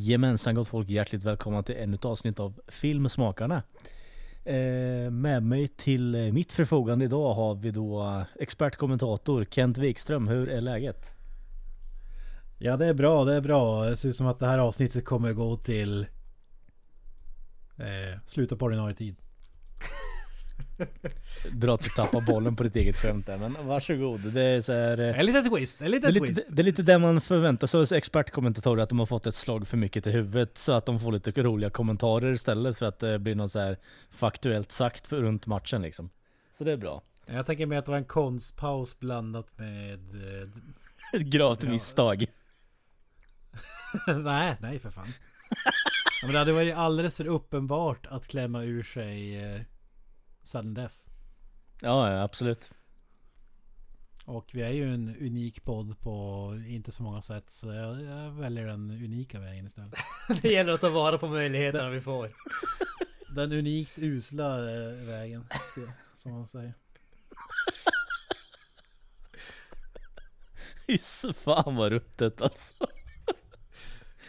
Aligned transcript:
Jajamensan 0.00 0.54
gott 0.54 0.68
folk, 0.68 0.88
hjärtligt 0.88 1.24
välkomna 1.24 1.62
till 1.62 1.76
ännu 1.76 1.94
ett 1.94 2.04
avsnitt 2.04 2.40
av 2.40 2.60
Filmsmakarna. 2.68 3.62
Eh, 4.44 5.10
med 5.10 5.42
mig 5.42 5.68
till 5.68 6.32
mitt 6.32 6.52
förfogande 6.52 7.04
idag 7.04 7.34
har 7.34 7.54
vi 7.54 7.70
då 7.70 8.02
eh, 8.02 8.22
expertkommentator 8.40 9.44
Kent 9.50 9.78
Wikström. 9.78 10.28
Hur 10.28 10.48
är 10.48 10.60
läget? 10.60 11.14
Ja 12.58 12.76
det 12.76 12.86
är 12.86 12.94
bra, 12.94 13.24
det 13.24 13.34
är 13.34 13.40
bra. 13.40 13.84
Det 13.84 13.96
ser 13.96 14.08
ut 14.08 14.16
som 14.16 14.26
att 14.26 14.38
det 14.38 14.46
här 14.46 14.58
avsnittet 14.58 15.04
kommer 15.04 15.32
gå 15.32 15.56
till 15.56 16.00
eh, 17.76 18.20
slutet 18.26 18.58
på 18.58 18.64
ordinarie 18.64 18.96
tid. 18.96 19.16
Bra 21.52 21.74
att 21.74 21.82
du 21.82 21.88
tappar 21.90 22.20
bollen 22.20 22.56
på 22.56 22.62
ditt 22.62 22.76
eget 22.76 22.96
skämt 22.96 23.26
där, 23.26 23.36
men 23.38 23.56
varsågod. 23.66 24.20
Det 24.32 24.42
är 24.42 24.60
så 24.60 24.72
här, 24.72 24.98
eh, 25.00 25.18
En 25.18 25.26
liten 25.26 25.50
twist, 25.50 25.80
en 25.80 25.84
det 25.84 25.90
liten 25.90 26.10
är, 26.16 26.18
twist. 26.20 26.36
lite, 26.36 26.54
det 26.54 26.62
är 26.62 26.64
lite 26.64 26.82
det 26.82 26.98
man 26.98 27.20
förväntar 27.20 27.66
sig 27.66 27.80
hos 27.80 27.92
expertkommentatorer, 27.92 28.82
att 28.82 28.88
de 28.88 28.98
har 28.98 29.06
fått 29.06 29.26
ett 29.26 29.34
slag 29.34 29.68
för 29.68 29.76
mycket 29.76 30.06
i 30.06 30.10
huvudet 30.10 30.58
så 30.58 30.72
att 30.72 30.86
de 30.86 31.00
får 31.00 31.12
lite 31.12 31.42
roliga 31.42 31.70
kommentarer 31.70 32.32
istället 32.32 32.78
för 32.78 32.86
att 32.86 32.98
det 32.98 33.18
blir 33.18 33.34
något 33.34 33.52
så 33.52 33.58
här 33.58 33.76
faktuellt 34.10 34.72
sagt 34.72 35.12
runt 35.12 35.46
matchen 35.46 35.82
liksom. 35.82 36.10
Så 36.52 36.64
det 36.64 36.72
är 36.72 36.76
bra. 36.76 37.02
Jag 37.26 37.46
tänker 37.46 37.66
mig 37.66 37.78
att 37.78 37.84
det 37.84 37.90
var 37.90 37.98
en 37.98 38.04
konstpaus 38.04 38.98
blandat 38.98 39.58
med... 39.58 40.00
Eh, 40.14 40.48
Ett 41.20 41.26
gravt 41.26 41.62
Ja. 41.62 41.68
misstag. 41.70 42.26
nej, 44.24 44.56
nej 44.60 44.78
för 44.78 44.90
fan. 44.90 45.08
Men 46.22 46.32
det 46.32 46.38
hade 46.38 46.52
varit 46.52 46.74
alldeles 46.74 47.16
för 47.16 47.26
uppenbart 47.26 48.06
att 48.06 48.26
klämma 48.26 48.62
ur 48.62 48.82
sig 48.82 49.44
eh, 49.44 49.60
sudden 50.50 50.74
death. 50.74 50.94
Ja, 51.80 52.12
ja 52.12 52.22
absolut. 52.22 52.70
Och 54.24 54.50
vi 54.52 54.62
är 54.62 54.70
ju 54.70 54.94
en 54.94 55.16
unik 55.20 55.64
podd 55.64 56.00
på 56.00 56.54
inte 56.68 56.92
så 56.92 57.02
många 57.02 57.22
sätt. 57.22 57.50
Så 57.50 57.72
jag, 57.72 58.02
jag 58.02 58.30
väljer 58.30 58.66
den 58.66 58.90
unika 58.90 59.38
vägen 59.38 59.66
istället. 59.66 59.94
Det 60.42 60.48
gäller 60.48 60.72
att 60.72 60.80
ta 60.80 60.90
vara 60.90 61.18
på 61.18 61.28
möjligheterna 61.28 61.88
vi 61.88 62.00
får. 62.00 62.28
Den 63.34 63.52
unikt 63.52 63.98
usla 63.98 64.58
eh, 64.58 64.92
vägen. 65.06 65.46
Som 66.14 66.32
man 66.32 66.48
säger. 66.48 66.74
Just 70.86 71.36
fan 71.36 71.76
vad 71.76 71.92
ruttet 71.92 72.42
alltså. 72.42 72.74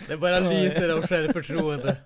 Det 0.07 0.17
bara 0.17 0.39
lyser 0.39 0.89
av 0.89 1.07
självförtroende. 1.07 1.97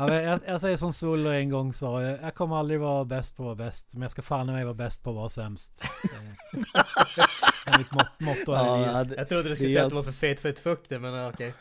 Ja, 0.00 0.06
men 0.06 0.24
jag, 0.24 0.40
jag 0.46 0.60
säger 0.60 0.76
som 0.76 0.92
Sullo 0.92 1.30
en 1.30 1.50
gång 1.50 1.72
sa. 1.72 2.02
Jag, 2.02 2.34
kommer 2.34 2.56
aldrig 2.56 2.80
vara 2.80 3.04
bäst 3.04 3.36
på 3.36 3.42
att 3.42 3.58
vara 3.58 3.66
bäst. 3.66 3.94
Men 3.94 4.02
jag 4.02 4.10
ska 4.10 4.22
fan 4.22 4.48
i 4.48 4.52
mig 4.52 4.64
vara 4.64 4.74
bäst 4.74 5.02
på 5.02 5.10
att 5.10 5.16
vara 5.16 5.28
sämst. 5.28 5.84
Eh, 6.04 6.60
Det 7.64 7.70
är 7.70 7.78
mitt 7.78 7.92
mot, 7.92 8.20
motto 8.20 8.52
här 8.54 8.76
i 8.76 8.86
livet. 8.86 9.18
Jag 9.18 9.28
trodde 9.28 9.48
du 9.48 9.54
skulle 9.54 9.68
Det 9.68 9.72
är 9.72 9.74
säga 9.74 9.84
att 9.84 9.90
du 9.90 9.96
var 9.96 10.02
för 10.02 10.12
fet 10.12 10.40
för 10.40 10.48
ett 10.48 10.58
fukte, 10.58 10.98
men 10.98 11.14
ja, 11.14 11.28
okej. 11.28 11.54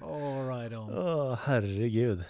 All 0.00 0.48
right 0.48 0.72
on. 0.72 0.90
Åh 0.98 1.38
herregud. 1.44 2.24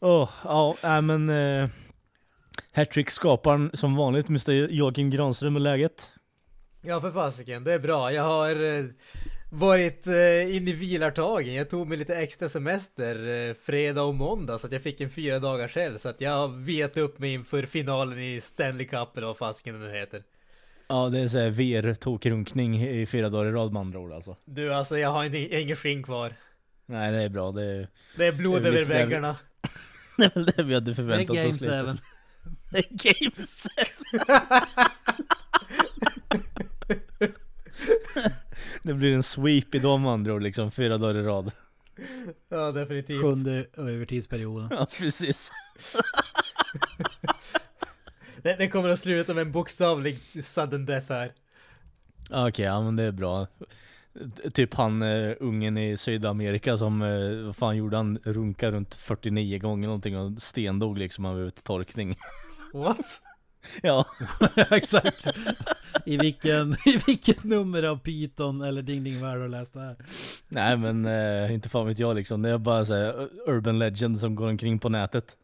Åh, 0.00 0.30
ja, 0.44 0.74
nej 0.82 1.02
men... 1.02 1.28
Uh, 1.28 1.68
Hattrick-skaparen 2.72 3.70
som 3.74 3.96
vanligt, 3.96 4.28
Mr 4.28 4.52
Joakim 4.70 5.10
Granström, 5.10 5.56
är 5.56 5.60
läget? 5.60 6.12
Ja, 6.86 7.00
för 7.00 7.10
fasiken. 7.10 7.64
Det 7.64 7.72
är 7.72 7.78
bra. 7.78 8.12
Jag 8.12 8.22
har 8.22 8.78
eh, 8.78 8.84
varit 9.50 10.06
eh, 10.06 10.56
inne 10.56 10.70
i 10.70 10.72
vilartagen. 10.72 11.54
Jag 11.54 11.70
tog 11.70 11.88
mig 11.88 11.98
lite 11.98 12.16
extra 12.16 12.48
semester 12.48 13.48
eh, 13.48 13.54
fredag 13.54 14.02
och 14.02 14.14
måndag 14.14 14.58
så 14.58 14.66
att 14.66 14.72
jag 14.72 14.82
fick 14.82 15.00
en 15.00 15.10
fyra 15.10 15.38
dagars 15.38 15.76
helg. 15.76 15.98
Så 15.98 16.08
att 16.08 16.20
jag 16.20 16.30
har 16.30 16.48
vilat 16.48 16.96
upp 16.96 17.18
mig 17.18 17.32
inför 17.34 17.62
finalen 17.62 18.18
i 18.18 18.40
Stanley 18.40 18.86
Cup 18.86 19.16
eller 19.16 19.26
vad 19.26 19.36
fasiken 19.36 19.80
den 19.80 19.94
heter. 19.94 20.22
Ja, 20.88 21.08
det 21.08 21.20
är 21.20 21.28
såhär 21.28 21.50
VR-tokrunkning 21.50 22.86
i 22.88 23.06
fyra 23.06 23.28
dagar 23.28 23.50
i 23.50 23.52
rad 23.52 23.72
med 23.72 23.80
andra 23.80 23.98
ord 23.98 24.12
alltså. 24.12 24.36
Du, 24.44 24.74
alltså 24.74 24.98
jag 24.98 25.08
har 25.08 25.24
inte, 25.24 25.38
ingen 25.38 25.76
skinn 25.76 26.02
kvar. 26.02 26.32
Nej, 26.86 27.12
det 27.12 27.18
är 27.18 27.28
bra. 27.28 27.52
Det 27.52 27.64
är, 27.64 27.88
Det 28.16 28.26
är 28.26 28.32
blod 28.32 28.62
Det 28.62 28.68
är 28.68 28.72
över 28.72 28.84
väggarna. 28.84 29.36
det 30.16 30.24
är 30.24 30.34
väl 30.34 30.46
det 30.46 30.62
vi 30.62 30.74
hade 30.74 30.94
förväntat 30.94 31.36
Game 31.36 31.48
oss 31.48 31.60
lite. 31.60 31.84
7. 31.84 31.98
Det 32.70 32.78
är 32.78 32.84
Game 32.90 33.32
7. 33.36 33.42
det 38.82 38.94
blir 38.94 39.14
en 39.14 39.22
sweep 39.22 39.74
idag 39.74 40.00
med 40.00 40.12
andra 40.12 40.34
ord 40.34 40.42
liksom, 40.42 40.70
fyra 40.70 40.98
dagar 40.98 41.14
i 41.14 41.22
rad. 41.22 41.52
Ja, 42.48 42.72
definitivt. 42.72 43.20
Sjunde 43.20 43.66
övertidsperioden. 43.76 44.68
Ja, 44.70 44.86
precis. 44.98 45.50
Det, 48.42 48.56
det 48.58 48.68
kommer 48.68 48.88
att 48.88 48.98
sluta 48.98 49.34
med 49.34 49.42
en 49.42 49.52
bokstavlig 49.52 50.18
sudden 50.42 50.86
death 50.86 51.12
här. 51.12 51.32
Okej, 52.30 52.64
ja 52.64 52.82
men 52.82 52.96
det 52.96 53.02
är 53.02 53.12
bra. 53.12 53.46
Typ 54.52 54.74
han 54.74 55.02
uh, 55.02 55.36
ungen 55.40 55.78
i 55.78 55.96
Sydamerika 55.96 56.78
som, 56.78 57.02
uh, 57.02 57.46
vad 57.46 57.56
fan 57.56 57.76
gjorde 57.76 57.96
han? 57.96 58.18
Runka 58.24 58.70
runt 58.70 58.94
49 58.94 59.58
gånger 59.58 59.86
någonting 59.86 60.18
och 60.18 60.42
stendog 60.42 60.98
liksom 60.98 61.24
av 61.24 61.40
uttorkning. 61.40 62.14
What? 62.72 63.22
ja, 63.82 64.06
Exakt. 64.70 65.26
I 66.06 66.16
vilken, 66.16 66.76
I 66.86 67.02
vilket 67.06 67.44
nummer 67.44 67.82
av 67.82 67.98
Python 67.98 68.62
eller 68.62 68.82
Ding 68.82 69.04
Ding 69.04 69.20
Värld 69.20 69.30
har 69.30 69.38
du 69.38 69.48
läst 69.48 69.74
det 69.74 69.80
här? 69.80 69.96
nej 70.48 70.76
men 70.76 71.06
uh, 71.06 71.54
inte 71.54 71.68
fan 71.68 71.86
vet 71.86 71.98
jag 71.98 72.16
liksom. 72.16 72.42
Det 72.42 72.50
är 72.50 72.58
bara 72.58 72.84
såhär 72.84 73.28
urban 73.46 73.78
legend 73.78 74.20
som 74.20 74.34
går 74.34 74.48
omkring 74.48 74.78
på 74.78 74.88
nätet. 74.88 75.36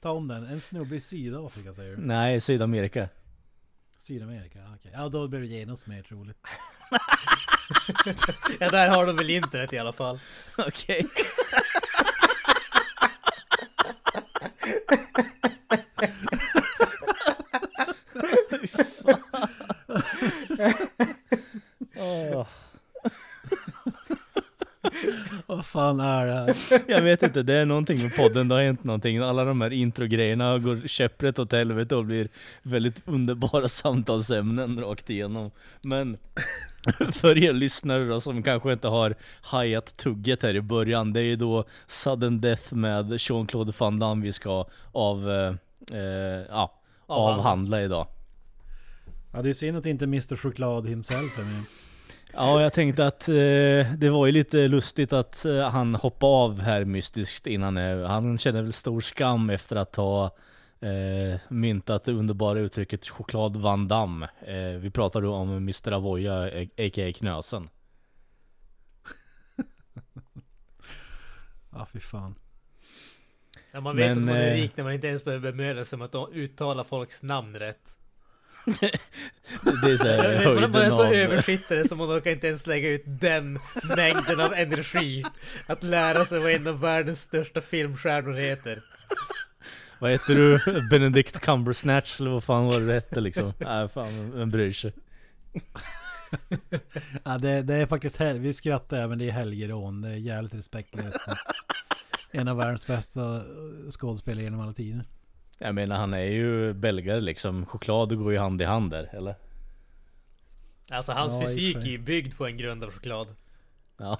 Ta 0.00 0.10
om 0.10 0.28
den. 0.28 0.46
En 0.46 0.60
snubbe 0.60 0.96
i 0.96 1.00
Sydafrika 1.00 1.74
säger 1.74 1.96
du? 1.96 2.02
Nej, 2.02 2.40
Sydamerika. 2.40 3.08
Sydamerika, 3.98 4.58
okej. 4.76 4.90
Ja 4.94 5.08
då 5.08 5.28
blir 5.28 5.40
det 5.40 5.46
genast 5.46 5.86
mer 5.86 6.02
troligt. 6.02 6.38
Ja, 8.60 8.70
där 8.70 8.88
har 8.88 9.06
de 9.06 9.16
väl 9.16 9.30
internet 9.30 9.72
i 9.72 9.78
alla 9.78 9.92
fall. 9.92 10.18
Okej. 10.58 11.06
Vad 25.46 25.66
fan 25.66 26.00
är 26.00 26.26
det 26.26 26.32
här? 26.32 26.54
Jag 26.86 27.02
vet 27.02 27.22
inte, 27.22 27.42
det 27.42 27.54
är 27.54 27.66
någonting 27.66 28.02
med 28.02 28.16
podden, 28.16 28.48
det 28.48 28.54
har 28.54 28.62
hänt 28.62 28.84
någonting. 28.84 29.18
Alla 29.18 29.44
de 29.44 29.60
här 29.60 29.72
introgrejerna 29.72 30.58
går 30.58 30.88
käpprätt 30.88 31.38
åt 31.38 31.52
helvete 31.52 31.96
och 31.96 32.04
blir 32.04 32.28
väldigt 32.62 33.02
underbara 33.04 33.68
samtalsämnen 33.68 34.80
rakt 34.80 35.10
igenom. 35.10 35.50
Men 35.80 36.16
för 37.12 37.38
er 37.38 37.52
lyssnare 37.52 38.04
då 38.04 38.20
som 38.20 38.42
kanske 38.42 38.72
inte 38.72 38.88
har 38.88 39.14
hajat 39.40 39.96
tugget 39.96 40.42
här 40.42 40.54
i 40.54 40.60
början, 40.60 41.12
det 41.12 41.20
är 41.20 41.24
ju 41.24 41.36
då 41.36 41.64
Sudden 41.86 42.40
Death 42.40 42.74
med 42.74 43.12
Jean-Claude 43.12 43.72
Van 43.78 43.98
Damme 43.98 44.24
vi 44.24 44.32
ska 44.32 44.66
av, 44.92 45.30
eh, 45.30 45.54
eh, 45.92 45.98
eh, 45.98 46.46
ja, 46.48 46.80
Avhandla. 47.06 47.40
avhandla 47.40 47.82
idag. 47.82 48.06
Ja 49.32 49.42
det 49.42 49.50
är 49.50 49.54
synd 49.54 49.76
att 49.76 49.86
inte 49.86 50.04
Mr 50.04 50.36
Choklad 50.36 50.88
himself 50.88 51.38
är 51.38 51.44
med. 51.44 51.62
Ja, 52.32 52.62
jag 52.62 52.72
tänkte 52.72 53.06
att 53.06 53.28
eh, 53.28 53.34
det 53.96 54.10
var 54.10 54.26
ju 54.26 54.32
lite 54.32 54.68
lustigt 54.68 55.12
att 55.12 55.44
eh, 55.44 55.68
han 55.70 55.94
hoppade 55.94 56.32
av 56.32 56.60
här 56.60 56.84
mystiskt 56.84 57.46
innan. 57.46 57.76
Eh, 57.76 58.06
han 58.06 58.38
känner 58.38 58.62
väl 58.62 58.72
stor 58.72 59.00
skam 59.00 59.50
efter 59.50 59.76
att 59.76 59.96
ha 59.96 60.24
eh, 60.80 61.40
myntat 61.48 62.04
det 62.04 62.12
underbara 62.12 62.58
uttrycket 62.58 63.08
choklad 63.08 63.56
Van 63.56 63.88
Damme. 63.88 64.28
Eh, 64.46 64.78
vi 64.80 64.90
pratar 64.90 65.20
då 65.22 65.34
om 65.34 65.50
Mr 65.56 65.92
Avoya, 65.92 66.50
eh, 66.50 66.68
a.k.a. 66.86 67.12
Knösen. 67.12 67.68
Ja 71.70 71.86
fy 71.92 72.00
fan. 72.00 72.34
Ja, 73.76 73.80
man 73.80 73.96
vet 73.96 74.08
Men, 74.08 74.18
att 74.18 74.24
man 74.24 74.36
är 74.36 74.50
eh, 74.50 74.54
rik 74.54 74.72
när 74.76 74.84
man 74.84 74.92
inte 74.92 75.06
ens 75.06 75.24
behöver 75.24 75.52
bemöda 75.52 75.84
sig 75.84 75.96
om 75.96 76.02
att 76.02 76.14
uttala 76.32 76.84
folks 76.84 77.22
namn 77.22 77.56
rätt. 77.56 77.98
Det 79.62 79.90
är 79.92 79.96
så 79.96 80.06
här, 80.06 80.44
man, 80.44 80.54
man 80.54 80.74
är 80.74 80.78
höjden 80.78 80.90
så 80.90 81.06
av... 81.06 81.12
översittare 81.12 81.88
så 81.88 81.96
man 81.96 82.18
orkar 82.18 82.30
inte 82.30 82.46
ens 82.46 82.66
lägga 82.66 82.88
ut 82.88 83.02
den 83.06 83.58
mängden 83.96 84.40
av 84.40 84.54
energi. 84.54 85.24
Att 85.66 85.82
lära 85.82 86.24
sig 86.24 86.38
vad 86.40 86.52
en 86.52 86.66
av 86.66 86.80
världens 86.80 87.20
största 87.20 87.60
filmstjärnor 87.60 88.32
heter. 88.32 88.82
Vad 89.98 90.10
heter 90.10 90.34
du? 90.34 90.82
Benedict 90.90 91.40
Cumbersnatch 91.40 92.20
eller 92.20 92.30
vad 92.30 92.44
fan 92.44 92.66
var 92.66 92.80
det 92.80 92.86
du 92.86 92.92
hette 92.92 93.20
liksom? 93.20 93.52
Nej 93.58 93.88
fan, 93.88 94.32
vem 94.34 94.50
bryr 94.50 94.72
sig? 94.72 94.92
Ja, 97.24 97.38
det, 97.38 97.62
det 97.62 97.74
är 97.74 97.86
faktiskt 97.86 98.16
hel- 98.16 98.38
Vi 98.38 98.52
skrattar 98.52 99.02
även 99.02 99.18
det 99.18 99.24
är 99.28 99.32
helgerån. 99.32 100.00
Det 100.00 100.08
är 100.08 100.14
jävligt 100.14 100.54
respektlöst. 100.54 101.20
En 102.36 102.48
av 102.48 102.56
världens 102.56 102.86
bästa 102.86 103.42
skådespelare 103.90 104.44
genom 104.44 104.60
alla 104.60 104.72
tider. 104.72 105.04
Jag 105.58 105.74
menar 105.74 105.96
han 105.96 106.14
är 106.14 106.24
ju 106.24 106.72
belgare 106.72 107.20
liksom, 107.20 107.66
choklad 107.66 108.18
går 108.18 108.32
ju 108.32 108.38
hand 108.38 108.62
i 108.62 108.64
hand 108.64 108.90
där, 108.90 109.10
eller? 109.16 109.34
Alltså 110.90 111.12
hans 111.12 111.34
Ja, 111.34 111.40
fysik 111.40 111.76
är 111.76 111.80
ju 111.80 111.98
byggd 111.98 112.36
på 112.36 112.46
en 112.46 112.56
grund 112.56 112.84
av 112.84 112.90
choklad. 112.90 113.28
Ja. 113.96 114.18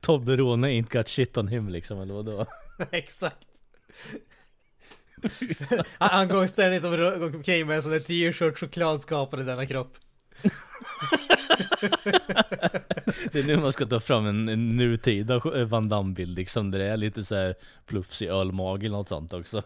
Toblerone 0.00 0.68
ain't 0.68 0.92
got 0.92 1.08
shit 1.08 1.36
on 1.36 1.48
him 1.48 1.68
liksom, 1.68 2.00
eller 2.00 2.14
vadå? 2.14 2.46
Exakt. 2.90 3.48
han, 5.98 6.10
han 6.10 6.28
går 6.28 6.46
ständigt 6.46 6.84
om- 6.84 7.34
omkring 7.34 7.66
med 7.66 7.76
en 7.76 7.82
sån 7.82 7.92
där 7.92 7.98
t-shirt 8.00 8.58
choklad 8.58 9.00
skapad 9.00 9.40
i 9.40 9.42
denna 9.42 9.66
kropp. 9.66 9.96
Det 13.32 13.40
är 13.40 13.46
nu 13.46 13.56
man 13.56 13.72
ska 13.72 13.86
ta 13.86 14.00
fram 14.00 14.26
en, 14.26 14.48
en 14.48 14.76
nutida 14.76 15.40
Van 15.66 15.88
Damme-bild 15.88 16.38
liksom, 16.38 16.70
där 16.70 16.78
det 16.78 16.84
är 16.84 16.96
lite 16.96 17.24
så 17.24 17.34
här 17.34 17.54
plufsig 17.86 18.28
ölmage 18.28 18.84
eller 18.84 18.96
något 18.96 19.08
sånt 19.08 19.32
också. 19.32 19.62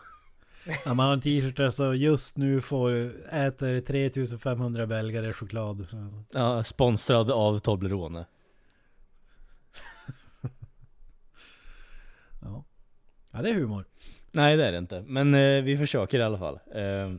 Ja, 0.85 0.95
man 0.95 1.07
har 1.07 1.13
en 1.13 1.21
t-shirt 1.21 1.57
där 1.57 1.71
så 1.71 1.95
just 1.95 2.37
nu 2.37 2.61
får 2.61 2.91
äter 3.33 3.81
3500 3.81 4.87
belgare 4.87 5.33
choklad. 5.33 5.87
Ja, 6.33 6.65
sponsrad 6.65 7.31
av 7.31 7.59
Toblerone. 7.59 8.27
Ja. 12.43 12.65
ja, 13.31 13.43
det 13.43 13.51
är 13.51 13.55
humor. 13.55 13.85
Nej 14.33 14.57
det 14.57 14.67
är 14.67 14.73
det 14.73 14.79
inte, 14.79 15.05
men 15.07 15.35
eh, 15.35 15.63
vi 15.63 15.79
försöker 15.79 16.21
i 16.21 16.23
alla 16.23 16.39
fall. 16.39 16.59
Eh, 16.75 17.13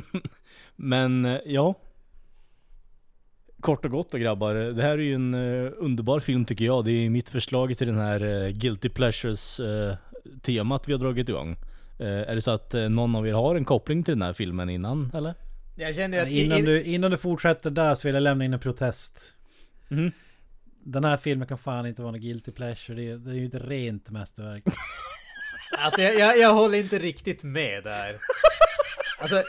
men 0.76 1.24
eh, 1.24 1.40
ja. 1.44 1.74
Kort 3.60 3.84
och 3.84 3.90
gott 3.90 4.10
då 4.10 4.18
grabbar, 4.18 4.54
det 4.54 4.82
här 4.82 4.90
är 4.90 4.98
ju 4.98 5.14
en 5.14 5.34
eh, 5.34 5.72
underbar 5.76 6.20
film 6.20 6.44
tycker 6.44 6.64
jag. 6.64 6.84
Det 6.84 6.90
är 6.90 7.10
mitt 7.10 7.28
förslag 7.28 7.76
till 7.76 7.86
den 7.86 7.98
här 7.98 8.44
eh, 8.44 8.48
Guilty 8.50 8.88
Pleasures 8.88 9.60
eh, 9.60 9.96
temat 10.42 10.88
vi 10.88 10.92
har 10.92 11.00
dragit 11.00 11.28
igång. 11.28 11.56
Är 12.00 12.34
det 12.34 12.42
så 12.42 12.50
att 12.50 12.74
någon 12.90 13.16
av 13.16 13.28
er 13.28 13.32
har 13.32 13.54
en 13.56 13.64
koppling 13.64 14.02
till 14.02 14.14
den 14.14 14.22
här 14.22 14.32
filmen 14.32 14.70
innan 14.70 15.10
eller? 15.14 15.34
Jag 15.76 15.94
känner 15.94 16.18
ju 16.18 16.22
att... 16.22 16.30
Innan 16.30 16.58
in- 16.58 16.64
du, 16.64 16.82
innan 16.82 17.10
du 17.10 17.18
fortsätter 17.18 17.70
där 17.70 17.94
så 17.94 18.08
vill 18.08 18.14
jag 18.14 18.22
lämna 18.22 18.44
in 18.44 18.52
en 18.52 18.60
protest. 18.60 19.34
Mhm. 19.88 20.12
Den 20.84 21.04
här 21.04 21.16
filmen 21.16 21.48
kan 21.48 21.58
fan 21.58 21.86
inte 21.86 22.02
vara 22.02 22.12
någon 22.12 22.20
guilty 22.20 22.50
pleasure. 22.52 22.96
Det 22.96 23.10
är, 23.10 23.16
det 23.16 23.30
är 23.30 23.34
ju 23.34 23.46
ett 23.46 23.54
rent 23.54 24.10
mästerverk. 24.10 24.64
Alltså 25.78 26.02
jag, 26.02 26.14
jag, 26.18 26.38
jag 26.38 26.54
håller 26.54 26.78
inte 26.78 26.98
riktigt 26.98 27.44
med 27.44 27.84
där. 27.84 28.14
Alltså, 29.20 29.42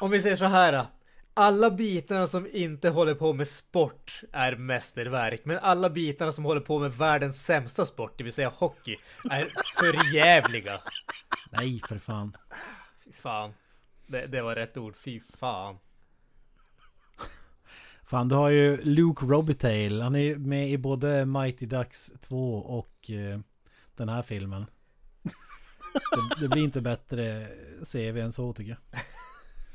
om 0.00 0.10
vi 0.10 0.20
säger 0.22 0.36
så 0.36 0.44
här. 0.44 0.84
Alla 1.36 1.70
bitarna 1.70 2.26
som 2.26 2.48
inte 2.52 2.88
håller 2.88 3.14
på 3.14 3.32
med 3.32 3.48
sport 3.48 4.20
är 4.32 4.56
mästerverk. 4.56 5.40
Men 5.44 5.58
alla 5.58 5.90
bitarna 5.90 6.32
som 6.32 6.44
håller 6.44 6.60
på 6.60 6.78
med 6.78 6.92
världens 6.92 7.44
sämsta 7.44 7.86
sport, 7.86 8.14
det 8.18 8.24
vill 8.24 8.32
säga 8.32 8.48
hockey, 8.48 8.96
är 9.30 9.46
för 9.80 10.14
jävliga. 10.14 10.80
Nej 11.50 11.80
för 11.88 11.98
fan. 11.98 12.36
Fy 13.04 13.12
fan. 13.12 13.54
Det, 14.06 14.26
det 14.26 14.42
var 14.42 14.54
rätt 14.54 14.76
ord, 14.76 14.96
fy 14.96 15.20
fan. 15.20 15.78
Fan 18.04 18.28
du 18.28 18.34
har 18.34 18.50
ju 18.50 18.76
Luke 18.76 19.26
Robitaille. 19.26 20.02
Han 20.02 20.14
är 20.14 20.20
ju 20.20 20.38
med 20.38 20.70
i 20.70 20.78
både 20.78 21.26
Mighty 21.26 21.66
Ducks 21.66 22.12
2 22.20 22.54
och 22.54 23.10
eh, 23.10 23.40
den 23.96 24.08
här 24.08 24.22
filmen. 24.22 24.66
Det, 25.92 26.40
det 26.40 26.48
blir 26.48 26.62
inte 26.62 26.80
bättre 26.80 27.46
CV 27.92 28.18
än 28.18 28.32
så 28.32 28.52
tycker 28.52 28.78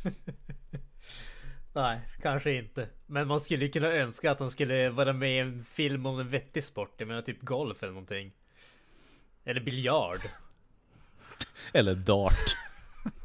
jag. 0.03 0.13
Nej, 1.74 2.00
kanske 2.21 2.54
inte. 2.54 2.88
Men 3.06 3.27
man 3.27 3.39
skulle 3.39 3.68
kunna 3.68 3.88
önska 3.88 4.31
att 4.31 4.39
han 4.39 4.51
skulle 4.51 4.89
vara 4.89 5.13
med 5.13 5.36
i 5.36 5.38
en 5.38 5.66
film 5.66 6.06
om 6.06 6.19
en 6.19 6.30
vettig 6.30 6.63
sport. 6.63 6.94
Jag 6.98 7.07
menar 7.07 7.21
typ 7.21 7.42
golf 7.42 7.83
eller 7.83 7.94
någonting. 7.94 8.31
Eller 9.45 9.62
biljard. 9.62 10.19
Eller 11.74 11.94
Dart. 11.94 12.56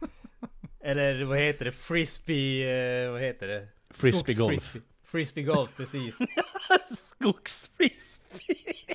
Eller 0.81 1.25
vad 1.25 1.38
heter 1.38 1.64
det? 1.64 1.73
Frisbee... 1.73 3.05
Eh, 3.05 3.11
vad 3.11 3.20
heter 3.20 3.49
det? 3.49 3.69
Frisbee 3.91 4.35
golf. 4.35 4.76
Frisbee 5.05 5.43
golf, 5.43 5.70
precis. 5.76 6.14
Skogsfrisbee. 6.97 8.94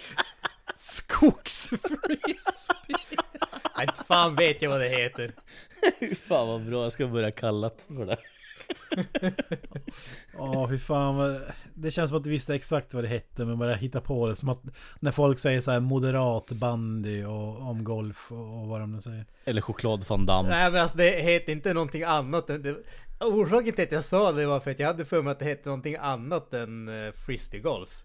Skogsfrisbee! 0.76 2.36
Nej, 3.78 3.88
fan 4.08 4.36
vet 4.36 4.62
jag 4.62 4.70
vad 4.70 4.80
det 4.80 4.90
heter. 4.90 5.34
Fan 6.16 6.48
vad 6.48 6.66
bra, 6.66 6.84
jag 6.84 6.94
ska 6.94 7.08
börja 7.08 7.32
kalla 7.32 7.70
det 7.70 7.96
för 7.96 8.06
det. 8.06 8.18
Ja 10.38 10.68
fy 10.70 10.78
fan. 10.80 11.40
Det 11.74 11.92
känns 11.92 12.10
som 12.10 12.18
att 12.18 12.24
du 12.24 12.30
visste 12.30 12.56
exakt 12.56 12.94
vad 12.94 13.04
det 13.04 13.08
hette 13.08 13.46
men 13.46 13.60
bara 13.60 13.74
hitta 13.76 14.02
på 14.02 14.28
det. 14.28 14.36
Som 14.36 14.50
att 14.50 14.62
när 15.00 15.12
folk 15.12 15.40
säger 15.40 15.62
så 15.62 15.72
här 15.72 15.80
moderat 15.80 16.50
bandy 16.52 17.24
och 17.24 17.62
om 17.70 17.84
golf 17.84 18.32
och, 18.32 18.68
vad 18.68 18.80
de 18.80 18.92
nu 18.92 19.02
säger. 19.02 19.26
Eller 19.46 19.62
choklad 19.62 20.06
van 20.10 20.26
Damme. 20.26 20.50
Nej 20.50 20.72
men 20.72 20.82
alltså 20.82 20.98
det 20.98 21.10
heter 21.22 21.52
inte 21.54 21.74
någonting 21.74 22.04
annat 22.04 22.50
än... 22.50 22.62
Det, 22.64 22.76
orsaken 23.20 23.74
till 23.74 23.84
att 23.84 23.92
jag 23.92 24.04
sa 24.04 24.32
det 24.32 24.46
var 24.46 24.60
för 24.60 24.72
att 24.72 24.80
jag 24.80 24.88
hade 24.88 25.06
för 25.06 25.22
mig 25.22 25.32
att 25.32 25.40
det 25.40 25.46
hette 25.46 25.70
någonting 25.70 25.96
annat 26.00 26.54
än 26.54 26.90
uh, 26.90 27.12
frisbee 27.12 27.60
golf. 27.60 28.04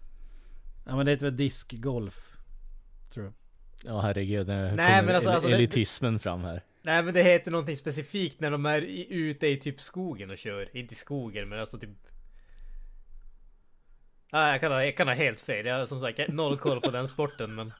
Ja 0.85 0.95
men 0.95 1.05
det 1.05 1.11
heter 1.11 1.25
väl 1.25 1.37
diskgolf. 1.37 2.31
Tror 3.13 3.25
jag. 3.25 3.33
Ja 3.93 4.01
herregud, 4.01 4.47
nu 4.47 4.73
Nej, 4.75 4.99
kommer 4.99 5.13
alltså- 5.13 5.29
el- 5.29 5.33
alltså 5.35 5.49
det- 5.49 5.55
elitismen 5.55 6.19
fram 6.19 6.43
här. 6.43 6.61
Nej 6.85 7.03
men 7.03 7.13
det 7.13 7.23
heter 7.23 7.51
någonting 7.51 7.75
specifikt 7.77 8.39
när 8.39 8.51
de 8.51 8.65
är 8.65 8.81
i, 8.81 9.07
ute 9.13 9.47
i 9.47 9.57
typ 9.57 9.81
skogen 9.81 10.31
och 10.31 10.37
kör. 10.37 10.77
Inte 10.77 10.93
i 10.93 10.95
skogen 10.97 11.49
men 11.49 11.59
alltså 11.59 11.77
typ... 11.79 11.89
Nej 14.31 14.51
jag 14.51 14.61
kan 14.61 14.71
ha, 14.71 14.85
jag 14.85 14.97
kan 14.97 15.07
ha 15.07 15.15
helt 15.15 15.39
fel. 15.41 15.65
Jag 15.65 15.79
har 15.79 15.85
som 15.85 16.01
sagt 16.01 16.19
jag 16.19 16.29
noll 16.29 16.57
koll 16.57 16.81
på 16.81 16.91
den 16.91 17.07
sporten 17.07 17.55
men... 17.55 17.73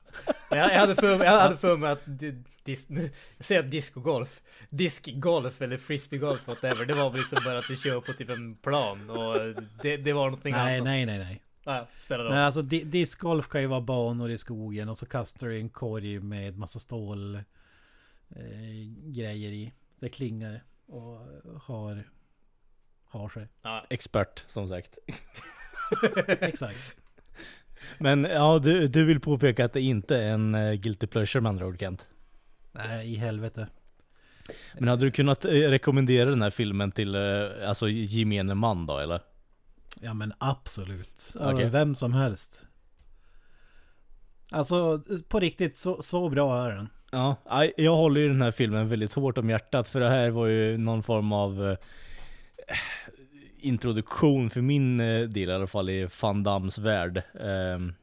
jag, 0.49 0.57
jag, 0.73 0.79
hade 0.79 0.95
för, 0.95 1.17
mig- 1.17 1.27
jag 1.27 1.39
hade 1.41 1.57
för 1.57 1.77
mig 1.77 1.91
att... 1.91 2.01
di- 2.05 2.43
Dis, 2.63 2.89
nu 2.89 3.09
säger 3.39 3.61
jag 3.61 3.71
discogolf. 3.71 4.41
Diskgolf 4.69 5.61
eller 5.61 5.77
frisbeegolf 5.77 6.47
whatever. 6.47 6.85
Det 6.85 6.93
var 6.93 7.13
liksom 7.17 7.39
bara 7.45 7.59
att 7.59 7.67
du 7.67 7.75
kör 7.75 8.01
på 8.01 8.13
typ 8.13 8.29
en 8.29 8.55
plan 8.55 9.09
och 9.09 9.35
det, 9.81 9.97
det 9.97 10.13
var 10.13 10.23
någonting 10.25 10.51
Nej 10.53 10.75
annat. 10.75 10.83
nej 10.85 11.05
nej 11.05 11.17
nej. 11.65 11.87
Spelar 11.95 12.29
Nej 12.29 12.39
alltså 12.39 12.61
di 12.61 12.83
discgolf 12.83 13.47
kan 13.47 13.61
ju 13.61 13.67
vara 13.67 13.81
banor 13.81 14.29
i 14.31 14.37
skogen 14.37 14.89
och 14.89 14.97
så 14.97 15.05
kastar 15.05 15.47
du 15.47 15.57
en 15.57 15.69
korg 15.69 16.19
med 16.19 16.57
massa 16.57 16.79
stål 16.79 17.39
eh, 18.35 19.11
grejer 19.11 19.51
i. 19.51 19.73
Det 19.99 20.09
klingar 20.09 20.63
och 20.85 21.19
har 21.61 22.03
har 23.05 23.29
sig. 23.29 23.47
Ja, 23.61 23.85
Expert 23.89 24.43
som 24.47 24.69
sagt. 24.69 24.97
Exakt. 26.27 26.95
Men 27.97 28.23
ja, 28.23 28.59
du, 28.59 28.87
du 28.87 29.05
vill 29.05 29.19
påpeka 29.19 29.65
att 29.65 29.73
det 29.73 29.81
inte 29.81 30.17
är 30.17 30.33
en 30.33 30.55
uh, 30.55 30.73
guilty 30.73 31.07
pleasure 31.07 31.41
med 31.41 31.49
andra 31.49 31.65
ord 31.65 31.79
Kent. 31.79 32.07
Nej 32.71 33.13
i 33.13 33.15
helvete. 33.15 33.67
Men 34.73 34.87
hade 34.87 35.05
du 35.05 35.11
kunnat 35.11 35.45
eh, 35.45 35.49
rekommendera 35.49 36.29
den 36.29 36.41
här 36.41 36.49
filmen 36.49 36.91
till 36.91 37.15
eh, 37.15 37.69
alltså 37.69 37.89
gemene 37.89 38.55
man 38.55 38.85
då 38.85 38.97
eller? 38.97 39.21
Ja 40.01 40.13
men 40.13 40.33
absolut. 40.37 41.33
Okej. 41.39 41.69
Vem 41.69 41.95
som 41.95 42.13
helst. 42.13 42.65
Alltså 44.51 45.01
på 45.27 45.39
riktigt 45.39 45.77
så, 45.77 46.01
så 46.01 46.29
bra 46.29 46.65
är 46.65 46.71
den. 46.71 46.89
Ja, 47.15 47.35
jag 47.77 47.95
håller 47.95 48.21
ju 48.21 48.27
den 48.27 48.41
här 48.41 48.51
filmen 48.51 48.89
väldigt 48.89 49.13
hårt 49.13 49.37
om 49.37 49.49
hjärtat 49.49 49.87
för 49.87 49.99
det 49.99 50.09
här 50.09 50.29
var 50.29 50.47
ju 50.47 50.77
någon 50.77 51.03
form 51.03 51.31
av 51.31 51.69
eh, 51.69 51.77
introduktion 53.59 54.49
för 54.49 54.61
min 54.61 54.99
eh, 54.99 55.21
del 55.21 55.49
i 55.49 55.53
alla 55.53 55.67
fall 55.67 55.89
i 55.89 56.07
Van 56.21 56.43
Dams 56.43 56.77
värld. 56.77 57.21
Ehm, 57.39 57.93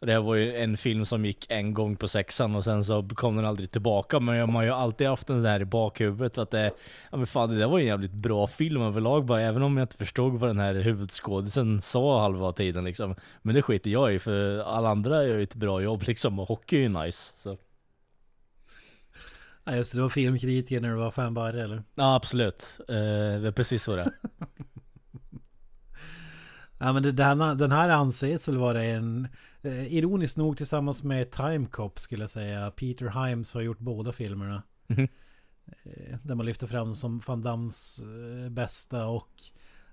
det 0.00 0.12
här 0.12 0.20
var 0.20 0.34
ju 0.34 0.56
en 0.56 0.76
film 0.76 1.04
som 1.04 1.24
gick 1.24 1.46
en 1.48 1.74
gång 1.74 1.96
på 1.96 2.08
sexan 2.08 2.54
och 2.54 2.64
sen 2.64 2.84
så 2.84 3.08
kom 3.08 3.36
den 3.36 3.44
aldrig 3.44 3.70
tillbaka. 3.70 4.20
Men 4.20 4.46
man 4.46 4.54
har 4.54 4.64
ju 4.64 4.70
alltid 4.70 5.06
haft 5.06 5.26
den 5.26 5.42
där 5.42 5.60
i 5.60 5.64
bakhuvudet 5.64 6.38
att 6.38 6.50
det, 6.50 6.72
ja 7.10 7.16
men 7.16 7.26
fan 7.26 7.48
det 7.48 7.58
där 7.58 7.68
var 7.68 7.78
en 7.78 7.86
jävligt 7.86 8.12
bra 8.12 8.46
film 8.46 8.82
överlag 8.82 9.24
bara. 9.24 9.40
Även 9.40 9.62
om 9.62 9.76
jag 9.76 9.84
inte 9.84 9.96
förstod 9.96 10.32
vad 10.32 10.50
den 10.50 10.58
här 10.58 10.74
huvudskådisen 10.74 11.80
sa 11.80 12.20
halva 12.20 12.52
tiden 12.52 12.84
liksom. 12.84 13.14
Men 13.42 13.54
det 13.54 13.62
skiter 13.62 13.90
jag 13.90 14.14
i 14.14 14.18
för 14.18 14.58
alla 14.58 14.88
andra 14.88 15.24
gör 15.24 15.36
ju 15.36 15.42
ett 15.42 15.54
bra 15.54 15.80
jobb 15.80 16.02
liksom 16.06 16.38
och 16.38 16.48
hockey 16.48 16.76
är 16.76 16.80
ju 16.80 16.88
nice. 16.88 17.32
Så. 17.36 17.56
Ja 19.68 19.76
just 19.76 19.92
det, 19.92 19.98
du 19.98 20.02
var 20.02 20.08
filmkritiker 20.08 20.80
när 20.80 20.88
du 20.88 20.94
var 20.94 21.10
fan 21.10 21.34
barre 21.34 21.62
eller? 21.62 21.82
Ja 21.94 22.14
absolut, 22.14 22.76
eh, 22.88 22.94
det 23.40 23.48
är 23.48 23.52
precis 23.52 23.82
så 23.82 23.96
det. 23.96 24.12
Ja 26.78 26.92
men 26.92 27.02
det, 27.02 27.12
den, 27.12 27.38
den 27.38 27.72
här 27.72 27.88
anses 27.88 28.48
väl 28.48 28.56
vara 28.56 28.82
en 28.84 29.28
eh, 29.62 29.94
Ironiskt 29.94 30.36
nog 30.36 30.56
tillsammans 30.56 31.02
med 31.02 31.30
Time 31.30 31.66
Cop 31.66 31.98
skulle 31.98 32.22
jag 32.22 32.30
säga 32.30 32.70
Peter 32.70 33.26
Himes 33.26 33.54
har 33.54 33.60
gjort 33.60 33.78
båda 33.78 34.12
filmerna 34.12 34.62
Mhm. 34.88 35.08
eh, 35.84 36.18
Där 36.22 36.34
man 36.34 36.46
lyfter 36.46 36.66
fram 36.66 36.94
som 36.94 37.22
Van 37.26 37.42
Dams 37.42 38.00
eh, 38.44 38.50
bästa 38.50 39.06
och 39.06 39.30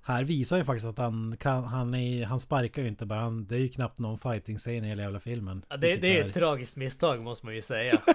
Här 0.04 0.24
visar 0.24 0.58
ju 0.58 0.64
faktiskt 0.64 0.88
att 0.88 0.98
han 0.98 1.38
kan, 1.40 1.64
han, 1.64 1.94
är, 1.96 2.26
han 2.26 2.40
sparkar 2.40 2.82
ju 2.82 2.88
inte 2.88 3.06
bara 3.06 3.20
han, 3.20 3.46
Det 3.46 3.56
är 3.56 3.60
ju 3.60 3.70
knappt 3.70 4.00
någon 4.00 4.18
fighting 4.20 4.58
scen 4.58 4.86
i 4.86 4.88
hela 4.88 5.02
jävla 5.04 5.20
filmen 5.20 5.66
Ja, 5.70 5.78
det, 5.78 5.96
det 5.96 6.20
är 6.20 6.28
ett 6.28 6.34
tragiskt 6.34 6.76
misstag 6.78 7.22
måste 7.24 7.46
man 7.46 7.56
ju 7.56 7.62
säga. 7.62 8.02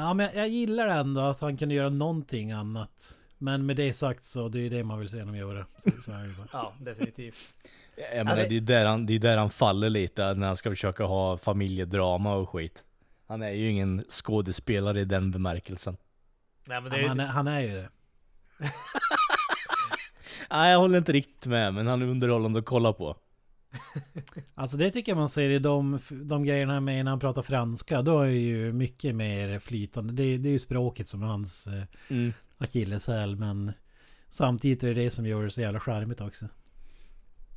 Ja, 0.00 0.14
men 0.14 0.26
jag, 0.26 0.34
jag 0.34 0.48
gillar 0.48 0.88
ändå 0.88 1.20
att 1.20 1.40
han 1.40 1.56
kunde 1.56 1.74
göra 1.74 1.88
någonting 1.88 2.52
annat. 2.52 3.16
Men 3.38 3.66
med 3.66 3.76
det 3.76 3.92
sagt 3.92 4.24
så 4.24 4.48
det 4.48 4.60
är 4.66 4.70
det 4.70 4.84
man 4.84 4.98
vill 4.98 5.08
se 5.08 5.18
honom 5.18 5.36
göra. 5.36 5.66
Så, 5.78 5.90
så 6.02 6.12
är 6.12 6.22
det 6.22 6.34
bara. 6.38 6.46
Ja, 6.52 6.72
definitivt. 6.80 7.36
Jag 8.12 8.16
menar, 8.26 8.30
Alltså- 8.32 8.48
det, 8.48 8.56
är 8.56 8.60
där 8.60 8.86
han, 8.86 9.06
det 9.06 9.14
är 9.14 9.18
där 9.18 9.36
han 9.38 9.50
faller 9.50 9.90
lite 9.90 10.34
när 10.34 10.46
han 10.46 10.56
ska 10.56 10.70
försöka 10.70 11.04
ha 11.04 11.38
familjedrama 11.38 12.34
och 12.34 12.48
skit. 12.48 12.84
Han 13.28 13.42
är 13.42 13.50
ju 13.50 13.70
ingen 13.70 14.04
skådespelare 14.08 15.00
i 15.00 15.04
den 15.04 15.30
bemärkelsen. 15.30 15.96
Nej, 16.64 16.80
men 16.80 16.90
det, 16.90 16.96
men 16.98 17.08
han, 17.08 17.20
är, 17.20 17.26
han 17.26 17.46
är 17.46 17.60
ju 17.60 17.68
det. 17.68 17.88
Nej, 20.50 20.72
jag 20.72 20.78
håller 20.78 20.98
inte 20.98 21.12
riktigt 21.12 21.46
med, 21.46 21.74
men 21.74 21.86
han 21.86 22.02
är 22.02 22.06
underhållande 22.06 22.58
att 22.58 22.64
kolla 22.64 22.92
på. 22.92 23.16
Alltså 24.54 24.76
det 24.76 24.90
tycker 24.90 25.12
jag 25.12 25.16
man 25.18 25.28
ser 25.28 25.50
i 25.50 25.58
de, 25.58 25.98
de 26.10 26.44
grejerna 26.44 26.80
med 26.80 27.04
när 27.04 27.10
han 27.10 27.20
pratar 27.20 27.42
franska. 27.42 28.02
Då 28.02 28.20
är 28.20 28.28
ju 28.28 28.72
mycket 28.72 29.14
mer 29.14 29.58
flytande. 29.58 30.12
Det, 30.12 30.38
det 30.38 30.48
är 30.48 30.52
ju 30.52 30.58
språket 30.58 31.08
som 31.08 31.22
är 31.22 31.26
hans 31.26 31.66
eh, 31.66 31.82
Mm. 32.10 32.32
akilleshäl. 32.58 33.36
Men 33.36 33.72
samtidigt 34.28 34.82
är 34.84 34.88
det 34.94 35.02
det 35.02 35.10
som 35.10 35.26
gör 35.26 35.44
det 35.44 35.50
så 35.50 35.60
jävla 35.60 35.80
charmigt 35.80 36.20
också. 36.20 36.48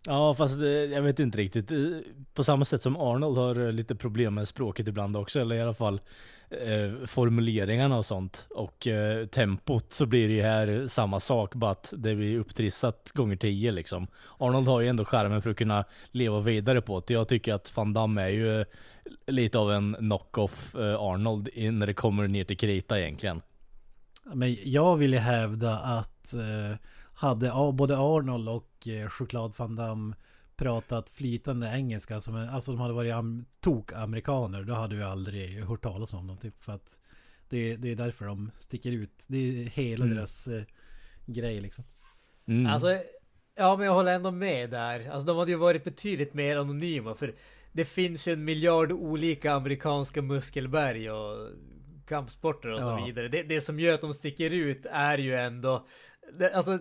Ja, 0.05 0.35
fast 0.35 0.59
det, 0.59 0.85
jag 0.85 1.01
vet 1.01 1.19
inte 1.19 1.37
riktigt. 1.37 1.71
På 2.33 2.43
samma 2.43 2.65
sätt 2.65 2.81
som 2.81 2.97
Arnold 2.97 3.37
har 3.37 3.65
eh, 3.65 3.71
lite 3.71 3.95
problem 3.95 4.33
med 4.33 4.47
språket 4.47 4.87
ibland 4.87 5.17
också, 5.17 5.39
eller 5.39 5.55
i 5.55 5.61
alla 5.61 5.73
fall 5.73 6.01
eh, 6.51 7.05
formuleringarna 7.05 7.98
och 7.98 8.05
sånt. 8.05 8.48
Och 8.50 8.88
eh, 8.88 9.25
tempot 9.25 9.93
så 9.93 10.05
blir 10.05 10.27
det 10.27 10.34
ju 10.34 10.41
här 10.41 10.88
samma 10.88 11.20
sak, 11.20 11.55
bara 11.55 11.72
att 11.72 11.93
det 11.98 12.15
blir 12.15 12.39
upptrissat 12.39 13.12
gånger 13.13 13.36
tio 13.36 13.72
liksom. 13.72 14.08
Arnold 14.38 14.67
har 14.67 14.81
ju 14.81 14.88
ändå 14.88 15.05
skärmen 15.05 15.41
för 15.41 15.50
att 15.50 15.58
kunna 15.58 15.84
leva 16.12 16.39
vidare 16.39 16.81
på 16.81 17.03
det. 17.08 17.13
Jag 17.13 17.27
tycker 17.27 17.53
att 17.53 17.77
Van 17.77 17.93
Damme 17.93 18.22
är 18.22 18.29
ju 18.29 18.60
eh, 18.60 18.65
lite 19.27 19.58
av 19.60 19.72
en 19.72 19.93
knock-off 19.93 20.75
eh, 20.75 20.96
Arnold 21.01 21.50
i- 21.53 21.72
när 21.72 21.88
det 21.88 21.93
kommer 21.93 22.27
ner 22.27 22.43
till 22.43 22.58
krita 22.58 23.00
egentligen. 23.00 23.41
Men 24.34 24.58
jag 24.63 24.96
vill 24.98 25.13
ju 25.13 25.20
hävda 25.20 25.75
att 25.79 26.34
eh, 26.34 26.77
hade 27.13 27.51
både 27.74 27.98
Arnold 27.98 28.50
och 28.50 28.88
eh, 28.88 29.08
Choklad 29.10 29.53
Van 29.58 29.75
Damme 29.75 30.15
pratat 30.61 31.09
flytande 31.09 31.67
engelska, 31.67 32.21
som, 32.21 32.35
alltså 32.35 32.71
de 32.71 32.81
hade 32.81 32.93
varit 32.93 33.13
am- 33.13 33.45
tok-amerikaner, 33.59 34.63
då 34.63 34.73
hade 34.73 34.95
vi 34.95 35.03
aldrig 35.03 35.63
hört 35.63 35.83
talas 35.83 36.13
om 36.13 36.27
dem. 36.27 36.37
Typ, 36.37 36.63
för 36.63 36.73
att 36.73 36.99
det, 37.49 37.75
det 37.75 37.91
är 37.91 37.95
därför 37.95 38.25
de 38.25 38.51
sticker 38.59 38.91
ut. 38.91 39.23
Det 39.27 39.37
är 39.37 39.65
hela 39.65 40.05
Mm. 40.05 40.15
deras 40.17 40.47
eh, 40.47 40.63
grej 41.25 41.61
liksom. 41.61 41.83
Mm. 42.47 42.65
Alltså, 42.71 42.87
ja 43.55 43.77
men 43.77 43.85
jag 43.85 43.93
håller 43.93 44.13
ändå 44.15 44.31
med 44.31 44.69
där. 44.69 45.09
Alltså 45.09 45.27
de 45.27 45.37
hade 45.37 45.51
ju 45.51 45.57
varit 45.57 45.83
betydligt 45.83 46.33
mer 46.33 46.57
anonyma 46.57 47.15
för 47.15 47.35
det 47.71 47.85
finns 47.85 48.27
ju 48.27 48.33
en 48.33 48.45
miljard 48.45 48.91
olika 48.91 49.53
amerikanska 49.53 50.21
muskelberg 50.21 51.11
och 51.11 51.49
kampsporter 52.07 52.69
och 52.71 52.81
så 52.81 52.87
Ja. 52.87 53.05
vidare. 53.05 53.27
Det, 53.27 53.43
det 53.43 53.61
som 53.61 53.79
gör 53.79 53.93
att 53.93 54.01
de 54.01 54.13
sticker 54.13 54.51
ut 54.53 54.85
är 54.91 55.17
ju 55.17 55.35
ändå, 55.35 55.87
det, 56.39 56.53
alltså 56.53 56.79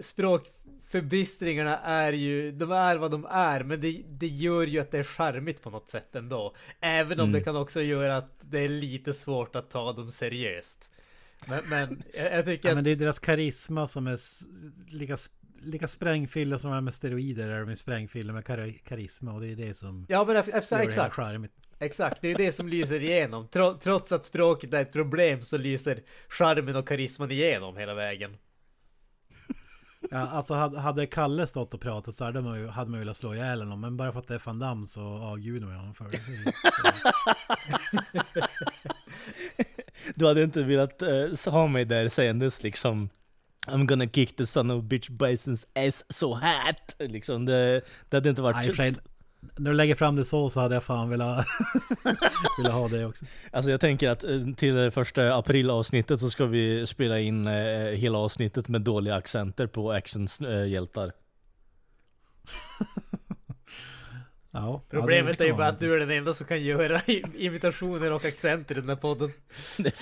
språkförbistringarna 0.00 1.78
är 1.78 2.12
ju, 2.12 2.52
de 2.52 2.72
är 2.72 2.96
vad 2.96 3.10
de 3.10 3.26
är, 3.30 3.62
men 3.64 3.80
det, 3.80 4.02
det 4.08 4.26
gör 4.26 4.66
ju 4.66 4.80
att 4.80 4.90
det 4.90 4.98
är 4.98 5.02
charmigt 5.02 5.62
på 5.62 5.70
något 5.70 5.90
sätt 5.90 6.16
ändå. 6.16 6.54
Även 6.80 7.20
om 7.20 7.28
Mm. 7.28 7.32
det 7.40 7.44
kan 7.44 7.56
också 7.56 7.82
göra 7.82 8.16
att 8.16 8.36
det 8.40 8.58
är 8.60 8.68
lite 8.68 9.12
svårt 9.12 9.56
att 9.56 9.70
ta 9.70 9.92
dem 9.92 10.10
seriöst. 10.10 10.92
Men, 11.48 11.60
men 11.68 12.02
jag, 12.14 12.32
jag 12.32 12.44
tycker 12.44 12.68
Ja, 12.68 12.72
att... 12.72 12.76
men 12.76 12.84
det 12.84 12.90
är 12.90 12.96
deras 12.96 13.18
karisma 13.18 13.88
som 13.88 14.06
är 14.06 14.18
lika, 14.94 15.16
lika 15.62 15.88
sprängfyllda 15.88 16.58
som 16.58 16.72
är 16.72 16.80
med 16.80 16.94
steroider 16.94 17.48
är 17.48 17.64
de 17.64 17.76
sprängfyllda 17.76 18.32
med 18.32 18.44
kar 18.44 18.74
karisma 18.84 19.32
och 19.32 19.40
det 19.40 19.48
är 19.48 19.56
det 19.56 19.74
som 19.74 20.06
Ja 20.08 20.24
men 20.24 20.36
exakt. 20.36 21.16
charmigt. 21.16 21.52
Exakt, 21.82 22.22
det 22.22 22.30
är 22.30 22.34
det 22.38 22.52
som 22.52 22.68
lyser 22.68 23.02
igenom. 23.02 23.48
Tro, 23.48 23.78
trots 23.80 24.12
att 24.12 24.24
språket 24.24 24.74
är 24.74 24.82
ett 24.82 24.92
problem 24.92 25.42
så 25.42 25.58
lyser 25.58 26.02
charmen 26.28 26.76
och 26.76 26.88
karisman 26.88 27.30
igenom 27.30 27.76
hela 27.76 27.94
vägen. 27.94 28.36
Ja, 30.12 30.18
alltså 30.18 30.54
hade, 30.54 30.80
hade 30.80 31.06
Kalle 31.06 31.46
stått 31.46 31.74
och 31.74 31.80
pratat 31.80 32.14
så 32.14 32.24
hade 32.24 32.40
man, 32.40 32.60
ju, 32.60 32.68
hade 32.68 32.90
man 32.90 33.00
velat 33.00 33.16
slå 33.16 33.34
ihjäl 33.34 33.60
honom. 33.60 33.80
Men 33.80 33.96
bara 33.96 34.12
för 34.12 34.20
att 34.20 34.28
det 34.28 34.34
är 34.34 34.42
Van 34.44 34.58
Damme 34.58 34.86
så 34.86 35.02
avgudar 35.02 35.66
man 35.66 35.76
honom 35.76 35.94
för 35.94 36.04
det. 36.10 36.20
Du 40.14 40.26
hade 40.26 40.42
inte 40.42 40.64
velat 40.64 41.02
uh, 41.02 41.52
ha 41.52 41.66
mig 41.66 41.84
där 41.84 42.08
sägandes 42.08 42.62
liksom 42.62 43.08
I'm 43.66 43.86
gonna 43.86 44.06
kick 44.06 44.36
the 44.36 44.46
son 44.46 44.70
of 44.70 44.84
bitch 44.84 45.08
Bisons 45.08 45.66
ass 45.74 46.04
so 46.08 46.34
hat! 46.34 46.96
Liksom 46.98 47.46
det, 47.46 47.80
det 48.08 48.16
hade 48.16 48.28
inte 48.28 48.42
varit... 48.42 48.78
Nej, 48.78 48.94
för 49.40 49.62
när 49.62 49.70
du 49.70 49.76
lägger 49.76 49.94
fram 49.94 50.16
det 50.16 50.24
så 50.24 50.50
så 50.50 50.60
hade 50.60 50.74
jag 50.74 50.82
fan 50.82 51.10
velat, 51.10 51.46
velat 52.58 52.72
ha 52.72 52.88
det 52.88 53.04
också. 53.04 53.24
Alltså 53.50 53.70
jag 53.70 53.80
tänker 53.80 54.10
att 54.10 54.24
eh, 54.24 54.46
till 54.56 54.74
det 54.74 54.90
första 54.90 55.34
aprilavsnittet 55.34 56.20
så 56.20 56.30
ska 56.30 56.46
vi 56.46 56.86
spela 56.86 57.18
in 57.18 57.46
eh, 57.46 57.86
hela 57.86 58.18
avsnittet 58.18 58.68
med 58.68 58.80
dåliga 58.80 59.14
accenter 59.14 59.66
på 59.66 59.92
actionhjältar. 59.92 61.12
Ja, 64.52 64.82
Problemet 64.90 65.36
ja, 65.38 65.44
är 65.44 65.48
ju 65.48 65.54
bara 65.54 65.68
att 65.68 65.80
du 65.80 65.94
är 65.94 65.98
den 66.00 66.10
enda 66.10 66.32
som 66.32 66.46
kan 66.46 66.62
göra 66.62 67.00
imitationer 67.34 68.12
och 68.12 68.24
accenter 68.24 68.78
i 68.78 68.80
den 68.80 68.88
här 68.88 68.96
podden. 68.96 69.30
det, 69.78 69.94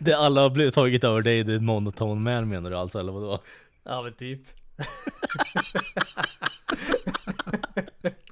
det 0.00 0.12
alla 0.12 0.40
har 0.40 0.50
blivit 0.50 0.74
tagit 0.74 1.04
över 1.04 1.22
dig, 1.22 1.44
det 1.44 1.54
är 1.54 1.58
monotone 1.58 2.20
man 2.20 2.48
menar 2.48 2.70
du 2.70 2.76
alltså 2.76 2.98
eller 2.98 3.12
vadå? 3.12 3.42
Ja 3.84 4.02
men 4.02 4.12
typ. 4.12 4.40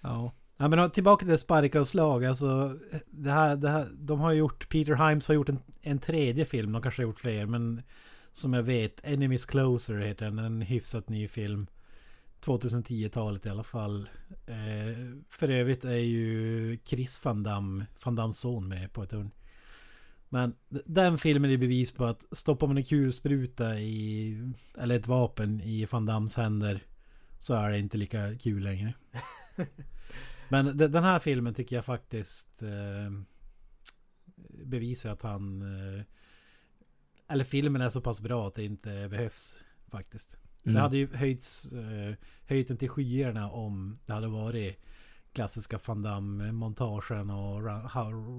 Ja. 0.00 0.32
ja 0.56 0.68
men 0.68 0.90
tillbaka 0.90 1.26
till 1.26 1.38
sparkar 1.38 1.80
och 1.80 1.88
slag. 1.88 2.24
Alltså, 2.24 2.78
det 3.06 3.30
här, 3.30 3.56
det 3.56 3.68
här, 3.68 3.88
de 3.92 4.20
har 4.20 4.32
gjort, 4.32 4.68
Peter 4.68 5.08
Himes 5.08 5.28
har 5.28 5.34
gjort 5.34 5.48
en, 5.48 5.58
en 5.82 5.98
tredje 5.98 6.44
film. 6.44 6.72
De 6.72 6.82
kanske 6.82 7.02
har 7.02 7.08
gjort 7.08 7.20
fler. 7.20 7.46
Men 7.46 7.82
som 8.32 8.54
jag 8.54 8.62
vet, 8.62 9.00
Enemies 9.04 9.44
Closer 9.44 9.98
heter 9.98 10.24
den. 10.24 10.38
En 10.38 10.62
hyfsat 10.62 11.08
ny 11.08 11.28
film. 11.28 11.66
2010-talet 12.40 13.46
i 13.46 13.48
alla 13.48 13.62
fall. 13.62 14.08
Eh, 14.46 14.96
för 15.28 15.48
övrigt 15.48 15.84
är 15.84 15.96
ju 15.96 16.78
Chris 16.84 17.24
van 17.24 17.42
Damme, 17.42 17.86
van 18.04 18.16
Dammes 18.16 18.40
son 18.40 18.68
med 18.68 18.92
på 18.92 19.02
ett 19.02 19.12
hörn. 19.12 19.30
Men 20.28 20.54
den 20.86 21.18
filmen 21.18 21.50
är 21.50 21.56
bevis 21.56 21.92
på 21.92 22.04
att 22.04 22.24
stoppar 22.32 22.66
man 22.66 22.76
en 22.76 22.84
kulspruta 22.84 23.78
i, 23.78 24.36
eller 24.78 24.96
ett 24.96 25.06
vapen 25.06 25.60
i 25.60 25.86
van 25.90 26.06
Dammes 26.06 26.36
händer 26.36 26.82
så 27.38 27.54
är 27.54 27.70
det 27.70 27.78
inte 27.78 27.96
lika 27.96 28.38
kul 28.38 28.62
längre. 28.62 28.94
Men 30.48 30.76
de- 30.76 30.88
den 30.88 31.04
här 31.04 31.18
filmen 31.18 31.54
tycker 31.54 31.76
jag 31.76 31.84
faktiskt 31.84 32.62
eh, 32.62 33.12
bevisar 34.64 35.10
att 35.10 35.22
han... 35.22 35.62
Eh, 35.62 36.02
eller 37.28 37.44
filmen 37.44 37.82
är 37.82 37.88
så 37.90 38.00
pass 38.00 38.20
bra 38.20 38.48
att 38.48 38.54
det 38.54 38.64
inte 38.64 39.08
behövs 39.08 39.54
faktiskt. 39.90 40.38
Mm. 40.64 40.74
Det 40.74 40.80
hade 40.80 40.96
ju 40.96 41.16
höjts, 41.16 41.72
eh, 41.72 42.14
höjt 42.46 42.68
den 42.68 42.76
till 42.76 42.88
skyarna 42.88 43.50
om 43.50 43.98
det 44.06 44.12
hade 44.12 44.28
varit 44.28 44.80
klassiska 45.32 45.78
Van 45.86 46.02
Damme-montagen 46.02 47.30
och 47.30 47.62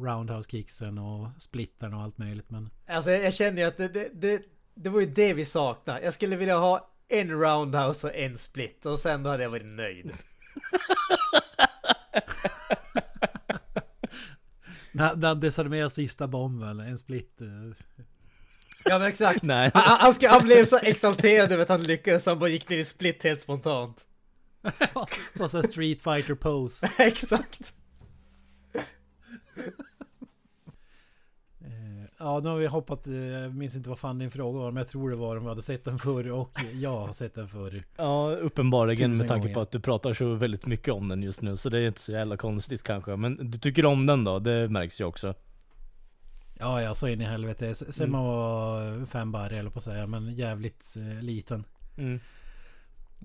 roundhouse-kicksen 0.05 0.97
och 0.97 1.41
splittern 1.41 1.93
och 1.93 2.01
allt 2.01 2.17
möjligt. 2.17 2.49
Men 2.49 2.69
Alltså 2.87 3.11
jag, 3.11 3.23
jag 3.23 3.33
känner 3.33 3.61
ju 3.61 3.67
att 3.67 3.77
det, 3.77 3.87
det, 3.87 4.09
det, 4.13 4.41
det 4.73 4.89
var 4.89 4.99
ju 4.99 5.05
det 5.05 5.33
vi 5.33 5.45
saknade. 5.45 6.01
Jag 6.01 6.13
skulle 6.13 6.35
vilja 6.35 6.57
ha 6.57 6.89
en 7.09 7.31
roundhouse 7.31 8.07
och 8.07 8.15
en 8.15 8.37
split 8.37 8.85
och 8.85 8.99
sen 8.99 9.23
då 9.23 9.29
hade 9.29 9.43
jag 9.43 9.49
varit 9.49 9.65
nöjd. 9.65 10.11
när 14.91 15.15
när 15.15 15.27
han 15.27 15.39
desarmerar 15.39 15.89
sista 15.89 16.27
bomben, 16.27 16.79
en 16.79 16.97
split. 16.97 17.41
Eh, 17.41 17.47
Ja 18.85 18.99
men 18.99 19.07
exakt. 19.07 19.43
Nej. 19.43 19.71
Han, 19.73 19.99
han, 19.99 20.13
ska, 20.13 20.29
han 20.29 20.45
blev 20.45 20.65
så 20.65 20.77
exalterad 20.77 21.51
över 21.51 21.63
att 21.63 21.69
han 21.69 21.83
lyckades 21.83 22.23
så 22.23 22.29
han 22.29 22.39
bara 22.39 22.49
gick 22.49 22.69
ner 22.69 22.77
i 22.77 22.85
split 22.85 23.23
helt 23.23 23.41
spontant. 23.41 24.05
så 25.33 25.49
så 25.49 25.63
Street 25.63 26.01
Fighter 26.01 26.35
pose. 26.35 26.91
exakt. 26.97 27.73
Eh, 32.19 32.25
Ja, 32.25 32.39
nu 32.39 32.49
har 32.49 32.57
vi 32.57 32.67
hoppat, 32.67 33.07
eh, 33.07 33.13
jag 33.13 33.55
minns 33.55 33.75
inte 33.75 33.89
vad 33.89 33.99
fan 33.99 34.19
din 34.19 34.31
fråga 34.31 34.59
var, 34.59 34.71
men 34.71 34.81
jag 34.81 34.87
tror 34.89 35.09
det 35.09 35.15
var 35.15 35.35
om 35.37 35.43
vi 35.43 35.49
hade 35.49 35.61
sett 35.61 35.85
den 35.85 35.99
förr 35.99 36.31
och 36.31 36.51
jag 36.73 36.99
har 36.99 37.13
sett 37.13 37.35
den 37.35 37.47
förr. 37.47 37.83
Ja, 37.97 38.35
uppenbarligen 38.35 39.17
med 39.17 39.27
tanke 39.27 39.53
på 39.53 39.61
att 39.61 39.71
du 39.71 39.79
pratar 39.79 40.13
så 40.13 40.33
väldigt 40.33 40.65
mycket 40.65 40.93
om 40.93 41.07
den 41.09 41.23
just 41.23 41.41
nu, 41.41 41.57
så 41.57 41.69
det 41.69 41.77
är 41.79 41.87
inte 41.87 41.99
så 42.01 42.11
jävla 42.11 42.37
konstigt 42.37 42.83
kanske. 42.83 43.15
Men 43.15 43.51
du 43.51 43.57
tycker 43.57 43.85
om 43.85 44.05
den 44.05 44.23
då, 44.23 44.39
det 44.39 44.69
märks 44.69 45.01
ju 45.01 45.05
också. 45.05 45.33
Ja, 46.59 46.81
ja, 46.81 46.95
så 46.95 47.07
in 47.07 47.21
i 47.21 47.23
helvete. 47.23 47.75
Sen 47.75 48.07
Mm. 48.07 48.11
man 48.11 48.25
var 48.25 49.05
fem 49.05 49.31
barre 49.31 49.57
eller 49.57 49.69
på 49.69 49.77
att 49.77 49.83
säga, 49.83 50.07
men 50.07 50.33
jävligt 50.33 50.95
eh, 50.97 51.23
liten. 51.23 51.63
Mm. 51.97 52.19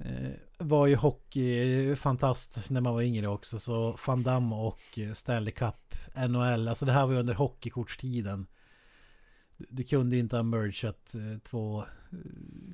Eh, 0.04 0.30
var 0.58 0.86
ju 0.86 0.96
hockey 0.96 1.96
fantast 1.96 2.70
när 2.70 2.80
man 2.80 2.94
var 2.94 3.02
yngre 3.02 3.28
också. 3.28 3.58
Så 3.58 3.96
Van 4.06 4.22
Damme 4.22 4.54
och 4.56 4.98
eh, 4.98 5.12
Stanley 5.12 5.52
Cup, 5.52 5.94
NHL. 6.28 6.68
Alltså 6.68 6.86
det 6.86 6.92
här 6.92 7.06
var 7.06 7.12
ju 7.12 7.18
under 7.18 7.34
hockeykortstiden. 7.34 8.46
Du, 9.56 9.84
kunde 9.84 10.16
inte 10.16 10.37
ha 10.37 10.42
mergat 10.42 11.14
eh, 11.14 11.38
två 11.38 11.80
eh, 11.80 12.18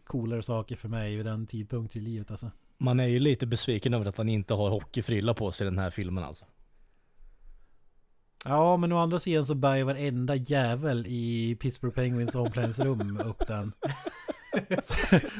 coolare 0.04 0.42
saker 0.42 0.76
för 0.76 0.88
mig 0.88 1.16
vid 1.16 1.26
den 1.26 1.46
tidpunkten 1.46 2.02
i 2.02 2.04
livet 2.04 2.30
alltså. 2.30 2.50
Man 2.78 3.00
är 3.00 3.06
ju 3.06 3.18
lite 3.18 3.46
besviken 3.46 3.94
över 3.94 4.06
att 4.06 4.18
han 4.18 4.28
inte 4.28 4.54
har 4.54 4.70
hockeyfrilla 4.70 5.34
på 5.34 5.52
sig 5.52 5.66
i 5.66 5.70
den 5.70 5.78
här 5.78 5.90
filmen 5.90 6.24
alltså. 6.24 6.44
Ja, 8.44 8.76
men 8.76 8.92
å 8.92 8.98
andra 8.98 9.18
sidan 9.18 9.46
så 9.46 9.54
bär 9.54 9.76
ju 9.76 9.82
varenda 9.82 10.34
jävel 10.34 11.06
i 11.06 11.56
Pittsburgh 11.60 11.94
Penguins 11.94 12.34
omklädningsrum 12.34 13.20
upp 13.24 13.46
den. 13.46 13.72
Så, 14.82 14.94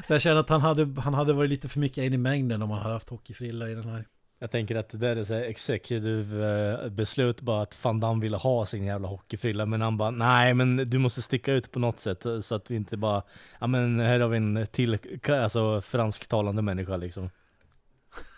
så 0.06 0.12
jag 0.12 0.23
känner 0.23 0.40
att 0.40 0.49
han 0.49 0.61
hade, 0.61 1.00
han 1.00 1.14
hade 1.14 1.32
varit 1.32 1.50
lite 1.50 1.68
för 1.68 1.80
mycket 1.80 2.04
in 2.04 2.14
i 2.14 2.16
mängden 2.16 2.62
om 2.62 2.70
han 2.70 2.82
hade 2.82 2.94
haft 2.94 3.09
hockeyfrilla 3.09 3.68
i 3.68 3.75
den 3.75 3.88
här. 3.88 4.06
Jag 4.42 4.50
tänker 4.50 4.76
att 4.76 4.88
det 4.88 4.99
där 4.99 5.16
är 5.16 5.25
så 5.25 5.35
här 5.35 5.42
executive 5.42 6.47
eh, 6.47 6.88
beslut 6.88 7.40
bara 7.40 7.62
att 7.62 7.85
Van 7.85 8.00
Damme 8.00 8.23
ville 8.23 8.37
ha 8.37 8.66
sin 8.66 8.85
jävla 8.85 9.09
hockeyfrilla 9.09 9.66
men 9.66 9.80
han 9.80 9.97
bara 9.97 10.11
nej 10.11 10.54
men 10.54 10.76
du 10.76 10.99
måste 10.99 11.23
sticka 11.23 11.52
ut 11.52 11.73
på 11.73 11.78
något 11.78 11.99
sätt 11.99 12.26
eh, 12.26 12.40
så 12.40 12.54
att 12.54 12.70
vi 12.70 12.76
inte 12.76 12.97
bara 12.97 13.23
ja 13.61 13.66
men 13.66 14.00
här 14.00 14.20
har 14.20 14.28
vi 14.28 14.37
en 14.37 14.66
till 14.70 14.99
alltså 15.28 15.80
fransktalande 15.80 16.62
människa 16.62 16.97
liksom. 16.97 17.30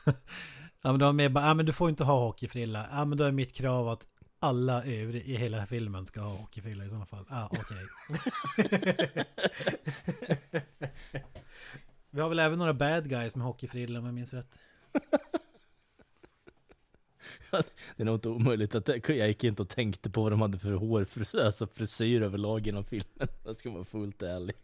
Ja 0.84 0.90
men 0.90 0.98
de 0.98 1.04
var 1.04 1.12
med 1.12 1.32
bara, 1.32 1.46
ja 1.46 1.54
men 1.54 1.66
du 1.66 1.72
får 1.72 1.88
inte 1.90 2.04
ha 2.04 2.18
hockeyfrilla. 2.18 2.86
Ja 2.92 3.04
men 3.04 3.18
då 3.18 3.24
är 3.24 3.32
mitt 3.32 3.52
krav 3.52 3.88
att 3.88 4.02
alla 4.40 4.84
övriga 4.84 5.24
i 5.24 5.36
hela 5.36 5.66
filmen 5.66 6.06
ska 6.06 6.20
ha 6.20 6.36
hockeyfrilla 6.36 6.84
i 6.84 6.88
sådana 6.88 7.06
fall. 7.06 7.24
Ja 7.30 7.50
okej. 7.50 7.86
Vi 12.10 12.20
har 12.20 12.28
väl 12.28 12.38
även 12.38 12.58
några 12.58 12.74
bad 12.74 13.08
guys 13.08 13.36
med 13.36 13.46
hockeyfrilla 13.46 13.98
om 13.98 14.04
jag 14.04 14.14
minns 14.14 14.34
rätt. 14.34 14.58
Det 17.50 18.02
är 18.02 18.04
nog 18.04 18.14
inte 18.16 18.28
omöjligt 18.28 18.74
att 18.74 18.88
jag 18.88 19.28
gick 19.28 19.44
inte 19.44 19.62
och 19.62 19.68
tänkte 19.68 20.10
på 20.10 20.22
vad 20.22 20.32
de 20.32 20.40
hade 20.40 20.58
för 20.58 20.72
hårfrisyr, 20.72 21.40
alltså 21.40 21.66
frisyr 21.66 22.22
överlag 22.22 22.66
genom 22.66 22.84
filmen. 22.84 23.28
Jag 23.44 23.56
ska 23.56 23.70
vara 23.70 23.84
fullt 23.84 24.22
ärlig. 24.22 24.56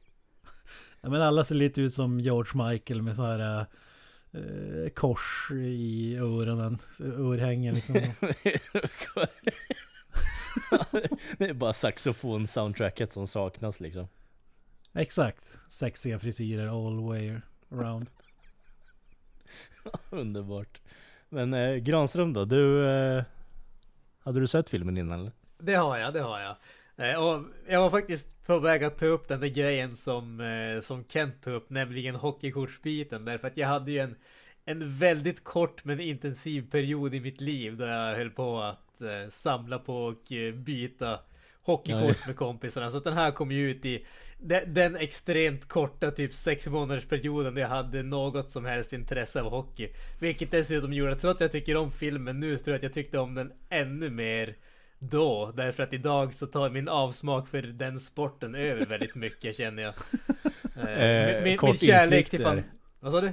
Ja 1.01 1.09
men 1.09 1.23
alla 1.23 1.45
ser 1.45 1.55
lite 1.55 1.81
ut 1.81 1.95
som 1.95 2.21
George 2.21 2.71
Michael 2.71 3.03
med 3.03 3.17
så 3.17 3.23
här 3.23 3.67
eh, 4.33 4.89
kors 4.95 5.51
i 5.53 6.17
öronen. 6.17 6.79
Örhängen 7.01 7.75
liksom. 7.75 7.95
det 11.39 11.49
är 11.49 11.55
bara 11.55 11.73
saxofon-soundtracket 11.73 13.13
som 13.13 13.27
saknas 13.27 13.81
liksom. 13.81 14.09
Exakt. 14.95 15.59
Sexiga 15.69 16.19
frisyrer 16.19 16.87
all 16.87 17.01
way 17.01 17.37
around. 17.71 18.11
Underbart. 20.11 20.81
Men 21.29 21.55
eh, 21.55 21.77
Granström 21.77 22.33
då, 22.33 22.45
du... 22.45 22.89
Eh, 22.89 23.25
hade 24.19 24.41
du 24.41 24.47
sett 24.47 24.69
filmen 24.69 24.97
innan 24.97 25.21
eller? 25.21 25.33
Det 25.59 25.75
har 25.75 25.99
jag, 25.99 26.15
det 26.15 26.21
har 26.21 26.41
jag. 26.41 26.57
Eh, 26.97 27.25
och 27.25 27.45
jag 27.69 27.81
var 27.81 27.91
faktiskt 27.91 28.47
på 28.47 28.59
väg 28.59 28.85
att 28.85 28.99
ta 28.99 29.07
upp 29.07 29.29
den 29.29 29.41
där 29.41 29.49
grejen 29.49 29.97
som, 29.97 30.41
eh, 30.41 30.81
som 30.81 31.05
Kent 31.09 31.43
tog 31.43 31.55
upp, 31.55 31.71
nämligen 31.71 32.15
hockeykortsbiten. 32.15 33.25
Därför 33.25 33.49
att 33.49 33.57
jag 33.57 33.69
hade 33.69 33.91
ju 33.91 33.99
en, 33.99 34.17
en 34.65 34.99
väldigt 34.99 35.45
kort 35.45 35.85
men 35.85 36.01
intensiv 36.01 36.71
period 36.71 37.15
i 37.15 37.21
mitt 37.21 37.41
liv 37.41 37.77
då 37.77 37.85
jag 37.85 38.17
höll 38.17 38.31
på 38.31 38.59
att 38.59 39.01
eh, 39.01 39.31
samla 39.31 39.79
på 39.79 39.97
och 39.97 40.33
eh, 40.33 40.55
byta 40.55 41.21
hockeykort 41.73 42.27
med 42.27 42.37
kompisarna. 42.37 42.91
Så 42.91 42.99
den 43.01 43.13
här 43.13 43.31
kom 43.31 43.53
ju 43.53 43.71
ut 43.71 43.85
i 43.85 44.07
den, 44.39 44.75
den 44.75 44.97
extremt 44.97 45.69
korta 45.69 46.11
typ 46.11 46.35
sex 46.35 46.67
månaders 46.67 47.05
perioden 47.07 47.55
där 47.55 47.63
jag 47.63 47.69
hade 47.69 48.03
något 48.03 48.51
som 48.51 48.65
helst 48.65 48.93
intresse 48.93 49.43
av 49.43 49.51
hockey. 49.51 49.89
Vilket 50.21 50.51
dessutom 50.51 50.93
gjorde 50.93 51.13
att 51.13 51.21
trots 51.21 51.35
att 51.35 51.41
jag 51.41 51.53
tycker 51.53 51.77
om 51.77 51.93
filmen 51.93 52.41
nu 52.41 52.59
så 52.59 52.65
tror 52.65 52.73
jag 52.73 52.79
att 52.79 52.83
jag 52.83 52.93
tyckte 52.93 53.19
om 53.19 53.35
den 53.35 53.53
ännu 53.69 54.11
mer 54.11 54.57
då. 54.99 55.53
Därför 55.57 55.83
att 55.83 55.93
idag 55.93 56.35
så 56.35 56.47
tar 56.47 56.71
min 56.71 56.89
avsmak 56.89 57.49
för 57.49 57.63
den 57.63 58.01
sporten 58.01 58.55
över 58.55 58.87
väldigt 58.87 59.15
mycket 59.15 59.57
känner 59.57 59.83
jag. 59.83 59.95
Eh, 60.87 61.43
min, 61.43 61.45
min, 61.45 61.59
min 61.63 61.77
kärlek 61.77 62.05
inflikt 62.05 62.31
till 62.31 62.43
fan... 62.43 62.63
Vad 63.01 63.13
sa 63.13 63.21
du? 63.21 63.33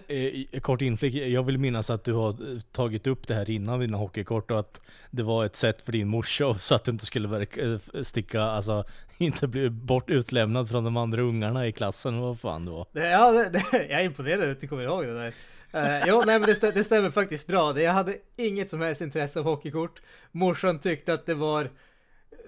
Eh, 0.53 0.59
kort 0.59 0.81
inflick, 0.81 1.15
jag 1.15 1.43
vill 1.43 1.57
minnas 1.57 1.89
att 1.89 2.03
du 2.03 2.13
har 2.13 2.29
eh, 2.29 2.59
tagit 2.71 3.07
upp 3.07 3.27
det 3.27 3.33
här 3.33 3.49
innan 3.49 3.79
dina 3.79 3.97
hockeykort 3.97 4.51
och 4.51 4.59
att 4.59 4.81
det 5.11 5.23
var 5.23 5.45
ett 5.45 5.55
sätt 5.55 5.81
för 5.81 5.91
din 5.91 6.07
morsa 6.07 6.55
så 6.59 6.75
att 6.75 6.83
du 6.83 6.91
inte 6.91 7.05
skulle 7.05 7.27
verka, 7.27 7.61
eh, 7.61 7.79
sticka, 8.03 8.41
alltså 8.41 8.83
inte 9.17 9.47
bli 9.47 9.69
bort 9.69 10.09
utlämnad 10.09 10.69
från 10.69 10.83
de 10.83 10.97
andra 10.97 11.21
ungarna 11.21 11.67
i 11.67 11.71
klassen, 11.71 12.19
vad 12.21 12.39
fan 12.39 12.65
det 12.65 12.71
var. 12.71 12.87
Ja, 12.91 13.31
det, 13.31 13.49
det, 13.49 13.61
jag 13.89 14.01
är 14.01 14.03
imponerad 14.05 14.49
att 14.49 14.59
du 14.61 14.67
kommer 14.67 14.83
ihåg 14.83 15.05
det 15.05 15.13
där. 15.13 15.33
Uh, 15.75 16.03
jo, 16.07 16.23
nej 16.25 16.39
men 16.39 16.47
det, 16.49 16.53
stä- 16.53 16.71
det 16.73 16.83
stämmer 16.83 17.09
faktiskt 17.11 17.47
bra. 17.47 17.73
Det- 17.73 17.81
Jag 17.83 17.93
hade 17.93 18.17
inget 18.37 18.69
som 18.69 18.81
helst 18.81 19.01
intresse 19.01 19.39
av 19.39 19.45
hockeykort. 19.45 20.01
Morsan 20.31 20.79
tyckte 20.79 21.13
att 21.13 21.25
det 21.25 21.33
var 21.33 21.69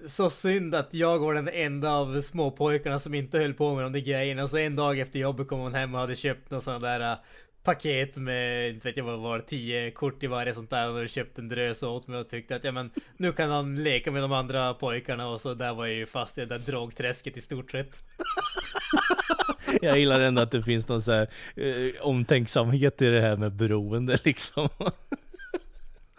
så 0.06 0.30
synd 0.30 0.74
att 0.74 0.94
jag 0.94 1.18
var 1.18 1.34
den 1.34 1.48
enda 1.48 1.92
av 1.92 2.20
småpojkarna 2.20 2.98
som 2.98 3.14
inte 3.14 3.38
höll 3.38 3.54
på 3.54 3.74
med 3.74 3.84
de 3.84 3.92
där 3.92 4.00
grejerna. 4.00 4.48
Så 4.48 4.56
en 4.56 4.76
dag 4.76 4.98
efter 4.98 5.18
jobbet 5.18 5.48
kom 5.48 5.60
hon 5.60 5.74
hem 5.74 5.94
och 5.94 6.00
hade 6.00 6.16
köpt 6.16 6.50
någon 6.50 6.60
sån 6.60 6.82
där 6.82 7.12
uh, 7.12 7.18
paket 7.62 8.16
med, 8.16 8.70
inte 8.70 8.88
vet 8.88 8.96
jag 8.96 9.04
vad 9.04 9.14
det 9.14 9.22
var, 9.22 9.40
10 9.40 9.90
kort 9.90 10.22
i 10.22 10.26
varje 10.26 10.54
sånt 10.54 10.70
där. 10.70 10.88
Och 10.88 10.94
hade 10.94 11.08
köpt 11.08 11.38
en 11.38 11.48
drös 11.48 11.82
åt 11.82 12.06
mig 12.06 12.20
och 12.20 12.28
tyckte 12.28 12.56
att 12.56 12.64
ja 12.64 12.72
men 12.72 12.90
nu 13.16 13.32
kan 13.32 13.50
han 13.50 13.82
leka 13.82 14.10
med 14.10 14.22
de 14.22 14.32
andra 14.32 14.74
pojkarna. 14.74 15.28
Och 15.28 15.40
så 15.40 15.54
där 15.54 15.74
var 15.74 15.86
jag 15.86 15.96
ju 15.96 16.06
fast 16.06 16.38
i 16.38 16.40
det 16.40 16.46
där 16.46 16.58
drogträsket 16.58 17.36
i 17.36 17.40
stort 17.40 17.70
sett. 17.70 18.04
Jag 19.82 19.98
gillar 19.98 20.20
ändå 20.20 20.42
att 20.42 20.50
det 20.50 20.62
finns 20.62 20.88
någon 20.88 21.02
så 21.02 21.12
här 21.12 21.28
eh, 21.56 22.00
omtänksamhet 22.00 23.02
i 23.02 23.10
det 23.10 23.20
här 23.20 23.36
med 23.36 23.52
beroende 23.52 24.18
liksom. 24.24 24.68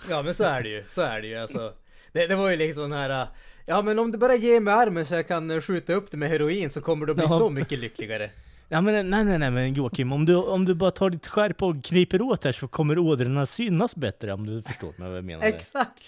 Ja 0.10 0.21
men 0.21 0.36
så 0.36 0.43
är 0.43 0.63
det 0.63 0.69
ju, 0.69 0.84
så 0.89 1.01
är 1.01 1.21
det 1.21 1.27
ju 1.27 1.38
alltså. 1.38 1.73
Det, 2.13 2.28
det 2.28 2.36
var 2.36 2.50
ju 2.50 2.58
liksom 2.58 2.84
den 2.89 3.00
här, 3.00 3.28
ja 3.65 3.82
men 3.82 4.00
om 4.00 4.12
du 4.12 4.17
bara 4.17 4.36
ger 4.36 4.60
mig 4.60 4.74
armen 4.74 5.06
så 5.06 5.13
jag 5.15 5.28
kan 5.28 5.52
eh, 5.52 5.62
skjuta 5.62 5.93
upp 5.93 6.12
det 6.12 6.17
med 6.17 6.30
heroin 6.30 6.69
så 6.69 6.82
kommer 6.82 7.06
du 7.06 7.13
bli 7.13 7.24
Ja. 7.24 7.30
så 7.38 7.50
mycket 7.50 7.80
lyckligare. 7.80 8.30
Ja 8.72 8.82
men 8.82 9.10
nej 9.10 9.24
nej 9.24 9.38
nej 9.39 9.52
men 9.52 9.74
Joakim, 9.74 10.12
om 10.12 10.26
du, 10.26 10.36
om 10.36 10.65
du 10.65 10.74
bara 10.74 10.91
tar 10.91 11.10
ditt 11.10 11.28
skärp 11.28 11.62
och 11.63 11.84
kniper 11.84 12.22
åt 12.22 12.43
här 12.43 12.52
så 12.52 12.67
kommer 12.67 12.98
ådrorna 12.98 13.45
synas 13.45 13.95
bättre 13.95 14.34
om 14.34 14.45
du 14.45 14.62
förstår 14.62 14.93
vad 14.98 15.17
jag 15.17 15.24
menar. 15.26 15.43
Exakt! 15.48 16.04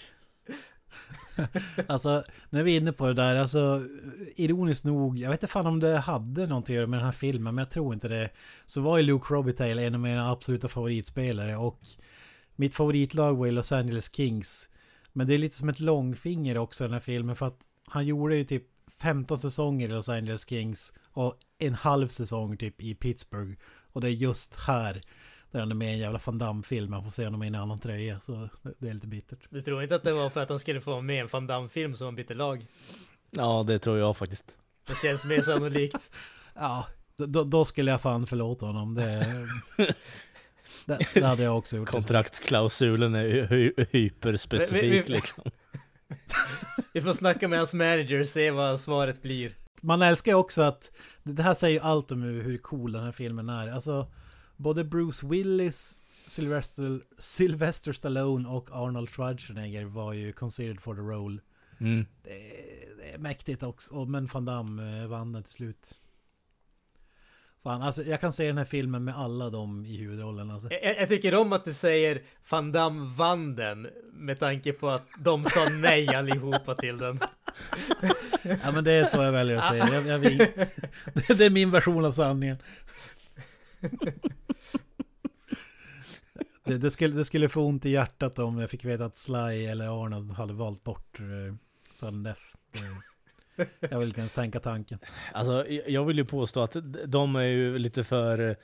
Alltså, 1.86 2.24
när 2.50 2.62
vi 2.62 2.72
är 2.72 2.80
inne 2.80 2.92
på 2.92 3.06
det 3.06 3.14
där, 3.14 3.36
alltså 3.36 3.82
ironiskt 4.36 4.84
nog, 4.84 5.18
jag 5.18 5.30
vet 5.30 5.42
inte 5.42 5.52
fan 5.52 5.66
om 5.66 5.80
det 5.80 5.98
hade 5.98 6.46
någonting 6.46 6.74
att 6.74 6.76
göra 6.76 6.86
med 6.86 6.98
den 6.98 7.04
här 7.04 7.12
filmen, 7.12 7.54
men 7.54 7.62
jag 7.62 7.70
tror 7.70 7.94
inte 7.94 8.08
det. 8.08 8.30
Så 8.66 8.80
var 8.80 8.96
ju 8.98 9.02
Luke 9.02 9.34
Robitaille 9.34 9.86
en 9.86 9.94
av 9.94 10.00
mina 10.00 10.30
absoluta 10.30 10.68
favoritspelare 10.68 11.56
och 11.56 11.80
mitt 12.56 12.74
favoritlag 12.74 13.34
var 13.36 13.46
ju 13.46 13.52
Los 13.52 13.72
Angeles 13.72 14.14
Kings. 14.14 14.68
Men 15.12 15.26
det 15.26 15.34
är 15.34 15.38
lite 15.38 15.56
som 15.56 15.68
ett 15.68 15.80
långfinger 15.80 16.58
också 16.58 16.84
den 16.84 16.92
här 16.92 17.00
filmen 17.00 17.36
för 17.36 17.46
att 17.46 17.60
han 17.86 18.06
gjorde 18.06 18.36
ju 18.36 18.44
typ 18.44 18.64
15 18.98 19.38
säsonger 19.38 19.88
i 19.88 19.92
Los 19.92 20.08
Angeles 20.08 20.48
Kings 20.48 20.92
och 21.12 21.38
en 21.58 21.74
halv 21.74 22.08
säsong 22.08 22.56
typ 22.56 22.82
i 22.82 22.94
Pittsburgh. 22.94 23.52
Och 23.92 24.00
det 24.00 24.08
är 24.08 24.12
just 24.12 24.54
här 24.54 25.02
där 25.50 25.60
han 25.60 25.70
är 25.70 25.74
med 25.74 25.88
i 25.88 25.92
en 25.92 25.98
jävla 25.98 26.20
Van 26.24 26.38
Damme-film, 26.38 26.90
man 26.90 27.04
får 27.04 27.10
se 27.10 27.24
honom 27.24 27.42
i 27.42 27.46
en 27.46 27.54
annan 27.54 27.78
tröja, 27.78 28.20
så 28.20 28.48
det 28.78 28.88
är 28.88 28.94
lite 28.94 29.06
bittert. 29.06 29.38
Du 29.50 29.60
tror 29.60 29.82
inte 29.82 29.94
att 29.94 30.02
det 30.02 30.12
var 30.12 30.30
för 30.30 30.40
att 30.40 30.48
han 30.48 30.58
skulle 30.58 30.80
få 30.80 30.90
vara 30.90 31.02
med 31.02 31.16
i 31.16 31.18
en 31.18 31.28
Van 31.32 31.46
Damme-film 31.46 31.94
som 31.94 32.04
han 32.04 32.14
bytte 32.14 32.34
lag? 32.34 32.66
Ja 33.30 33.64
det 33.66 33.78
tror 33.78 33.98
jag 33.98 34.16
faktiskt. 34.16 34.54
Det 34.86 34.94
känns 35.02 35.24
mer 35.24 35.42
sannolikt. 35.42 36.10
Ja, 36.54 36.86
då, 37.16 37.44
då 37.44 37.64
skulle 37.64 37.90
jag 37.90 38.00
fan 38.00 38.26
förlåta 38.26 38.66
honom. 38.66 38.94
Det, 38.94 39.26
det, 40.86 40.98
det 41.14 41.26
hade 41.26 41.42
jag 41.42 41.58
också 41.58 41.76
gjort. 41.76 41.88
Kontraktsklausulen 41.88 43.14
är 43.14 43.24
hy- 43.28 43.46
hy- 43.48 43.86
hyperspecifik 43.90 44.82
Vi- 44.82 44.90
vi- 44.90 45.02
vi- 45.06 45.12
liksom. 45.12 45.44
Vi 46.92 47.00
får 47.02 47.12
snacka 47.12 47.48
med 47.48 47.58
hans 47.58 47.74
manager 47.74 48.20
och 48.20 48.26
se 48.26 48.50
vad 48.50 48.80
svaret 48.80 49.22
blir. 49.22 49.52
Man 49.80 50.02
älskar 50.02 50.32
ju 50.32 50.36
också 50.38 50.62
att 50.62 50.92
det 51.22 51.42
här 51.42 51.54
säger 51.54 51.74
ju 51.74 51.80
allt 51.86 52.10
om 52.10 52.22
hur 52.22 52.58
cool 52.58 52.92
den 52.92 53.04
här 53.04 53.12
filmen 53.12 53.48
är. 53.48 53.68
Alltså, 53.68 54.12
både 54.56 54.84
Bruce 54.84 55.26
Willis, 55.26 56.00
Sylvester, 56.26 57.00
Sylvester 57.18 57.92
Stallone 57.92 58.48
och 58.48 58.68
Arnold 58.72 59.10
Schwarzenegger 59.10 59.84
var 59.84 60.12
ju 60.12 60.32
considered 60.32 60.80
for 60.80 60.94
the 60.94 61.00
role. 61.00 61.38
Mm. 61.80 62.06
Det, 62.22 62.30
det 62.98 63.12
är 63.14 63.18
mäktigt 63.18 63.62
också, 63.62 63.94
och- 63.94 64.08
men 64.08 64.26
Van 64.26 64.44
Damme 64.44 65.02
eh, 65.02 65.06
vann 65.08 65.32
den 65.32 65.42
till 65.42 65.52
slut. 65.52 66.00
Fan, 67.62 67.82
alltså 67.82 68.02
jag 68.02 68.20
kan 68.20 68.32
se 68.32 68.46
den 68.46 68.58
här 68.58 68.64
filmen 68.64 69.04
med 69.04 69.18
alla 69.18 69.50
dem 69.50 69.84
i 69.84 69.96
huvudrollen 69.96 70.50
alltså. 70.50 70.68
Jag, 70.72 71.00
jag- 71.00 71.08
tycker 71.08 71.34
om 71.34 71.52
att 71.52 71.64
du 71.64 71.72
säger 71.72 72.22
Van 72.50 72.72
Damme 72.72 73.14
vann 73.16 73.56
den 73.56 73.88
med 74.12 74.38
tanke 74.38 74.72
på 74.72 74.88
att 74.88 75.06
de 75.24 75.44
sa 75.44 75.68
nej 75.68 76.14
allihopa 76.14 76.74
till 76.74 76.98
den. 76.98 77.18
Ja 78.42 78.72
men 78.72 78.84
det 78.84 78.92
är 78.92 79.04
så 79.04 79.22
jag 79.22 79.32
väljer 79.32 79.56
att 79.56 79.64
säga. 79.64 79.88
Jag, 79.92 80.06
jag 80.06 80.18
vill, 80.18 80.38
det 81.14 81.40
är 81.40 81.50
min 81.50 81.70
version 81.70 82.04
av 82.04 82.12
sanningen. 82.12 82.56
Det, 86.64 86.78
det, 86.78 86.90
skulle, 86.90 87.16
det 87.16 87.24
skulle 87.24 87.48
få 87.48 87.62
ont 87.62 87.84
i 87.86 87.90
hjärtat 87.90 88.38
om 88.38 88.58
jag 88.58 88.70
fick 88.70 88.84
veta 88.84 89.04
att 89.04 89.16
Sly 89.16 89.66
eller 89.66 90.04
Arnold 90.04 90.30
hade 90.30 90.52
valt 90.52 90.84
bort 90.84 91.20
uh, 91.20 91.54
Sudden 91.92 92.22
Death. 92.22 92.40
Det, 92.72 92.78
jag 93.90 93.98
vill 93.98 94.08
inte 94.08 94.20
ens 94.20 94.32
tänka 94.32 94.60
tanken. 94.60 94.98
Alltså 95.32 95.66
jag- 95.86 96.04
vill 96.04 96.18
ju 96.18 96.24
påstå 96.24 96.60
att 96.60 96.76
de 97.06 97.36
är 97.36 97.42
ju 97.42 97.78
lite 97.78 98.04
för 98.04 98.48
eh, 98.50 98.56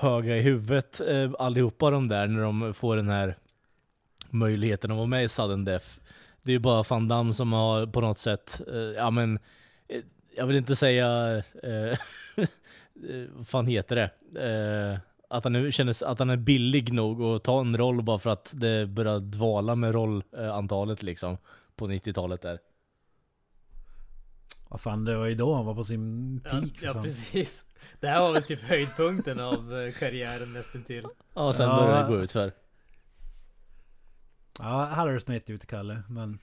höga 0.00 0.36
i 0.36 0.42
huvudet 0.42 1.00
eh, 1.08 1.30
allihopa 1.38 1.90
de 1.90 2.08
där 2.08 2.26
när 2.26 2.42
de 2.42 2.74
får 2.74 2.96
den 2.96 3.08
här 3.08 3.36
möjligheten 4.30 4.90
att 4.90 4.96
vara 4.96 5.06
med 5.06 5.24
i 5.24 5.28
sudden 5.28 5.64
death. 5.64 5.86
Det 6.42 6.50
är 6.50 6.54
ju 6.54 6.58
bara 6.58 6.82
Van 6.90 7.08
Damme 7.08 7.34
som 7.34 7.52
har 7.52 7.86
på 7.86 8.00
något 8.00 8.18
sätt, 8.18 8.60
eh, 8.72 8.74
ja 8.78 9.10
men, 9.10 9.38
jag 10.36 10.46
vill 10.46 10.56
inte 10.56 10.76
säga, 10.76 11.36
eh, 11.62 11.98
vad 13.32 13.48
fan 13.48 13.66
heter 13.66 13.96
det? 13.96 14.10
Eh, 14.92 14.98
att 15.28 15.44
han, 15.44 15.52
nu 15.52 15.72
känner, 15.72 16.04
att 16.04 16.18
han 16.18 16.30
är 16.30 16.36
billig 16.36 16.92
nog 16.92 17.22
att 17.22 17.44
ta 17.44 17.60
en 17.60 17.76
roll 17.76 18.02
bara 18.02 18.18
för 18.18 18.30
att 18.30 18.52
det 18.56 18.86
börjar 18.86 19.18
dvala 19.20 19.74
med 19.74 19.94
rollantalet 19.94 21.02
liksom 21.02 21.36
på 21.76 21.86
90-talet 21.86 22.42
där. 22.42 22.58
Vad 24.72 24.80
fan, 24.80 25.04
det 25.04 25.16
var 25.16 25.26
ju 25.26 25.34
då 25.34 25.54
han 25.54 25.66
var 25.66 25.74
på 25.74 25.84
sin 25.84 26.40
Ja, 26.44 26.50
peak 26.50 26.70
ja 26.80 26.92
fan. 26.92 27.02
precis. 27.02 27.64
Det 28.00 28.06
här 28.08 28.20
var 28.20 28.32
väl 28.32 28.42
typ 28.42 28.62
höjdpunkten 28.62 29.40
av 29.40 29.76
eh, 29.78 29.92
karriären 29.92 30.52
nästan 30.52 30.82
till. 30.82 31.06
Ja, 31.34 31.52
sen 31.52 31.68
Ja. 31.68 31.76
började 31.76 32.02
det 32.02 32.08
gå 32.16 32.22
ut 32.24 32.32
för. 32.32 32.52
Ja, 34.58 34.84
här 34.84 35.06
har 35.06 35.12
du 35.12 35.20
snett 35.20 35.50
ut 35.50 35.66
Kalle, 35.66 36.02
men... 36.08 36.38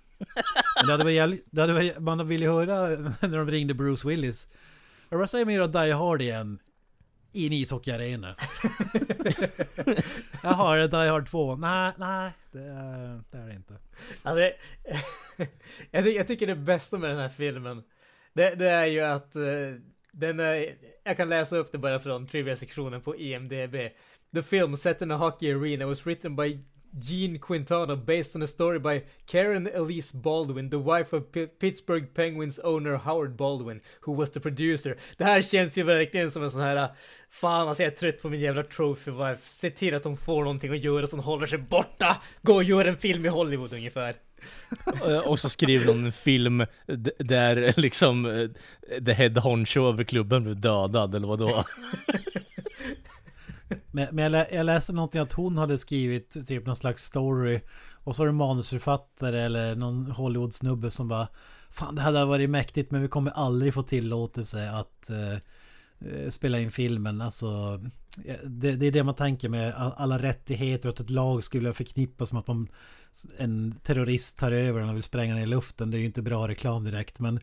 men 0.75 0.85
det 0.85 0.91
hade 0.91 1.03
varit 1.03 1.15
jävligt, 1.15 1.45
det 1.51 1.61
hade 1.61 1.73
varit, 1.73 1.99
man 1.99 2.27
ville 2.27 2.45
höra 2.45 2.87
när 3.21 3.37
de 3.37 3.51
ringde 3.51 3.73
Bruce 3.73 4.07
Willis. 4.07 4.47
Jag 5.09 5.19
bara 5.19 5.27
säger 5.27 5.45
mer 5.45 5.59
att 5.61 5.73
Die 5.73 5.91
Hard 5.91 6.21
igen. 6.21 6.59
I 7.31 7.47
en 7.47 7.53
ishockeyarena. 7.53 8.35
jag 10.43 10.49
har 10.49 10.77
det 10.77 10.87
Die 10.87 11.09
Hard 11.09 11.29
2. 11.29 11.55
Nej, 11.55 11.93
nej. 11.97 12.31
Det 12.51 12.59
är 12.59 13.21
det, 13.31 13.37
är 13.37 13.47
det 13.47 13.53
inte. 13.55 13.73
Alltså, 14.23 14.41
jag, 14.41 14.53
jag, 15.91 16.03
ty- 16.03 16.11
jag 16.15 16.27
tycker 16.27 16.47
det 16.47 16.55
bästa 16.55 16.97
med 16.97 17.09
den 17.09 17.19
här 17.19 17.29
filmen, 17.29 17.83
det, 18.33 18.55
det 18.55 18.69
är 18.69 18.85
ju 18.85 18.99
att 18.99 19.35
uh, 19.35 19.75
den 20.11 20.39
är, 20.39 20.75
jag 21.03 21.17
kan 21.17 21.29
läsa 21.29 21.57
upp 21.57 21.71
det 21.71 21.77
bara 21.77 21.99
från 21.99 22.27
trivia-sektionen 22.27 23.01
på 23.01 23.15
IMDB. 23.17 23.75
The 24.33 24.43
film 24.43 24.77
set 24.77 25.01
in 25.01 25.11
a 25.11 25.17
hockey 25.17 25.51
arena 25.51 25.85
was 25.85 26.05
written 26.05 26.35
by 26.35 26.59
Gene 26.91 27.39
Quintana 27.39 27.95
based 27.95 28.35
on 28.35 28.41
a 28.41 28.47
story 28.47 28.79
by 28.79 29.03
Karen 29.25 29.67
Elise 29.67 30.11
Baldwin, 30.17 30.69
the 30.69 30.79
wife 30.79 31.13
of 31.13 31.31
P- 31.31 31.47
Pittsburgh 31.47 32.13
Penguins 32.13 32.59
owner 32.59 32.97
Howard 32.97 33.37
Baldwin, 33.37 33.81
who 34.01 34.13
was 34.13 34.29
the 34.29 34.39
producer. 34.39 34.97
Det 35.17 35.23
här 35.23 35.41
känns 35.41 35.77
ju 35.77 35.83
verkligen 35.83 36.31
som 36.31 36.43
en 36.43 36.51
sån 36.51 36.61
här, 36.61 36.75
eh, 36.75 36.89
fan 37.29 37.67
alltså 37.67 37.83
jag 37.83 37.91
är 37.91 37.95
trött 37.95 38.21
på 38.21 38.29
min 38.29 38.39
jävla 38.39 38.63
trophy 38.63 39.11
wife. 39.11 39.41
Se 39.49 39.69
till 39.69 39.95
att 39.95 40.03
de 40.03 40.17
får 40.17 40.43
någonting 40.43 40.71
att 40.71 40.83
göra 40.83 41.07
som 41.07 41.19
håller 41.19 41.45
sig 41.45 41.57
borta. 41.57 42.17
Gå 42.41 42.53
och 42.53 42.63
gör 42.63 42.85
en 42.85 42.97
film 42.97 43.25
i 43.25 43.29
Hollywood 43.29 43.73
ungefär. 43.73 44.15
Eh, 45.05 45.17
och 45.17 45.39
så 45.39 45.49
skriver 45.49 45.85
de 45.85 46.05
en 46.05 46.11
film 46.11 46.65
där 47.17 47.73
liksom 47.77 48.25
eh, 48.25 48.49
the 49.05 49.13
head 49.13 49.39
honcho 49.39 49.89
över 49.89 50.03
klubben 50.03 50.43
blev 50.43 50.59
dödad, 50.59 51.15
eller 51.15 51.27
vadå? 51.27 51.63
Men, 53.91 54.07
men 54.11 54.23
jag, 54.23 54.31
lä, 54.31 54.47
jag 54.51 54.65
läste 54.65 54.93
någonting 54.93 55.21
att 55.21 55.33
hon 55.33 55.57
hade 55.57 55.77
skrivit 55.77 56.47
typ 56.47 56.65
någon 56.65 56.75
slags 56.75 57.03
story. 57.03 57.61
Och 58.03 58.15
så 58.15 58.23
är 58.23 58.27
det 58.27 58.33
manusförfattare 58.33 59.41
eller 59.41 59.75
någon 59.75 60.11
Hollywood-snubbe 60.11 60.89
som 60.89 61.07
bara 61.07 61.27
Fan 61.69 61.95
det 61.95 62.01
hade 62.01 62.25
varit 62.25 62.49
mäktigt 62.49 62.91
men 62.91 63.01
vi 63.01 63.07
kommer 63.07 63.31
aldrig 63.31 63.73
få 63.73 63.83
tillåtelse 63.83 64.71
att 64.71 65.09
eh, 65.09 65.37
Eh, 66.05 66.29
spela 66.29 66.59
in 66.59 66.71
filmen. 66.71 67.21
Alltså 67.21 67.81
eh, 68.25 68.35
det, 68.45 68.71
det 68.75 68.85
är 68.85 68.91
det 68.91 69.03
man 69.03 69.15
tänker 69.15 69.49
med 69.49 69.73
alla 69.75 70.19
rättigheter 70.19 70.89
och 70.89 70.93
att 70.93 70.99
ett 70.99 71.09
lag 71.09 71.43
skulle 71.43 71.73
förknippas 71.73 72.31
med 72.31 72.39
att 72.39 72.47
man, 72.47 72.67
en 73.37 73.75
terrorist 73.83 74.39
tar 74.39 74.51
över 74.51 74.79
den 74.79 74.89
och 74.89 74.95
vill 74.95 75.03
spränga 75.03 75.35
ner 75.35 75.43
i 75.43 75.45
luften. 75.45 75.91
Det 75.91 75.97
är 75.97 75.99
ju 75.99 76.05
inte 76.05 76.21
bra 76.21 76.47
reklam 76.47 76.83
direkt 76.83 77.19
men 77.19 77.39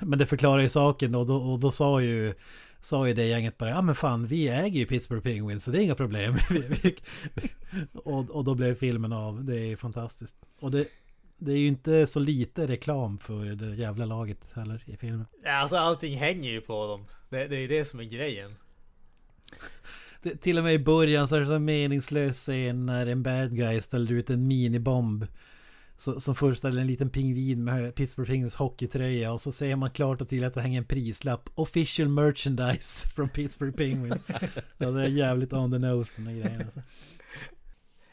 Men 0.00 0.18
det 0.18 0.26
förklarar 0.26 0.62
ju 0.62 0.68
saken 0.68 1.14
och 1.14 1.26
då, 1.26 1.36
och 1.36 1.58
då 1.58 1.70
sa 1.70 2.00
ju 2.00 2.34
Sa 2.82 3.08
ju 3.08 3.14
det 3.14 3.26
gänget 3.26 3.58
bara, 3.58 3.70
ja 3.70 3.82
men 3.82 3.94
fan 3.94 4.26
vi 4.26 4.48
äger 4.48 4.80
ju 4.80 4.86
Pittsburgh 4.86 5.22
Penguins 5.22 5.64
så 5.64 5.70
det 5.70 5.78
är 5.78 5.82
inga 5.82 5.94
problem. 5.94 6.34
Och, 7.94 8.30
och 8.30 8.44
då 8.44 8.54
blev 8.54 8.74
filmen 8.74 9.12
av, 9.12 9.44
det 9.44 9.72
är 9.72 9.76
fantastiskt. 9.76 10.36
Och 10.60 10.70
det, 10.70 10.86
det 11.40 11.52
är 11.52 11.56
ju 11.56 11.66
inte 11.66 12.06
så 12.06 12.20
lite 12.20 12.66
reklam 12.66 13.18
för 13.18 13.44
det 13.44 13.74
jävla 13.74 14.04
laget 14.04 14.38
heller 14.54 14.82
i 14.86 14.96
filmen. 14.96 15.26
Ja, 15.44 15.52
Alltså 15.52 15.76
allting 15.76 16.16
hänger 16.16 16.50
ju 16.50 16.60
på 16.60 16.86
dem. 16.86 17.06
Det, 17.28 17.46
det 17.46 17.56
är 17.56 17.60
ju 17.60 17.68
det 17.68 17.84
som 17.84 18.00
är 18.00 18.04
grejen. 18.04 18.54
Det, 20.22 20.36
till 20.36 20.58
och 20.58 20.64
med 20.64 20.74
i 20.74 20.78
början 20.78 21.28
så 21.28 21.36
är 21.36 21.40
det 21.40 21.46
så 21.46 21.58
meningslös 21.58 22.36
scen 22.36 22.86
när 22.86 23.06
en 23.06 23.22
bad 23.22 23.56
guy 23.56 23.80
ställer 23.80 24.12
ut 24.12 24.30
en 24.30 24.46
minibomb. 24.46 25.26
Så, 25.96 26.20
som 26.20 26.34
föreställer 26.34 26.80
en 26.80 26.86
liten 26.86 27.10
pingvin 27.10 27.64
med 27.64 27.94
Pittsburgh 27.94 28.30
Penguins 28.30 28.54
hockeytröja 28.54 29.32
och 29.32 29.40
så 29.40 29.52
ser 29.52 29.76
man 29.76 29.90
klart 29.90 30.20
och 30.20 30.28
tydligt 30.28 30.48
att 30.48 30.54
det 30.54 30.60
hänger 30.60 30.78
en 30.78 30.84
prislapp. 30.84 31.48
Official 31.54 32.08
merchandise 32.08 33.08
från 33.14 33.28
Pittsburgh 33.28 33.76
Penguins. 33.76 34.24
ja, 34.78 34.90
det 34.90 35.02
är 35.02 35.08
jävligt 35.08 35.52
on 35.52 35.72
the 35.72 35.78
nose 35.78 36.22
den 36.22 36.40
grejen 36.40 36.60
alltså. 36.60 36.80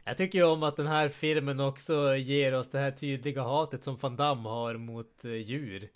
Jag 0.08 0.18
tycker 0.18 0.40
ju 0.40 0.46
om 0.46 0.64
att 0.64 0.76
den 0.76 0.88
här 0.88 1.10
filmen 1.10 1.60
också 1.60 2.16
ger 2.16 2.54
oss 2.54 2.70
det 2.70 2.80
här 2.80 2.92
tydliga 2.92 3.44
hatet 3.44 3.84
som 3.84 3.98
Van 3.98 4.16
Damme 4.16 4.50
har 4.50 4.78
mot 4.78 5.26
eh, 5.26 5.32
djur. 5.32 5.90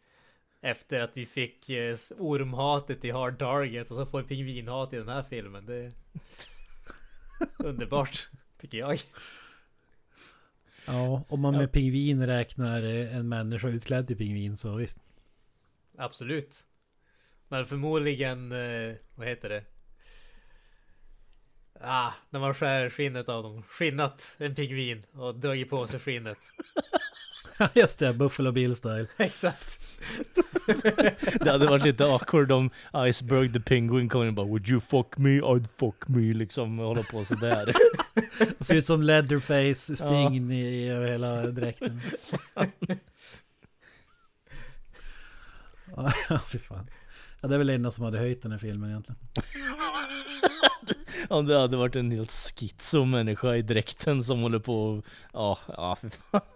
Efter 0.61 0.99
att 0.99 1.17
vi 1.17 1.25
fick 1.25 1.69
eh, 1.69 1.95
ormhatet 2.17 3.05
i 3.05 3.11
Hard 3.11 3.39
Target 3.39 3.91
och 3.91 3.97
så 3.97 4.05
får 4.05 4.21
vi 4.21 4.27
pingvinhat 4.27 4.93
i 4.93 4.97
den 4.97 5.07
här 5.07 5.23
filmen. 5.23 5.65
Det 5.65 5.75
är 5.75 5.91
underbart, 7.57 8.29
tycker 8.57 8.77
jag. 8.77 8.99
Ja, 10.85 11.23
om 11.27 11.39
man 11.39 11.57
med 11.57 11.71
pingvin 11.71 12.27
räknar 12.27 12.83
eh, 12.83 13.15
en 13.15 13.29
människa 13.29 13.67
utklädd 13.67 14.07
till 14.07 14.17
pingvin 14.17 14.57
så 14.57 14.75
visst. 14.75 14.97
Absolut. 15.97 16.65
Men 17.47 17.65
förmodligen, 17.65 18.49
vad 19.15 19.27
heter 19.27 19.49
det? 19.49 19.63
Ah, 21.83 22.13
när 22.29 22.39
man 22.39 22.53
skär 22.53 22.89
skinnet 22.89 23.29
av 23.29 23.43
dem. 23.43 23.63
Skinnat 23.63 24.35
en 24.39 24.55
pingvin 24.55 25.03
och 25.13 25.35
dragit 25.35 25.69
på 25.69 25.87
sig 25.87 25.99
skinnet. 25.99 26.37
Just 27.73 27.99
det, 27.99 28.13
Buffalo 28.13 28.51
Bill 28.51 28.75
style. 28.75 29.07
Exakt. 29.17 29.79
Det 31.39 31.51
hade 31.51 31.67
varit 31.67 31.83
lite 31.83 32.05
awkward 32.05 32.51
om 32.51 32.69
Iceberg 33.07 33.53
the 33.53 33.59
Penguin 33.59 34.09
kom 34.09 34.21
in 34.21 34.27
och 34.27 34.33
bara 34.33 34.45
Would 34.45 34.69
you 34.69 34.79
fuck 34.79 35.17
me? 35.17 35.29
I'd 35.41 35.67
fuck 35.67 36.07
me 36.07 36.33
liksom 36.33 36.79
och 36.79 36.85
hålla 36.85 37.03
på 37.03 37.25
sådär. 37.25 37.73
Ser 38.59 38.75
ut 38.75 38.85
som 38.85 39.01
Leatherface 39.01 39.95
Sting 39.95 40.51
i 40.51 40.89
över 40.89 41.11
hela 41.11 41.41
dräkten. 41.41 42.01
Ja, 45.95 46.39
fy 46.51 46.59
fan. 46.59 46.89
Ja, 47.41 47.47
det 47.47 47.53
är 47.55 47.57
väl 47.57 47.67
det 47.67 47.73
enda 47.73 47.91
som 47.91 48.03
hade 48.03 48.17
höjt 48.17 48.41
den 48.41 48.51
här 48.51 48.59
filmen 48.59 48.89
egentligen. 48.89 49.19
Om 51.29 51.45
det 51.45 51.59
hade 51.59 51.77
varit 51.77 51.95
en 51.95 52.11
helt 52.11 52.31
schizo 52.31 53.05
människa 53.05 53.55
i 53.55 53.61
dräkten 53.61 54.23
som 54.23 54.41
håller 54.41 54.59
på 54.59 54.83
och, 54.83 55.05
Ja, 55.33 55.59
ja 55.67 55.95
för 55.95 56.09
fan. 56.09 56.41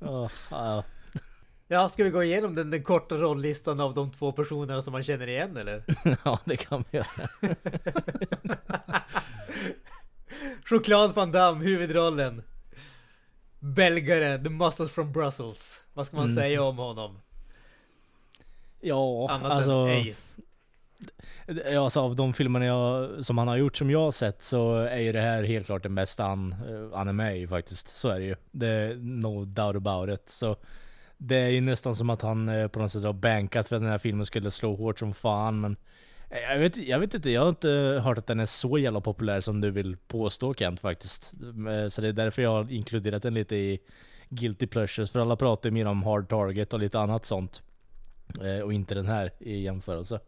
Ja, 0.00 0.28
ja. 0.50 0.84
Ja, 1.68 1.88
ska 1.88 2.04
vi 2.04 2.10
gå 2.10 2.22
igenom 2.24 2.54
den, 2.54 2.70
den 2.70 2.82
korta 2.82 3.14
rolllistan 3.14 3.80
av 3.80 3.94
de 3.94 4.10
två 4.10 4.32
personerna 4.32 4.82
som 4.82 4.92
man 4.92 5.04
känner 5.04 5.26
igen 5.26 5.56
eller? 5.56 5.84
ja, 6.24 6.38
det 6.44 6.56
kan 6.56 6.84
vi 6.90 6.98
göra. 6.98 7.28
Choklad 10.64 11.14
Van 11.14 11.32
Damme, 11.32 11.64
huvudrollen. 11.64 12.42
Belgare, 13.58 14.38
The 14.44 14.50
Muscles 14.50 14.92
from 14.92 15.12
Brussels. 15.12 15.84
Vad 15.94 16.06
ska 16.06 16.16
man 16.16 16.24
Mm. 16.24 16.36
säga 16.36 16.62
om 16.62 16.76
honom? 16.78 17.18
Ja, 18.80 19.26
Annat 19.30 19.52
alltså. 19.52 19.70
än 19.70 20.08
Ace. 20.10 20.40
Ja, 21.46 21.84
alltså 21.84 22.00
av 22.00 22.16
de 22.16 22.32
filmerna 22.32 22.64
jag, 22.64 23.10
som 23.26 23.38
han 23.38 23.48
har 23.48 23.56
gjort 23.56 23.76
som 23.76 23.90
jag 23.90 24.00
har 24.00 24.10
sett 24.10 24.42
så 24.42 24.74
är 24.76 24.98
ju 24.98 25.12
det 25.12 25.20
här 25.20 25.42
helt 25.42 25.66
klart 25.66 25.82
den 25.82 25.94
bästa 25.94 26.24
han, 26.24 26.52
han 26.92 27.06
eh, 27.06 27.08
är 27.08 27.12
med 27.12 27.38
i 27.38 27.46
faktiskt. 27.46 27.88
Så 27.88 28.08
är 28.08 28.18
det 28.18 28.24
ju. 28.24 28.36
Det 28.50 28.66
är 28.66 28.96
no 28.96 29.44
doubt 29.44 29.76
about 29.76 30.20
it. 30.20 30.28
Så 30.28 30.56
det 31.18 31.36
är 31.36 31.48
ju 31.48 31.60
nästan 31.60 31.96
som 31.96 32.10
att 32.10 32.22
han 32.22 32.48
eh, 32.48 32.68
på 32.68 32.78
något 32.78 32.92
sätt 32.92 33.04
har 33.04 33.12
bankat 33.12 33.68
för 33.68 33.76
att 33.76 33.82
den 33.82 33.90
här 33.90 33.98
filmen 33.98 34.26
skulle 34.26 34.50
slå 34.50 34.76
hårt 34.76 34.98
som 34.98 35.14
fan. 35.14 35.60
Men 35.60 35.76
eh, 36.30 36.38
jag 36.38 36.58
vet, 36.58 36.76
jag 36.76 36.98
vet 36.98 37.14
inte, 37.14 37.30
jag 37.30 37.40
har 37.40 37.48
inte 37.48 38.00
hört 38.04 38.18
att 38.18 38.26
den 38.26 38.40
är 38.40 38.46
så 38.46 38.78
jävla 38.78 39.00
populär 39.00 39.40
som 39.40 39.60
du 39.60 39.70
vill 39.70 39.96
påstå 39.96 40.54
Kent 40.54 40.80
faktiskt. 40.80 41.24
Så 41.90 42.00
det 42.00 42.08
är 42.08 42.12
därför 42.12 42.42
jag 42.42 42.50
har 42.50 42.72
inkluderat 42.72 43.22
den 43.22 43.34
lite 43.34 43.56
i 43.56 43.78
Guilty 44.28 44.66
Pleasures. 44.66 45.10
För 45.10 45.20
alla 45.20 45.36
pratar 45.36 45.68
ju 45.68 45.74
mer 45.74 45.86
om 45.86 46.02
Hard 46.02 46.28
Target 46.28 46.72
och 46.72 46.80
lite 46.80 46.98
annat 46.98 47.24
sånt. 47.24 47.62
Och 48.64 48.72
inte 48.72 48.94
den 48.94 49.06
här 49.06 49.32
i 49.40 49.62
jämförelse. 49.62 50.20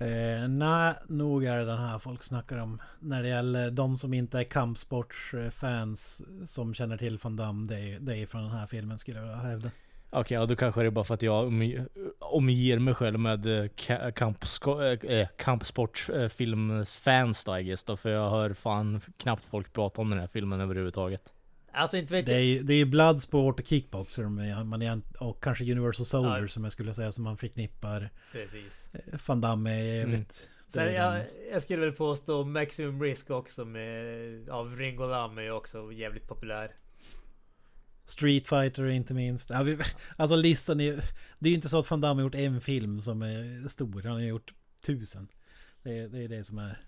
Eh, 0.00 0.48
nej, 0.48 0.94
nog 1.08 1.44
är 1.44 1.56
det 1.56 1.64
den 1.64 1.78
här 1.78 1.98
folk 1.98 2.22
snackar 2.22 2.58
om. 2.58 2.82
När 3.00 3.22
det 3.22 3.28
gäller 3.28 3.70
de 3.70 3.98
som 3.98 4.14
inte 4.14 4.38
är 4.38 4.44
kampsportsfans 4.44 6.22
som 6.46 6.74
känner 6.74 6.96
till 6.96 7.18
Van 7.22 7.36
Damme. 7.36 7.66
Det 7.66 7.78
är, 7.78 7.98
det 8.00 8.18
är 8.18 8.26
från 8.26 8.42
den 8.42 8.50
här 8.50 8.66
filmen 8.66 8.98
skulle 8.98 9.18
jag 9.18 9.24
vilja 9.24 9.42
hävda. 9.42 9.70
Okej, 10.10 10.34
ja, 10.34 10.46
då 10.46 10.56
kanske 10.56 10.80
det 10.80 10.86
är 10.86 10.90
bara 10.90 11.04
för 11.04 11.14
att 11.14 11.22
jag 11.22 11.46
omger 12.18 12.78
mig 12.78 12.94
själv 12.94 13.18
med 13.18 13.46
eh, 13.46 13.64
eh, 13.88 14.06
eh, 15.18 15.28
kampsportsfilmsfans 15.36 17.44
då 17.44 17.58
I 17.58 17.62
guess 17.62 17.84
då, 17.84 17.96
för 17.96 18.10
jag 18.10 18.30
hör 18.30 18.52
fan 18.52 19.00
knappt 19.16 19.44
folk 19.44 19.72
prata 19.72 20.02
om 20.02 20.10
den 20.10 20.18
här 20.18 20.26
filmen 20.26 20.60
överhuvudtaget. 20.60 21.34
Alltså 21.72 21.96
inte 21.96 22.12
vet 22.12 22.26
Det 22.26 22.32
är 22.32 22.36
jag. 22.38 22.44
ju 22.44 22.62
det 22.62 22.74
är 22.74 22.84
Bloodsport 22.84 23.60
och 23.60 23.66
Kickboxer 23.66 24.22
man 24.64 24.82
egent- 24.82 25.14
och 25.16 25.42
kanske 25.42 25.64
Universal 25.72 26.06
Soldier 26.06 26.40
Ja. 26.42 26.48
som 26.48 26.64
jag 26.64 26.72
skulle 26.72 26.94
säga 26.94 27.12
som 27.12 27.24
man 27.24 27.36
förknippar 27.36 28.10
Precis. 28.32 28.88
eh, 28.92 29.18
Van 29.26 29.40
Damme 29.40 29.70
i 29.82 30.00
Mm. 30.00 30.12
övrigt. 30.12 30.48
Det 30.66 30.72
Sen, 30.72 30.88
är 30.88 30.92
jag, 30.92 31.12
den- 31.14 31.26
jag 31.52 31.62
skulle 31.62 31.80
väl 31.80 31.92
påstå 31.92 32.44
Maximum 32.44 33.02
Risk 33.02 33.30
också 33.30 33.64
med, 33.64 34.48
av 34.50 34.76
Ringo 34.76 35.06
Lam 35.06 35.38
är 35.38 35.50
också 35.50 35.92
jävligt 35.92 36.26
populär. 36.28 36.74
Street 38.04 38.46
Fighter 38.48 38.86
inte 38.88 39.14
minst. 39.14 39.50
Ja, 39.50 39.62
vi, 39.62 39.78
alltså 40.16 40.36
listan 40.36 40.80
är 40.80 41.04
Det 41.38 41.48
är 41.48 41.50
ju 41.50 41.54
inte 41.56 41.68
så 41.68 41.78
att 41.78 41.90
Van 41.90 42.00
Damme 42.00 42.20
har 42.22 42.24
gjort 42.26 42.34
en 42.34 42.60
film 42.60 43.00
som 43.00 43.22
är 43.22 43.68
stor. 43.68 44.02
Han 44.02 44.12
har 44.12 44.20
gjort 44.20 44.54
tusen. 44.86 45.28
Det 45.82 45.98
är 45.98 46.08
det, 46.08 46.18
är 46.24 46.28
det 46.28 46.44
som 46.44 46.58
är 46.58 46.80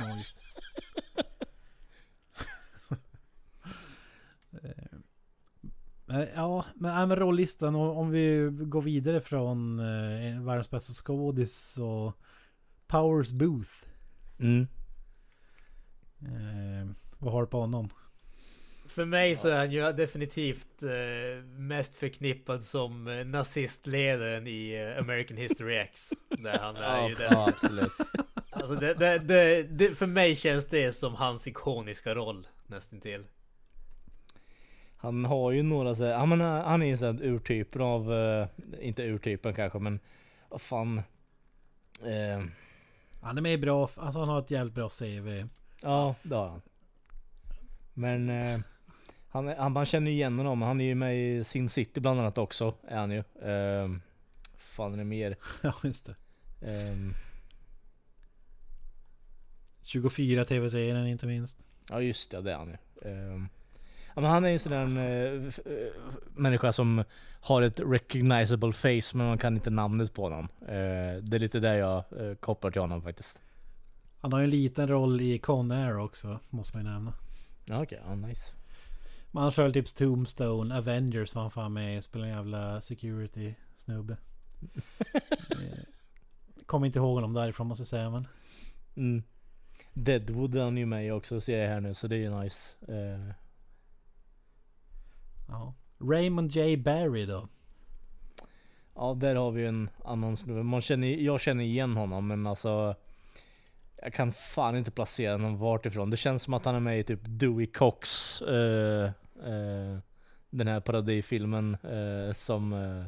magiskt. 0.00 0.36
Eh, 1.14 1.24
Men, 2.88 3.00
ja, 6.34 6.64
men, 6.74 7.08
men 7.08 7.16
rollistan 7.16 7.74
om, 7.74 8.10
vi 8.10 8.48
går 8.52 8.82
vidare 8.82 9.20
från 9.20 9.78
eh, 9.78 10.42
världens 10.42 10.70
bästa 10.70 10.92
skådis 10.92 11.78
och 11.78 12.12
Powers 12.86 13.32
Booth. 13.32 13.70
Mm. 14.40 14.66
Eh, 16.20 16.94
vad 17.18 17.32
har 17.32 17.40
du 17.40 17.46
på 17.46 17.60
honom? 17.60 17.90
För 18.88 19.04
mig 19.04 19.36
så 19.36 19.48
är 19.48 19.56
han 19.56 19.70
ju 19.70 19.92
definitivt 19.92 20.82
eh, 20.82 21.44
mest 21.44 21.96
förknippad 21.96 22.62
som 22.62 23.08
eh, 23.08 23.24
nazistledaren 23.26 24.46
i 24.46 24.74
eh, 24.74 25.02
American 25.02 25.36
History 25.36 25.76
X. 25.76 26.10
Där 26.28 26.58
han 26.58 26.76
är 26.76 26.82
Ja, 26.82 27.08
ju 27.08 27.14
den. 27.14 27.38
absolut. 27.38 27.92
Alltså 28.50 28.74
det, 28.74 28.94
det, 28.94 29.18
det, 29.18 29.62
det, 29.62 29.94
för 29.98 30.06
mig 30.06 30.36
känns 30.36 30.66
det 30.66 30.92
som 30.92 31.14
hans 31.14 31.48
ikoniska 31.48 32.14
roll 32.14 32.46
nästintill. 32.66 33.24
Han 35.02 35.24
har 35.24 35.50
ju 35.52 35.62
några 35.62 35.94
så 35.94 36.04
här, 36.04 36.10
ja, 36.12 36.26
men 36.26 36.40
han 36.40 36.64
han 36.64 36.82
är 36.82 36.86
ju 36.86 36.96
sån 36.96 37.16
här 37.18 37.24
urtypen 37.24 37.82
av, 37.82 38.12
eh, 38.14 38.46
inte 38.80 39.02
urtypen 39.02 39.54
kanske 39.54 39.78
men 39.78 40.00
vad 40.48 40.60
fan. 40.60 40.98
Eh, 42.02 42.44
Han 43.20 43.38
är 43.38 43.42
med 43.42 43.60
bra, 43.60 43.82
alltså 43.96 44.18
han 44.20 44.28
har 44.28 44.38
ett 44.38 44.50
jävligt 44.50 44.74
bra 44.74 44.88
CV. 44.88 45.48
ja 45.82 46.14
det 46.22 46.34
har 46.34 46.48
han. 46.48 46.62
Men 47.94 48.30
eh, 48.30 48.60
han, 49.28 49.48
han, 49.48 49.72
man 49.72 49.86
känner 49.86 50.10
ju 50.10 50.16
igen 50.16 50.38
honom, 50.38 50.62
han 50.62 50.80
är 50.80 50.84
ju 50.84 50.94
med 50.94 51.16
i 51.16 51.44
Sin 51.44 51.68
City 51.68 52.00
bland 52.00 52.20
annat 52.20 52.38
också, 52.38 52.74
är 52.88 52.96
han 52.96 53.10
ju. 53.10 53.18
Eh, 53.18 53.90
fan 54.56 54.92
är 54.92 54.96
det 54.98 55.04
mer? 55.04 55.36
Ja, 55.62 55.74
just 55.82 56.06
det. 56.06 56.14
Eh, 56.72 56.96
24 59.82 60.44
tv-serien 60.44 61.06
inte 61.06 61.26
minst. 61.26 61.64
ja 61.90 62.00
just 62.00 62.30
det, 62.30 62.40
det 62.40 62.52
är 62.52 62.56
han 62.56 62.68
ju. 62.68 63.10
Eh, 63.10 63.42
men 64.14 64.24
han 64.24 64.44
är 64.44 64.48
ju 64.48 64.52
en 64.52 64.58
sån 64.58 64.72
där 64.94 65.46
eh, 65.46 65.92
människa 66.34 66.72
som 66.72 67.04
har 67.40 67.62
ett 67.62 67.80
recognizable 67.80 68.72
face 68.72 69.16
men 69.16 69.26
man 69.26 69.38
kan 69.38 69.54
inte 69.54 69.70
namnet 69.70 70.14
på 70.14 70.22
honom. 70.22 70.48
Eh, 70.60 71.22
det 71.22 71.36
är 71.36 71.38
lite 71.38 71.60
där 71.60 71.74
jag 71.74 71.96
eh, 71.96 72.34
kopplar 72.34 72.70
till 72.70 72.80
honom 72.80 73.02
faktiskt. 73.02 73.42
Han 74.20 74.32
har 74.32 74.40
ju 74.40 74.44
en 74.44 74.50
liten 74.50 74.88
roll 74.88 75.20
i 75.20 75.38
Con 75.38 75.70
Air 75.70 75.98
också, 75.98 76.40
måste 76.50 76.76
man 76.76 76.86
ju 76.86 76.92
nämna. 76.92 77.12
Ja, 77.64 77.82
Okej, 77.82 78.00
ja 78.06 78.14
nice. 78.14 78.52
Men 79.30 79.42
han 79.42 79.52
kör 79.52 79.70
typ 79.70 79.94
Tombstone, 79.94 80.78
Avengers 80.78 81.34
var 81.34 81.42
han 81.42 81.50
fan 81.50 81.72
med 81.72 81.98
i, 81.98 82.02
spelar 82.02 82.26
en 82.26 82.32
jävla 82.32 82.80
security 82.80 83.54
snubbe. 83.76 84.16
Eh, 85.50 85.78
Kommer 86.66 86.86
inte 86.86 86.98
ihåg 86.98 87.14
honom 87.14 87.32
därifrån 87.32 87.66
måste 87.66 87.80
jag 87.80 87.88
säga 87.88 88.10
men. 88.10 88.28
Mm. 88.96 89.22
Deadwood 89.92 90.54
är 90.54 90.64
han 90.64 90.76
ju 90.76 90.86
med 90.86 91.06
i 91.06 91.10
också 91.10 91.40
ser 91.40 91.58
jag 91.58 91.68
här 91.68 91.80
nu 91.80 91.94
så 91.94 92.06
det 92.06 92.16
är 92.16 92.18
ju 92.18 92.40
nice. 92.40 92.74
Eh, 92.88 93.34
Ja. 95.52 95.74
Raymond 95.98 96.50
J. 96.50 96.76
Barry 96.76 97.26
då? 97.26 97.48
ja 98.94 99.14
där 99.14 99.34
har 99.34 99.50
vi 99.50 99.66
en 99.66 99.90
annan 100.04 100.36
snubbe. 100.36 100.62
Man 100.62 100.80
känner, 100.80 101.08
jag 101.08 101.40
känner 101.40 101.64
igen 101.64 101.96
honom 101.96 102.26
men 102.26 102.46
alltså 102.46 102.94
Jag 103.96 104.12
kan 104.14 104.32
fan 104.32 104.76
inte 104.76 104.90
placera 104.90 105.32
honom 105.32 105.58
vart 105.58 105.86
ifrån. 105.86 106.10
Det 106.10 106.16
känns 106.16 106.42
som 106.42 106.54
att 106.54 106.64
han 106.64 106.74
är 106.74 106.80
med 106.80 107.00
i 107.00 107.04
typ 107.04 107.20
Dewey 107.22 107.66
Cox 107.66 108.42
eh, 108.42 109.04
eh, 109.44 109.98
Den 110.50 110.68
här 110.68 110.80
parodifilmen 110.80 111.74
eh, 111.74 112.34
som 112.34 112.70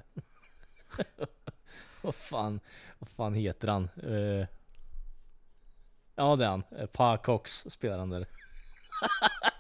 vad, 2.03 2.15
fan, 2.15 2.61
vad 2.99 3.09
fan 3.09 3.35
heter 3.35 3.69
han? 3.69 3.89
Ja 6.17 6.37
det 6.37 6.45
är 6.45 6.49
han. 6.49 6.63
Pa 6.93 7.17
Cox 7.17 7.65
spelar 7.69 7.99
han 7.99 8.11
där. 8.11 8.27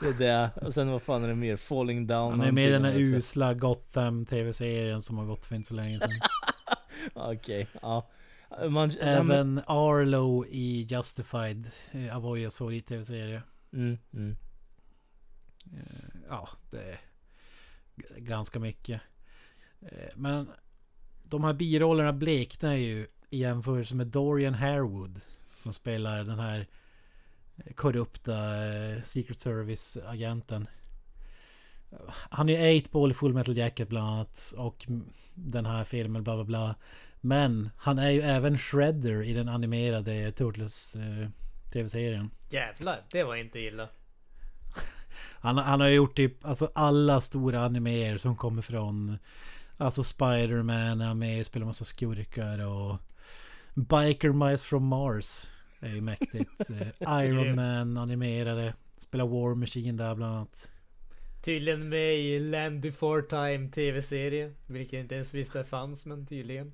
det 0.00 0.06
är 0.06 0.18
det. 0.18 0.50
Och 0.66 0.74
sen 0.74 0.90
vad 0.90 1.02
fan 1.02 1.24
är 1.24 1.28
det 1.28 1.34
mer? 1.34 1.56
Falling 1.56 2.06
down. 2.06 2.30
Han 2.40 2.48
är 2.48 2.52
med 2.52 2.68
i 2.68 2.70
den 2.70 2.84
här 2.84 2.98
usla 2.98 3.54
Gotham 3.54 4.26
tv-serien 4.26 5.02
som 5.02 5.18
har 5.18 5.24
gått 5.24 5.46
för 5.46 5.54
inte 5.54 5.68
så 5.68 5.74
länge 5.74 5.98
sedan. 6.00 6.10
Okej, 7.14 7.68
ja. 7.82 8.08
Man, 8.68 8.90
Även 9.00 9.60
Arlo 9.66 10.44
i 10.46 10.82
Justified, 10.90 11.70
eh, 11.92 12.16
Avoyas 12.16 12.56
favorit-tv-serie. 12.56 13.42
Mm, 13.72 13.98
mm. 14.12 14.36
Eh, 15.72 16.20
Ja, 16.28 16.48
det 16.70 16.78
är 16.78 16.98
ganska 18.16 18.58
mycket. 18.58 19.00
Eh, 19.80 20.08
Men 20.14 20.50
de 21.24 21.44
här 21.44 21.52
birollerna 21.52 22.12
bleknar 22.12 22.74
ju 22.74 23.06
i 23.30 23.38
jämförelse 23.38 23.94
med 23.94 24.06
Dorian 24.06 24.54
Harewood. 24.54 25.20
Som 25.54 25.72
spelar 25.72 26.24
den 26.24 26.38
här 26.38 26.66
korrupta 27.74 28.66
eh, 28.66 29.02
Secret 29.02 29.40
Service-agenten. 29.40 30.68
Han 32.30 32.48
är 32.48 32.72
8-ball 32.72 33.10
i 33.10 33.14
Full 33.14 33.34
Metal 33.34 33.56
Jacket 33.56 33.88
bland 33.88 34.08
annat. 34.08 34.54
Och 34.56 34.86
den 35.34 35.66
här 35.66 35.84
filmen 35.84 36.22
bla 36.24 36.34
bla 36.34 36.44
bla. 36.44 36.74
Men 37.20 37.70
han 37.76 37.98
är 37.98 38.10
ju 38.10 38.20
även 38.20 38.58
Shredder 38.58 39.22
i 39.22 39.32
den 39.32 39.48
animerade 39.48 40.32
Turtles 40.32 40.96
eh, 40.96 41.28
tv-serien. 41.72 42.30
Jävlar, 42.50 43.02
det 43.10 43.24
var 43.24 43.36
inte 43.36 43.58
illa. 43.58 43.88
Han, 45.40 45.58
han 45.58 45.80
har 45.80 45.88
gjort 45.88 46.16
typ 46.16 46.44
alltså 46.44 46.70
alla 46.74 47.20
stora 47.20 47.64
animéer 47.64 48.18
som 48.18 48.36
kommer 48.36 48.62
från 48.62 49.18
Alltså 49.78 50.04
Spider-Man 50.04 51.00
är 51.00 51.14
med, 51.14 51.46
spelar 51.46 51.66
massa 51.66 51.84
skurkar 51.84 52.66
och 52.66 52.96
Biker 53.74 54.32
Mice 54.32 54.64
from 54.66 54.86
Mars 54.86 55.46
är 55.80 55.94
ju 55.94 56.00
mäktigt. 56.00 56.70
Eh, 56.70 57.24
Iron. 57.24 57.54
Man 57.54 57.96
animerade. 57.96 58.74
Spelar 58.98 59.26
War 59.26 59.54
Machine 59.54 59.96
där 59.96 60.14
bland 60.14 60.36
annat. 60.36 60.70
Tydligen 61.42 61.88
med 61.88 62.18
i 62.18 62.38
Land 62.38 62.80
Before 62.80 63.22
Time 63.22 63.70
TV-serie. 63.70 64.52
Vilket 64.66 64.92
jag 64.92 65.02
inte 65.02 65.14
ens 65.14 65.34
visste 65.34 65.64
fanns, 65.64 66.06
men 66.06 66.26
tydligen. 66.26 66.72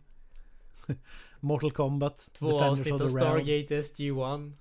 Mortal 1.40 1.72
Kombat. 1.72 2.30
Två 2.34 2.46
Defenders 2.46 2.80
avsnitt 2.80 3.00
av. 3.00 3.08
Stargate 3.08 3.82
SG-1. 3.82 4.52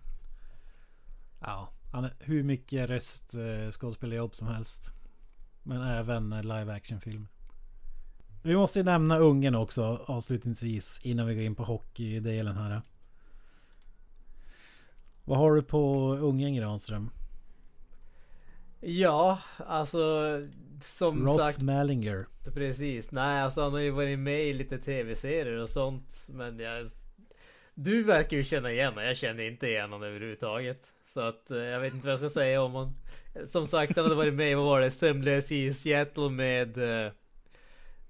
Ja, 1.39 1.69
han 1.91 2.03
är 2.03 2.13
hur 2.19 2.43
mycket 2.43 2.89
röst 2.89 3.35
eh, 3.35 4.29
som 4.31 4.47
helst. 4.47 4.91
Men 5.63 5.81
även 5.81 6.33
eh, 6.33 6.43
live 6.43 6.73
action 6.73 7.01
film. 7.01 7.27
Vi 8.43 8.55
måste 8.55 8.79
ju 8.79 8.85
nämna 8.85 9.17
Ungern 9.17 9.55
också 9.55 10.05
avslutningsvis 10.05 11.01
innan 11.03 11.27
vi 11.27 11.35
går 11.35 11.43
in 11.43 11.55
på 11.55 11.63
hockeydelen 11.63 12.57
här. 12.57 12.81
Vad 15.31 15.39
har 15.39 15.55
du 15.55 15.61
på 15.61 16.13
Ungern 16.21 16.55
Granström? 16.55 17.09
Ja, 18.79 19.39
alltså 19.57 20.25
som 20.81 21.25
Ross 21.25 21.41
sagt. 21.41 21.61
Mallinger. 21.61 22.25
Precis. 22.53 23.11
Nej, 23.11 23.41
alltså 23.41 23.61
han 23.61 23.71
har 23.73 23.79
ju 23.79 23.89
varit 23.91 24.19
med 24.19 24.47
i 24.47 24.53
lite 24.53 24.77
tv-serier 24.77 25.57
och 25.57 25.69
sånt. 25.69 26.27
Men 26.29 26.59
jag... 26.59 26.89
Du 27.73 28.03
verkar 28.03 28.37
ju 28.37 28.43
känna 28.43 28.71
igen 28.71 28.93
honom. 28.93 29.03
Jag 29.03 29.17
känner 29.17 29.43
inte 29.43 29.67
igen 29.67 29.91
honom 29.91 30.03
överhuvudtaget. 30.07 30.93
Så 31.05 31.21
att 31.21 31.51
eh, 31.51 31.57
jag 31.57 31.79
vet 31.79 31.93
inte 31.93 32.07
vad 32.07 32.11
jag 32.11 32.19
ska 32.19 32.29
säga 32.29 32.61
om 32.61 32.71
honom. 32.71 32.95
Som 33.45 33.67
sagt, 33.67 33.95
han 33.95 34.05
hade 34.05 34.15
varit 34.15 34.33
med 34.33 34.51
i, 34.51 34.53
vad 34.53 34.65
var 34.65 34.81
det? 34.81 34.91
Sömnlös 34.91 35.51
i 35.51 35.73
Seattle 35.73 36.29
med... 36.29 36.77
eh, 36.77 37.11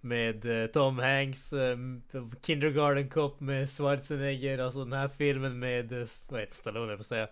med 0.02 0.46
eh, 0.64 0.68
Tom 0.68 1.00
Hanks. 1.00 1.54
eh, 1.54 1.78
Kindergarten 2.42 3.10
Cop 3.10 3.40
med 3.40 3.70
Schwarzenegger. 3.70 4.66
Och 4.66 4.74
så 4.74 4.80
den 4.84 4.94
här 4.94 5.08
filmen 5.08 5.60
med... 5.60 5.92
eh, 5.92 6.08
Vad 6.30 6.40
heter 6.40 6.56
Stallone 6.56 6.80
höll 6.80 6.90
jag 6.90 6.98
på 6.98 7.02
att 7.02 7.08
säga. 7.08 7.28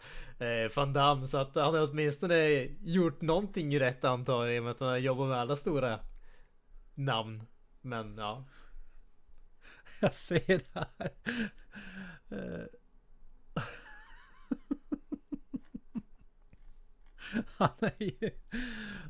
Eh, 0.65 0.71
Van 0.75 0.93
Damme. 0.93 1.27
Så 1.27 1.37
att 1.37 1.55
han 1.55 1.73
har 1.75 1.89
åtminstone 1.91 2.67
gjort 2.83 3.21
någonting 3.21 3.79
rätt 3.79 4.03
antar 4.05 4.45
jag. 4.45 4.55
I 4.55 4.59
och 4.59 4.63
med 4.63 4.71
att 4.71 4.79
han 4.79 4.89
har 4.89 4.97
jobbat 4.97 5.27
med 5.29 5.37
alla 5.37 5.55
stora 5.55 5.99
namn. 6.95 7.43
Men 7.81 8.17
ja. 8.17 8.45
Jag 10.01 10.13
ser 10.13 10.47
det 10.47 10.63
här. 10.73 11.09
Eh. 12.31 12.65
Han 17.57 17.69
är 17.81 18.03
ju... 18.03 18.29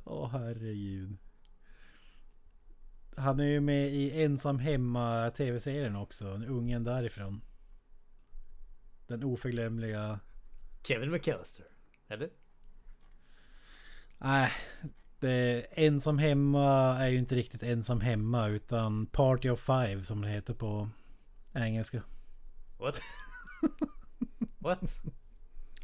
Åh 0.06 0.30
herregud. 0.32 1.18
Han 3.20 3.40
är 3.40 3.44
ju 3.44 3.60
med 3.60 3.88
i 3.88 4.24
Ensam 4.24 4.60
Hemma 4.60 5.32
tv-serien 5.32 5.96
också. 5.96 6.28
Ungen 6.28 6.84
därifrån. 6.84 7.42
Den 9.08 9.24
oförglömliga... 9.24 10.20
Kevin 10.84 11.12
McAllister. 11.12 11.66
Eller? 12.08 12.30
Nej. 14.18 14.52
Det, 15.20 15.66
ensam 15.72 16.18
hemma 16.18 16.98
är 16.98 17.08
ju 17.08 17.18
inte 17.18 17.36
riktigt 17.36 17.64
ensam 17.64 18.02
hemma 18.02 18.48
utan 18.48 19.06
Party 19.06 19.50
of 19.50 19.60
Five 19.60 20.04
som 20.04 20.22
det 20.22 20.30
heter 20.30 20.54
på 20.54 20.90
engelska. 21.54 22.02
What? 22.78 23.02
What? 24.58 24.96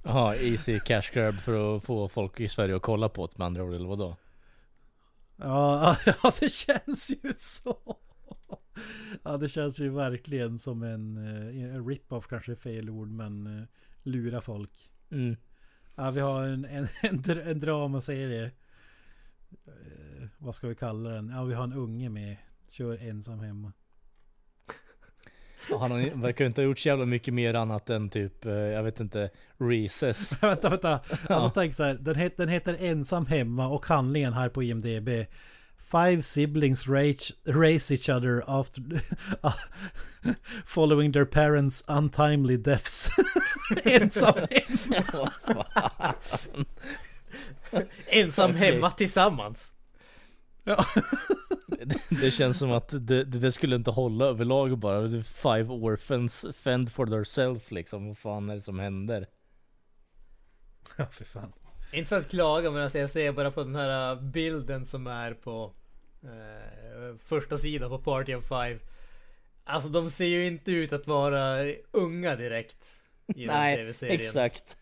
Jaha, 0.04 0.36
easy 0.36 0.80
cash 0.80 1.14
grab 1.14 1.34
för 1.34 1.78
att 1.78 1.84
få 1.84 2.08
folk 2.08 2.40
i 2.40 2.50
Sverige 2.50 2.76
att 2.76 2.82
kolla 2.82 3.10
på 3.10 3.28
det 3.28 3.38
med 3.38 3.46
andra 3.46 3.64
ord 3.64 3.74
eller 3.74 3.88
vadå? 3.88 4.18
Ja, 5.38 5.98
ja, 6.06 6.34
det 6.40 6.50
känns 6.52 7.10
ju 7.10 7.34
så. 7.38 7.98
Ja, 9.24 9.38
det 9.38 9.50
känns 9.50 9.80
ju 9.80 9.90
verkligen 9.90 10.60
som 10.60 10.84
en, 10.84 11.18
eh, 11.18 11.64
en 11.64 11.88
rip-off 11.88 12.28
kanske 12.28 12.52
är 12.52 12.56
fel 12.56 12.90
ord, 12.90 13.10
men 13.10 13.48
eh, 13.60 13.64
lura 14.04 14.42
folk. 14.42 14.92
Mm. 15.10 15.36
Ja, 15.96 16.12
vi 16.12 16.20
har 16.20 16.44
en, 16.44 16.66
en, 16.66 16.88
en, 17.02 17.40
en 17.42 17.60
dramaserie. 17.60 18.52
eh, 19.66 20.28
vad 20.38 20.56
ska 20.56 20.68
vi 20.68 20.76
kalla 20.76 21.10
den? 21.10 21.30
Ja, 21.30 21.44
vi 21.44 21.54
har 21.54 21.64
en 21.64 21.74
unge 21.74 22.10
med. 22.10 22.38
Kör 22.70 22.98
ensam 22.98 23.40
hemma. 23.40 23.74
Han 25.70 26.22
verkar 26.22 26.46
inte 26.46 26.62
ha 26.62 26.66
gjort 26.66 26.80
så 26.80 26.88
jävla 26.88 27.06
mycket 27.06 27.34
mer 27.34 27.54
annat 27.54 27.90
än 27.90 28.10
typ, 28.10 28.46
eh, 28.46 28.52
jag 28.54 28.84
vet 28.84 29.00
inte, 29.00 29.30
Recess. 29.58 30.38
vänta, 30.44 30.70
vänta. 30.70 31.00
Alltså 31.30 31.50
tänk 31.50 31.76
så 31.76 31.84
här. 31.84 31.94
Den, 31.94 32.16
het, 32.16 32.38
den 32.38 32.50
heter 32.50 32.78
Ensam 32.80 33.26
hemma 33.26 33.68
och 33.68 33.86
handlingen 33.86 34.34
här 34.34 34.50
på 34.50 34.64
IMDB. 34.64 35.10
Five 35.92 36.22
siblings 36.22 36.88
rage, 36.88 37.34
race 37.48 37.94
each 37.94 38.10
other 38.10 38.44
after 38.48 38.84
following 40.66 41.14
their 41.14 41.26
parents 41.26 41.84
untimely 41.88 42.58
deaths. 42.58 43.10
Ensam 43.84 44.34
hemma. 44.92 45.32
Ensam 48.08 48.56
hemma 48.56 48.92
tillsammans. 48.92 49.74
Ja. 50.66 50.86
Det, 51.68 52.22
det 52.22 52.32
känns 52.32 52.60
som 52.60 52.72
att 52.72 53.08
det, 53.08 53.24
det 53.24 53.52
skulle 53.52 53.76
inte 53.76 53.92
hålla 53.92 54.26
överlag 54.26 54.78
bara. 54.78 55.24
Five 55.24 55.64
orphans 55.74 56.46
fend 56.54 56.92
for 56.92 57.06
themselves 57.06 57.72
liksom. 57.72 58.08
Vad 58.08 58.18
fan 58.18 58.50
är 58.50 58.56
det 58.56 58.62
som 58.62 58.80
händer? 58.80 59.28
ja, 60.98 61.06
för 61.06 61.26
fan. 61.26 61.54
Inte 61.94 62.10
för 62.10 62.20
att 62.20 62.30
klaga 62.30 62.72
men 62.72 62.84
alltså 62.84 63.00
jag 63.00 63.10
ser 63.10 63.32
bara 63.32 63.52
på 63.52 63.64
den 63.64 63.76
här 63.76 64.16
uh, 64.16 64.22
bilden 64.22 64.86
som 64.86 65.08
är 65.08 65.34
på 65.34 65.74
eh, 66.24 67.18
första 67.20 67.58
sidan 67.58 67.90
på 67.90 68.00
Party 68.00 68.36
of 68.36 68.48
Five. 68.48 68.80
Alltså 69.64 69.90
de 69.90 70.10
ser 70.12 70.26
ju 70.26 70.48
inte 70.48 70.72
ut 70.72 70.94
att 70.94 71.08
vara 71.08 71.74
unga 71.92 72.36
direkt. 72.36 72.86
I 73.36 73.46
den 73.46 73.56
Nej, 73.56 73.94
exakt. 74.02 74.78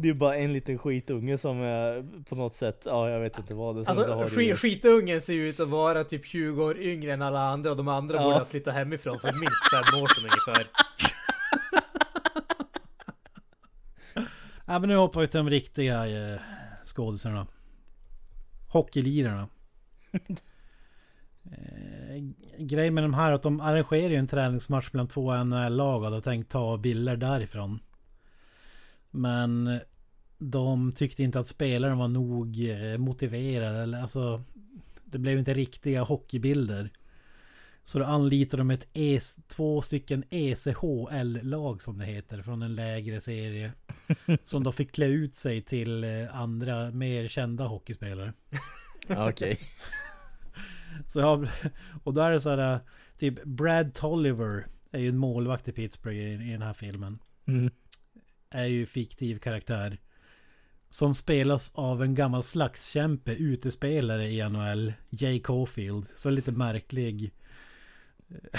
Det 0.00 0.08
är 0.08 0.14
bara 0.14 0.36
en 0.36 0.52
liten 0.52 0.78
skitunge 0.78 1.38
som 1.38 1.60
är 1.62 2.04
på 2.28 2.34
något 2.34 2.54
sätt, 2.54 2.82
ja 2.86 3.10
jag 3.10 3.20
vet 3.20 3.38
inte 3.38 3.54
vad 3.54 3.76
det 3.76 3.84
så 3.84 3.90
Alltså 3.90 4.12
har 4.14 4.40
ju- 4.40 4.56
skitungen 4.56 5.20
ser 5.20 5.32
ju 5.34 5.48
ut 5.48 5.60
att 5.60 5.68
vara 5.68 6.04
typ 6.04 6.26
20 6.26 6.64
år 6.64 6.78
yngre 6.78 7.12
än 7.12 7.22
alla 7.22 7.40
andra 7.40 7.70
och 7.70 7.76
de 7.76 7.88
andra 7.88 8.16
Ja. 8.16 8.22
borde 8.22 8.34
ha 8.36 8.44
flyttat 8.44 8.74
hemifrån 8.74 9.18
för 9.18 9.26
minst 9.32 9.70
fem 9.72 10.02
år 10.02 10.06
sedan 10.06 10.24
ungefär. 10.24 10.66
Ja, 14.70 14.78
men 14.78 14.88
nu 14.88 14.96
hoppar 14.96 15.20
vi 15.20 15.28
till 15.28 15.38
de 15.38 15.50
riktiga 15.50 16.06
eh, 16.06 16.40
skådisarna. 16.84 17.46
Hockeylirarna. 18.68 19.48
eh, 20.12 20.20
grejen 22.58 22.94
med 22.94 23.04
de 23.04 23.14
här 23.14 23.30
är 23.30 23.34
att 23.34 23.42
de 23.42 23.60
arrangerar 23.60 24.08
ju 24.10 24.16
en 24.16 24.28
träningsmatch 24.28 24.92
mellan 24.92 25.08
två 25.08 25.44
NHL-lag 25.44 25.98
och 26.02 26.04
hade 26.04 26.20
tänkt 26.20 26.50
ta 26.52 26.76
bilder 26.76 27.16
därifrån. 27.16 27.80
Men 29.18 29.80
de 30.38 30.92
tyckte 30.92 31.22
inte 31.22 31.40
att 31.40 31.46
spelaren 31.46 31.98
var 31.98 32.08
nog 32.08 32.70
eh, 32.70 32.98
motiverade. 32.98 33.78
Eller, 33.78 34.02
alltså, 34.02 34.42
det 35.04 35.18
blev 35.18 35.38
inte 35.38 35.54
riktiga 35.54 36.02
hockeybilder. 36.02 36.90
Så 37.84 37.98
då 37.98 38.04
anlitade 38.04 38.60
de 38.60 38.70
ett 38.70 38.88
e 38.92 39.20
två 39.48 39.82
stycken 39.82 40.24
ECHL-lag 40.30 41.82
som 41.82 41.98
det 41.98 42.04
heter 42.04 42.42
från 42.42 42.62
en 42.62 42.74
lägre 42.74 43.20
serie. 43.20 43.72
Som 44.44 44.64
då 44.64 44.72
fick 44.72 44.92
klä 44.92 45.06
ut 45.06 45.36
sig 45.36 45.62
till 45.62 46.04
eh, 46.04 46.36
andra 46.36 46.90
mer 46.90 47.28
kända 47.28 47.66
hockeyspelare. 47.66 48.32
Okej. 49.08 49.58
Så 51.06 51.20
jag, 51.20 51.48
och 52.04 52.14
då 52.14 52.20
är 52.20 52.30
det 52.30 52.40
så 52.40 52.50
här, 52.50 52.74
eh, 52.74 52.80
typ 53.18 53.44
Brad 53.44 53.94
Tolliver 53.94 54.66
är 54.92 54.98
ju 54.98 55.08
en 55.08 55.18
målvakt 55.18 55.68
i 55.68 55.72
Pittsburgh 55.72 56.18
i, 56.18 56.48
i 56.48 56.52
den 56.52 56.62
här 56.62 56.74
filmen. 56.74 57.18
Mm. 57.46 57.70
Är 58.50 58.64
ju 58.66 58.86
fiktiv 58.86 59.38
karaktär. 59.38 59.98
Som 60.88 61.14
spelas 61.14 61.74
av 61.74 62.02
en 62.02 62.14
gammal 62.14 62.42
slagskämpe, 62.42 63.32
utespelare 63.32 64.26
i 64.28 64.48
NHL, 64.48 64.92
Jay 65.10 65.40
Caulfield. 65.40 66.06
Så 66.16 66.30
lite 66.30 66.52
märklig... 66.52 67.32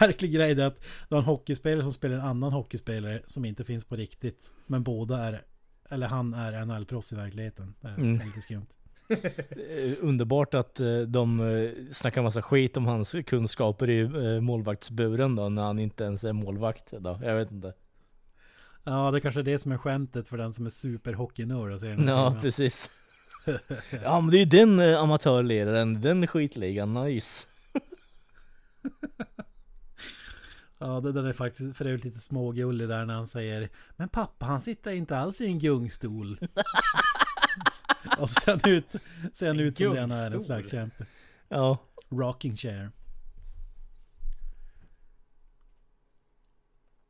märklig 0.00 0.32
grej 0.32 0.50
är 0.60 0.64
att 0.66 0.80
du 1.08 1.14
har 1.14 1.18
en 1.22 1.26
hockeyspelare 1.26 1.82
som 1.82 1.92
spelar 1.92 2.14
en 2.14 2.20
annan 2.20 2.52
hockeyspelare 2.52 3.22
som 3.26 3.44
inte 3.44 3.64
finns 3.64 3.84
på 3.84 3.96
riktigt. 3.96 4.52
Men 4.66 4.82
båda 4.82 5.18
är... 5.24 5.42
Eller 5.90 6.06
han 6.06 6.34
är 6.34 6.52
NHL-proffs 6.64 7.12
i 7.12 7.16
verkligheten. 7.16 7.74
Det 7.80 7.88
är 7.88 7.94
Mm. 7.94 8.26
lite 8.26 8.40
skumt. 8.40 8.66
Eh, 9.08 9.92
Underbart 10.00 10.54
att 10.54 10.80
eh, 10.80 11.00
de 11.00 11.40
eh, 11.40 11.70
snackar 11.92 12.22
massa 12.22 12.42
skit 12.42 12.76
om 12.76 12.86
hans 12.86 13.16
kunskaper 13.26 13.90
i 13.90 14.40
målvaktsburen 14.40 15.36
då, 15.36 15.48
när 15.48 15.62
han 15.62 15.78
inte 15.78 16.04
ens 16.04 16.24
är 16.24 16.32
målvakt 16.32 16.92
då. 17.00 17.20
Jag 17.22 17.36
vet 17.36 17.52
inte. 17.52 17.72
Ja, 18.90 19.10
det 19.10 19.20
kanske 19.20 19.40
är 19.40 19.44
det 19.44 19.58
som 19.58 19.72
är 19.72 19.78
skämtet 19.78 20.28
för 20.28 20.36
den 20.38 20.52
som 20.52 20.66
är 20.66 20.70
superhockeynörd 20.70 21.72
och 21.72 21.80
ser 21.80 21.88
den 21.88 22.08
Ja, 22.08 22.26
filmen. 22.26 22.42
precis. 22.42 22.90
Ja 24.02 24.20
men 24.20 24.30
det 24.30 24.36
är 24.36 24.38
ju 24.38 24.44
den 24.44 24.80
eh, 24.80 24.98
amatörledaren, 25.00 26.00
den 26.00 26.26
skitligan, 26.26 26.94
nice. 26.94 27.46
Ja, 30.78 31.00
det 31.00 31.12
där 31.12 31.24
är 31.24 31.32
faktiskt 31.32 31.76
för 31.76 31.84
övrigt 31.84 32.04
lite 32.04 32.18
smågullig 32.20 32.88
där 32.88 33.04
när 33.04 33.14
han 33.14 33.26
säger 33.26 33.68
Men 33.96 34.08
pappa 34.08 34.46
han 34.46 34.60
sitter 34.60 34.92
inte 34.92 35.16
alls 35.18 35.40
i 35.40 35.46
en 35.46 35.58
gungstol. 35.58 36.38
och 38.18 38.30
så 38.30 38.40
ser 38.40 38.50
han 38.62 38.70
ut, 38.72 38.86
ser 39.32 39.46
han 39.46 39.60
ut 39.60 39.78
som 39.78 39.94
det 39.94 40.00
han 40.00 40.10
är, 40.10 40.26
en 40.26 40.32
Gungstol? 40.32 40.46
slagskämpe. 40.60 41.06
Ja. 41.48 41.78
Rocking 42.08 42.56
chair. 42.56 42.90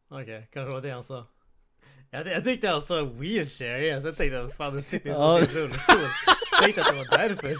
Okej, 0.09 0.49
kanske 0.53 0.75
var 0.75 0.83
det 0.83 0.91
han 0.91 1.05
sa. 1.05 1.27
Jag, 2.11 2.27
jag 2.27 2.45
tyckte 2.45 2.69
han 2.69 2.83
sa 2.83 3.05
wheelchair 3.05 4.01
så 4.01 4.07
jag 4.09 4.17
tänkte 4.17 4.41
att 4.43 4.55
fan 4.57 4.73
han 4.73 4.83
sitter 4.83 5.07
i 5.11 5.13
en 5.13 5.19
Ja. 5.21 5.39
rullstol. 5.53 6.01
Jag 6.53 6.63
tänkte 6.63 6.81
att 6.83 6.89
det 6.93 6.97
var 6.97 7.19
därför. 7.19 7.57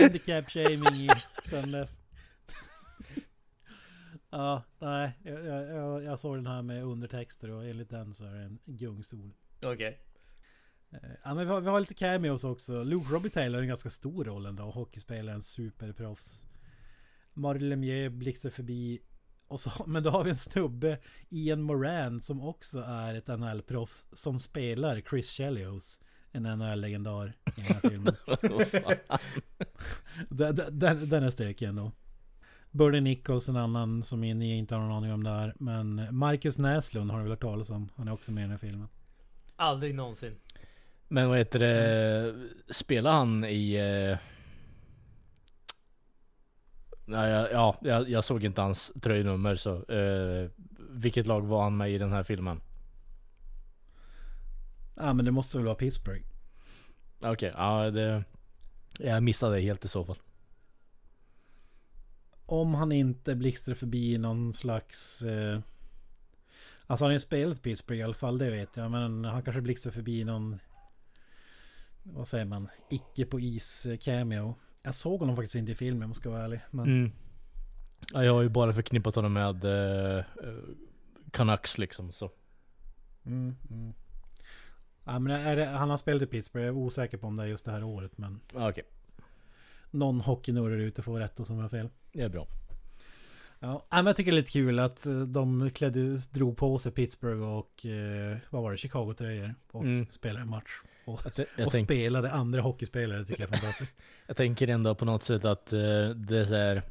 Handicap 0.00 0.50
shaming 0.50 0.94
i 1.04 1.08
Sunlef. 1.44 1.88
Ja, 4.30 4.62
nej, 4.78 5.12
jag, 5.22 5.44
jag, 5.46 6.04
jag, 6.04 6.18
såg 6.18 6.36
den 6.36 6.46
här 6.46 6.62
med 6.62 6.84
undertexter 6.84 7.50
och 7.50 7.64
enligt 7.64 7.90
den 7.90 8.14
så 8.14 8.24
är 8.24 8.32
det 8.34 8.42
en 8.42 8.58
gungstol. 8.64 9.30
Okej. 9.62 9.98
Eh, 10.92 10.98
Ja, 11.24 11.34
men 11.34 11.46
vi 11.46 11.52
har, 11.52 11.60
vi 11.60 11.68
har 11.68 11.80
lite 11.80 11.94
cameos 11.94 12.44
också. 12.44 12.84
Luke 12.84 13.14
Robitaille 13.14 13.56
har 13.56 13.62
en 13.62 13.68
ganska 13.68 13.90
stor 13.90 14.24
roll 14.24 14.46
ändå. 14.46 14.62
Hockeyspelaren, 14.70 15.42
superproffs. 15.42 16.44
Marie 17.34 17.62
Lemieux 17.62 18.14
blixtrar 18.14 18.50
förbi. 18.50 19.02
Och 19.52 19.60
så, 19.60 19.70
men 19.86 20.02
då 20.02 20.10
har 20.10 20.24
vi 20.24 20.30
en 20.30 20.36
snubbe, 20.36 20.98
Ian 21.28 21.62
Moran, 21.62 22.20
som 22.20 22.42
också 22.42 22.80
är 22.80 23.14
ett 23.14 23.26
NHL-proffs. 23.26 24.06
Som 24.12 24.38
spelar 24.38 25.00
Chris 25.00 25.30
Chelios. 25.30 26.00
En 26.32 26.42
NHL-legendar 26.42 27.32
i 27.56 27.60
den 27.60 27.64
här 27.64 27.90
filmen. 27.90 28.14
Den, 30.28 30.78
den, 30.78 31.08
den 31.08 31.24
är 31.24 31.30
stökig 31.30 31.66
ändå. 31.66 31.92
Bernie 32.70 33.00
Nichols, 33.00 33.48
en 33.48 33.56
annan 33.56 34.02
som 34.02 34.20
ni 34.20 34.58
inte 34.58 34.74
har 34.74 34.82
någon 34.82 34.92
aning 34.92 35.12
om 35.12 35.24
det 35.24 35.30
är. 35.30 35.54
Men 35.58 36.08
Marcus 36.16 36.58
Näslund 36.58 37.10
har 37.10 37.18
du 37.18 37.22
väl 37.22 37.32
hört 37.32 37.40
talas 37.40 37.70
om. 37.70 37.88
Han 37.96 38.08
är 38.08 38.12
också 38.12 38.32
med 38.32 38.40
i 38.40 38.44
den 38.44 38.50
här 38.50 38.58
filmen. 38.58 38.88
Aldrig 39.56 39.94
någonsin. 39.94 40.36
Men 41.08 41.28
vad 41.28 41.38
heter 41.38 41.58
det, 41.58 42.34
spelar 42.70 43.12
han 43.12 43.44
i... 43.44 43.74
Eh... 43.74 44.18
Nej, 47.04 47.30
ja, 47.30 47.48
ja 47.52 47.78
jag, 47.82 48.08
jag 48.08 48.24
såg 48.24 48.44
inte 48.44 48.60
hans 48.60 48.92
tröjnummer 49.02 49.56
så. 49.56 49.84
Eh, 49.84 50.50
vilket 50.90 51.26
lag 51.26 51.46
var 51.46 51.62
han 51.62 51.76
med 51.76 51.90
i 51.90 51.98
den 51.98 52.12
här 52.12 52.22
filmen? 52.22 52.60
Ja 54.94 55.12
men 55.12 55.24
det 55.24 55.30
måste 55.30 55.56
väl 55.56 55.64
vara 55.64 55.74
Pittsburgh. 55.74 56.24
Okej, 57.24 57.52
ja 57.56 57.90
det... 57.90 58.24
Jag 58.98 59.22
missade 59.22 59.56
det 59.56 59.62
helt 59.62 59.84
i 59.84 59.88
så 59.88 60.04
fall. 60.04 60.18
Om 62.46 62.74
han 62.74 62.92
inte 62.92 63.34
blixtrar 63.34 63.74
förbi 63.74 64.18
någon 64.18 64.52
slags... 64.52 65.22
Eh, 65.22 65.60
alltså 66.86 67.04
han 67.04 67.10
har 67.10 67.12
ju 67.12 67.20
spelat 67.20 67.62
Pittsburgh 67.62 68.00
i 68.00 68.04
alla 68.04 68.14
fall, 68.14 68.38
det 68.38 68.50
vet 68.50 68.76
jag. 68.76 68.90
Men 68.90 69.24
han 69.24 69.42
kanske 69.42 69.60
blixtrar 69.60 69.92
förbi 69.92 70.24
någon... 70.24 70.58
Vad 72.02 72.28
säger 72.28 72.44
man? 72.44 72.68
Icke 72.90 73.24
på 73.24 73.40
is 73.40 73.86
eh, 73.86 73.98
cameo. 73.98 74.54
Jag 74.82 74.94
såg 74.94 75.20
honom 75.20 75.36
faktiskt 75.36 75.54
inte 75.54 75.72
i 75.72 75.74
filmen 75.74 76.02
om 76.02 76.08
jag 76.10 76.16
ska 76.16 76.30
vara 76.30 76.42
ärlig. 76.44 76.60
Men 76.70 76.84
Mm. 76.86 77.12
Ja, 78.12 78.24
jag 78.24 78.32
har 78.34 78.42
ju 78.42 78.48
bara 78.48 78.72
förknippat 78.72 79.14
honom 79.14 79.32
med 79.32 79.64
eh, 79.64 80.18
eh, 80.18 80.24
Canucks 81.30 81.78
liksom 81.78 82.12
så. 82.12 82.30
Mm, 83.26 83.56
mm. 83.70 83.92
Ja, 85.04 85.18
men 85.18 85.56
det, 85.56 85.64
han 85.64 85.90
har 85.90 85.96
spelat 85.96 86.22
i 86.22 86.26
Pittsburgh. 86.26 86.66
Jag 86.66 86.74
är 86.74 86.78
osäker 86.78 87.18
på 87.18 87.26
om 87.26 87.36
det 87.36 87.42
är 87.42 87.46
just 87.46 87.64
det 87.64 87.70
här 87.72 87.82
året. 87.84 88.18
Men 88.18 88.40
Okej, 88.54 88.84
någon 89.90 90.20
hockeynörd 90.20 90.70
där 90.70 90.78
ute 90.78 91.02
får 91.02 91.18
rätt 91.18 91.40
och 91.40 91.46
som 91.46 91.58
har 91.58 91.68
fel. 91.68 91.88
det 92.12 92.22
är 92.22 92.28
bra. 92.28 92.46
Ja, 93.60 93.86
ja, 93.90 93.96
men 93.96 94.06
jag 94.06 94.16
tycker 94.16 94.30
det 94.30 94.36
är 94.36 94.40
lite 94.40 94.50
kul 94.52 94.78
att 94.78 95.06
eh, 95.06 95.20
de 95.20 95.70
klädde, 95.70 96.16
drog 96.16 96.56
på 96.56 96.78
sig 96.78 96.92
Pittsburgh 96.92 97.42
och 97.42 97.86
eh, 97.86 98.38
vad 98.50 98.62
var 98.62 98.70
det, 98.70 98.76
Chicago-tröjor. 98.76 99.54
Och 99.72 99.84
Mm. 99.84 100.06
spelade 100.10 100.40
en 100.42 100.50
match. 100.50 100.80
Och, 101.04 101.20
Jag, 101.36 101.46
jag, 101.56 101.66
och 101.66 101.72
tänk, 101.72 101.86
spelade 101.86 102.30
andra 102.30 102.60
hockeyspelare 102.60 103.24
tycker 103.24 103.42
jag 103.42 103.52
är 103.52 103.56
fantastiskt. 103.56 103.94
jag 104.26 104.36
tänker 104.36 104.68
ändå 104.68 104.94
på 104.94 105.04
något 105.04 105.22
sätt 105.22 105.44
att 105.44 105.72
eh, 105.72 105.78
det 106.08 106.38
är 106.38 106.44
så 106.44 106.54
här. 106.54 106.82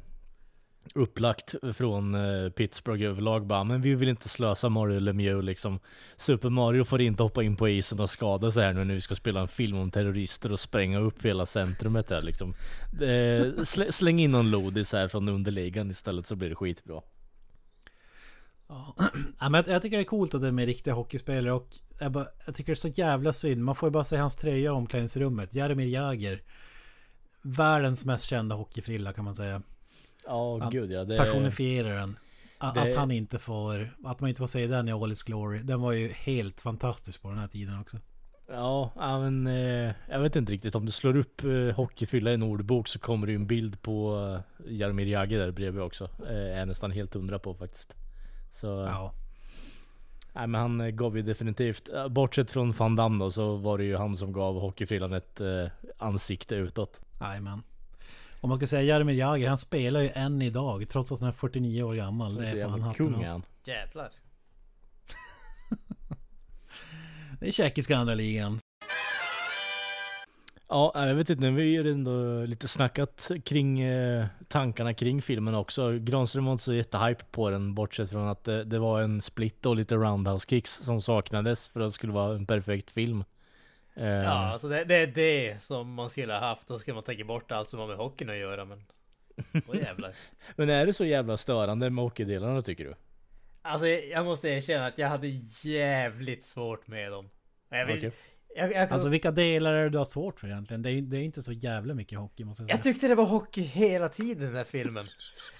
upplagt 0.94 1.54
från 1.74 2.14
eh, 2.14 2.50
Pittsburgh 2.50 3.04
överlag 3.04 3.46
bara, 3.46 3.64
men 3.64 3.82
vi 3.82 3.94
vill 3.94 4.08
inte 4.08 4.28
slösa 4.28 4.68
Mario 4.68 5.00
Lemieux 5.00 5.44
liksom. 5.44 5.80
Super 6.16 6.50
Mario 6.50 6.84
får 6.84 7.00
inte 7.00 7.22
hoppa 7.22 7.42
in 7.42 7.56
på 7.56 7.68
isen 7.68 8.00
och 8.00 8.10
skada 8.10 8.52
sig 8.52 8.64
här 8.64 8.72
nu 8.72 8.84
när 8.84 8.94
vi 8.94 9.00
ska 9.00 9.14
spela 9.14 9.40
en 9.40 9.48
film 9.48 9.78
om 9.78 9.90
terrorister 9.90 10.52
och 10.52 10.60
spränga 10.60 10.98
upp 10.98 11.24
hela 11.24 11.46
centrumet 11.46 12.10
här 12.10 12.22
liksom. 12.22 12.54
Eh, 13.02 13.62
slä, 13.64 13.92
släng 13.92 14.18
in 14.18 14.30
någon 14.30 14.50
lodis 14.50 14.92
här 14.92 15.08
från 15.08 15.28
underligan 15.28 15.90
istället 15.90 16.26
så 16.26 16.36
blir 16.36 16.48
det 16.48 16.54
skitbra. 16.54 17.00
Ja, 18.68 18.94
men 19.40 19.54
jag, 19.54 19.68
jag 19.68 19.82
tycker 19.82 19.96
det 19.96 20.02
är 20.02 20.04
coolt 20.04 20.34
att 20.34 20.40
det 20.40 20.46
är 20.46 20.52
med 20.52 20.66
riktiga 20.66 20.94
hockeyspelare 20.94 21.52
och 21.52 21.68
jag, 22.02 22.12
bara, 22.12 22.26
jag 22.46 22.54
tycker 22.54 22.72
det 22.72 22.74
är 22.74 22.76
så 22.76 22.88
jävla 22.88 23.32
synd. 23.32 23.64
Man 23.64 23.74
får 23.74 23.86
ju 23.86 23.90
bara 23.90 24.04
se 24.04 24.16
hans 24.16 24.36
tröja 24.36 24.56
i 24.66 24.68
omklädningsrummet. 24.68 25.54
Jaromir 25.54 25.86
Jagr. 25.86 26.42
Världens 27.42 28.04
mest 28.04 28.24
kända 28.24 28.54
hockeyfrilla 28.56 29.12
kan 29.12 29.24
man 29.24 29.34
säga. 29.34 29.62
Ja, 30.26 30.58
Han 30.60 30.70
gud 30.70 30.92
ja. 30.92 31.04
Det, 31.04 31.16
Personifierar 31.18 31.96
den. 31.96 32.16
Att, 32.58 32.74
det- 32.74 32.80
att 32.90 32.96
han 32.96 33.10
inte 33.10 33.38
får... 33.38 33.96
Att 34.04 34.20
man 34.20 34.28
inte 34.28 34.38
får 34.38 34.46
se 34.46 34.66
den 34.66 34.88
i 34.88 34.92
All 34.92 35.12
Is 35.12 35.22
Glory. 35.22 35.58
Den 35.58 35.80
var 35.80 35.92
ju 35.92 36.08
helt 36.08 36.60
fantastisk 36.60 37.22
på 37.22 37.28
den 37.28 37.38
här 37.38 37.48
tiden 37.48 37.80
också. 37.80 37.98
Ja, 38.48 38.92
men 39.20 39.46
eh, 39.46 39.94
jag 40.08 40.20
vet 40.20 40.36
inte 40.36 40.52
riktigt. 40.52 40.74
Om 40.74 40.86
du 40.86 40.92
slår 40.92 41.16
upp 41.16 41.44
eh, 41.44 41.74
hockeyfylla 41.76 42.30
i 42.30 42.34
en 42.34 42.42
ordbok 42.42 42.88
så 42.88 42.98
kommer 42.98 43.26
det 43.26 43.32
ju 43.32 43.36
en 43.36 43.46
bild 43.46 43.82
på 43.82 44.16
eh, 44.66 44.72
Jaromir 44.72 45.06
Jagr 45.06 45.38
där 45.38 45.50
bredvid 45.50 45.82
också. 45.82 46.08
Eh, 46.28 46.36
är 46.36 46.58
jag 46.58 46.68
nästan 46.68 46.90
helt 46.90 47.14
hundra 47.14 47.38
på 47.38 47.54
faktiskt. 47.54 47.96
Så, 48.50 48.66
Ja. 48.66 49.12
Nej 50.32 50.46
men 50.46 50.60
han 50.60 50.80
eh, 50.80 50.88
gav 50.88 51.16
ju 51.16 51.22
definitivt, 51.22 51.88
eh, 51.88 52.08
bortsett 52.08 52.50
från 52.50 52.72
Van 52.72 52.96
Damme 52.96 53.18
då, 53.18 53.30
så 53.30 53.56
var 53.56 53.78
det 53.78 53.84
ju 53.84 53.96
han 53.96 54.16
som 54.16 54.32
gav 54.32 54.60
hockeyfrillan 54.60 55.12
ett 55.12 55.40
eh, 55.40 55.66
ansikte 55.98 56.54
utåt. 56.54 57.00
Jajamän. 57.20 57.62
Om 58.40 58.48
man 58.48 58.58
ska 58.58 58.66
säga 58.66 58.82
Jaromir 58.82 59.14
Jagr, 59.14 59.48
han 59.48 59.58
spelar 59.58 60.00
ju 60.00 60.10
än 60.14 60.42
idag 60.42 60.88
trots 60.88 61.12
att 61.12 61.20
han 61.20 61.28
är 61.28 61.32
49 61.32 61.82
år 61.82 61.94
gammal. 61.94 62.34
Det 62.34 62.42
är 62.42 62.50
fan 62.50 62.58
jävla 62.58 62.84
hatten 62.84 63.12
kung 63.12 63.22
är 63.22 63.28
han. 63.28 63.42
Jävlar. 63.64 64.12
Det 67.40 67.48
är 67.48 67.52
tjeckiska 67.52 67.96
andra 67.96 68.14
ligan. 68.14 68.58
Ja, 70.72 70.92
jag 70.94 71.14
vet 71.14 71.30
inte, 71.30 71.42
nu 71.42 71.50
har 71.50 71.56
vi 71.56 71.62
ju 71.64 71.90
ändå 71.90 72.44
lite 72.44 72.68
snackat 72.68 73.30
kring 73.44 73.80
eh, 73.80 74.26
tankarna 74.48 74.94
kring 74.94 75.22
filmen 75.22 75.54
också. 75.54 75.98
Granström 75.98 76.44
var 76.44 76.52
inte 76.52 76.64
så 76.64 76.74
jättehype 76.74 77.24
på 77.30 77.50
den, 77.50 77.74
bortsett 77.74 78.10
från 78.10 78.28
att 78.28 78.44
det, 78.44 78.64
det 78.64 78.78
var 78.78 79.00
en 79.00 79.20
split 79.20 79.66
och 79.66 79.76
lite 79.76 79.94
roundhouse 79.94 80.48
kicks 80.48 80.70
som 80.70 81.02
saknades 81.02 81.68
för 81.68 81.80
att 81.80 81.86
det 81.86 81.92
skulle 81.92 82.12
vara 82.12 82.34
en 82.34 82.46
perfekt 82.46 82.90
film. 82.90 83.24
Eh, 83.94 84.06
Ja, 84.06 84.30
alltså 84.30 84.68
det, 84.68 84.84
det 84.84 84.94
är 84.94 85.06
det 85.06 85.62
som 85.62 85.94
man 85.94 86.10
skulle 86.10 86.32
ha 86.32 86.40
haft. 86.40 86.68
Då 86.68 86.78
ska 86.78 86.94
man 86.94 87.02
ta 87.02 87.24
bort 87.24 87.52
allt 87.52 87.68
som 87.68 87.80
har 87.80 87.86
med 87.86 87.96
hockeyn 87.96 88.30
att 88.30 88.36
göra. 88.36 88.64
Men... 88.64 88.84
Åh 89.68 89.76
jävlar. 89.76 90.14
Men 90.56 90.70
är 90.70 90.86
det 90.86 90.92
så 90.92 91.04
jävla 91.04 91.36
störande 91.36 91.90
med 91.90 92.04
hockeydelarna 92.04 92.62
tycker 92.62 92.84
du? 92.84 92.94
Alltså 93.62 93.86
jag 93.86 94.24
måste 94.24 94.48
erkänna 94.48 94.86
att 94.86 94.98
jag 94.98 95.08
hade 95.08 95.28
jävligt 95.62 96.44
svårt 96.44 96.86
med 96.86 97.12
dem. 97.12 97.30
Jag, 97.68 97.86
vill, 97.86 97.96
Okej. 97.96 98.12
Jag, 98.56 98.72
jag, 98.72 98.88
kan, 98.88 98.92
Alltså 98.92 99.08
vilka 99.08 99.30
delar 99.30 99.72
är 99.72 99.84
det 99.84 99.90
du 99.90 99.98
har 99.98 100.04
svårt 100.04 100.40
för 100.40 100.46
egentligen? 100.48 100.82
Det 100.82 100.90
är, 100.90 101.02
det 101.02 101.16
är 101.16 101.22
inte 101.22 101.42
så 101.42 101.52
jävla 101.52 101.94
mycket 101.94 102.18
hockey 102.18 102.44
måste 102.44 102.62
jag 102.62 102.68
säga. 102.68 102.76
jag 102.76 102.82
tyckte 102.82 103.08
det 103.08 103.14
var 103.14 103.24
hockey 103.24 103.62
hela 103.62 104.08
tiden 104.08 104.42
i 104.42 104.46
den 104.46 104.56
här 104.56 104.64
filmen. 104.64 105.06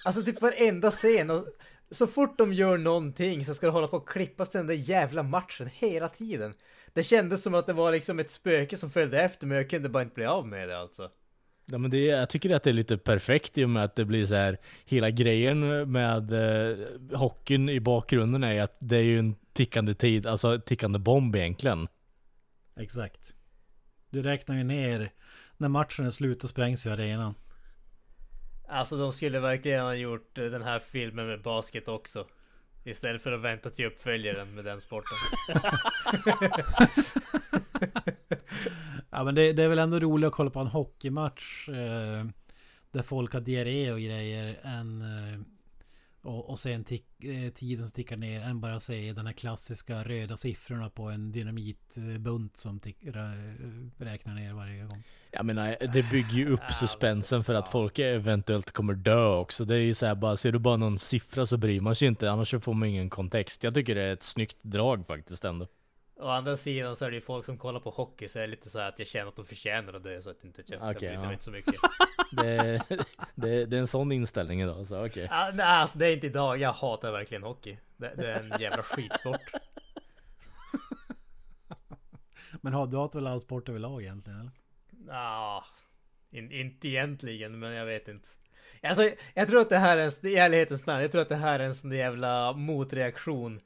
Alltså 0.05 0.23
typ 0.23 0.43
varenda 0.43 0.91
scen. 0.91 1.31
Och 1.31 1.45
så 1.91 2.07
fort 2.07 2.39
de 2.39 2.53
gör 2.53 2.79
någonting 2.79 3.45
så 3.45 3.55
ska 3.55 3.67
det 3.67 3.73
hålla 3.73 3.89
på 3.89 3.97
att 3.97 4.07
klippas 4.07 4.51
den 4.51 4.67
där 4.67 4.75
jävla 4.75 5.23
matchen 5.23 5.69
hela 5.73 6.09
tiden. 6.09 6.55
Det 6.93 7.03
kändes 7.03 7.43
som 7.43 7.55
att 7.55 7.67
det 7.67 7.73
var 7.73 7.93
liksom 7.93 8.19
ett 8.19 8.31
spöke 8.31 8.77
som 8.77 8.91
följde 8.91 9.23
efter 9.23 9.47
mig 9.47 9.57
och 9.57 9.63
jag 9.63 9.71
kunde 9.71 9.89
bara 9.89 10.03
inte 10.03 10.15
bli 10.15 10.25
av 10.25 10.49
med 10.49 10.69
det 10.69 10.79
alltså. 10.79 11.11
Ja, 11.67 11.79
men 11.79 11.91
det, 11.91 11.99
jag 11.99 12.31
tycker 12.31 12.55
att 12.55 12.63
det 12.63 12.71
är 12.71 12.75
lite 12.75 12.99
perfekt 12.99 13.59
i 13.59 13.65
och 13.65 13.71
med 13.71 13.85
att 13.85 13.97
det 13.97 14.05
blir 14.05 14.27
så 14.27 14.35
här 14.35 14.57
hela 14.85 15.11
grejen 15.11 15.93
med 15.93 16.33
eh, 16.33 16.77
hockeyn 17.19 17.69
i 17.69 17.81
bakgrunden 17.81 18.45
är 18.45 18.63
att 18.63 18.77
det 18.81 18.97
är 18.97 19.03
ju 19.03 19.19
en 19.19 19.35
tickande 19.53 19.95
tid, 19.95 20.27
alltså 20.27 20.61
tickande 20.61 20.99
bomb 20.99 21.37
egentligen. 21.37 21.89
Exakt. 22.77 23.35
Du 24.11 24.23
räknar 24.23 24.57
ju 24.57 24.65
ner 24.65 25.13
när 25.57 25.69
matchen 25.69 26.07
är 26.07 26.11
slut 26.11 26.45
och 26.45 26.51
sprängs 26.51 26.87
ju 26.87 26.91
arenan. 26.91 27.35
Alltså 28.69 28.97
de 28.97 29.13
skulle 29.13 29.41
verkligen 29.41 29.85
ha 29.85 29.95
gjort 29.95 30.39
eh, 30.39 30.45
den 30.45 30.63
här 30.63 30.79
filmen 30.79 31.27
med 31.27 31.43
basket 31.43 31.89
också. 31.89 32.27
Istället 32.85 33.23
för 33.23 33.33
att 33.33 33.41
vänta 33.41 33.71
till 33.71 33.87
uppföljaren 33.87 34.55
med 34.55 34.65
den 34.65 34.81
sporten. 34.81 35.19
Ja 39.15 39.25
men 39.25 39.35
det, 39.35 39.53
det 39.53 39.63
är 39.63 39.69
väl 39.69 39.79
ändå 39.79 39.99
roligt 39.99 40.27
att 40.27 40.33
kolla 40.33 40.51
på 40.51 40.61
en 40.61 40.67
hockeymatch 40.67 41.69
eh, 41.69 42.27
Där 42.91 43.03
folk 43.03 43.33
har 43.33 43.41
diarré 43.41 43.93
och 43.93 44.01
grejer 44.01 44.57
än 44.63 45.03
eh, 45.03 45.41
och, 46.23 46.51
och 46.51 46.59
sen 46.59 46.85
tick, 46.85 47.25
eh, 47.25 47.53
tiden 47.53 47.85
som 47.85 47.95
tickar 47.95 48.17
ner 48.17 48.41
än 48.41 48.61
bara 48.61 48.81
se 48.81 49.13
den 49.13 49.27
här 49.27 49.33
klassiska 49.33 50.05
röda 50.05 50.37
siffrorna 50.37 50.91
på 50.91 51.03
en 51.03 51.33
dynamitbunt 51.33 52.57
som 52.57 52.81
tick, 52.81 52.97
rä, 53.03 53.55
räknar 53.99 54.35
ner 54.35 54.53
varje 54.53 54.83
gång. 54.85 55.03
Jag 55.31 55.47
menar, 55.47 55.77
det 55.93 56.11
bygger 56.11 56.35
ju 56.35 56.49
upp 56.49 56.61
Ja, 56.69 56.75
suspensen 56.75 57.45
för 57.45 57.55
att 57.55 57.69
folk 57.69 57.99
eventuellt 57.99 58.73
kommer 58.73 58.95
dö 58.95 59.27
också. 59.27 59.65
Det 59.65 59.75
är 59.75 59.79
ju 59.79 59.95
såhär 59.95 60.15
bara, 60.15 60.37
ser 60.37 60.53
du 60.53 60.59
bara 60.59 60.77
någon 60.77 60.99
siffra 60.99 61.47
så 61.47 61.57
bryr 61.57 61.81
man 61.81 61.97
sig 61.97 62.09
inte, 62.09 62.31
annars 62.31 62.51
så 62.51 62.61
får 62.61 62.75
man 62.75 62.89
ingen 62.89 63.11
kontext. 63.11 63.65
Jag 63.65 63.75
tycker 63.75 63.95
det 63.95 64.03
är 64.03 64.13
ett 64.13 64.23
snyggt 64.23 64.59
drag 64.63 65.07
faktiskt 65.07 65.45
ändå. 65.45 65.67
Å 66.23 66.29
andra 66.29 66.57
sidan 66.57 66.97
så 66.97 67.05
är 67.05 67.11
det 67.11 67.15
ju 67.15 67.21
folk 67.21 67.45
som 67.45 67.59
kollar 67.59 67.81
på 67.81 67.91
hockey 67.91 68.29
så 68.29 68.39
är 68.39 68.43
det 68.43 68.49
lite 68.49 68.71
så 68.71 68.79
här 68.79 68.89
att 68.89 68.99
jag 68.99 69.09
känner 69.09 69.29
att 69.29 69.37
de 69.37 69.45
förtjänar 69.45 69.93
det 69.93 70.23
så 70.23 70.31
att 70.31 70.37
jag 70.41 70.49
inte 70.49 70.63
jag 70.67 70.97
bryr 70.97 71.09
mig 71.09 71.19
ja. 71.23 71.33
inte 71.33 71.45
så 71.45 71.51
mycket. 71.51 71.75
Det, 72.37 72.83
det, 73.35 73.67
det 73.67 73.77
är 73.77 73.81
en 73.81 73.87
sån 73.87 74.13
inställning 74.13 74.63
idag, 74.63 74.87
så 74.87 75.07
okej. 75.07 75.29
ah, 75.31 75.51
nej, 75.55 75.67
alltså 75.67 75.99
det 75.99 76.07
är 76.07 76.13
inte 76.13 76.27
idag, 76.27 76.59
jag 76.59 76.73
hatar 76.73 77.13
verkligen 77.13 77.43
hockey. 77.43 77.79
Det, 77.97 78.15
det 78.17 78.31
är 78.31 78.41
en 78.41 78.61
jävla 78.61 78.83
skitsport. 78.83 79.41
Men 82.61 82.73
har 82.73 82.87
du 82.87 82.97
hatar 82.97 83.19
väl 83.19 83.27
all 83.27 83.41
sport 83.41 83.69
överlag 83.69 84.03
egentligen 84.03 84.41
eller? 84.41 84.51
Ah, 85.11 85.65
in, 86.31 86.53
inte 86.53 86.89
egentligen, 86.89 87.59
men 87.59 87.73
jag 87.73 87.87
vet 87.87 88.09
inte. 88.09 88.29
Alltså, 88.83 89.11
jag 89.35 89.49
tror 89.49 89.61
att 89.61 89.69
det 89.69 89.79
här 89.79 89.99
är 89.99 90.05
en, 90.05 90.33
i 90.33 90.35
ärlighetens 90.35 90.87
namn, 90.87 91.03
jag 91.03 91.13
tror 91.13 91.23
att 91.23 91.29
det 91.29 91.37
här 91.37 91.61
är 91.61 91.65
en 91.65 91.75
sån 91.75 91.93
jävla 91.93 92.53
motreaktion. 92.53 93.61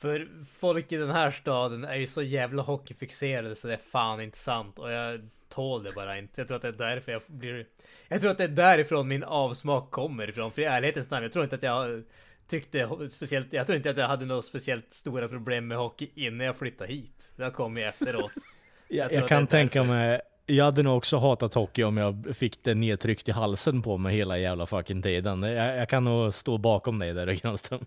För 0.00 0.28
folk 0.58 0.92
i 0.92 0.96
den 0.96 1.10
här 1.10 1.30
staden 1.30 1.84
är 1.84 1.96
ju 1.96 2.06
så 2.06 2.22
jävla 2.22 2.62
hockeyfixerade 2.62 3.54
så 3.54 3.68
det 3.68 3.74
är 3.74 3.80
fan 3.90 4.20
inte 4.20 4.38
sant. 4.38 4.78
Och 4.78 4.90
jag 4.90 5.20
tål 5.48 5.82
det 5.82 5.92
bara 5.92 6.18
inte. 6.18 6.40
Jag 6.40 6.48
tror 6.48 6.56
att 6.56 6.62
det 6.62 6.68
är 6.68 6.72
därför 6.72 7.12
jag 7.12 7.22
blir... 7.26 7.66
Jag 8.08 8.20
tror 8.20 8.30
att 8.30 8.38
det 8.38 8.44
är 8.44 8.48
därifrån 8.48 9.08
min 9.08 9.24
avsmak 9.24 9.90
kommer 9.90 10.28
ifrån. 10.28 10.52
För 10.52 10.62
i 10.62 10.64
ärlighetens 10.64 11.10
namn, 11.10 11.22
jag 11.22 11.32
tror 11.32 11.44
inte 11.44 11.56
att 11.56 11.62
jag 11.62 12.02
tyckte 12.46 12.88
speciellt... 13.10 13.52
Jag 13.52 13.66
tror 13.66 13.76
inte 13.76 13.90
att 13.90 13.96
jag 13.96 14.08
hade 14.08 14.26
några 14.26 14.42
speciellt 14.42 14.92
stora 14.92 15.28
problem 15.28 15.68
med 15.68 15.78
hockey 15.78 16.10
innan 16.14 16.46
jag 16.46 16.56
flyttade 16.56 16.92
hit. 16.92 17.32
Det 17.36 17.50
kom 17.50 17.76
ju 17.76 17.82
efteråt. 17.82 18.32
Jag, 18.92 19.12
Jag 19.12 19.28
kan 19.28 19.46
tänka 19.46 19.84
mig, 19.84 20.20
jag 20.46 20.64
hade 20.64 20.82
nog 20.82 20.96
också 20.96 21.18
hatat 21.18 21.54
hockey 21.54 21.82
om 21.82 21.96
jag 21.96 22.36
fick 22.36 22.64
det 22.64 22.74
nedtryckt 22.74 23.28
i 23.28 23.32
halsen 23.32 23.82
på 23.82 23.98
mig 23.98 24.16
hela 24.16 24.38
jävla 24.38 24.66
fucking 24.66 25.02
tiden. 25.02 25.42
Jag, 25.42 25.76
jag 25.76 25.88
kan 25.88 26.04
nog 26.04 26.34
stå 26.34 26.58
bakom 26.58 26.98
dig 26.98 27.12
där 27.12 27.32
Granström. 27.32 27.86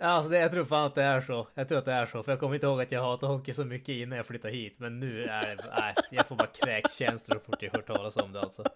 Alltså 0.00 0.30
det, 0.30 0.38
jag 0.38 0.52
tror 0.52 0.64
fan 0.64 0.86
att 0.86 0.94
det 0.94 1.02
är 1.02 1.20
så. 1.20 1.48
Jag 1.54 1.68
tror 1.68 1.78
att 1.78 1.84
det 1.84 1.92
är 1.92 2.06
så. 2.06 2.22
För 2.22 2.32
jag 2.32 2.40
kommer 2.40 2.54
inte 2.54 2.66
ihåg 2.66 2.80
att 2.80 2.92
jag 2.92 3.02
hatade 3.02 3.32
hockey 3.32 3.52
så 3.52 3.64
mycket 3.64 3.88
innan 3.88 4.16
jag 4.16 4.26
flyttade 4.26 4.54
hit. 4.54 4.78
Men 4.78 5.00
nu 5.00 5.24
är 5.24 5.56
det... 5.56 5.64
Nej, 5.76 5.94
jag 6.10 6.26
får 6.26 6.36
bara 6.36 6.48
kräkskänslor 6.48 7.38
så 7.38 7.44
fort 7.44 7.62
jag 7.62 7.72
hör 7.72 7.82
talas 7.82 8.16
om 8.16 8.32
det 8.32 8.40
alltså. 8.40 8.64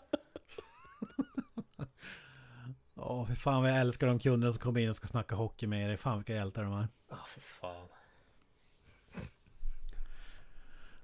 Ja, 2.95 3.27
för 3.27 3.35
fan 3.35 3.63
vad 3.63 3.71
jag 3.71 3.81
älskar 3.81 4.07
de 4.07 4.19
kunderna 4.19 4.53
som 4.53 4.61
kommer 4.61 4.81
in 4.81 4.89
och 4.89 4.97
ska 4.97 5.07
snacka 5.07 5.35
hockey 5.35 5.67
med 5.67 5.91
dig. 5.91 5.97
Fan 5.97 6.19
vilka 6.19 6.35
hjältar 6.35 6.63
de 6.63 6.73
är. 6.73 6.89
Ja, 7.11 7.17
för 7.29 7.41
fan. 7.41 7.89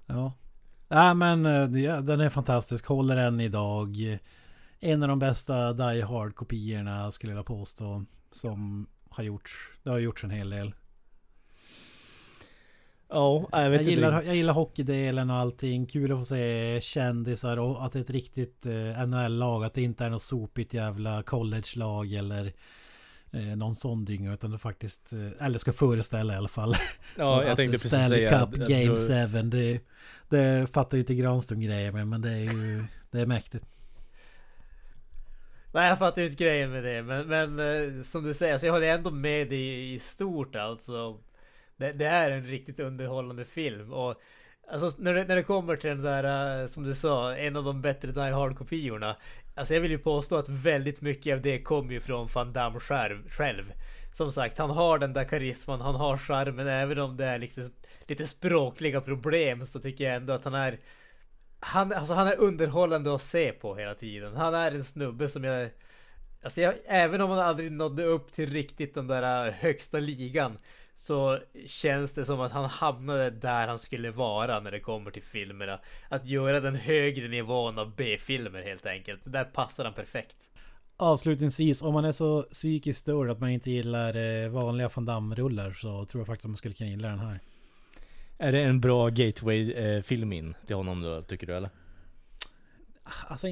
Ja. 0.05 0.33
Nej 0.87 1.15
men 1.15 1.45
eh, 1.45 1.99
den 2.01 2.19
är 2.19 2.29
fantastisk. 2.29 2.85
Håller 2.85 3.17
än 3.17 3.39
idag. 3.39 4.19
En 4.79 5.03
av 5.03 5.09
de 5.09 5.19
bästa 5.19 5.73
Die 5.73 6.01
Hard 6.01 6.35
kopiorna 6.35 7.11
skulle 7.11 7.31
jag 7.31 7.35
vilja 7.35 7.43
påstå. 7.43 8.05
Som 8.31 8.87
har 9.15 9.23
gjorts. 9.23 9.51
Det 9.83 9.89
har 9.89 9.99
gjorts 9.99 10.23
en 10.23 10.29
hel 10.31 10.49
del. 10.49 10.73
Ja, 13.09 13.47
jag 13.51 13.69
vet 13.69 13.81
Jag 13.81 13.89
gillar, 13.89 14.15
inte. 14.15 14.27
jag 14.27 14.35
gillar 14.35 14.53
hockeydelen 14.53 15.29
och 15.29 15.35
allting. 15.35 15.85
Kul 15.85 16.11
att 16.11 16.17
få 16.19 16.25
se 16.25 16.79
kändisar 16.81 17.57
och 17.57 17.85
att 17.85 17.93
det 17.93 17.99
är 17.99 18.03
ett 18.03 18.09
riktigt 18.09 18.65
eh, 18.65 19.07
NHL-lag. 19.07 19.63
Att 19.63 19.73
det 19.73 19.81
inte 19.81 20.05
är 20.05 20.09
något 20.09 20.21
sopigt 20.21 20.73
jävla 20.73 21.23
college-lag 21.23 22.13
eller 22.13 22.53
eh, 23.31 23.41
någon 23.41 23.75
sån 23.75 24.05
dynga. 24.05 24.33
Utan 24.33 24.51
det 24.51 24.57
faktiskt, 24.59 25.13
eh, 25.13 25.45
eller 25.45 25.59
ska 25.59 25.73
föreställa 25.73 26.33
i 26.33 26.37
alla 26.37 26.47
fall. 26.47 26.75
Ja, 27.17 27.43
jag 27.47 27.57
tänkte 27.57 27.71
precis 27.73 27.91
Stanley 27.91 28.09
säga 28.27 28.29
Cup 28.29 28.41
att- 28.53 28.61
att 28.61 28.69
Game 28.69 28.85
du- 28.85 29.41
7. 29.41 29.49
Det, 29.49 29.79
det 30.29 30.67
fattar 30.73 30.97
ju 30.97 31.01
inte 31.01 31.15
Granström 31.15 31.59
grejer 31.61 31.91
med. 31.91 32.07
Men 32.07 32.21
det 32.21 32.31
är 32.31 32.39
ju 32.53 32.83
det 33.11 33.21
är 33.21 33.25
mäktigt. 33.25 33.65
Nej, 35.75 35.89
jag 35.89 35.99
fattar 35.99 36.21
ju 36.21 36.27
inte 36.27 36.43
grejen 36.43 36.71
med 36.71 36.83
det. 36.83 37.03
Men, 37.03 37.27
men 37.27 37.59
eh, 37.59 38.03
som 38.03 38.23
du 38.23 38.33
säger, 38.33 38.57
så 38.57 38.65
jag 38.65 38.73
håller 38.73 38.87
ändå 38.87 39.11
med 39.11 39.49
dig 39.49 39.93
i 39.93 39.99
stort 39.99 40.55
alltså. 40.55 41.17
Det, 41.77 41.91
det 41.91 42.05
är 42.05 42.31
en 42.31 42.45
riktigt 42.45 42.79
underhållande 42.79 43.45
film. 43.45 43.93
Och 43.93 44.21
Alltså 44.67 44.91
när 44.97 45.13
det, 45.13 45.23
när 45.23 45.35
det 45.35 45.43
kommer 45.43 45.75
till 45.75 45.89
den 45.89 46.01
där, 46.01 46.61
eh, 46.61 46.67
som 46.67 46.83
du 46.83 46.95
sa, 46.95 47.35
en 47.35 47.55
av 47.55 47.63
de 47.63 47.81
bättre 47.81 48.11
Die 48.11 48.31
Hard-kopiorna. 48.31 49.15
Alltså 49.55 49.73
jag 49.73 49.81
vill 49.81 49.91
ju 49.91 49.97
påstå 49.97 50.35
att 50.35 50.49
väldigt 50.49 51.01
mycket 51.01 51.33
av 51.35 51.41
det 51.41 51.61
kommer 51.61 51.93
ju 51.93 51.99
från 51.99 52.27
Van 52.35 52.53
Damme 52.53 52.79
själv. 52.79 53.29
själv. 53.29 53.73
Som 54.13 54.31
sagt, 54.31 54.57
han 54.57 54.69
har 54.69 54.99
den 54.99 55.13
där 55.13 55.23
karisman, 55.23 55.81
han 55.81 55.95
har 55.95 56.17
charmen, 56.17 56.67
även 56.67 56.99
om 56.99 57.17
det 57.17 57.25
är 57.25 57.39
liksom 57.39 57.63
lite 58.07 58.27
språkliga 58.27 59.01
problem 59.01 59.65
så 59.65 59.79
tycker 59.79 60.03
jag 60.03 60.15
ändå 60.15 60.33
att 60.33 60.43
han 60.43 60.53
är 60.53 60.79
han, 61.65 61.93
alltså 61.93 62.13
han 62.13 62.27
är 62.27 62.39
underhållande 62.39 63.15
att 63.15 63.21
se 63.21 63.51
på 63.51 63.75
hela 63.75 63.95
tiden. 63.95 64.35
Han 64.35 64.53
är 64.53 64.71
en 64.71 64.83
snubbe 64.83 65.29
som 65.29 65.43
jag 65.43 65.69
Alltså 66.43 66.61
jag, 66.61 66.73
även 66.85 67.21
om 67.21 67.29
han 67.29 67.39
aldrig 67.39 67.71
nådde 67.71 68.03
upp 68.03 68.31
till 68.31 68.49
riktigt 68.49 68.93
den 68.93 69.07
där 69.07 69.47
äh, 69.47 69.53
högsta 69.53 69.99
ligan 69.99 70.57
så 70.95 71.39
känns 71.67 72.13
det 72.13 72.25
som 72.25 72.41
att 72.41 72.51
han 72.51 72.65
hamnade 72.65 73.29
där 73.29 73.67
han 73.67 73.79
skulle 73.79 74.11
vara 74.11 74.59
när 74.59 74.71
det 74.71 74.79
kommer 74.79 75.11
till 75.11 75.23
filmerna. 75.23 75.79
Att 76.09 76.25
göra 76.25 76.59
den 76.59 76.75
högre 76.75 77.27
nivån 77.27 77.79
av 77.79 77.95
B-filmer 77.95 78.61
helt 78.61 78.85
enkelt. 78.85 79.21
Där 79.23 79.43
passar 79.43 79.85
han 79.85 79.93
perfekt. 79.93 80.49
Avslutningsvis, 80.97 81.81
om 81.81 81.93
man 81.93 82.05
är 82.05 82.11
så 82.11 82.41
psykiskt 82.41 82.99
störd 82.99 83.29
att 83.29 83.39
man 83.39 83.49
inte 83.49 83.71
gillar 83.71 84.15
eh, 84.15 84.49
vanliga 84.49 84.89
Van 84.95 85.05
Damme-rullar 85.05 85.73
så 85.73 86.05
tror 86.05 86.19
jag 86.19 86.27
faktiskt 86.27 86.45
att 86.45 86.49
man 86.49 86.57
skulle 86.57 86.73
kunna 86.73 86.89
gilla 86.89 87.07
den 87.07 87.19
här. 87.19 87.39
Är 88.37 88.51
det 88.51 88.61
en 88.61 88.79
bra 88.79 89.09
gateway-film 89.09 90.33
in 90.33 90.55
till 90.65 90.75
honom 90.75 91.01
då, 91.01 91.21
tycker 91.21 91.47
du 91.47 91.55
eller? 91.55 91.69
Alltså, 93.27 93.47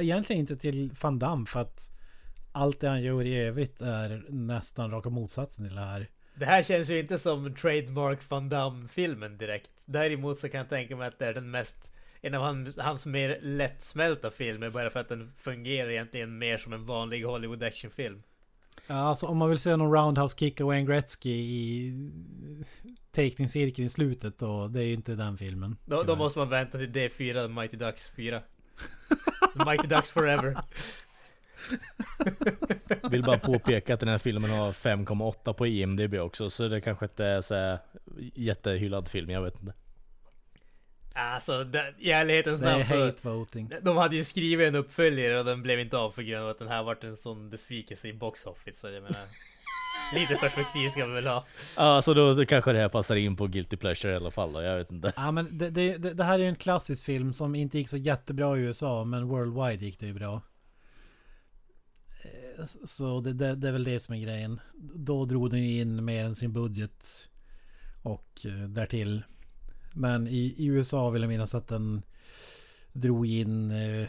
egentligen 0.00 0.40
inte 0.40 0.56
till 0.56 0.90
Van 1.00 1.18
Damme 1.18 1.46
för 1.46 1.60
att 1.60 1.90
allt 2.52 2.80
det 2.80 2.88
han 2.88 3.02
gör 3.02 3.22
i 3.22 3.38
övrigt 3.38 3.80
är 3.80 4.24
nästan 4.28 4.90
raka 4.90 5.10
motsatsen 5.10 5.66
till 5.66 5.76
det 5.76 5.84
här. 5.84 6.08
Det 6.34 6.44
här 6.44 6.62
känns 6.62 6.90
ju 6.90 6.98
inte 6.98 7.18
som 7.18 7.54
Trademark 7.54 8.30
Van 8.30 8.48
Damme-filmen 8.48 9.38
direkt. 9.38 9.70
Däremot 9.84 10.38
så 10.38 10.48
kan 10.48 10.58
jag 10.58 10.68
tänka 10.68 10.96
mig 10.96 11.08
att 11.08 11.18
det 11.18 11.26
är 11.26 11.34
den 11.34 11.50
mest 11.50 11.92
en 12.20 12.34
av 12.34 12.42
han, 12.42 12.72
hans 12.78 13.06
mer 13.06 13.38
lättsmälta 13.42 14.30
filmer 14.30 14.70
bara 14.70 14.90
för 14.90 15.00
att 15.00 15.08
den 15.08 15.32
fungerar 15.36 15.90
egentligen 15.90 16.38
mer 16.38 16.56
som 16.56 16.72
en 16.72 16.86
vanlig 16.86 17.24
Hollywood 17.24 17.62
actionfilm. 17.62 18.22
Ja, 18.88 18.94
alltså 18.94 19.26
om 19.26 19.36
man 19.36 19.50
vill 19.50 19.58
se 19.58 19.76
någon 19.76 19.92
roundhouse 19.92 20.38
kick 20.38 20.60
av 20.60 20.66
Wayne 20.66 20.86
Gretzky 20.86 21.30
i 21.30 21.92
teckningscirkeln 23.12 23.86
i 23.86 23.88
slutet 23.88 24.38
då, 24.38 24.68
det 24.68 24.80
är 24.80 24.84
ju 24.84 24.94
inte 24.94 25.14
den 25.14 25.38
filmen. 25.38 25.76
Då, 25.84 26.02
då 26.02 26.16
måste 26.16 26.38
man 26.38 26.48
vänta 26.48 26.78
till 26.78 26.92
D4, 26.92 27.48
Mighty 27.48 27.76
Ducks 27.76 28.10
4. 28.10 28.42
Mighty 29.66 29.86
Ducks 29.86 30.10
Forever. 30.10 30.56
Vill 33.10 33.22
bara 33.22 33.38
påpeka 33.38 33.94
att 33.94 34.00
den 34.00 34.08
här 34.08 34.18
filmen 34.18 34.50
har 34.50 34.72
5,8 34.72 35.52
på 35.52 35.66
IMDB 35.66 36.14
också, 36.14 36.50
så 36.50 36.68
det 36.68 36.80
kanske 36.80 37.04
inte 37.04 37.24
är 37.24 37.42
så 37.42 37.54
här 37.54 37.78
jättehyllad 38.34 39.08
film, 39.08 39.30
jag 39.30 39.42
vet 39.42 39.60
inte. 39.60 39.74
Alltså, 41.18 41.64
det, 41.64 41.94
i 41.98 42.10
ärlighetens 42.10 42.60
namn 42.60 42.86
så... 42.86 43.04
hate 43.04 43.28
voting. 43.28 43.70
De 43.82 43.96
hade 43.96 44.16
ju 44.16 44.24
skrivit 44.24 44.68
en 44.68 44.74
uppföljare 44.74 45.38
och 45.38 45.44
den 45.44 45.62
blev 45.62 45.80
inte 45.80 45.98
av 45.98 46.10
för 46.10 46.22
grund 46.22 46.44
av 46.44 46.50
att 46.50 46.58
den 46.58 46.68
här 46.68 46.82
vart 46.82 47.04
en 47.04 47.16
sån 47.16 47.50
besvikelse 47.50 48.08
i 48.08 48.12
box 48.12 48.46
office. 48.46 48.80
Så 48.80 48.86
jag 48.86 49.02
menar... 49.02 49.20
lite 50.14 50.34
perspektiv 50.34 50.88
ska 50.88 51.06
vi 51.06 51.12
väl 51.12 51.26
ha. 51.26 51.44
Ja, 51.76 52.02
så 52.02 52.14
då, 52.14 52.34
då 52.34 52.46
kanske 52.46 52.72
det 52.72 52.78
här 52.78 52.88
passar 52.88 53.16
in 53.16 53.36
på 53.36 53.46
Guilty 53.46 53.76
Pleasure 53.76 54.12
i 54.12 54.16
alla 54.16 54.30
fall 54.30 54.52
då, 54.52 54.62
jag 54.62 54.78
vet 54.78 54.90
inte. 54.90 55.12
Ja 55.16 55.30
men 55.30 55.58
det, 55.58 55.70
det, 55.70 55.96
det 55.96 56.14
det 56.14 56.24
här 56.24 56.34
är 56.34 56.42
ju 56.42 56.48
en 56.48 56.56
klassisk 56.56 57.04
film 57.04 57.32
som 57.32 57.54
inte 57.54 57.78
gick 57.78 57.88
så 57.88 57.96
jättebra 57.96 58.58
i 58.58 58.60
USA 58.60 59.04
men 59.04 59.28
worldwide 59.28 59.84
gick 59.84 60.00
det 60.00 60.06
ju 60.06 60.14
bra. 60.14 60.42
Eh, 62.24 62.64
Så 62.84 63.20
det, 63.20 63.32
det, 63.32 63.54
det 63.54 63.68
är 63.68 63.72
väl 63.72 63.84
det 63.84 64.00
som 64.00 64.14
är 64.14 64.18
grejen. 64.18 64.60
Då 64.94 65.24
drog 65.24 65.50
den 65.50 65.64
ju 65.64 65.80
in 65.80 66.04
mer 66.04 66.24
än 66.24 66.34
sin 66.34 66.52
budget. 66.52 67.28
Och 68.02 68.40
eh, 68.44 68.68
därtill. 68.68 69.22
Men 69.98 70.26
i, 70.26 70.54
i 70.56 70.66
USA 70.66 71.10
vill 71.10 71.22
jag 71.22 71.28
minnas 71.28 71.54
att 71.54 71.68
den 71.68 72.02
drog 72.92 73.26
in 73.26 73.70
eh, 73.70 74.08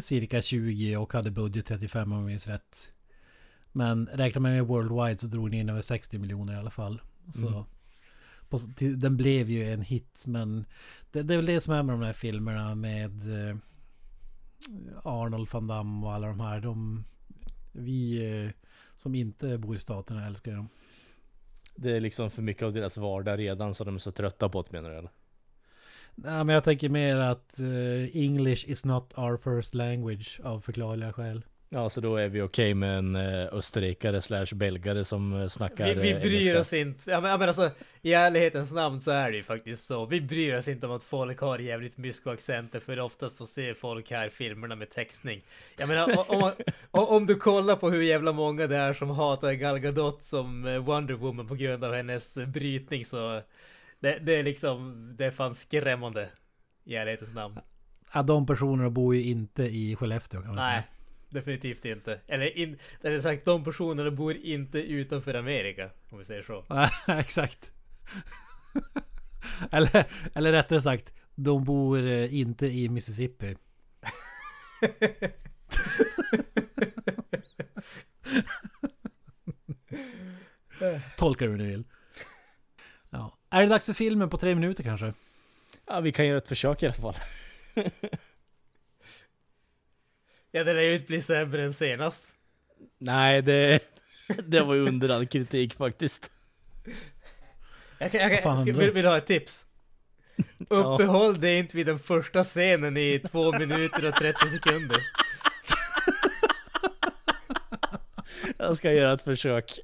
cirka 0.00 0.42
20 0.42 0.96
och 0.96 1.12
hade 1.12 1.30
budget 1.30 1.66
35 1.66 2.12
om 2.12 2.18
jag 2.18 2.26
minns 2.26 2.46
rätt. 2.46 2.92
Men 3.72 4.06
räknar 4.06 4.40
man 4.40 4.52
med 4.52 4.66
worldwide 4.66 5.18
så 5.18 5.26
drog 5.26 5.50
den 5.50 5.60
in 5.60 5.68
över 5.68 5.80
60 5.80 6.18
miljoner 6.18 6.52
i 6.54 6.56
alla 6.56 6.70
fall. 6.70 7.00
Så 7.32 7.48
Mm. 7.48 7.64
på, 8.48 8.58
till, 8.58 9.00
den 9.00 9.16
blev 9.16 9.50
ju 9.50 9.64
en 9.64 9.82
hit 9.82 10.24
men 10.26 10.64
det, 11.12 11.22
det 11.22 11.34
är 11.34 11.38
väl 11.38 11.46
det 11.46 11.60
som 11.60 11.74
är 11.74 11.82
med 11.82 11.94
de 11.94 12.02
här 12.02 12.12
filmerna 12.12 12.74
med 12.74 13.48
eh, 13.48 13.56
Arnold 15.04 15.48
van 15.52 15.66
Damme 15.66 16.06
och 16.06 16.12
alla 16.12 16.28
de 16.28 16.40
här. 16.40 16.60
De, 16.60 17.04
vi 17.72 18.26
eh, 18.44 18.50
som 18.96 19.14
inte 19.14 19.58
bor 19.58 19.76
i 19.76 19.78
staterna 19.78 20.26
älskar 20.26 20.52
dem. 20.52 20.68
Det 21.82 21.96
är 21.96 22.00
liksom 22.00 22.30
för 22.30 22.42
mycket 22.42 22.62
av 22.62 22.72
deras 22.72 22.96
vardag 22.96 23.38
redan, 23.38 23.74
så 23.74 23.84
de 23.84 23.94
är 23.94 23.98
så 23.98 24.10
trötta 24.10 24.48
på 24.48 24.62
det 24.62 24.72
menar 24.72 24.90
du 24.90 24.96
eller? 24.96 25.10
Nej 26.14 26.44
men 26.44 26.48
jag 26.48 26.64
tänker 26.64 26.88
mer 26.88 27.18
att 27.18 27.60
uh, 27.60 28.16
English 28.16 28.70
is 28.70 28.84
not 28.84 29.18
our 29.18 29.36
first 29.36 29.74
language 29.74 30.40
av 30.44 30.60
förklarliga 30.60 31.12
skäl. 31.12 31.42
Ja, 31.72 31.90
så 31.90 32.00
då 32.00 32.16
är 32.16 32.28
vi 32.28 32.40
okej 32.42 32.74
med 32.74 32.98
en 32.98 33.16
eh, 33.16 33.46
österrikare 33.52 34.22
slash 34.22 34.46
belgare 34.54 35.04
som 35.04 35.40
eh, 35.42 35.48
snackar 35.48 35.86
Vi, 35.86 35.94
vi 35.94 36.10
eh, 36.12 36.20
bryr 36.20 36.32
engelska. 36.32 36.60
oss 36.60 36.72
inte. 36.72 37.10
Ja 37.10 37.20
men, 37.20 37.30
ja, 37.30 37.36
men 37.38 37.48
alltså, 37.48 37.70
i 38.02 38.12
ärlighetens 38.12 38.72
namn 38.72 39.00
så 39.00 39.10
är 39.10 39.30
det 39.30 39.36
ju 39.36 39.42
faktiskt 39.42 39.84
så. 39.86 40.06
Vi 40.06 40.20
bryr 40.20 40.54
oss 40.56 40.68
inte 40.68 40.86
om 40.86 40.92
att 40.92 41.02
folk 41.02 41.40
har 41.40 41.58
jävligt 41.58 41.96
mysko-accenter 41.96 42.80
för 42.80 43.00
oftast 43.00 43.36
så 43.36 43.46
ser 43.46 43.74
folk 43.74 44.10
här 44.10 44.28
filmerna 44.28 44.74
med 44.76 44.90
textning. 44.90 45.42
Jag 45.78 45.88
menar 45.88 46.30
om, 46.30 46.40
man- 46.40 46.52
o- 46.90 47.06
om 47.16 47.26
du 47.26 47.34
kollar 47.34 47.76
på 47.76 47.90
hur 47.90 48.02
jävla 48.02 48.32
många 48.32 48.66
det 48.66 48.76
är 48.76 48.92
som 48.92 49.10
hatar 49.10 49.52
Gal 49.52 49.78
Gadot 49.78 50.22
som 50.22 50.78
Wonder 50.84 51.14
Woman 51.14 51.46
på 51.48 51.54
grund 51.54 51.84
av 51.84 51.94
hennes 51.94 52.38
brytning 52.46 53.04
så 53.04 53.40
det, 54.00 54.18
det 54.18 54.34
är 54.36 54.42
liksom, 54.42 55.10
det 55.18 55.24
är 55.24 55.30
fan 55.30 55.54
skrämmande. 55.54 56.28
I 56.84 56.94
ärlighetens 56.94 57.34
namn. 57.34 57.58
Ja, 58.14 58.22
de 58.22 58.46
personerna 58.46 58.90
bor 58.90 59.14
ju 59.14 59.22
inte 59.22 59.62
i 59.62 59.96
Skellefteå 59.96 60.40
kan 60.40 60.48
man 60.48 60.56
Nej, 60.56 60.64
säga. 60.70 60.82
Definitivt 61.30 61.84
inte. 61.84 62.20
Eller, 62.26 62.58
in, 62.58 62.78
eller 63.02 63.20
sagt, 63.20 63.44
de 63.44 63.64
personerna 63.64 64.10
bor 64.10 64.36
inte 64.36 64.78
utanför 64.78 65.34
Amerika, 65.34 65.90
om 66.10 66.18
vi 66.18 66.24
säger 66.24 66.42
så. 66.42 66.64
Exakt. 67.12 67.70
eller, 69.70 70.04
eller 70.34 70.52
rättare 70.52 70.82
sagt, 70.82 71.12
de 71.34 71.64
bor 71.64 72.06
eh, 72.06 72.34
inte 72.34 72.66
i 72.66 72.88
Mississippi. 72.88 73.56
Tolka 81.16 81.44
hur 81.44 81.56
ni 81.56 81.66
vill. 81.66 81.84
Ja. 83.10 83.38
Är 83.50 83.62
det 83.62 83.68
dags 83.68 83.86
för 83.86 83.92
filmen 83.92 84.30
på 84.30 84.36
tre 84.36 84.54
minuter 84.54 84.84
kanske? 84.84 85.14
Ja, 85.86 86.00
vi 86.00 86.12
kan 86.12 86.26
göra 86.26 86.38
ett 86.38 86.48
försök 86.48 86.82
i 86.82 86.86
alla 86.86 86.94
fall. 86.94 87.14
Ja, 90.52 90.64
det 90.64 90.72
lär 90.72 90.82
ju 90.82 90.94
inte 90.94 91.06
bli 91.06 91.20
sämre 91.20 91.64
än 91.64 91.72
senast. 91.72 92.24
Nej, 92.98 93.42
det, 93.42 93.80
det 94.46 94.60
var 94.60 94.74
ju 94.74 94.88
under 94.88 95.08
all 95.08 95.26
kritik 95.26 95.74
faktiskt. 95.74 96.30
Jag 97.98 98.12
kan, 98.12 98.20
jag 98.20 98.42
kan, 98.42 98.58
ska, 98.58 98.72
vill, 98.72 98.90
vill 98.90 99.02
du 99.02 99.08
ha 99.08 99.16
ett 99.16 99.26
tips? 99.26 99.66
Uppehåll 100.68 101.40
dig 101.40 101.58
inte 101.58 101.76
vid 101.76 101.86
den 101.86 101.98
första 101.98 102.44
scenen 102.44 102.96
i 102.96 103.18
två 103.18 103.52
minuter 103.58 104.08
och 104.08 104.14
30 104.14 104.48
sekunder. 104.48 104.98
Jag 108.56 108.76
ska 108.76 108.92
göra 108.92 109.12
ett 109.12 109.22
försök. 109.22 109.78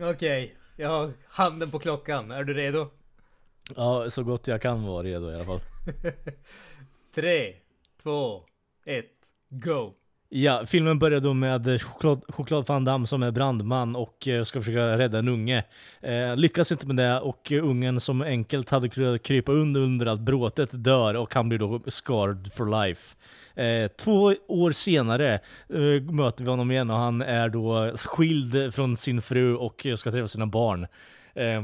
Okej, 0.00 0.56
jag 0.76 0.88
har 0.88 1.12
handen 1.28 1.70
på 1.70 1.78
klockan. 1.78 2.30
Är 2.30 2.44
du 2.44 2.54
redo? 2.54 2.90
Ja, 3.76 4.10
så 4.10 4.22
gott 4.22 4.46
jag 4.46 4.62
kan 4.62 4.82
vara 4.86 5.02
redo 5.02 5.30
i 5.30 5.34
alla 5.34 5.44
fall. 5.44 5.60
Tre, 7.14 7.54
två, 8.02 8.44
ett, 8.84 9.10
go! 9.48 9.92
Ja, 10.34 10.66
filmen 10.66 10.98
börjar 10.98 11.20
då 11.20 11.34
med 11.34 11.82
choklad, 11.82 12.22
choklad 12.28 12.66
Van 12.66 12.84
Damme 12.84 13.06
som 13.06 13.22
är 13.22 13.30
brandman 13.30 13.96
och 13.96 14.28
eh, 14.28 14.44
ska 14.44 14.60
försöka 14.60 14.98
rädda 14.98 15.18
en 15.18 15.28
unge. 15.28 15.64
Eh, 16.00 16.36
lyckas 16.36 16.72
inte 16.72 16.86
med 16.86 16.96
det 16.96 17.20
och 17.20 17.52
ungen 17.52 18.00
som 18.00 18.22
enkelt 18.22 18.70
hade 18.70 18.88
kunnat 18.88 19.22
krypa 19.22 19.52
under 19.52 19.80
under 19.80 20.06
att 20.06 20.20
bråtet 20.20 20.84
dör 20.84 21.14
och 21.14 21.34
han 21.34 21.48
blir 21.48 21.58
då 21.58 21.80
scarred 21.86 22.52
for 22.52 22.86
life. 22.86 23.16
Eh, 23.54 23.88
två 23.88 24.34
år 24.48 24.72
senare 24.72 25.34
eh, 25.68 26.12
möter 26.12 26.44
vi 26.44 26.50
honom 26.50 26.70
igen 26.70 26.90
och 26.90 26.96
han 26.96 27.22
är 27.22 27.48
då 27.48 27.92
skild 27.96 28.74
från 28.74 28.96
sin 28.96 29.22
fru 29.22 29.56
och 29.56 29.86
ska 29.96 30.10
träffa 30.10 30.28
sina 30.28 30.46
barn. 30.46 30.86
Eh, 31.34 31.62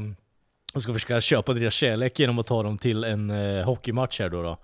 och 0.73 0.83
ska 0.83 0.93
försöka 0.93 1.21
köpa 1.21 1.53
deras 1.53 1.73
kärlek 1.73 2.19
genom 2.19 2.39
att 2.39 2.47
ta 2.47 2.63
dem 2.63 2.77
till 2.77 3.03
en 3.03 3.29
eh, 3.29 3.65
hockeymatch 3.65 4.19
här 4.19 4.29
då. 4.29 4.41
då. 4.41 4.57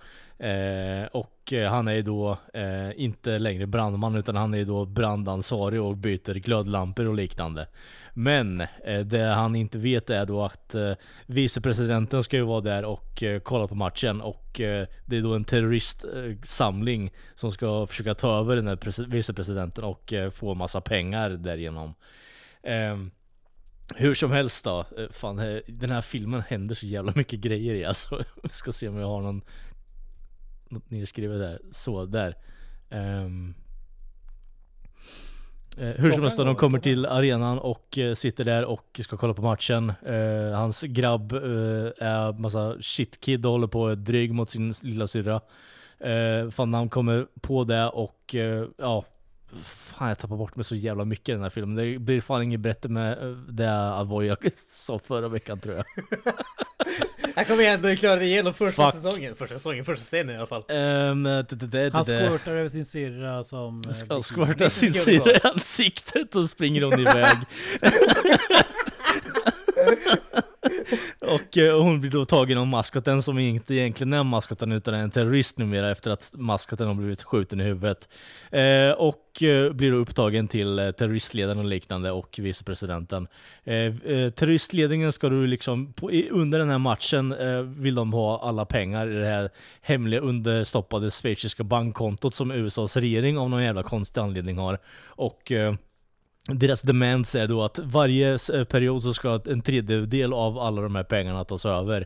Eh, 0.45 1.05
och 1.45 1.53
eh, 1.53 1.71
han 1.71 1.87
är 1.87 1.93
ju 1.93 2.01
då 2.01 2.37
eh, 2.53 2.91
inte 2.95 3.39
längre 3.39 3.67
brandman 3.67 4.15
utan 4.15 4.35
han 4.35 4.53
är 4.53 4.57
ju 4.57 4.65
då 4.65 4.85
brandansvarig 4.85 5.81
och 5.81 5.97
byter 5.97 6.33
glödlampor 6.33 7.07
och 7.07 7.15
liknande. 7.15 7.67
Men 8.13 8.61
eh, 8.61 8.99
det 9.05 9.23
han 9.23 9.55
inte 9.55 9.77
vet 9.77 10.09
är 10.09 10.25
då 10.25 10.43
att 10.43 10.75
eh, 10.75 10.91
vicepresidenten 11.25 12.23
ska 12.23 12.37
ju 12.37 12.43
vara 12.43 12.61
där 12.61 12.85
och 12.85 13.23
eh, 13.23 13.39
kolla 13.39 13.67
på 13.67 13.75
matchen 13.75 14.21
och 14.21 14.61
eh, 14.61 14.87
det 15.05 15.17
är 15.17 15.21
då 15.21 15.33
en 15.33 15.43
terroristsamling 15.43 17.11
som 17.35 17.51
ska 17.51 17.87
försöka 17.87 18.13
ta 18.13 18.39
över 18.39 18.55
den 18.55 18.67
här 18.67 18.75
pres- 18.75 19.09
vicepresidenten 19.09 19.83
och 19.83 20.13
eh, 20.13 20.29
få 20.29 20.53
massa 20.53 20.81
pengar 20.81 21.29
därigenom. 21.29 21.93
Ehm, 22.63 23.11
hur 23.95 24.13
som 24.13 24.31
helst 24.31 24.65
då, 24.65 24.85
eh, 24.97 25.11
fan 25.11 25.39
eh, 25.39 25.59
den 25.67 25.91
här 25.91 26.01
filmen 26.01 26.43
händer 26.47 26.75
så 26.75 26.85
jävla 26.85 27.13
mycket 27.15 27.39
grejer 27.39 27.75
i 27.75 27.85
alltså. 27.85 28.23
Vi 28.43 28.49
ska 28.51 28.71
se 28.71 28.87
om 28.87 28.97
jag 28.97 29.07
har 29.07 29.21
någon 29.21 29.41
något 30.75 30.91
nedskrivet 30.91 31.39
där. 31.39 31.61
Så, 31.71 32.05
där. 32.05 32.35
Ehm. 32.89 33.53
Eh, 35.77 35.87
hur 35.87 36.11
som 36.11 36.21
helst, 36.21 36.37
de 36.37 36.55
kommer 36.55 36.79
till 36.79 37.05
arenan 37.05 37.59
och 37.59 37.97
eh, 37.97 38.15
sitter 38.15 38.45
där 38.45 38.65
och 38.65 38.99
ska 39.03 39.17
kolla 39.17 39.33
på 39.33 39.41
matchen. 39.41 39.93
Eh, 40.05 40.57
hans 40.57 40.81
grabb 40.81 41.33
eh, 41.33 41.39
är 41.97 42.39
massa 42.39 42.75
shitkid 42.81 43.45
och 43.45 43.51
håller 43.51 43.67
på 43.67 43.87
att 43.87 44.05
dryg 44.05 44.33
mot 44.33 44.49
sin 44.49 44.73
lilla 44.81 45.07
syrra. 45.07 45.41
Eh, 45.99 46.49
fan 46.49 46.73
han 46.73 46.89
kommer 46.89 47.27
på 47.41 47.63
det 47.63 47.89
och 47.89 48.35
eh, 48.35 48.65
ja, 48.77 49.05
Fan 49.61 50.07
jag 50.07 50.19
tappar 50.19 50.37
bort 50.37 50.55
mig 50.55 50.65
så 50.65 50.75
jävla 50.75 51.05
mycket 51.05 51.29
i 51.29 51.31
den 51.31 51.41
här 51.41 51.49
filmen. 51.49 51.75
Det 51.75 51.99
blir 51.99 52.21
fan 52.21 52.43
inget 52.43 52.59
bättre 52.59 52.89
med 52.89 53.23
eh, 53.23 53.31
det 53.31 53.71
Avoya 53.71 54.37
sa 54.69 54.99
förra 54.99 55.27
veckan 55.27 55.59
tror 55.59 55.75
jag. 55.75 55.85
Jag 57.37 57.47
kommer 57.47 57.63
ändå 57.63 57.95
klara 57.95 58.15
det 58.15 58.25
igenom 58.25 58.53
första 58.53 58.91
Fuck. 58.91 59.01
säsongen. 59.01 59.35
Första 59.35 59.55
säsongen, 59.55 59.85
första 59.85 60.03
scenen 60.03 60.35
i 60.35 60.37
alla 60.37 60.47
fall. 60.47 60.63
Um, 60.69 61.23
det, 61.23 61.43
det, 61.49 61.67
det, 61.67 61.89
Han 61.93 62.05
squirtar 62.05 62.51
över 62.51 62.69
sin 62.69 62.85
syrra 62.85 63.43
som... 63.43 63.81
eh, 63.89 63.95
Han 64.09 64.23
squirtar 64.23 64.69
sin 64.69 64.93
syrra 64.93 65.31
i 65.31 65.39
ansiktet 65.43 66.35
och 66.35 66.49
springer 66.49 66.81
hon 66.81 66.99
iväg. 66.99 67.37
och 71.21 71.57
eh, 71.57 71.81
hon 71.81 72.01
blir 72.01 72.11
då 72.11 72.25
tagen 72.25 72.57
av 72.57 72.67
maskoten 72.67 73.21
som 73.21 73.39
inte 73.39 73.73
egentligen 73.73 74.13
är 74.13 74.23
maskoten 74.23 74.71
utan 74.71 74.93
är 74.93 74.99
en 74.99 75.11
terrorist 75.11 75.57
numera 75.57 75.91
efter 75.91 76.11
att 76.11 76.31
maskoten 76.33 76.87
har 76.87 76.93
blivit 76.93 77.23
skjuten 77.23 77.61
i 77.61 77.63
huvudet. 77.63 78.09
Eh, 78.51 78.91
och 78.91 79.43
eh, 79.43 79.73
blir 79.73 79.91
då 79.91 79.97
upptagen 79.97 80.47
till 80.47 80.79
eh, 80.79 80.91
terroristledaren 80.91 81.59
och 81.59 81.65
liknande 81.65 82.11
och 82.11 82.39
vicepresidenten. 82.41 83.27
Eh, 83.63 83.93
terroristledningen 84.29 85.11
ska 85.11 85.29
du 85.29 85.47
liksom, 85.47 85.93
på, 85.93 86.11
under 86.31 86.59
den 86.59 86.69
här 86.69 86.79
matchen 86.79 87.35
vill 87.81 87.95
de 87.95 88.13
ha 88.13 88.41
alla 88.41 88.65
pengar 88.65 89.11
i 89.11 89.13
det 89.13 89.25
här 89.25 89.49
hemliga 89.81 90.19
understoppade 90.19 91.11
schweiziska 91.11 91.63
bankkontot 91.63 92.35
som 92.35 92.51
USAs 92.51 92.97
regering 92.97 93.37
av 93.37 93.49
någon 93.49 93.63
jävla 93.63 93.83
konstig 93.83 94.21
anledning 94.21 94.57
har. 94.57 94.79
Och 95.05 95.51
eh, 95.51 95.75
deras 96.47 96.81
demands 96.81 97.35
är 97.35 97.47
då 97.47 97.63
att 97.63 97.79
varje 97.83 98.37
eh, 98.53 98.63
period 98.63 99.03
så 99.03 99.13
ska 99.13 99.39
en 99.45 99.61
tredjedel 99.61 100.33
av 100.33 100.59
alla 100.59 100.81
de 100.81 100.95
här 100.95 101.03
pengarna 101.03 101.43
tas 101.45 101.65
över. 101.65 102.05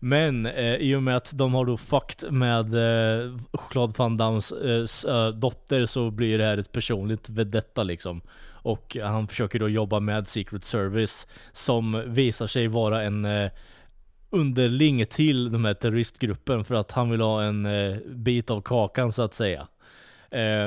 Men 0.00 0.46
eh, 0.46 0.74
i 0.74 0.94
och 0.94 1.02
med 1.02 1.16
att 1.16 1.38
de 1.38 1.54
har 1.54 1.64
då 1.64 1.76
fucked 1.76 2.32
med 2.32 2.74
eh, 2.74 3.36
Claude 3.70 3.94
Van 3.96 4.16
Dams 4.16 4.52
eh, 4.52 5.12
eh, 5.14 5.28
dotter 5.28 5.86
så 5.86 6.10
blir 6.10 6.38
det 6.38 6.44
här 6.44 6.58
ett 6.58 6.72
personligt 6.72 7.28
vedetta 7.28 7.82
liksom. 7.82 8.20
Och 8.62 8.96
han 9.02 9.28
försöker 9.28 9.58
då 9.58 9.68
jobba 9.68 10.00
med 10.00 10.28
Secret 10.28 10.64
Service 10.64 11.28
som 11.52 12.02
visar 12.06 12.46
sig 12.46 12.68
vara 12.68 13.02
en 13.02 13.24
eh, 13.24 13.50
underling 14.30 15.06
till 15.06 15.52
den 15.52 15.64
här 15.64 15.74
terroristgruppen 15.74 16.64
för 16.64 16.74
att 16.74 16.92
han 16.92 17.10
vill 17.10 17.20
ha 17.20 17.42
en 17.42 17.66
eh, 17.66 17.96
bit 18.06 18.50
av 18.50 18.60
kakan 18.60 19.12
så 19.12 19.22
att 19.22 19.34
säga. 19.34 19.68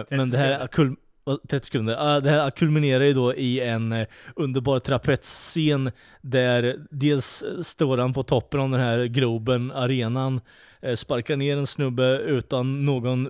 Men 0.10 0.32
det 0.32 0.38
här 0.38 0.68
kul- 0.68 0.96
30 1.26 1.66
sekunder. 1.66 1.96
Ah, 2.00 2.20
det 2.20 2.30
här 2.30 2.52
kulminerar 2.52 3.04
ju 3.04 3.14
då 3.14 3.36
i 3.36 3.60
en 3.60 3.92
eh, 3.92 4.08
underbar 4.36 4.80
trapetsscen 4.80 5.92
där 6.22 6.76
dels 6.92 7.42
eh, 7.42 7.62
står 7.62 7.98
han 7.98 8.14
på 8.14 8.24
toppen 8.24 8.60
av 8.60 8.70
den 8.70 8.80
här 8.80 9.06
Globen, 9.06 9.72
arenan, 9.72 10.42
eh, 10.82 10.96
sparkar 10.96 11.36
ner 11.36 11.58
en 11.58 11.68
snubbe 11.68 12.18
utan 12.18 12.86
någon 12.86 13.30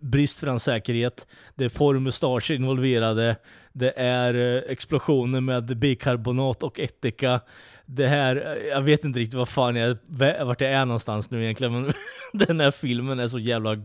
brist 0.00 0.38
för 0.38 0.46
hans 0.46 0.64
säkerhet. 0.64 1.26
Det 1.54 1.64
är 1.64 1.68
porrmustascher 1.68 2.54
involverade. 2.54 3.36
Det 3.72 3.92
är 3.96 4.64
explosioner 4.68 5.40
med 5.40 5.78
bikarbonat 5.78 6.62
och 6.62 6.80
ättika. 6.80 7.40
Det 7.86 8.06
här, 8.06 8.58
jag 8.70 8.82
vet 8.82 9.04
inte 9.04 9.18
riktigt 9.18 9.38
vad 9.38 9.48
fan 9.48 9.76
jag, 9.76 9.96
vart 10.44 10.60
jag 10.60 10.70
är 10.70 10.84
någonstans 10.86 11.30
nu 11.30 11.44
egentligen 11.44 11.72
men 11.72 11.92
den 12.32 12.60
här 12.60 12.70
filmen 12.70 13.18
är 13.18 13.28
så 13.28 13.38
jävla 13.38 13.76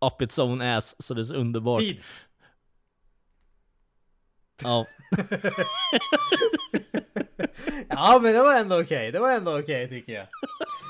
up 0.00 0.22
its 0.22 0.38
own 0.38 0.60
ass 0.62 0.96
så 1.02 1.14
det 1.14 1.20
är 1.20 1.24
så 1.24 1.34
underbart. 1.34 1.80
Tid! 1.80 2.00
Ja, 4.62 4.86
Ja 7.88 8.18
men 8.22 8.32
det 8.34 8.38
var 8.42 8.58
ändå 8.58 8.80
okej, 8.80 9.12
det 9.12 9.18
var 9.20 9.32
ändå 9.32 9.58
okej 9.58 9.88
tycker 9.88 10.12
jag. 10.12 10.26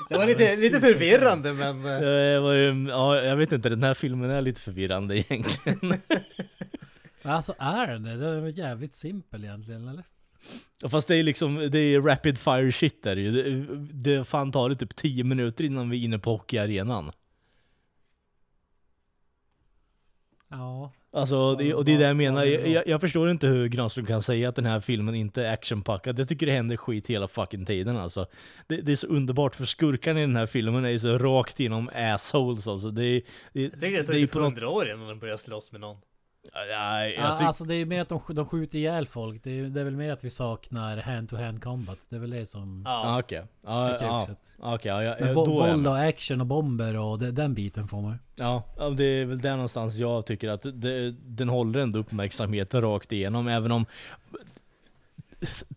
Det 0.09 0.17
var 0.17 0.25
lite, 0.25 0.55
lite 0.55 0.79
förvirrande 0.79 1.53
men... 1.53 1.85
eh, 1.85 1.99
det 1.99 2.39
var, 2.39 2.53
ju- 2.53 2.87
ja, 2.89 3.21
jag 3.21 3.35
vet 3.35 3.51
inte, 3.51 3.69
den 3.69 3.83
här 3.83 3.93
filmen 3.93 4.29
är 4.29 4.41
lite 4.41 4.61
förvirrande 4.61 5.17
egentligen. 5.17 5.93
Alltså 7.23 7.53
är 7.59 7.87
den 7.87 8.03
det? 8.03 8.17
Den 8.17 8.43
är 8.45 8.49
jävligt 8.49 8.95
simpel 8.95 9.43
egentligen 9.43 9.87
eller? 9.87 10.03
Fast 10.89 11.07
det 11.07 11.15
är 11.15 11.23
liksom, 11.23 11.69
det 11.71 11.79
är 11.79 12.01
rapid 12.01 12.37
fire 12.37 12.71
shit 12.71 13.03
där 13.03 13.15
ju. 13.15 13.31
Det, 13.31 13.65
det 14.17 14.23
fan 14.25 14.51
tar 14.51 14.69
det 14.69 14.75
typ 14.75 14.95
10 14.95 15.23
minuter 15.23 15.63
innan 15.63 15.89
vi 15.89 15.97
är 16.01 16.05
inne 16.05 16.19
på 16.19 16.31
hockeyarenan. 16.31 17.11
Ja. 20.51 20.91
Alltså, 21.13 21.55
det, 21.55 21.73
och 21.73 21.85
det 21.85 21.93
är 21.95 21.99
det 21.99 22.05
jag 22.05 22.17
menar. 22.17 22.43
Jag, 22.45 22.87
jag, 22.87 23.01
förstår 23.01 23.31
inte 23.31 23.47
hur 23.47 23.67
Granström 23.67 24.05
kan 24.05 24.21
säga 24.21 24.49
att 24.49 24.55
den 24.55 24.65
här 24.65 24.79
filmen 24.79 25.15
inte 25.15 25.45
är 25.45 25.53
actionpackad. 25.53 26.19
Jag 26.19 26.27
tycker 26.29 26.45
det 26.45 26.51
händer 26.51 26.77
skit 26.77 27.09
hela 27.09 27.27
fucking 27.27 27.65
tiden 27.65 27.97
alltså. 27.97 28.25
Det, 28.67 28.77
det 28.81 28.91
är 28.91 28.95
så 28.95 29.07
underbart 29.07 29.55
för 29.55 29.65
skurkarna 29.65 30.19
i 30.19 30.21
den 30.21 30.35
här 30.35 30.45
filmen 30.45 30.85
är 30.85 30.89
ju 30.89 30.99
så 30.99 31.17
rakt 31.17 31.59
igenom 31.59 31.89
assholes 31.95 32.67
alltså. 32.67 32.91
Det, 32.91 33.03
är- 33.05 33.21
det, 33.53 33.61
Jag 33.61 33.71
tyckte 33.71 33.87
det 33.87 34.03
tog 34.03 34.15
är 34.15 34.19
typ 34.21 34.33
något... 34.33 34.43
100 34.43 34.69
år 34.69 34.89
innan 34.89 35.07
de 35.07 35.19
började 35.19 35.37
slåss 35.37 35.71
med 35.71 35.81
någon. 35.81 35.97
Ja, 36.53 36.65
jag 36.65 37.11
Ja, 37.13 37.37
tyck- 37.39 37.45
alltså 37.47 37.63
det 37.63 37.75
är 37.75 37.85
mer 37.85 38.01
att 38.01 38.09
de, 38.09 38.19
sk- 38.19 38.33
de 38.33 38.45
skjuter 38.45 38.77
ihjäl 38.77 39.07
folk. 39.07 39.43
Det 39.43 39.59
är, 39.59 39.63
det 39.63 39.79
är 39.81 39.83
väl 39.83 39.95
mer 39.97 40.11
att 40.11 40.23
vi 40.23 40.29
saknar 40.29 40.97
hand-to-hand 40.97 41.63
combat. 41.63 41.97
Det 42.09 42.15
är 42.15 42.19
väl 42.19 42.29
det 42.29 42.45
som 42.45 42.81
Ja, 42.85 43.01
Ja. 43.03 43.19
okej. 43.19 43.43
Ja, 43.65 43.87
är 43.87 44.03
ja, 44.03 44.21
kruxet. 44.21 44.55
okej. 44.59 44.91
ja, 44.91 45.03
ja, 45.03 45.15
Men 45.19 45.35
vo- 45.35 45.45
då 45.45 45.61
är 45.63 45.67
jag 45.67 45.71
våld 45.73 45.83
med. 45.83 45.91
och 45.91 45.99
action 45.99 46.41
och 46.41 46.47
bomber 46.47 46.97
och 46.99 47.19
det, 47.19 47.31
den 47.31 47.53
biten 47.53 47.87
får 47.87 48.01
man. 48.01 48.19
Ja, 48.35 48.63
ja, 48.77 48.89
det 48.89 49.03
är 49.03 49.25
väl 49.25 49.41
där 49.41 49.51
någonstans 49.51 49.95
jag 49.95 50.25
tycker 50.25 50.49
att 50.49 50.61
det, 50.73 51.11
den 51.11 51.49
håller 51.49 51.79
ändå 51.79 51.99
uppmärksamheten 51.99 52.81
rakt 52.81 53.11
igenom, 53.11 53.47
även 53.47 53.71
om 53.71 53.85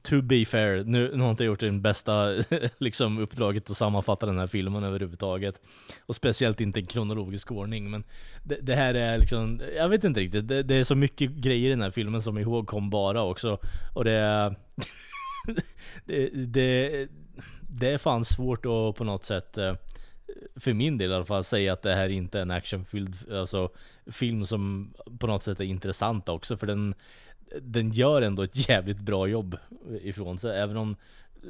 To 0.02 0.22
be 0.22 0.44
fair, 0.44 0.84
nu, 0.84 1.10
nu 1.12 1.18
har 1.18 1.24
jag 1.24 1.32
inte 1.32 1.44
gjort 1.44 1.60
det 1.60 1.70
bästa 1.72 2.28
liksom, 2.78 3.18
uppdraget 3.18 3.70
att 3.70 3.76
sammanfatta 3.76 4.26
den 4.26 4.38
här 4.38 4.46
filmen 4.46 4.84
överhuvudtaget. 4.84 5.60
Och 6.06 6.14
speciellt 6.14 6.60
inte 6.60 6.80
i 6.80 6.86
kronologisk 6.86 7.52
ordning, 7.52 7.90
men 7.90 8.04
det, 8.42 8.58
det 8.62 8.74
här 8.74 8.94
är 8.94 9.18
liksom, 9.18 9.60
jag 9.76 9.88
vet 9.88 10.04
inte 10.04 10.20
riktigt, 10.20 10.48
det, 10.48 10.62
det 10.62 10.74
är 10.74 10.84
så 10.84 10.94
mycket 10.94 11.30
grejer 11.30 11.66
i 11.66 11.70
den 11.70 11.82
här 11.82 11.90
filmen 11.90 12.22
som 12.22 12.38
ihågkombara 12.38 13.22
också. 13.22 13.58
Och 13.94 14.04
det 14.04 14.12
är... 14.12 14.56
det, 16.04 16.28
det, 16.28 17.08
det 17.60 17.90
är 17.90 17.98
fan 17.98 18.24
svårt 18.24 18.66
att 18.66 18.96
på 18.96 19.04
något 19.04 19.24
sätt 19.24 19.58
eh, 19.58 19.74
för 20.56 20.72
min 20.72 20.98
del 20.98 21.10
i 21.10 21.14
alla 21.14 21.24
fall, 21.24 21.44
säga 21.44 21.72
att 21.72 21.82
det 21.82 21.94
här 21.94 22.08
inte 22.08 22.38
är 22.38 22.42
en 22.42 22.50
actionfylld 22.50 23.32
alltså, 23.32 23.68
film 24.06 24.46
som 24.46 24.94
på 25.18 25.26
något 25.26 25.42
sätt 25.42 25.60
är 25.60 25.64
intressant 25.64 26.28
också. 26.28 26.56
För 26.56 26.66
den, 26.66 26.94
den 27.62 27.90
gör 27.92 28.22
ändå 28.22 28.42
ett 28.42 28.68
jävligt 28.68 29.01
bra 29.01 29.26
jobb 29.26 29.57
ifrån 30.01 30.38
sig. 30.38 30.59
Även 30.61 30.76
om 30.76 30.97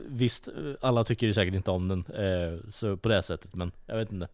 visst, 0.09 0.49
alla 0.81 1.05
tycker 1.05 1.27
ju 1.27 1.35
säkert 1.35 1.55
inte 1.55 1.71
om 1.71 1.89
den 1.89 2.05
eh, 2.07 2.59
så 2.71 2.97
på 2.97 3.09
det 3.09 3.23
sättet. 3.23 3.55
Men 3.55 3.73
jag 3.87 3.97
vet 3.97 4.13
inte. 4.13 4.29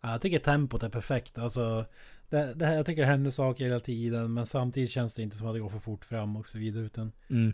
Ja, 0.00 0.10
jag 0.12 0.20
tycker 0.20 0.38
tempot 0.38 0.82
är 0.82 0.88
perfekt. 0.88 1.38
Alltså, 1.38 1.84
det, 2.30 2.54
det 2.54 2.66
här, 2.66 2.76
jag 2.76 2.86
tycker 2.86 3.02
det 3.02 3.08
händer 3.08 3.30
saker 3.30 3.64
hela 3.64 3.80
tiden. 3.80 4.34
Men 4.34 4.46
samtidigt 4.46 4.90
känns 4.90 5.14
det 5.14 5.22
inte 5.22 5.36
som 5.36 5.46
att 5.46 5.54
det 5.54 5.60
går 5.60 5.68
för 5.70 5.78
fort 5.78 6.04
fram 6.04 6.36
och 6.36 6.48
så 6.48 6.58
vidare. 6.58 6.84
Utan 6.84 7.12
Mm. 7.30 7.52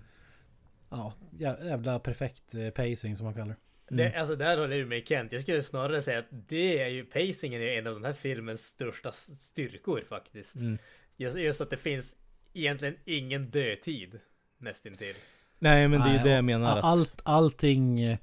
ja, 0.91 1.13
jä- 1.39 1.67
jävla 1.67 1.99
perfekt 1.99 2.55
eh, 2.55 2.71
pacing 2.71 3.17
som 3.17 3.25
man 3.25 3.35
kallar 3.35 3.49
det. 3.49 3.57
Det, 3.97 4.15
alltså 4.15 4.37
där 4.37 4.59
håller 4.59 4.77
jag 4.77 4.89
med 4.89 5.07
Kent. 5.09 5.33
Jag 5.33 5.43
skulle 5.43 5.63
snarare 5.63 6.03
säga 6.03 6.19
att 6.19 6.29
det 6.31 6.83
är 6.83 6.89
ju 6.89 7.05
pacingen 7.05 7.63
är 7.63 7.67
en 7.79 7.87
av 7.87 7.95
den 7.95 8.05
här 8.05 8.13
filmens 8.13 8.67
största 8.67 9.13
styrkor 9.13 10.05
faktiskt. 10.09 10.57
Mm. 10.57 10.79
Just, 11.17 11.37
just 11.39 11.61
att 11.61 11.71
det 11.71 11.77
finns 11.77 12.17
egentligen 12.55 12.95
ingen 13.05 13.51
dödtid 13.51 14.21
nästintill. 14.59 15.15
Nej 15.59 15.89
men 15.89 16.01
det 16.01 16.09
är 16.09 16.15
Nej, 16.15 16.25
det 16.25 16.31
jag 16.31 16.45
menar. 16.45 16.79
Att, 16.79 16.85
Allt, 16.85 17.21
allting... 17.23 18.01
eh, 18.01 18.19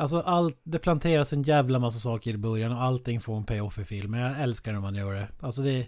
Alltså 0.00 0.20
allt, 0.20 0.60
det 0.62 0.78
planteras 0.78 1.32
en 1.32 1.42
jävla 1.42 1.78
massa 1.78 1.98
saker 1.98 2.30
i 2.30 2.36
början 2.36 2.72
och 2.72 2.82
allting 2.82 3.20
får 3.20 3.36
en 3.36 3.44
payoff 3.44 3.78
i 3.78 3.84
filmen. 3.84 4.20
Jag 4.20 4.42
älskar 4.42 4.72
när 4.72 4.80
man 4.80 4.94
gör 4.94 5.14
det. 5.14 5.28
Alltså 5.40 5.62
det 5.62 5.70
är... 5.72 5.86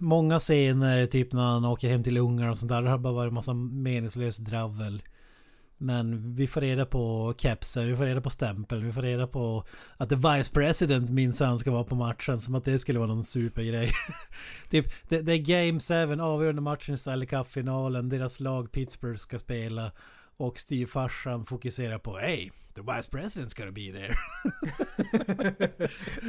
Många 0.00 0.38
scener, 0.38 1.06
typ 1.06 1.32
när 1.32 1.42
han 1.42 1.64
åker 1.64 1.88
hem 1.90 2.02
till 2.02 2.16
ungar 2.18 2.50
och 2.50 2.58
sånt 2.58 2.68
där. 2.70 2.82
Det 2.82 2.90
har 2.90 2.98
bara 2.98 3.12
varit 3.12 3.28
en 3.28 3.34
massa 3.34 3.54
meningslöst 3.54 4.44
dravel. 4.44 5.02
Men 5.84 6.34
vi 6.34 6.46
får 6.46 6.60
reda 6.60 6.86
på 6.86 7.34
kepsen, 7.38 7.86
vi 7.86 7.96
får 7.96 8.04
reda 8.04 8.20
på 8.20 8.30
stämpeln, 8.30 8.86
vi 8.86 8.92
får 8.92 9.02
reda 9.02 9.26
på 9.26 9.64
att 9.96 10.08
the 10.08 10.14
vice 10.14 10.52
president 10.52 11.10
minsann 11.10 11.58
ska 11.58 11.70
vara 11.70 11.84
på 11.84 11.94
matchen. 11.94 12.40
Som 12.40 12.54
att 12.54 12.64
det 12.64 12.78
skulle 12.78 12.98
vara 12.98 13.08
någon 13.08 13.24
supergrej. 13.24 13.92
typ, 14.70 14.86
det, 15.08 15.20
det 15.20 15.32
är 15.32 15.38
game 15.38 15.80
7, 16.16 16.22
avgörande 16.22 16.62
matchen 16.62 16.94
i 16.94 16.98
Stanley 16.98 17.26
Cup-finalen. 17.26 18.08
Deras 18.08 18.40
lag 18.40 18.72
Pittsburgh 18.72 19.16
ska 19.18 19.38
spela. 19.38 19.92
Och 20.36 20.58
styvfarsan 20.58 21.46
fokuserar 21.46 21.98
på 21.98 22.18
Hey, 22.18 22.50
the 22.74 22.80
vice 22.80 23.10
president's 23.10 23.58
gonna 23.58 23.72
be 23.72 23.92
there. 23.92 24.14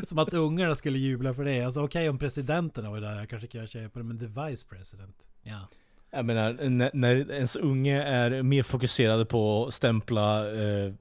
Som 0.06 0.20
att 0.20 0.34
ungarna 0.34 0.76
skulle 0.76 0.97
jubla 0.97 1.34
för 1.34 1.45
det. 1.45 1.62
Alltså 1.62 1.84
okej 1.84 2.10
om 2.10 2.20
presidenten 2.20 2.91
var 2.91 3.01
där, 3.01 3.20
jag 3.20 3.30
kanske 3.30 3.47
kan 3.47 3.68
köpa 3.68 3.99
det. 3.99 4.06
Men 4.06 4.20
the 4.20 4.41
vice 4.41 4.66
president, 4.70 5.28
ja. 5.43 5.68
Jag 6.12 6.26
menar, 6.26 6.70
när, 6.70 6.91
när 6.93 7.32
ens 7.32 7.56
unge 7.56 8.03
är 8.03 8.43
mer 8.43 8.64
fokuserad 8.64 9.30
på 9.30 9.66
att 9.66 9.74
stämpla 9.74 10.53
eh, 10.53 10.93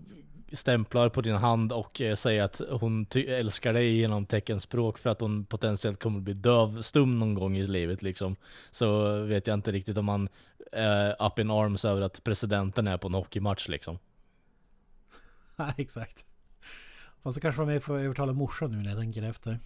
stämplar 0.56 1.08
på 1.08 1.20
din 1.20 1.34
hand 1.34 1.72
och 1.72 2.00
eh, 2.00 2.16
säga 2.16 2.44
att 2.44 2.60
hon 2.70 3.06
älskar 3.14 3.72
dig 3.72 3.96
genom 3.96 4.26
teckenspråk 4.26 4.98
för 4.98 5.10
att 5.10 5.20
hon 5.20 5.44
potentiellt 5.44 6.02
kommer 6.02 6.20
bli 6.20 6.34
dövstum 6.34 7.18
någon 7.18 7.34
gång 7.34 7.56
i 7.56 7.66
livet 7.66 8.02
liksom. 8.02 8.36
Så 8.70 9.18
vet 9.22 9.46
jag 9.46 9.54
inte 9.54 9.72
riktigt 9.72 9.98
om 9.98 10.04
man 10.04 10.28
är 10.72 11.26
up 11.26 11.38
in 11.38 11.50
arms 11.50 11.84
över 11.84 12.02
att 12.02 12.24
presidenten 12.24 12.86
är 12.86 12.96
på 12.96 13.06
en 13.06 13.14
hockeymatch 13.14 13.68
liksom. 13.68 13.98
Nej, 15.56 15.74
exakt. 15.76 16.24
Fast 17.22 17.34
så 17.34 17.40
kanske 17.40 17.58
var 17.58 17.66
med 17.66 17.82
för 17.82 17.98
att 17.98 18.04
övertala 18.04 18.32
morsan 18.32 18.70
nu 18.72 18.76
när 18.76 18.90
jag 18.90 18.98
tänker 18.98 19.22
efter. 19.22 19.58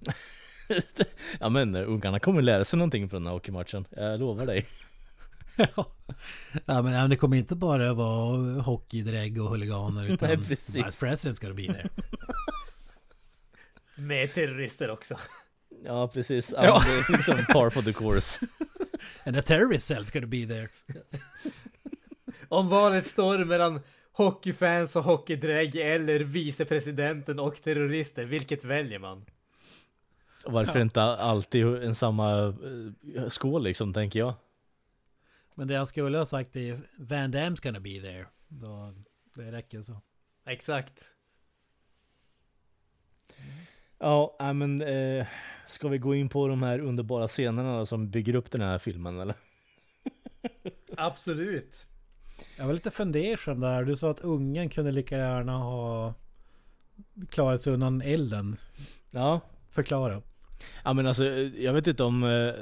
ja 1.40 1.48
men 1.48 1.74
eh, 1.74 1.88
ungarna 1.88 2.18
kommer 2.20 2.42
lära 2.42 2.64
sig 2.64 2.78
någonting 2.78 3.08
från 3.08 3.22
den 3.22 3.26
här 3.26 3.32
hockeymatchen, 3.34 3.84
jag 3.90 4.20
lovar 4.20 4.46
dig. 4.46 4.66
ja, 5.56 5.86
men, 6.66 6.84
men 6.84 7.10
det 7.10 7.16
kommer 7.16 7.36
inte 7.36 7.54
bara 7.54 7.92
vara 7.94 8.60
hockeydrägg 8.62 9.42
och 9.42 9.50
huliganer 9.50 10.04
utan 10.04 10.28
Nej, 10.28 10.38
precis. 10.48 10.74
Vice 10.76 11.06
President's 11.06 11.40
gonna 11.42 11.54
be 11.54 11.66
there. 11.66 11.88
Med 13.94 14.34
terrorister 14.34 14.90
också. 14.90 15.16
Ja 15.84 16.08
precis, 16.08 16.54
Ja. 16.56 16.64
ja. 16.64 16.82
det 16.86 17.12
är 17.12 17.16
liksom 17.16 17.44
par 17.52 17.70
for 17.70 17.82
the 17.82 17.92
course. 17.92 18.46
And 19.26 19.36
the 19.36 19.42
terrorist 19.42 19.90
cell's 19.90 20.12
gonna 20.12 20.26
be 20.26 20.46
there. 20.46 20.68
Om 22.48 22.68
valet 22.68 23.06
står 23.06 23.44
mellan 23.44 23.80
hockeyfans 24.12 24.96
och 24.96 25.04
hockeydrägg 25.04 25.76
eller 25.76 26.20
vicepresidenten 26.20 27.38
och 27.38 27.62
terrorister, 27.62 28.24
vilket 28.24 28.64
väljer 28.64 28.98
man? 28.98 29.24
Varför 30.46 30.78
Ja. 30.78 30.82
inte 30.82 31.02
alltid 31.02 31.66
en 31.66 31.94
samma 31.94 32.46
eh, 33.16 33.28
skål 33.28 33.62
liksom, 33.64 33.92
tänker 33.92 34.18
jag. 34.18 34.34
Men 35.54 35.68
det 35.68 35.76
han 35.76 35.86
skulle 35.86 36.18
ha 36.18 36.26
sagt 36.26 36.56
är 36.56 36.80
Van 36.98 37.34
Damme's 37.34 37.62
gonna 37.62 37.80
be 37.80 38.00
there. 38.00 38.26
Då, 38.48 38.94
det 39.34 39.52
räcker 39.52 39.82
så. 39.82 40.00
Exakt. 40.46 41.04
Ja, 43.98 44.36
men 44.54 44.82
eh, 44.82 45.26
ska 45.68 45.88
vi 45.88 45.98
gå 45.98 46.14
in 46.14 46.28
på 46.28 46.48
de 46.48 46.62
här 46.62 46.78
underbara 46.78 47.28
scenerna 47.28 47.78
då, 47.78 47.86
som 47.86 48.10
bygger 48.10 48.34
upp 48.34 48.50
den 48.50 48.60
här 48.60 48.78
filmen 48.78 49.20
eller? 49.20 49.34
Absolut. 50.96 51.86
Jag 52.58 52.66
var 52.66 52.72
lite 52.72 52.90
fundersam 52.90 53.60
där. 53.60 53.84
Du 53.84 53.96
sa 53.96 54.10
att 54.10 54.20
ungen 54.20 54.68
kunde 54.68 54.90
lika 54.92 55.16
gärna 55.16 55.58
ha 55.58 56.14
klarat 57.30 57.62
sig 57.62 57.72
undan 57.72 58.02
elden. 58.02 58.56
Ja. 59.10 59.40
Förklara. 59.70 60.22
Ja 60.84 60.92
men 60.92 61.06
alltså, 61.06 61.24
jag 61.58 61.72
vet 61.72 61.86
inte 61.86 62.02
om, 62.04 62.24
eh, 62.24 62.52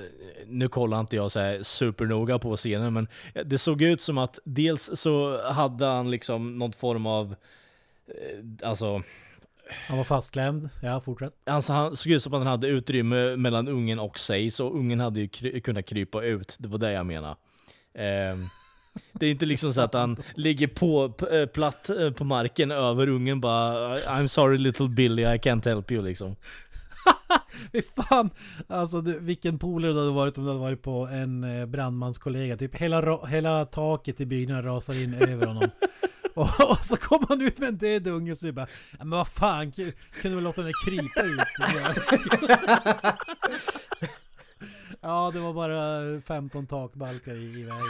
nu 0.46 0.68
kollar 0.68 1.00
inte 1.00 1.16
jag 1.16 1.32
så 1.32 1.40
här 1.40 1.62
supernoga 1.62 2.38
på 2.38 2.56
scenen, 2.56 2.92
men 2.92 3.08
det 3.44 3.58
såg 3.58 3.82
ut 3.82 4.00
som 4.00 4.18
att 4.18 4.38
dels 4.44 4.90
så 4.94 5.42
hade 5.52 5.86
han 5.86 6.10
liksom 6.10 6.58
någon 6.58 6.72
form 6.72 7.06
av, 7.06 7.34
eh, 8.08 8.68
alltså, 8.68 9.02
Han 9.88 9.96
var 9.96 10.04
fastklämd. 10.04 10.68
Ja, 10.82 11.00
fortsätt. 11.00 11.32
alltså 11.46 11.72
han 11.72 11.96
såg 11.96 12.12
ut 12.12 12.22
som 12.22 12.34
att 12.34 12.40
han 12.40 12.46
hade 12.46 12.66
utrymme 12.68 13.36
mellan 13.36 13.68
ungen 13.68 13.98
och 13.98 14.18
sig, 14.18 14.50
så 14.50 14.70
ungen 14.70 15.00
hade 15.00 15.20
ju 15.20 15.26
kry- 15.26 15.60
kunnat 15.60 15.86
krypa 15.86 16.22
ut, 16.22 16.56
det 16.58 16.68
var 16.68 16.78
det 16.78 16.92
jag 16.92 17.06
menade. 17.06 17.36
Ehm, 17.94 18.46
det 19.12 19.26
är 19.26 19.30
inte 19.30 19.46
liksom 19.46 19.72
så 19.72 19.80
att 19.80 19.94
han 19.94 20.16
ligger 20.34 20.66
på, 20.66 21.12
eh, 21.32 21.46
platt 21.46 21.90
eh, 21.90 22.10
på 22.10 22.24
marken 22.24 22.70
över 22.70 23.08
ungen 23.08 23.40
bara 23.40 23.98
I'm 23.98 24.26
sorry 24.26 24.58
little 24.58 24.88
Billy, 24.88 25.22
I 25.22 25.26
can't 25.38 25.64
help 25.68 25.90
you 25.90 26.02
liksom. 26.04 26.36
Fy 27.72 27.82
fan! 27.82 28.30
Alltså 28.68 29.00
du, 29.00 29.18
vilken 29.18 29.58
polare 29.58 29.92
du 29.92 29.98
hade 29.98 30.10
varit 30.10 30.38
om 30.38 30.44
du 30.44 30.50
hade 30.50 30.60
varit 30.60 30.82
på 30.82 31.06
en 31.06 31.44
eh, 31.44 31.66
brandmanskollega. 31.66 32.56
Typ 32.56 32.74
hela, 32.76 33.26
hela 33.26 33.64
taket 33.64 34.20
i 34.20 34.26
byggnaden 34.26 34.64
rasar 34.64 34.94
in 34.94 35.14
över 35.14 35.46
honom. 35.46 35.70
Och, 36.34 36.70
och 36.70 36.84
så 36.84 36.96
kom 36.96 37.24
han 37.28 37.40
ut 37.40 37.58
med 37.58 37.68
en 37.68 37.76
död 37.76 38.08
unge 38.08 38.32
och 38.32 38.38
så 38.38 38.52
bara 38.52 38.66
"Ja, 38.90 38.98
Men 38.98 39.10
vad 39.10 39.28
fan, 39.28 39.72
ku- 39.72 39.92
kunde 40.22 40.34
väl 40.34 40.44
låta 40.44 40.62
den 40.62 40.72
krypa 40.86 41.22
ut? 41.22 41.40
ja, 45.00 45.30
det 45.34 45.40
var 45.40 45.52
bara 45.52 46.20
15 46.20 46.66
takbalkar 46.66 47.32
i, 47.34 47.60
i 47.60 47.62
vägen. 47.62 47.84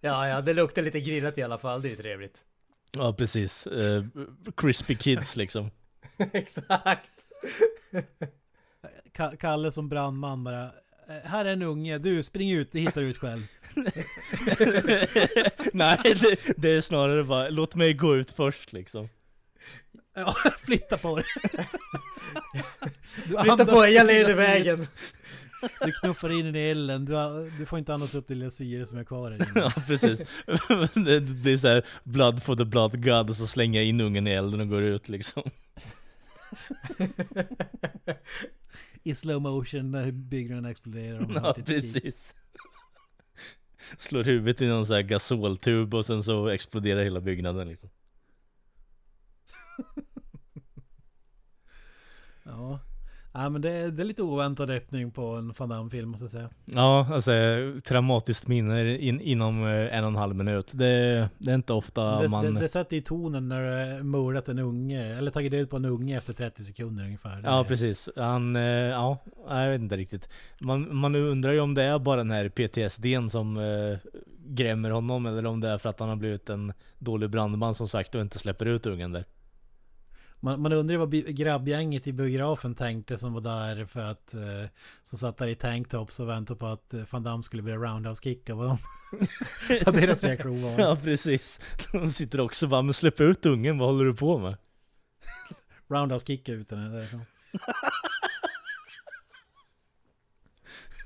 Ja, 0.00 0.28
ja, 0.28 0.40
det 0.40 0.52
luktar 0.54 0.82
lite 0.82 1.00
grillat 1.00 1.38
i 1.38 1.42
alla 1.42 1.58
fall. 1.58 1.82
Det 1.82 1.88
är 1.88 1.90
ju 1.90 1.96
trevligt. 1.96 2.44
Ja 2.96 3.12
precis, 3.12 3.66
eh, 3.66 4.04
crispy 4.56 4.94
kids 4.94 5.36
liksom. 5.36 5.70
Exakt. 6.32 7.10
Ka- 9.16 9.36
Kalle 9.36 9.72
som 9.72 9.88
brandman 9.88 10.44
bara 10.44 10.64
"Eh, 10.64 10.70
Här 11.24 11.44
är 11.44 11.52
en 11.52 11.62
unge, 11.62 11.98
du 11.98 12.22
spring 12.22 12.52
ut, 12.52 12.72
du 12.72 12.78
hittar 12.78 13.02
ut 13.02 13.18
själv. 13.18 13.42
Nej, 15.72 15.98
det, 16.04 16.36
det 16.56 16.70
är 16.70 16.80
snarare 16.80 17.24
bara 17.24 17.48
låt 17.48 17.74
mig 17.74 17.94
gå 17.94 18.16
ut 18.16 18.30
först 18.30 18.72
liksom. 18.72 19.08
Ja, 20.14 20.36
flytta 20.58 20.96
på 20.98 21.16
dig. 21.16 21.24
Du 23.16 23.22
Flytta 23.22 23.40
andas 23.52 23.68
på 23.70 23.80
dig, 23.82 23.92
jag 23.94 24.06
leder 24.06 24.34
vägen. 24.36 24.86
Du 25.84 25.92
knuffar 25.92 26.30
in 26.38 26.44
den 26.44 26.56
i 26.56 26.58
elden, 26.60 27.04
du, 27.04 27.12
har- 27.14 27.58
du 27.58 27.66
får 27.66 27.78
inte 27.78 27.94
andas 27.94 28.14
upp 28.14 28.28
det 28.28 28.34
lilla 28.34 28.50
syre 28.50 28.86
som 28.86 28.98
är 28.98 29.04
kvar 29.04 29.30
här 29.30 29.36
inne. 29.36 29.50
Ja 29.54 29.70
precis. 29.86 30.18
Det 31.04 31.20
blir 31.20 31.56
så 31.56 31.68
här 31.68 31.86
blood 32.04 32.42
for 32.42 32.56
the 32.56 32.64
blood 32.64 33.04
god 33.04 33.30
och 33.30 33.36
så 33.36 33.46
slänger 33.46 33.80
jag 33.80 33.86
in 33.88 34.00
ungen 34.00 34.26
i 34.26 34.30
elden 34.30 34.60
och 34.60 34.68
går 34.68 34.82
ut 34.82 35.08
liksom. 35.08 35.42
I 39.02 39.14
slow 39.14 39.42
motion 39.42 39.90
när 39.90 40.10
byggnaden 40.12 40.64
exploderar. 40.64 41.30
Ja 41.34 41.56
precis. 41.66 42.34
Slår 43.96 44.24
huvudet 44.24 44.60
i 44.62 44.66
någon 44.66 44.86
sån 44.86 44.96
här 44.96 45.02
gasoltub 45.02 45.94
och 45.94 46.06
sen 46.06 46.22
så 46.22 46.48
exploderar 46.48 47.04
hela 47.04 47.20
byggnaden 47.20 47.68
liksom. 47.68 47.88
Ja. 52.46 52.80
Ja, 53.34 53.48
men 53.48 53.62
det, 53.62 53.90
det 53.90 54.02
är 54.02 54.04
lite 54.04 54.22
oväntad 54.22 54.70
öppning 54.70 55.10
på 55.10 55.26
en 55.26 55.54
Van 55.58 55.68
Damme-film 55.68 56.10
måste 56.10 56.24
jag 56.24 56.30
säga. 56.30 56.50
Ja, 56.64 57.06
alltså 57.12 57.32
traumatiskt 57.84 58.48
minne 58.48 58.96
in, 58.96 59.20
inom 59.20 59.64
eh, 59.64 59.96
en 59.98 60.04
och 60.04 60.10
en 60.10 60.16
halv 60.16 60.36
minut. 60.36 60.72
Det, 60.74 61.28
det 61.38 61.50
är 61.50 61.54
inte 61.54 61.72
ofta 61.72 62.22
det, 62.22 62.28
man... 62.28 62.54
det, 62.54 62.60
det 62.60 62.68
sätter 62.68 62.96
i 62.96 63.02
tonen 63.02 63.48
när 63.48 63.96
du 63.98 64.04
mördat 64.04 64.48
en 64.48 64.58
unge, 64.58 65.18
eller 65.18 65.30
tagit 65.30 65.52
död 65.52 65.70
på 65.70 65.76
en 65.76 65.84
unge 65.84 66.18
efter 66.18 66.32
30 66.32 66.62
sekunder 66.62 67.04
ungefär. 67.04 67.40
Ja 67.44 67.64
precis, 67.68 68.08
han, 68.16 68.56
eh, 68.56 68.62
ja, 68.62 69.18
jag 69.48 69.70
vet 69.70 69.80
inte 69.80 69.96
riktigt. 69.96 70.28
Man, 70.60 70.96
man 70.96 71.14
undrar 71.14 71.52
ju 71.52 71.60
om 71.60 71.74
det 71.74 71.82
är 71.82 71.98
bara 71.98 72.16
den 72.16 72.30
här 72.30 72.48
PTSDn 72.48 73.30
som 73.30 73.56
eh, 73.56 73.98
grämmer 74.46 74.90
honom 74.90 75.26
eller 75.26 75.46
om 75.46 75.60
det 75.60 75.68
är 75.68 75.78
för 75.78 75.88
att 75.88 76.00
han 76.00 76.08
har 76.08 76.16
blivit 76.16 76.50
en 76.50 76.72
dålig 76.98 77.30
brandman 77.30 77.74
som 77.74 77.88
sagt 77.88 78.14
och 78.14 78.20
inte 78.20 78.38
släpper 78.38 78.66
ut 78.66 78.86
ungen 78.86 79.12
där. 79.12 79.24
Man, 80.40 80.62
man 80.62 80.72
undrar 80.72 80.96
vad 80.96 81.36
grabbgänget 81.36 82.06
i 82.06 82.12
biografen 82.12 82.74
tänkte 82.74 83.18
som 83.18 83.32
var 83.32 83.40
där 83.40 83.84
för 83.84 84.00
att... 84.00 84.34
Eh, 84.34 84.68
som 85.02 85.18
satt 85.18 85.36
där 85.36 85.48
i 85.48 85.54
tanktops 85.54 86.20
och 86.20 86.28
väntade 86.28 86.58
på 86.58 86.66
att 86.66 86.94
eh, 86.94 87.02
Van 87.10 87.22
Damme 87.22 87.42
skulle 87.42 87.62
bli 87.62 87.72
roundhouse-kickad. 87.72 88.56
Vad 88.56 88.68
de... 88.68 88.78
vad 89.84 89.94
deras 90.00 90.24
reaktion 90.24 90.62
var. 90.62 90.78
Ja 90.78 90.98
precis. 91.02 91.60
De 91.92 92.12
sitter 92.12 92.40
också 92.40 92.66
bara, 92.66 92.82
men 92.82 92.94
släpp 92.94 93.20
ut 93.20 93.46
ungen, 93.46 93.78
vad 93.78 93.88
håller 93.88 94.04
du 94.04 94.14
på 94.14 94.38
med? 94.38 94.56
Roundhouse-kicka 95.88 96.52
ut 96.52 96.68
den 96.68 96.92
därifrån. 96.92 97.20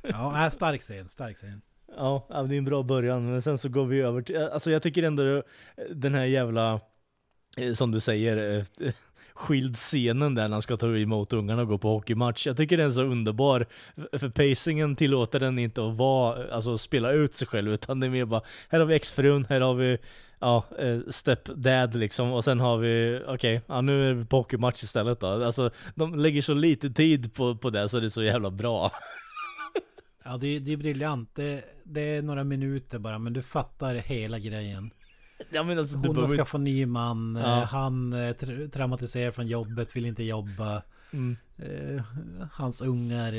Ja, 0.02 0.44
äh, 0.44 0.50
stark 0.50 0.82
scen, 0.82 1.08
stark 1.08 1.36
scen. 1.36 1.62
Ja, 1.96 2.26
det 2.28 2.54
är 2.54 2.58
en 2.58 2.64
bra 2.64 2.82
början, 2.82 3.30
men 3.30 3.42
sen 3.42 3.58
så 3.58 3.68
går 3.68 3.86
vi 3.86 4.00
över 4.00 4.22
till, 4.22 4.36
alltså 4.36 4.70
jag 4.70 4.82
tycker 4.82 5.02
ändå 5.02 5.36
eh, 5.36 5.42
den 5.90 6.14
här 6.14 6.24
jävla, 6.24 6.80
eh, 7.56 7.72
som 7.72 7.90
du 7.90 8.00
säger, 8.00 8.66
skild 9.38 9.76
scenen 9.76 10.34
där 10.34 10.42
när 10.48 10.54
han 10.54 10.62
ska 10.62 10.76
ta 10.76 10.96
emot 10.96 11.32
ungarna 11.32 11.62
och 11.62 11.68
gå 11.68 11.78
på 11.78 11.88
hockeymatch. 11.88 12.46
Jag 12.46 12.56
tycker 12.56 12.76
den 12.76 12.86
är 12.86 12.90
så 12.90 13.02
underbar, 13.02 13.66
för 14.18 14.28
pacingen 14.28 14.96
tillåter 14.96 15.40
den 15.40 15.58
inte 15.58 15.86
att 15.88 15.96
vara, 15.96 16.54
alltså 16.54 16.78
spela 16.78 17.12
ut 17.12 17.34
sig 17.34 17.48
själv, 17.48 17.72
utan 17.72 18.00
det 18.00 18.06
är 18.06 18.10
mer 18.10 18.24
bara, 18.24 18.42
här 18.68 18.78
har 18.78 18.86
vi 18.86 18.94
exfrun, 18.94 19.46
här 19.48 19.60
har 19.60 19.74
vi 19.74 19.98
Ja, 20.40 20.64
step 20.70 21.12
stepdad 21.14 21.94
liksom 21.94 22.32
och 22.32 22.44
sen 22.44 22.60
har 22.60 22.78
vi, 22.78 23.22
okej, 23.26 23.60
ja, 23.66 23.80
nu 23.80 24.10
är 24.10 24.14
vi 24.14 24.24
på 24.24 24.36
hockeymatch 24.36 24.82
istället 24.82 25.20
då. 25.20 25.26
Alltså 25.44 25.70
de 25.94 26.14
lägger 26.14 26.42
så 26.42 26.54
lite 26.54 26.90
tid 26.90 27.34
på, 27.34 27.56
på 27.56 27.70
det 27.70 27.88
så 27.88 28.00
det 28.00 28.06
är 28.06 28.08
så 28.08 28.22
jävla 28.22 28.50
bra. 28.50 28.92
Ja, 30.24 30.36
det, 30.36 30.46
är- 30.56 30.60
det 30.60 30.72
är 30.72 30.76
briljant. 30.76 31.30
Det, 31.34 31.64
det 31.84 32.00
är 32.00 32.22
några 32.22 32.44
minuter 32.44 32.98
bara, 32.98 33.18
men 33.18 33.32
du 33.32 33.42
fattar 33.42 33.94
hela 33.94 34.38
grejen. 34.38 34.90
Ja 35.50 35.62
men 35.62 35.78
alltså 35.78 35.96
Hon 35.96 36.14
behöver 36.14 36.34
ska 36.34 36.44
få 36.44 36.58
ny 36.58 36.86
man, 36.86 37.36
eh, 37.36 37.42
Ja. 37.42 37.64
han 37.70 38.12
eh, 38.12 38.16
tra- 38.16 38.70
traumatiserad 38.70 39.34
från 39.34 39.46
jobbet, 39.46 39.96
vill 39.96 40.06
inte 40.06 40.22
jobba. 40.24 40.82
Mm. 41.10 41.36
Eh, 41.58 42.02
hans 42.52 42.80
ungar 42.82 43.32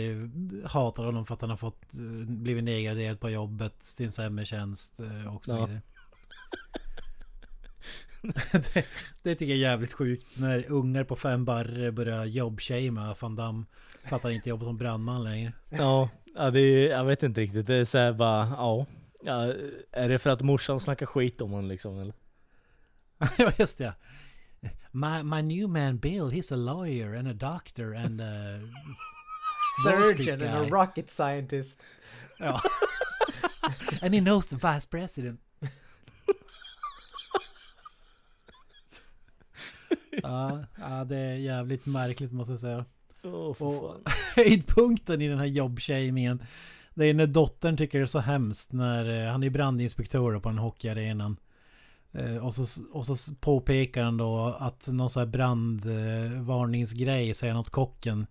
hatar 0.67 1.03
honom 1.03 1.25
för 1.25 1.33
att 1.33 1.41
han 1.41 1.49
har 1.49 1.57
fått 1.57 1.91
blivit 2.27 2.63
nedgraderad 2.63 3.19
på 3.19 3.29
jobbet 3.29 3.95
till 3.97 4.05
en 4.05 4.11
sämre 4.11 4.45
tjänst 4.45 4.99
och 5.35 5.45
så 5.45 5.55
vidare. 5.55 5.81
det, 8.73 8.85
det 9.23 9.35
tycker 9.35 9.53
jag 9.53 9.57
är 9.57 9.69
jävligt 9.71 9.93
sjukt 9.93 10.25
när 10.39 10.71
ungar 10.71 11.03
på 11.03 11.15
fem 11.15 11.45
barre 11.45 11.91
börjar 11.91 12.25
jobbshamea 12.25 13.15
van 13.19 13.35
Damme. 13.35 13.65
För 14.03 14.15
att 14.15 14.23
han 14.23 14.31
inte 14.31 14.49
jobbar 14.49 14.65
som 14.65 14.77
brandman 14.77 15.23
längre. 15.23 15.53
Ja, 15.69 16.09
ja 16.35 16.49
det 16.51 16.59
är, 16.59 16.89
jag 16.89 17.05
vet 17.05 17.23
inte 17.23 17.41
riktigt. 17.41 17.67
Det 17.67 17.75
är 17.75 17.85
såhär 17.85 18.13
bara, 18.13 18.47
ja. 18.47 18.85
Ja. 19.23 19.53
Är 19.91 20.09
det 20.09 20.19
för 20.19 20.29
att 20.29 20.41
morsan 20.41 20.79
snackar 20.79 21.05
skit 21.05 21.41
om 21.41 21.51
honom 21.51 21.69
liksom 21.69 21.99
eller? 21.99 22.13
Ja 23.37 23.51
just 23.57 23.77
det. 23.77 23.93
My, 24.91 25.23
my 25.23 25.41
new 25.41 25.69
man 25.69 25.97
Bill, 25.97 26.31
he's 26.31 26.53
a 26.53 26.57
lawyer 26.57 27.15
and 27.15 27.27
a 27.27 27.33
doctor 27.33 27.95
and 27.95 28.21
a... 28.21 28.59
Surgeon 29.83 30.41
and 30.41 30.65
a 30.65 30.67
rocket 30.69 31.09
scientist. 31.09 31.85
Ja. 32.39 32.61
and 34.01 34.13
he 34.15 34.21
knows 34.21 34.47
the 34.47 34.55
vice 34.55 34.85
president. 34.89 35.39
ja, 40.23 40.63
ja, 40.79 41.03
det 41.05 41.17
är 41.17 41.33
jävligt 41.35 41.85
märkligt 41.85 42.31
måste 42.31 42.53
jag 42.53 42.59
säga. 42.59 42.85
Åh, 43.23 43.53
för 43.53 43.65
Och 43.65 43.95
fan. 44.03 44.13
höjdpunkten 44.35 45.21
i 45.21 45.27
den 45.27 45.39
här 45.39 45.45
jobbshamingen 45.45 46.43
det 46.99 47.05
är 47.05 47.13
när 47.13 47.27
dottern 47.27 47.77
tycker 47.77 47.99
det 47.99 48.05
är 48.05 48.07
så 48.07 48.19
hemskt 48.19 48.73
när 48.73 49.25
eh, 49.25 49.31
han 49.31 49.43
är 49.43 49.49
brandinspektör 49.49 50.39
på 50.39 50.49
den 50.49 50.57
hockeyarenan. 50.57 51.37
Eh, 52.11 52.45
Och 52.45 52.53
så, 52.53 52.83
och 52.91 53.05
så 53.05 53.35
påpekar 53.35 54.03
han 54.03 54.17
då 54.17 54.57
att 54.59 54.87
någon 54.87 55.09
sån 55.09 55.19
här 55.19 55.27
brandvarningsgrej 55.27 57.33
säger 57.33 57.53
något 57.53 57.69
kocken. 57.69 58.27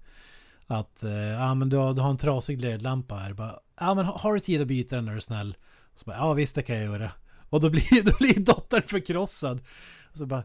Att 0.67 1.03
eh, 1.03 1.11
ja 1.13 1.51
ah, 1.51 1.55
men 1.55 1.69
du 1.69 1.77
har, 1.77 1.95
du 1.95 2.01
har 2.01 2.11
en 2.11 2.19
trasig 2.19 2.59
glödlampa 2.59 3.17
här. 3.17 3.35
Ja 3.39 3.61
ah, 3.75 3.95
men 3.95 4.05
har 4.05 4.35
du 4.35 4.41
tid 4.41 4.61
att 4.61 4.69
byta 4.69 4.97
den 4.97 5.09
är 5.09 5.15
du 5.15 5.21
snäll? 5.21 5.57
Och 5.93 6.01
så 6.01 6.05
bara, 6.05 6.17
ja 6.17 6.33
visst 6.33 6.55
det 6.55 6.63
kan 6.63 6.77
jag 6.77 6.85
göra. 6.85 7.11
Och 7.51 7.61
då 7.61 7.71
blir, 7.71 8.03
då 8.05 8.13
blir 8.19 8.41
dottern 8.41 8.83
förkrossad. 8.83 9.61
Och 10.13 10.19
så 10.19 10.27
bara 10.27 10.43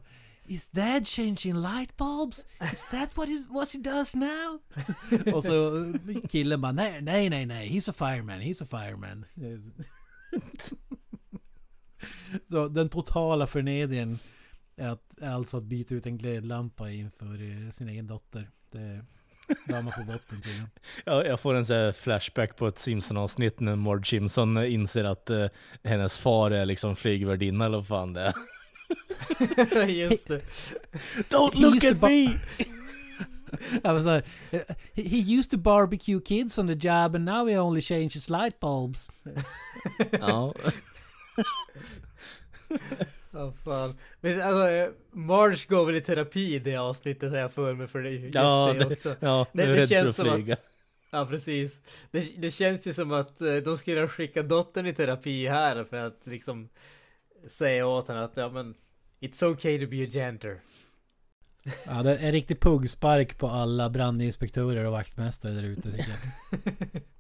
Is 0.48 0.68
dad 0.68 1.08
changing 1.08 1.56
light 1.56 1.98
bulbs? 1.98 2.46
Is 2.74 2.86
that 2.92 3.18
what, 3.18 3.30
is, 3.30 3.48
what 3.50 3.70
he 3.72 3.80
does 3.80 4.16
now? 4.16 4.60
Och 5.34 5.44
så 5.44 5.94
killen 6.30 6.62
bara 6.62 6.72
nej, 6.72 7.02
nej, 7.02 7.30
nej, 7.30 7.46
nej, 7.46 7.70
he's 7.70 7.90
a 7.90 7.94
fireman, 7.94 8.42
he's 8.42 8.64
a 8.64 8.68
fireman. 8.70 9.26
så 12.50 12.68
den 12.68 12.90
totala 12.90 13.48
förnedringen 13.48 14.20
är 14.76 14.88
att, 14.88 15.24
alltså 15.24 15.58
att 15.58 15.64
byta 15.64 15.96
ut 15.96 16.06
en 16.06 16.18
glödlampa 16.18 16.90
inför 16.90 17.66
eh, 17.66 17.70
sin 17.70 17.90
egen 17.90 18.08
dotter. 18.08 18.50
Det 18.72 19.06
där 19.68 19.82
man 19.82 19.94
på 19.94 20.04
botten 20.04 20.42
tydligen. 20.42 20.70
Ja, 21.06 21.26
jag 21.26 21.40
får 21.40 21.54
en 21.54 21.66
sån 21.66 21.76
här 21.76 21.92
flashback 21.92 22.58
på 22.58 22.68
ett 22.68 22.80
Simpson-avsnitt 22.80 23.60
när 23.60 23.76
Marge 23.76 24.06
Simpson 24.06 24.66
inser 24.66 25.04
att 25.04 25.30
eh, 25.30 25.46
hennes 25.84 26.20
far 26.20 26.52
är 26.52 26.66
liksom 26.66 26.96
flygvärdinna 26.96 27.66
eller 27.66 27.78
vad 27.78 27.88
fan 27.88 28.14
det 28.14 28.22
är. 28.22 28.34
Just 29.88 30.28
det. 30.28 30.42
Don't 31.30 31.56
look 31.56 31.84
at 31.84 32.02
me! 32.02 32.40
I 33.84 33.94
was 33.94 34.06
like, 34.06 34.26
he, 34.94 35.20
used 35.38 35.52
to 35.52 35.58
barbecue 35.58 36.20
kids 36.22 36.58
on 36.58 36.68
the 36.68 36.76
job 36.88 37.16
and 37.16 37.26
now 37.26 37.46
he 37.48 37.58
only 37.60 37.82
changes 37.82 38.30
light 38.30 38.60
bulbs. 38.60 39.10
ja. 40.20 40.54
Ja 43.32 43.54
fan. 43.64 43.94
Men 44.22 44.42
alltså, 44.42 44.68
eh, 44.70 44.90
Marge 45.12 45.66
går 45.70 45.86
väl 45.86 45.96
i 45.96 46.02
terapi 46.02 46.56
i 46.56 46.60
det 46.60 46.76
avsnittet 46.76 47.32
har 47.32 47.38
jag 47.38 47.52
för 47.52 47.74
mig 47.74 47.88
för 47.88 48.00
det, 48.04 48.10
just 48.10 48.36
Ja, 48.36 48.74
det 48.74 48.80
det- 48.80 48.94
också. 48.94 49.16
ja, 49.20 49.46
Det- 49.54 49.64
är 49.64 49.68
det 49.68 49.74
rädd 49.74 49.80
för 49.90 49.96
känns 49.96 50.10
att 50.10 50.16
som 50.16 50.30
att- 50.30 50.36
flyga. 50.36 50.56
Ja 51.12 51.26
precis. 51.26 51.80
Det, 52.12 52.42
det 52.42 52.52
känns 52.52 52.88
ju 52.88 52.94
som 52.94 53.12
att 53.12 53.42
eh, 53.42 53.56
de 53.56 53.78
skulle 53.78 54.08
skicka 54.08 54.44
dottern 54.44 54.86
i 54.88 54.94
terapi 54.94 55.48
här 55.48 55.84
för 55.84 55.98
att 55.98 56.20
liksom 56.24 56.70
säga 57.48 57.88
åt 57.88 58.08
henne 58.08 58.24
att 58.24 58.38
ja 58.38 58.50
men 58.50 58.76
It's 59.24 59.44
okay 59.44 59.80
to 59.80 59.88
be 59.88 60.04
a 60.04 60.08
janitor. 60.12 60.60
Ja, 61.86 62.04
det 62.04 62.12
är 62.12 62.26
en 62.26 62.32
riktig 62.32 62.60
puggspark 62.60 63.38
på 63.38 63.48
alla 63.48 63.90
brandinspektörer 63.90 64.86
och 64.86 64.92
vaktmästare 64.92 65.54
där 65.54 65.64
ute 65.64 65.92
tycker 65.92 66.10
jag. 66.10 67.02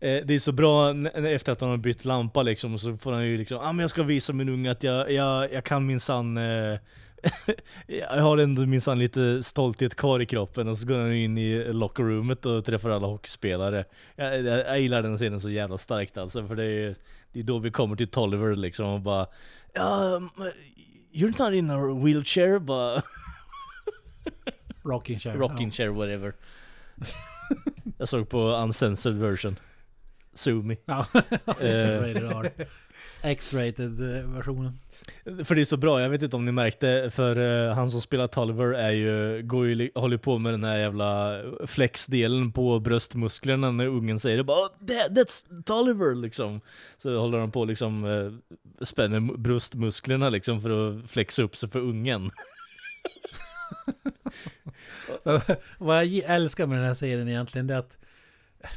Eh, 0.00 0.24
det 0.24 0.34
är 0.34 0.38
så 0.38 0.52
bra 0.52 0.94
efter 1.14 1.52
att 1.52 1.60
han 1.60 1.70
har 1.70 1.76
bytt 1.76 2.04
lampa 2.04 2.42
liksom, 2.42 2.78
så 2.78 2.96
får 2.96 3.12
han 3.12 3.26
ju 3.26 3.38
liksom 3.38 3.58
ah, 3.58 3.72
men 3.72 3.78
jag 3.78 3.90
ska 3.90 4.02
visa 4.02 4.32
min 4.32 4.48
unge 4.48 4.70
att 4.70 4.82
jag, 4.82 5.12
jag, 5.12 5.52
jag 5.52 5.64
kan 5.64 5.86
minsann 5.86 6.36
eh, 6.36 6.78
Jag 7.86 8.22
har 8.22 8.38
ändå 8.38 8.66
minsann 8.66 8.98
lite 8.98 9.42
stolthet 9.42 9.94
kvar 9.94 10.20
i 10.20 10.26
kroppen 10.26 10.68
och 10.68 10.78
så 10.78 10.86
går 10.86 10.98
han 10.98 11.12
in 11.12 11.38
i 11.38 11.72
lockerroomet 11.72 12.46
och 12.46 12.64
träffar 12.64 12.90
alla 12.90 13.06
hockeyspelare. 13.06 13.84
Jag, 14.16 14.42
jag, 14.42 14.58
jag 14.58 14.80
gillar 14.80 15.02
den 15.02 15.16
scenen 15.16 15.40
så 15.40 15.50
jävla 15.50 15.78
starkt 15.78 16.18
alltså, 16.18 16.46
för 16.46 16.56
det 16.56 16.64
är, 16.64 16.94
det 17.36 17.42
är 17.42 17.44
då 17.44 17.58
vi 17.58 17.70
kommer 17.70 17.96
till 17.96 18.08
Tolliver 18.08 18.54
liksom 18.56 18.86
och 18.86 19.00
bara 19.00 19.26
um, 19.74 20.30
you're 21.12 21.44
not 21.44 21.54
in 21.54 21.70
a 21.70 21.94
wheelchair, 22.04 22.58
bara 22.58 23.02
Rocking 24.82 25.18
chair. 25.18 25.34
rocking 25.36 25.70
chair 25.70 25.88
whatever. 25.88 26.34
jag 27.98 28.08
såg 28.08 28.28
på 28.28 28.38
uncensored 28.48 29.16
version. 29.16 29.56
Sue 30.34 30.62
me. 30.62 30.76
Ja, 30.84 31.06
Eh. 31.60 32.00
Rated 32.00 32.24
R. 32.24 32.50
X-rated 33.26 34.00
eh, 34.00 34.30
versionen. 34.30 34.78
För 35.44 35.54
det 35.54 35.60
är 35.60 35.64
så 35.64 35.76
bra, 35.76 36.00
jag 36.00 36.08
vet 36.08 36.22
inte 36.22 36.36
om 36.36 36.44
ni 36.44 36.52
märkte, 36.52 37.10
för 37.14 37.66
eh, 37.68 37.74
han 37.74 37.90
som 37.90 38.00
spelar 38.00 38.26
Tolliver 38.26 38.72
är 38.72 38.90
ju, 38.90 39.42
går 39.42 39.66
ju, 39.66 39.90
håller 39.94 40.16
på 40.16 40.38
med 40.38 40.52
den 40.52 40.64
här 40.64 40.76
jävla 40.76 41.40
flexdelen 41.66 42.52
på 42.52 42.80
bröstmusklerna 42.80 43.70
när 43.70 43.86
ungen 43.86 44.20
säger 44.20 44.36
det 44.36 44.44
bara 44.44 44.58
oh, 44.58 44.68
that, 44.86 45.10
That's 45.10 45.62
Tolliver 45.62 46.14
liksom. 46.14 46.60
Så 46.98 47.18
håller 47.18 47.38
han 47.38 47.50
på 47.50 47.64
liksom, 47.64 48.04
eh, 48.04 48.32
spänner 48.84 49.20
mu- 49.20 49.36
bröstmusklerna 49.38 50.28
liksom 50.30 50.62
för 50.62 50.70
att 50.70 51.10
flexa 51.10 51.42
upp 51.42 51.56
sig 51.56 51.68
för 51.68 51.80
ungen. 51.80 52.30
Vad 55.78 56.06
jag 56.06 56.34
älskar 56.34 56.66
med 56.66 56.78
den 56.78 56.86
här 56.86 56.94
serien 56.94 57.28
egentligen 57.28 57.66
det 57.66 57.74
är 57.74 57.78
att 57.78 57.98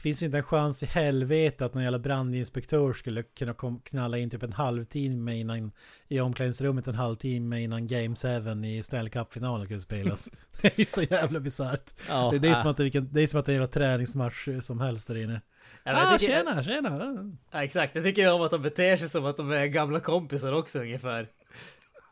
finns 0.01 0.23
inte 0.23 0.37
en 0.37 0.43
chans 0.43 0.83
i 0.83 0.85
helvete 0.85 1.65
att 1.65 1.73
någon 1.73 1.83
jävla 1.83 1.99
brandinspektör 1.99 2.93
skulle 2.93 3.23
kunna 3.23 3.53
knalla 3.83 4.17
in 4.17 4.29
typ 4.29 4.43
en 4.43 4.53
halvtimme 4.53 5.35
innan 5.35 5.71
i 6.07 6.19
omklädningsrummet 6.19 6.87
en 6.87 6.95
halvtimme 6.95 7.61
innan 7.61 7.87
Game 7.87 8.15
7 8.15 8.65
i 8.65 8.83
Stanley 8.83 9.09
Cup-finalen 9.09 9.67
kunde 9.67 9.81
spelas. 9.81 10.31
Det 10.61 10.79
är 10.79 10.85
så 10.85 11.01
jävla 11.01 11.39
bisarrt. 11.39 11.93
Ja, 12.07 12.29
Det, 12.31 12.39
det, 12.39 12.47
är 12.47 12.51
äh. 12.51 12.61
som 12.61 12.67
att 12.71 12.77
det, 12.77 12.81
är 12.81 12.85
vilken, 12.85 13.13
det 13.13 13.21
är 13.21 13.27
som 13.27 13.39
att 13.39 13.45
det 13.45 13.51
är 13.51 13.53
en 13.53 13.61
jävla 13.61 13.73
träningsmatch 13.73 14.47
som 14.61 14.79
helst 14.79 15.07
där 15.07 15.23
inne. 15.23 15.41
Ja, 15.83 16.13
Ah, 16.13 16.17
tycker, 16.17 16.33
tjena, 16.33 16.63
tjena! 16.63 17.15
ja, 17.51 17.63
exakt, 17.63 17.95
jag 17.95 18.03
tycker 18.03 18.31
om 18.31 18.41
att 18.41 18.51
de 18.51 18.61
beter 18.61 18.97
sig 18.97 19.09
som 19.09 19.25
att 19.25 19.37
de 19.37 19.51
är 19.51 19.65
gamla 19.65 19.99
kompisar 19.99 20.53
också 20.53 20.79
ungefär. 20.79 21.27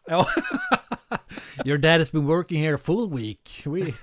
Ja. 0.07 0.27
Your 1.65 1.77
dad 1.77 1.99
has 1.99 2.11
been 2.11 2.25
working 2.25 2.61
here 2.63 2.75
a 2.75 2.79
full 2.83 3.17
week. 3.17 3.63
We... 3.65 3.93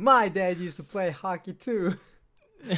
My 0.00 0.28
dad 0.40 0.56
used 0.60 0.76
to 0.86 0.92
play 0.92 1.10
hockey 1.22 1.54
too. 1.54 1.90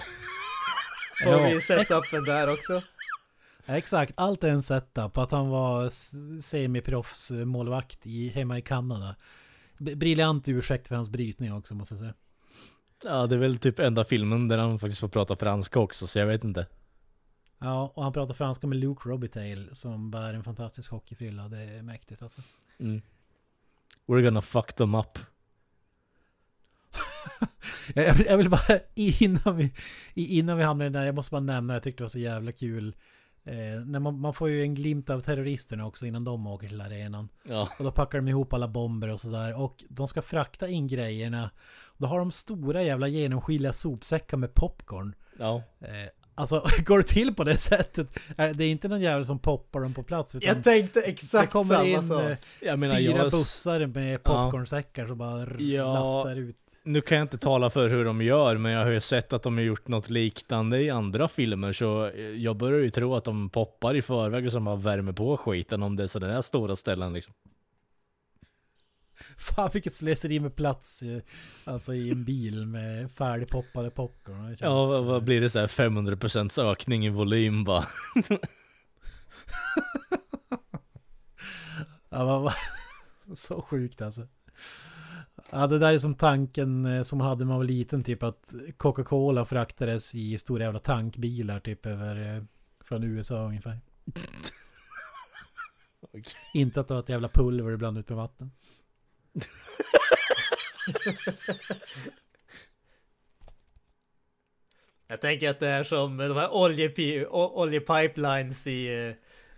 Får 1.25 1.33
Ja, 1.33 1.49
vi 1.55 1.61
setupen 1.61 2.25
där 2.25 2.51
också? 2.51 2.83
Exakt, 3.67 4.13
allt 4.17 4.45
är 4.45 4.49
en 4.49 4.63
setup. 4.63 5.19
Att 5.19 5.31
han 5.31 5.49
var 5.49 5.87
s- 5.87 6.13
semiproffs 6.47 7.31
målvakt 7.31 8.07
i, 8.07 8.29
hemma 8.29 8.59
i 8.59 8.63
Kanada. 8.63 9.17
Briljant 9.79 10.49
ursäkt 10.49 10.89
för 10.89 10.95
hans 10.97 11.09
brytning 11.09 11.53
också 11.55 11.75
måste 11.75 11.95
jag 11.95 11.99
säga. 12.01 12.15
Ja, 13.05 13.27
det 13.27 13.35
är 13.35 13.39
väl 13.39 13.59
typ 13.59 13.79
enda 13.79 14.05
filmen 14.05 14.49
där 14.49 14.59
han 14.59 14.79
faktiskt 14.79 15.01
får 15.01 15.09
prata 15.09 15.37
franska 15.37 15.79
också, 15.81 16.07
så 16.07 16.19
jag 16.19 16.27
vet 16.27 16.45
inte. 16.45 16.67
Ja, 17.59 17.93
och 17.95 18.03
han 18.03 18.13
pratar 18.13 18.35
franska 18.35 18.67
med 18.67 18.79
Luke 18.79 19.09
Robitaille 19.09 19.75
som 19.75 20.11
bär 20.11 20.35
en 20.35 20.45
fantastisk 20.45 20.91
hockeyfrilla. 20.91 21.49
Det 21.49 21.59
är 21.63 21.83
mäktigt 21.83 22.23
alltså. 22.23 22.41
Mm. 22.79 23.03
We're 24.07 24.23
gonna 24.23 24.43
fuck 24.43 24.73
them 24.73 24.95
up. 24.95 25.19
Jag, 28.27 28.37
vill- 28.37 28.51
bara 28.51 28.79
innan 28.95 29.57
vi, 29.57 29.73
innan 30.15 30.57
vi 30.57 30.63
hamnar 30.65 30.85
i 30.85 30.87
den 30.87 30.93
där, 30.93 31.07
jag 31.07 31.15
måste 31.15 31.31
bara 31.33 31.41
nämna, 31.41 31.73
jag 31.75 31.83
tyckte 31.83 32.01
det 32.01 32.05
var 32.05 32.09
så 32.09 32.19
jävla 32.19 32.53
kul. 32.53 32.95
Eh, 33.45 33.55
när 33.87 33.99
man, 33.99 34.21
man 34.21 34.35
får 34.35 34.49
ju 34.49 34.63
en 34.63 34.75
glimt 34.75 35.11
av 35.11 35.21
terroristerna 35.21 35.87
också 35.87 36.07
innan 36.07 36.25
de 36.25 36.47
åker 36.47 36.69
till 36.69 36.81
arenan. 36.81 37.29
Ja. 37.49 37.69
Och 37.79 37.85
då 37.85 37.93
packar 37.93 38.19
de 38.19 38.29
ihop 38.29 38.53
alla 38.53 38.69
bomber 38.69 39.09
och 39.09 39.21
sådär. 39.21 39.61
Och 39.61 39.85
de 39.89 40.09
ska 40.09 40.23
frakta 40.23 40.69
in 40.69 40.87
grejerna. 40.89 41.51
Då 41.99 42.07
har 42.07 42.19
de 42.19 42.31
stora 42.31 42.83
jävla 42.83 43.09
genomskinliga 43.09 43.73
sopsäckar 43.73 44.37
med 44.37 44.55
popcorn. 44.55 45.15
Ja. 45.39 45.63
Eh, 45.81 45.89
alltså, 46.35 46.65
går 46.85 46.99
det 46.99 47.05
till 47.05 47.35
på 47.35 47.45
det 47.45 47.59
sättet? 47.59 48.19
Eh, 48.39 48.51
Det 48.51 48.65
är 48.65 48.71
inte 48.71 48.89
någon 48.89 49.01
jävel 49.01 49.27
som 49.27 49.39
poppar 49.39 49.81
dem 49.81 49.95
på 49.95 50.03
plats. 50.03 50.35
Utan 50.35 50.49
Jag 50.49 50.65
tänkte 50.65 51.01
det 51.01 51.07
exakt 51.07 51.53
kommer 51.53 51.75
samma 51.75 51.87
in 51.87 52.03
sak. 52.03 52.23
eh, 52.23 52.37
Jag 52.61 52.79
menar, 52.79 52.97
fyra 52.97 53.17
jag... 53.17 53.31
bussar 53.31 53.87
med 53.87 54.23
popcornsäckar 54.23 55.07
som 55.07 55.19
bara 55.19 55.61
Ja. 55.61 55.93
lastar 55.93 56.37
ut. 56.37 56.57
Nu 56.85 57.01
kan 57.01 57.19
jag 57.19 57.25
inte 57.25 57.39
tala 57.39 57.71
för 57.71 57.89
hur 57.89 58.05
de 58.05 58.23
gör, 58.23 58.57
men 58.57 58.73
jag 58.73 58.85
har 58.85 58.91
ju 58.91 59.01
sett 59.01 59.33
att 59.33 59.43
de 59.43 59.55
har 59.57 59.65
gjort 59.65 59.89
något 59.89 60.11
liknande 60.11 60.83
i 60.83 60.91
andra 60.91 61.29
filmer, 61.29 61.73
så 61.73 62.07
eh, 62.07 62.21
jag 62.21 62.57
börjar 62.57 62.79
ju 62.81 62.91
tro 62.91 63.15
att 63.15 63.25
de 63.25 63.51
poppar 63.51 63.95
i 63.95 64.03
förväg 64.03 64.47
och 64.47 64.53
så 64.53 64.61
bara 64.61 64.77
värmer 64.77 65.13
på 65.13 65.37
skiten 65.37 65.83
om 65.83 65.97
det 65.97 66.03
är 66.03 66.07
sådana 66.07 66.35
där 66.35 66.43
stora 66.43 66.77
ställen 66.77 67.13
liksom. 67.13 67.35
Fan 69.39 69.71
vilket 69.73 69.95
slöseri 69.95 70.41
med 70.41 70.57
plats. 70.57 71.03
eh, 71.03 71.23
Alltså 71.65 71.95
i 71.95 72.11
en 72.11 72.25
bil 72.25 72.67
med 72.67 73.11
färdigpoppade 73.13 73.91
popcorn. 73.91 74.47
Känns, 74.49 74.61
Ja, 74.61 75.03
vad, 75.03 75.17
eh, 75.17 75.21
blir 75.23 75.41
det 75.41 75.51
så 75.51 75.59
här 75.59 75.67
500% 75.69 76.59
ökning 76.71 77.07
i 77.07 77.11
volym 77.11 77.65
bara? 77.65 77.85
ja, 82.11 82.25
vad, 82.41 82.53
så 83.39 83.63
sjukt 83.63 84.03
alltså. 84.03 84.27
Ja, 85.55 85.67
det 85.67 85.79
där 85.79 85.93
är 85.93 85.99
som 85.99 86.15
tanken 86.15 86.87
eh, 86.87 87.03
som 87.03 87.19
man 87.19 87.27
hade 87.27 87.45
när 87.45 87.49
man 87.49 87.57
var 87.57 87.65
liten, 87.65 88.05
typ 88.05 88.23
att 88.23 88.53
Coca-Cola 88.77 89.45
fraktades 89.45 90.15
i 90.15 90.39
stora 90.39 90.63
jävla 90.63 90.79
tankbilar 90.79 91.61
typ 91.61 91.87
över 91.87 92.37
eh, 92.37 92.43
från 92.85 93.05
USA 93.05 93.47
ungefär. 93.47 93.81
Okej. 96.01 96.23
Inte 96.55 96.81
att 96.81 96.89
det 96.89 96.95
var 96.95 97.01
ett 97.01 97.09
jävla 97.09 97.29
pulver 97.29 97.77
blandat 97.77 98.05
ut 98.05 98.09
med 98.09 98.19
vatten. 98.19 98.51
Jag 105.09 105.21
tänker 105.21 105.51
att 105.51 105.61
det 105.61 105.69
är 105.69 105.83
som 105.83 106.17
de 106.17 106.37
här 106.37 106.49
oljepipelines 107.57 108.67
i 108.67 109.07
eh, 109.07 109.13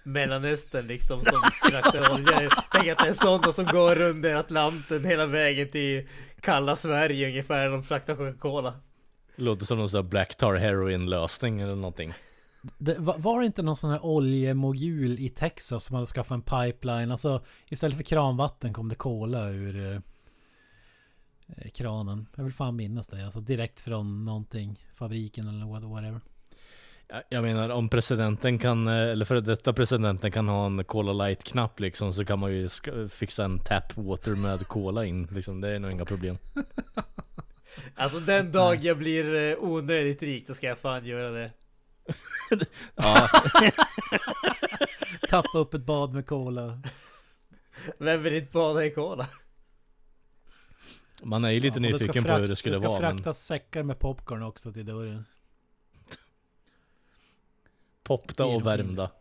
Mellanöstern 0.05 0.87
liksom 0.87 1.25
som 1.25 1.41
fraktar 1.71 2.13
olja. 2.15 2.51
Tänker 2.73 2.93
att 2.93 2.99
det 2.99 3.09
är 3.09 3.13
sådana 3.13 3.53
som 3.53 3.65
går 3.65 4.01
under 4.01 4.37
Atlanten 4.37 5.05
hela 5.05 5.27
vägen 5.27 5.69
till 5.69 6.09
kalla 6.41 6.77
Sverige 6.77 7.29
ungefär. 7.29 7.69
De 7.69 7.83
fraktar 7.83 8.17
Coca-Cola. 8.17 8.75
Låter 9.37 9.67
som 9.67 9.79
någon 9.79 9.91
sån 9.91 9.99
här 10.05 10.11
Black 10.11 10.37
Tar 10.37 10.55
Heroin 10.55 11.11
lösning 11.11 11.61
eller 11.61 11.75
någonting. 11.75 12.13
Det, 12.79 12.99
var, 12.99 13.19
var 13.19 13.41
det 13.41 13.47
inte 13.47 13.63
någon 13.63 13.77
sån 13.77 13.91
här 13.91 14.05
oljemogul 14.05 15.19
i 15.19 15.29
Texas 15.29 15.85
som 15.85 15.95
hade 15.95 16.07
skaffat 16.07 16.35
en 16.35 16.43
pipeline? 16.43 17.11
Alltså 17.11 17.45
istället 17.69 17.97
för 17.97 18.05
kranvatten 18.05 18.73
kom 18.73 18.89
det 18.89 18.95
kola 18.95 19.49
ur 19.51 19.95
eh, 21.57 21.71
kranen. 21.71 22.27
Jag 22.37 22.45
vill 22.45 22.53
fan 22.53 22.77
minnas 22.77 23.07
det. 23.09 23.25
Alltså 23.25 23.41
direkt 23.41 23.81
från 23.81 24.25
någonting. 24.25 24.85
Fabriken 24.95 25.49
eller 25.49 25.65
what- 25.67 25.91
whatever. 25.91 26.21
Jag- 27.29 27.43
menar 27.43 27.69
om 27.69 27.89
presidenten 27.89 28.59
kan, 28.59 28.89
eh, 28.89 28.95
eller 28.95 29.25
för 29.25 29.41
detta 29.41 29.73
presidenten 29.73 30.33
kan 30.33 30.49
ha 30.49 30.67
en 30.67 30.85
Cola 30.85 31.13
Light-knapp 31.13 31.81
liksom 31.81 32.15
så 32.15 32.25
kan 32.25 32.39
man 32.39 32.53
ju 32.53 32.69
fixa 33.11 33.45
en 33.45 33.59
tap 33.59 33.97
water 33.97 34.31
med 34.31 34.69
Cola 34.69 35.05
in 35.05 35.29
liksom. 35.33 35.61
Det 35.61 35.69
är 35.69 35.79
nog 35.79 35.91
inga 35.93 36.05
problem. 36.05 36.39
Alltså 37.95 38.21
den 38.21 38.53
dag 38.53 38.85
jag 38.85 38.99
blir 38.99 39.35
eh, 39.35 39.57
onödigt 39.59 40.23
rik 40.23 40.47
då 40.47 40.55
ska 40.55 40.67
jag 40.67 40.79
fan 40.79 41.07
göra 41.07 41.31
det. 41.31 41.51
Ja, 42.95 43.29
Tappa 45.29 45.59
upp 45.59 45.75
ett 45.75 45.87
bad 45.87 46.13
med 46.15 46.27
cola. 46.27 46.81
Vem 47.99 48.23
vill 48.23 48.35
inte 48.35 48.53
bada 48.53 48.85
i 48.87 48.91
Cola? 48.91 49.27
man 51.23 51.45
är 51.45 51.51
ju 51.51 51.61
lite 51.61 51.79
Ja, 51.79 51.83
nyfiken 51.93 52.25
på 52.25 52.33
hur 52.33 52.47
det 52.49 52.57
skulle 52.57 52.75
Det 52.75 52.79
ska 52.79 52.89
vara 52.89 53.01
men 53.01 53.17
fraktas 53.17 53.45
säckar 53.45 53.83
med 53.83 53.99
popcorn 53.99 54.43
också 54.43 54.73
till 54.73 54.87
dörren. 54.87 55.25
Popta 58.05 58.45
och 58.47 58.67
värmda. 58.67 59.11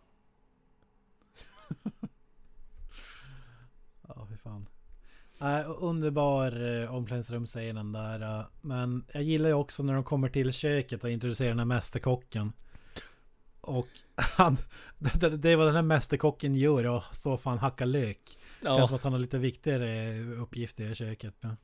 Ja, 4.07 4.27
fy 4.29 4.37
fan. 4.37 4.67
Äh, 5.41 5.71
underbar 5.83 6.81
eh, 6.81 6.95
omklädningsrumsscenen 6.95 7.91
där. 7.91 8.39
eh, 8.39 8.45
men 8.61 9.05
jag 9.13 9.23
gillar 9.23 9.49
ju 9.49 9.53
också 9.55 9.83
när 9.83 9.93
de 9.93 10.03
kommer 10.03 10.29
till 10.29 10.53
köket 10.53 11.03
och 11.03 11.09
introducerar 11.09 11.49
den 11.49 11.59
här 11.59 11.65
mästerkocken. 11.65 12.53
Och 13.61 13.87
han, 14.15 14.57
det, 14.97 15.37
det 15.37 15.49
är 15.49 15.55
vad 15.55 15.67
den 15.67 15.75
här 15.75 15.81
mästerkocken 15.81 16.55
gör 16.55 16.87
och 16.87 17.03
så 17.11 17.37
fan 17.37 17.57
hacka 17.57 17.85
lök. 17.85 18.37
Känns 18.61 18.77
Ja, 18.79 18.87
som 18.87 18.95
att 18.95 19.03
han 19.03 19.11
har 19.13 19.19
lite 19.19 19.37
viktigare 19.37 20.19
uppgifter 20.23 20.91
i 20.91 20.95
köket. 20.95 21.33
Men, 21.39 21.57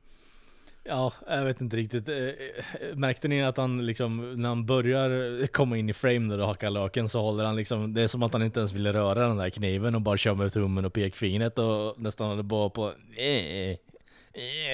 ja, 0.90 1.12
jag 1.26 1.44
vet 1.44 1.60
inte 1.60 1.76
riktigt. 1.76 2.08
Eh, 2.08 2.16
eh, 2.16 2.94
märkte 2.94 3.28
ni 3.28 3.44
att 3.44 3.56
han 3.56 3.86
liksom, 3.86 4.42
när 4.42 4.48
han 4.48 4.66
börjar 4.66 5.46
komma 5.46 5.76
in 5.76 5.88
i 5.88 5.92
frame 5.92 6.28
där 6.28 6.40
och 6.40 6.48
hacka 6.48 6.70
löken 6.70 7.08
så 7.08 7.20
håller 7.20 7.44
han 7.44 7.56
liksom, 7.56 7.94
det 7.94 8.02
är 8.02 8.08
som 8.08 8.22
att 8.22 8.32
han 8.32 8.42
inte 8.42 8.60
ens 8.60 8.72
vill 8.72 8.92
röra 8.92 9.28
den 9.28 9.36
där 9.36 9.50
kniven 9.50 9.94
och 9.94 10.00
bara 10.00 10.16
kör 10.16 10.34
med 10.34 10.52
tummen 10.52 10.84
och 10.84 10.92
pekfingret 10.92 11.58
och 11.58 12.00
nästan 12.00 12.28
håller 12.28 12.42
bara 12.42 12.70
på, 12.70 12.92
eh, 13.16 13.70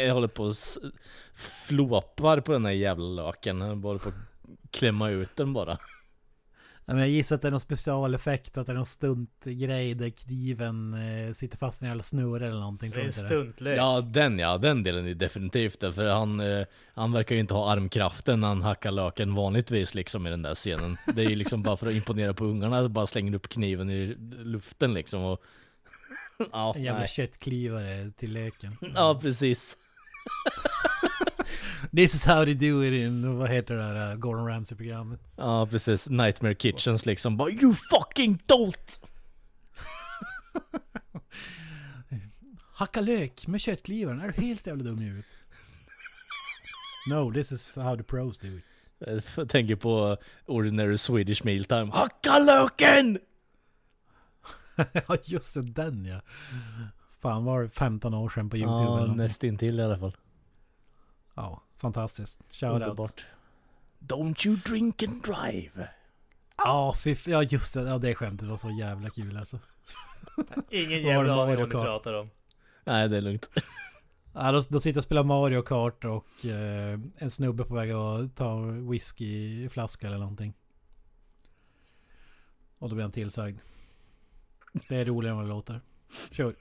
eh, 0.07 0.15
håller 0.15 0.29
på 0.29 0.45
och 0.45 0.55
flåpar 1.69 2.41
på 2.41 2.53
den 2.53 2.63
där 2.63 2.71
jävla 2.71 3.05
löken. 3.05 3.61
Han 3.61 3.81
bara 3.81 3.89
håller 3.89 4.01
på 4.01 4.09
att 4.09 4.71
klämma 4.71 5.11
ut 5.11 5.37
den 5.37 5.53
bara. 5.53 5.79
Men 6.89 6.99
jag 6.99 7.09
gissar 7.09 7.37
att 7.37 7.43
det 7.43 7.49
är 7.49 7.51
någon 7.51 7.61
specialeffekt, 7.61 8.57
att 8.59 8.67
det 8.67 8.73
är 8.73 8.75
någon 8.75 8.87
stuntgrej 8.87 9.95
där 9.95 10.11
kniven 10.11 10.95
eh, 10.95 11.33
sitter 11.33 11.59
fast 11.59 11.83
i 11.83 11.85
en 11.85 11.89
jävla 11.89 12.03
snurra 12.03 12.47
eller 12.47 12.61
någonting. 12.61 12.91
Det 12.91 13.01
är 13.01 13.05
en 13.05 13.13
stuntlök. 13.13 13.79
Ja 13.79 14.01
den 14.01 14.39
ja, 14.39 14.59
den 14.59 14.83
delen 14.83 15.07
är 15.07 15.15
definitivt 15.15 15.81
det. 15.81 15.93
För 15.93 16.11
han, 16.11 16.41
eh, 16.41 16.67
han 16.95 17.13
verkar 17.13 17.35
ju 17.35 17.41
inte 17.41 17.55
ha 17.55 17.73
armkraften 17.73 18.41
när 18.41 18.49
han 18.49 18.63
hackar 18.63 18.91
löken 18.91 19.35
vanligtvis 19.35 19.95
liksom 19.95 20.27
i 20.27 20.31
den 20.31 20.43
där 20.43 20.55
scenen. 20.55 20.97
Det 21.15 21.25
är 21.25 21.29
ju 21.29 21.37
liksom 21.37 21.63
bara 21.63 21.77
för 21.77 21.87
att 21.87 21.93
imponera 21.95 22.35
på 22.35 22.45
ungarna, 22.45 22.89
bara 22.89 23.07
slänger 23.07 23.35
upp 23.35 23.49
kniven 23.49 23.91
i 23.91 24.17
luften 24.45 24.95
liksom 24.95 25.23
och... 25.23 25.43
ja, 26.53 26.75
En 26.77 26.83
jävla 26.83 26.99
nej. 26.99 27.09
köttklyvare 27.09 28.11
till 28.11 28.33
leken. 28.33 28.77
ja, 28.95 29.19
precis. 29.23 29.77
This 31.97 32.15
is 32.15 32.25
how 32.25 32.45
they 32.45 32.55
do 32.55 32.85
it 32.85 32.93
in, 32.93 33.39
vad 33.39 33.51
heter 33.51 33.75
det 33.75 33.83
där 33.83 34.13
uh, 34.13 34.19
Gordon 34.19 34.47
Ramsay-programmet? 34.47 35.35
Ja, 35.37 35.67
precis. 35.71 36.09
Nightmare 36.09 36.55
Kitchens 36.55 37.07
liksom 37.07 37.37
bara 37.37 37.51
You 37.51 37.75
fucking 37.75 38.39
dolt! 38.47 39.01
Hacka 42.75 43.01
lök 43.01 43.47
med 43.47 43.61
köttklyvaren, 43.61 44.21
är 44.21 44.33
du 44.37 44.43
helt 44.43 44.67
jävla 44.67 44.85
dum 44.85 45.03
i 45.03 45.05
huvudet? 45.05 45.27
No, 47.09 47.33
this 47.33 47.53
is 47.53 47.77
how 47.77 47.97
the 47.97 48.03
pros 48.03 48.39
do 48.39 48.49
it. 48.49 48.65
Jag 49.37 49.49
tänker 49.49 49.77
på 49.77 50.17
Ordinary 50.47 50.99
Swedish 50.99 51.45
Mealtime. 51.45 51.91
Hacka 51.93 52.39
löken! 52.39 53.19
Ja 54.93 55.17
just 55.25 55.55
det, 55.55 55.63
den 55.63 56.05
ja. 56.05 56.21
Fan 57.21 57.45
var 57.45 57.63
det 57.63 57.71
15 57.71 58.15
år 58.15 58.29
sedan 58.29 58.51
på 58.51 58.57
YouTube 58.57 58.83
Ja, 58.83 59.07
nästintill 59.07 59.81
i 59.81 59.83
alla 59.83 59.99
fall. 59.99 60.17
Ja, 61.37 61.63
fantastiskt. 61.77 62.41
Shout 62.51 62.73
out. 62.73 62.83
Underbart. 62.83 63.25
Don't 63.99 64.47
you 64.47 64.57
drink 64.57 65.03
and 65.03 65.23
drive. 65.23 65.89
Ja, 66.57 66.95
fy, 66.99 67.13
f- 67.13 67.29
ja 67.29 67.43
just 67.43 67.75
det. 67.75 67.83
Ja 67.83 67.99
det 67.99 68.15
skämtet 68.15 68.49
var 68.49 68.57
så 68.57 68.71
jävla 68.71 69.11
kul 69.11 69.37
alltså. 69.37 69.59
Ingen 70.71 71.03
jävla 71.03 71.33
aning 71.33 71.37
Mario 71.47 71.57
vad 71.59 71.69
ni 71.69 71.73
pratar 71.73 72.15
om. 72.15 72.31
Nej, 72.85 73.09
det 73.09 73.17
är 73.17 73.21
lugnt. 73.21 73.51
Ja, 74.39 74.53
då, 74.53 74.61
då 74.69 74.81
sitter 74.81 74.91
jag 74.91 74.97
och 74.97 75.05
spelar 75.05 75.23
Mario 75.23 75.63
Kart 75.63 76.05
och 76.05 76.45
eh, 76.47 77.01
en 77.17 77.31
snubbe 77.31 77.65
på 77.65 77.75
väg 77.75 77.91
att 77.91 78.37
ta 78.37 78.61
whisky 78.61 79.65
i 79.65 79.69
flaska 79.69 80.07
eller 80.07 80.19
någonting. 80.19 80.55
Och 82.79 82.89
då 82.89 82.95
blir 82.95 83.03
han 83.05 83.13
tillsagd. 83.13 83.59
Det 84.89 84.97
är 84.97 85.05
roligare 85.05 85.31
än 85.33 85.37
vad 85.37 85.45
det 85.47 85.49
låter. 85.49 85.81
Kör. 86.33 86.55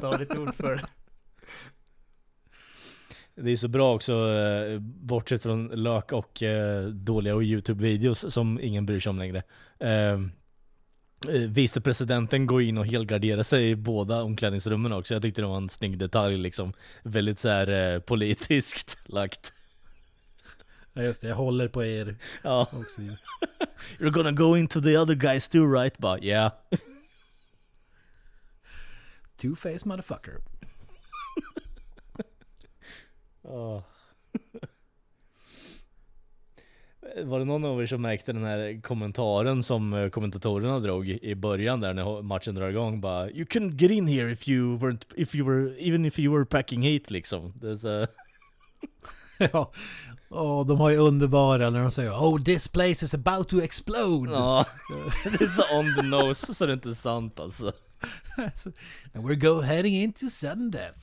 Ta 0.00 0.16
ditt 0.16 0.34
ord 0.36 0.54
för 0.54 0.74
det. 0.76 0.86
Det 3.42 3.50
är 3.50 3.56
så 3.56 3.68
bra 3.68 3.94
också, 3.94 4.12
eh, 4.12 4.78
bortsett 4.80 5.42
från 5.42 5.66
lök 5.68 6.12
och 6.12 6.42
eh, 6.42 6.84
dåliga 6.86 7.34
Youtube-videos 7.34 8.30
som 8.30 8.60
ingen 8.60 8.86
bryr 8.86 9.00
sig 9.00 9.10
om 9.10 9.18
längre. 9.18 9.42
Eh, 9.78 10.12
eh, 11.34 11.48
Vicepresidenten 11.48 12.46
går 12.46 12.62
in 12.62 12.78
och 12.78 12.86
helgarderar 12.86 13.42
sig 13.42 13.70
i 13.70 13.76
båda 13.76 14.22
omklädningsrummen 14.22 14.92
också. 14.92 15.14
Jag 15.14 15.22
tyckte 15.22 15.40
det 15.42 15.46
var 15.46 15.56
en 15.56 15.68
snygg 15.68 15.98
detalj 15.98 16.36
liksom. 16.38 16.72
Väldigt 17.02 17.38
så 17.38 17.48
här 17.48 18.00
politiskt 18.00 19.08
lagt. 19.08 19.52
Ja 20.92 21.02
just 21.02 21.20
det, 21.20 21.28
jag 21.28 21.36
håller 21.36 21.68
på 21.68 21.84
er 21.84 22.16
Ja. 22.42 22.66
också. 22.72 23.00
You're 23.98 24.10
gonna 24.10 24.32
go 24.32 24.56
into 24.56 24.80
the 24.80 24.98
other 24.98 25.14
guys 25.14 25.48
too 25.48 25.72
right? 25.74 25.98
Bara 25.98 26.18
yeah. 26.20 26.52
Two-face 29.36 29.88
motherfucker. 29.88 30.32
Ja. 33.42 33.82
Var 37.24 37.38
det 37.38 37.44
någon 37.44 37.64
av 37.64 37.82
er 37.82 37.86
som 37.86 38.02
märkte 38.02 38.32
den 38.32 38.44
här 38.44 38.80
kommentaren 38.82 39.62
som 39.62 39.92
eh, 39.92 40.08
kommentatorerna 40.08 40.78
drog 40.78 41.08
i 41.08 41.34
början 41.34 41.80
där 41.80 41.94
när 41.94 42.22
matchen 42.22 42.54
drar 42.54 42.68
igång? 42.68 43.00
Bara 43.00 43.30
You 43.30 43.44
couldn't 43.44 43.80
get 43.80 43.90
in 43.90 44.06
here 44.06 44.32
if 44.32 44.48
you 44.48 44.78
weren't, 44.78 45.02
if 45.16 45.34
you 45.34 45.46
were, 45.46 45.76
even 45.78 46.04
if 46.04 46.18
you 46.18 46.34
were 46.34 46.44
packing 46.44 46.82
heat 46.82 47.10
liksom. 47.10 47.52
Så, 47.78 48.06
ja. 49.52 49.72
Och 50.28 50.66
de 50.66 50.80
har 50.80 50.90
ju 50.90 50.96
underbara 50.96 51.70
när 51.70 51.82
de 51.82 51.90
säger 51.90 52.10
Oh 52.10 52.42
this 52.42 52.68
place 52.68 53.04
is 53.04 53.14
about 53.14 53.48
to 53.48 53.60
explode! 53.60 54.32
ja, 54.32 54.66
det 55.24 55.40
är 55.40 55.46
så 55.46 55.78
on 55.78 55.94
the 55.94 56.02
nose 56.02 56.54
så 56.54 56.66
det 56.66 56.72
är 56.72 56.74
inte 56.74 56.94
sant 56.94 57.40
alltså. 57.40 57.72
And 59.14 59.24
we're 59.24 59.34
go 59.34 59.60
heading 59.60 59.94
into 59.94 60.30
sudden 60.30 60.70
death. 60.70 60.98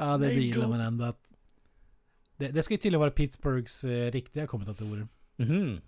Ja, 0.00 0.18
det 0.18 0.26
Nej, 0.26 0.46
gillar 0.46 0.68
man 0.68 0.80
ändå 0.80 1.04
att... 1.04 1.20
Det, 2.36 2.48
det 2.48 2.62
ska 2.62 2.74
ju 2.74 2.78
tydligen 2.78 3.00
vara 3.00 3.10
Pittsburghs 3.10 3.84
eh, 3.84 4.10
riktiga 4.12 4.46
kommentatorer. 4.46 5.08
Mhm. 5.36 5.80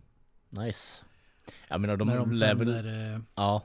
Nice. 0.51 1.03
Jag 1.69 1.81
menar 1.81 1.97
de, 1.97 2.09
när 2.09 2.17
de 2.17 2.31
lär 2.31 2.55
väl... 2.55 2.67
sänder... 2.73 3.15
Eh, 3.15 3.21
Ja. 3.35 3.63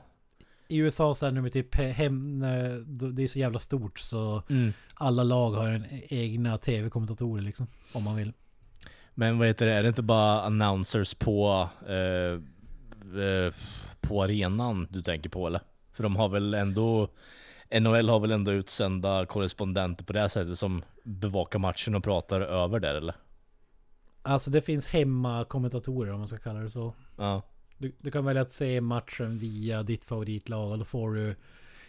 I 0.68 0.76
USA 0.76 1.14
så 1.14 1.26
är 1.26 1.32
det 1.32 1.40
med 1.42 1.52
typ 1.52 1.74
hem... 1.74 2.38
När, 2.38 2.84
det 3.12 3.22
är 3.22 3.26
så 3.28 3.38
jävla 3.38 3.58
stort 3.58 3.98
så 3.98 4.42
Mm. 4.48 4.72
alla 4.94 5.22
lag 5.22 5.50
har 5.50 5.68
en 5.68 5.84
egna 6.08 6.58
tv-kommentatorer 6.58 7.42
liksom. 7.42 7.66
Om 7.92 8.04
man 8.04 8.16
vill. 8.16 8.32
Men 9.14 9.38
vad 9.38 9.46
heter 9.48 9.66
det, 9.66 9.72
är 9.72 9.82
det 9.82 9.88
inte 9.88 10.02
bara 10.02 10.42
announcers 10.42 11.14
på 11.14 11.68
eh, 11.86 12.40
eh, 13.22 13.54
på 14.00 14.22
arenan 14.22 14.88
du 14.90 15.02
tänker 15.02 15.30
på 15.30 15.46
eller? 15.46 15.60
För 15.92 16.02
de 16.02 16.16
har 16.16 16.28
väl 16.28 16.54
ändå 16.54 17.08
NHL 17.70 18.08
har 18.08 18.20
väl 18.20 18.32
ändå 18.32 18.52
utsända 18.52 19.26
korrespondenter 19.26 20.04
på 20.04 20.12
det 20.12 20.20
här 20.20 20.28
sättet 20.28 20.58
som 20.58 20.82
bevakar 21.02 21.58
matchen 21.58 21.94
och 21.94 22.04
pratar 22.04 22.40
över 22.40 22.80
där 22.80 22.94
eller? 22.94 23.14
Alltså 24.22 24.50
det 24.50 24.62
finns 24.62 24.86
hemmakommentatorer 24.86 26.12
om 26.12 26.18
man 26.18 26.28
ska 26.28 26.38
kalla 26.38 26.60
det 26.60 26.70
så. 26.70 26.94
Ja. 27.16 27.42
Du, 27.78 27.92
du 27.98 28.10
kan 28.10 28.24
välja 28.24 28.42
att 28.42 28.50
se 28.50 28.80
matchen 28.80 29.38
via 29.38 29.82
ditt 29.82 30.04
favoritlag 30.04 30.70
och 30.70 30.78
då 30.78 30.84
får 30.84 31.14
du 31.14 31.36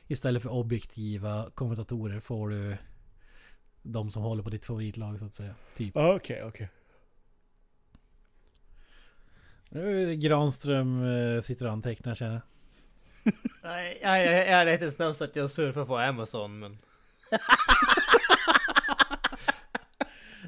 istället 0.08 0.44
för 0.44 0.50
objektiva 0.50 1.50
kommentatorer 1.56 2.20
får 2.20 2.50
du 2.50 2.78
de 3.82 4.12
som 4.12 4.24
håller 4.24 4.44
på 4.44 4.50
ditt 4.50 4.66
favoritlag 4.66 5.20
så 5.20 5.26
att 5.26 5.36
säga. 5.36 5.56
Typ. 5.78 5.96
Okej, 5.96 6.16
okay, 6.16 6.42
okej. 6.42 6.48
Okay. 6.48 6.68
Nu 9.70 10.12
är 10.12 10.14
Granström 10.14 11.04
äh, 11.04 11.42
sitter 11.42 11.66
och 11.66 11.72
antecknar 11.72 12.16
känner 12.16 12.34
jag. 12.34 12.42
Nej, 13.64 14.00
jag, 14.02 14.26
jag, 14.26 14.34
jag 14.34 14.48
är 14.48 14.66
lite 14.66 14.92
snabb 14.92 15.16
så 15.16 15.24
att 15.24 15.36
jag 15.36 15.50
surfar 15.50 15.86
på 15.86 15.98
Amazon 15.98 16.60
men... 16.60 16.78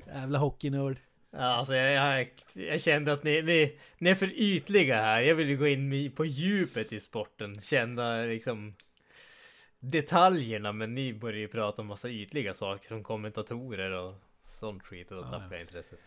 Jävla 0.07 0.39
hockeynörd. 0.39 0.97
Ja, 1.31 1.39
alltså 1.39 1.75
jag, 1.75 1.93
jag, 1.93 2.27
jag, 2.55 2.81
kände 2.81 3.13
att 3.13 3.23
ni, 3.23 3.41
ni, 3.41 3.79
ni 3.97 4.09
är 4.09 4.15
för 4.15 4.31
ytliga 4.33 5.01
här. 5.01 5.21
Jag 5.21 5.35
vill 5.35 5.49
ju 5.49 5.57
gå 5.57 5.67
in 5.67 6.11
på 6.11 6.25
djupet 6.25 6.93
i 6.93 6.99
sporten. 6.99 7.61
Känna 7.61 8.23
liksom 8.23 8.75
detaljerna. 9.79 10.71
Men 10.71 10.95
ni 10.95 11.13
börjar 11.13 11.39
ju 11.39 11.47
prata 11.47 11.81
om 11.81 11.87
massa 11.87 12.09
ytliga 12.09 12.53
saker 12.53 12.87
som 12.87 13.03
kommentatorer 13.03 13.91
och 13.91 14.13
sånt 14.45 14.83
skit. 14.83 15.11
Och 15.11 15.17
då 15.17 15.23
tappar 15.23 15.51
jag 15.51 15.61
intresset. 15.61 15.99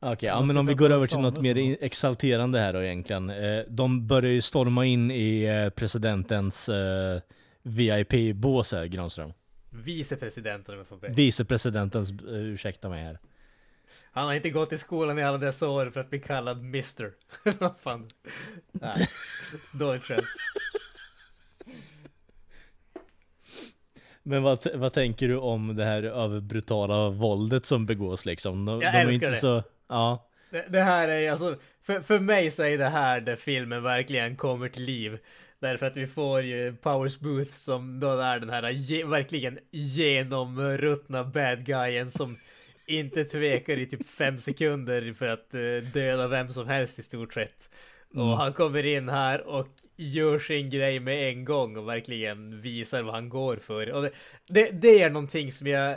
Okej, 0.00 0.12
okay, 0.12 0.28
ja, 0.28 0.42
men 0.42 0.56
om 0.56 0.66
vi 0.66 0.74
går 0.74 0.90
över 0.90 1.06
till 1.06 1.18
något 1.18 1.40
mer 1.40 1.76
exalterande 1.80 2.58
här 2.58 2.72
då 2.72 2.82
egentligen. 2.82 3.30
Eh, 3.30 3.62
de 3.68 4.06
börjar 4.06 4.30
ju 4.30 4.42
storma 4.42 4.84
in 4.84 5.10
i 5.10 5.44
eh, 5.44 5.70
presidentens 5.70 6.68
eh, 6.68 7.20
VIP-bås 7.62 8.72
här, 8.72 8.86
Granström. 8.86 9.32
Vicepresidenten 9.70 10.74
om 10.74 10.78
jag 10.78 10.86
får 10.86 10.96
be. 10.96 11.08
Vicepresidentens, 11.08 12.12
ursäkta 12.26 12.88
mig 12.88 13.04
här. 13.04 13.18
Han 14.12 14.26
har 14.26 14.34
inte 14.34 14.50
gått 14.50 14.72
i 14.72 14.78
skolan 14.78 15.18
i 15.18 15.22
alla 15.22 15.38
dessa 15.38 15.68
år 15.68 15.90
för 15.90 16.00
att 16.00 16.10
bli 16.10 16.18
kallad 16.18 16.58
Mr. 16.58 17.12
Vad 17.58 17.76
fan. 17.78 18.08
Nej, 18.72 19.08
dåligt 19.72 20.02
skämt. 20.02 20.24
Men 24.22 24.42
vad, 24.42 24.66
vad 24.74 24.92
tänker 24.92 25.28
du 25.28 25.36
om 25.36 25.76
det 25.76 25.84
här 25.84 26.02
överbrutala 26.02 27.10
våldet 27.10 27.66
som 27.66 27.86
begås 27.86 28.26
liksom? 28.26 28.64
De, 28.64 28.80
jag 28.80 28.92
de 28.92 28.98
älskar 28.98 29.12
inte 29.12 29.30
det. 29.30 29.36
Så, 29.36 29.62
ja. 29.88 30.30
Det, 30.50 30.66
det, 30.68 30.80
här 30.80 31.08
är 31.08 31.30
alltså, 31.30 31.56
för, 31.82 32.00
för 32.00 32.20
mig 32.20 32.50
så 32.50 32.62
är 32.62 32.78
det 32.78 32.88
här 32.88 33.20
där 33.20 33.36
filmen 33.36 33.82
verkligen 33.82 34.36
kommer 34.36 34.68
till 34.68 34.84
liv. 34.84 35.18
Därför 35.60 35.86
att 35.86 35.96
vi 35.96 36.06
får 36.06 36.42
ju 36.42 36.76
Powers 36.76 37.18
Booth 37.18 37.52
som 37.52 38.00
då 38.00 38.10
är 38.10 38.40
den 38.40 38.50
här 38.50 38.70
ge, 38.70 39.04
verkligen 39.04 39.58
genomruttna 39.70 41.24
bad 41.24 41.66
guyen 41.66 42.10
som 42.10 42.36
inte 42.86 43.24
tvekar 43.24 43.76
i 43.76 43.86
typ 43.86 44.08
fem 44.08 44.40
sekunder 44.40 45.12
för 45.12 45.26
att 45.26 45.54
uh, 45.54 45.82
döda 45.82 46.28
vem 46.28 46.50
som 46.50 46.68
helst 46.68 46.98
i 46.98 47.02
stort 47.02 47.34
sett. 47.34 47.70
Mm. 48.14 48.26
Och 48.26 48.36
han 48.36 48.52
kommer 48.52 48.86
in 48.86 49.08
här 49.08 49.46
och 49.46 49.68
gör 49.96 50.38
sin 50.38 50.70
grej 50.70 51.00
med 51.00 51.28
en 51.28 51.44
gång 51.44 51.76
och 51.76 51.88
verkligen 51.88 52.60
visar 52.60 53.02
vad 53.02 53.14
han 53.14 53.28
går 53.28 53.56
för. 53.56 53.92
Och 53.92 54.02
det, 54.02 54.10
det, 54.46 54.70
det 54.70 55.02
är 55.02 55.10
någonting 55.10 55.52
som 55.52 55.66
jag 55.66 55.96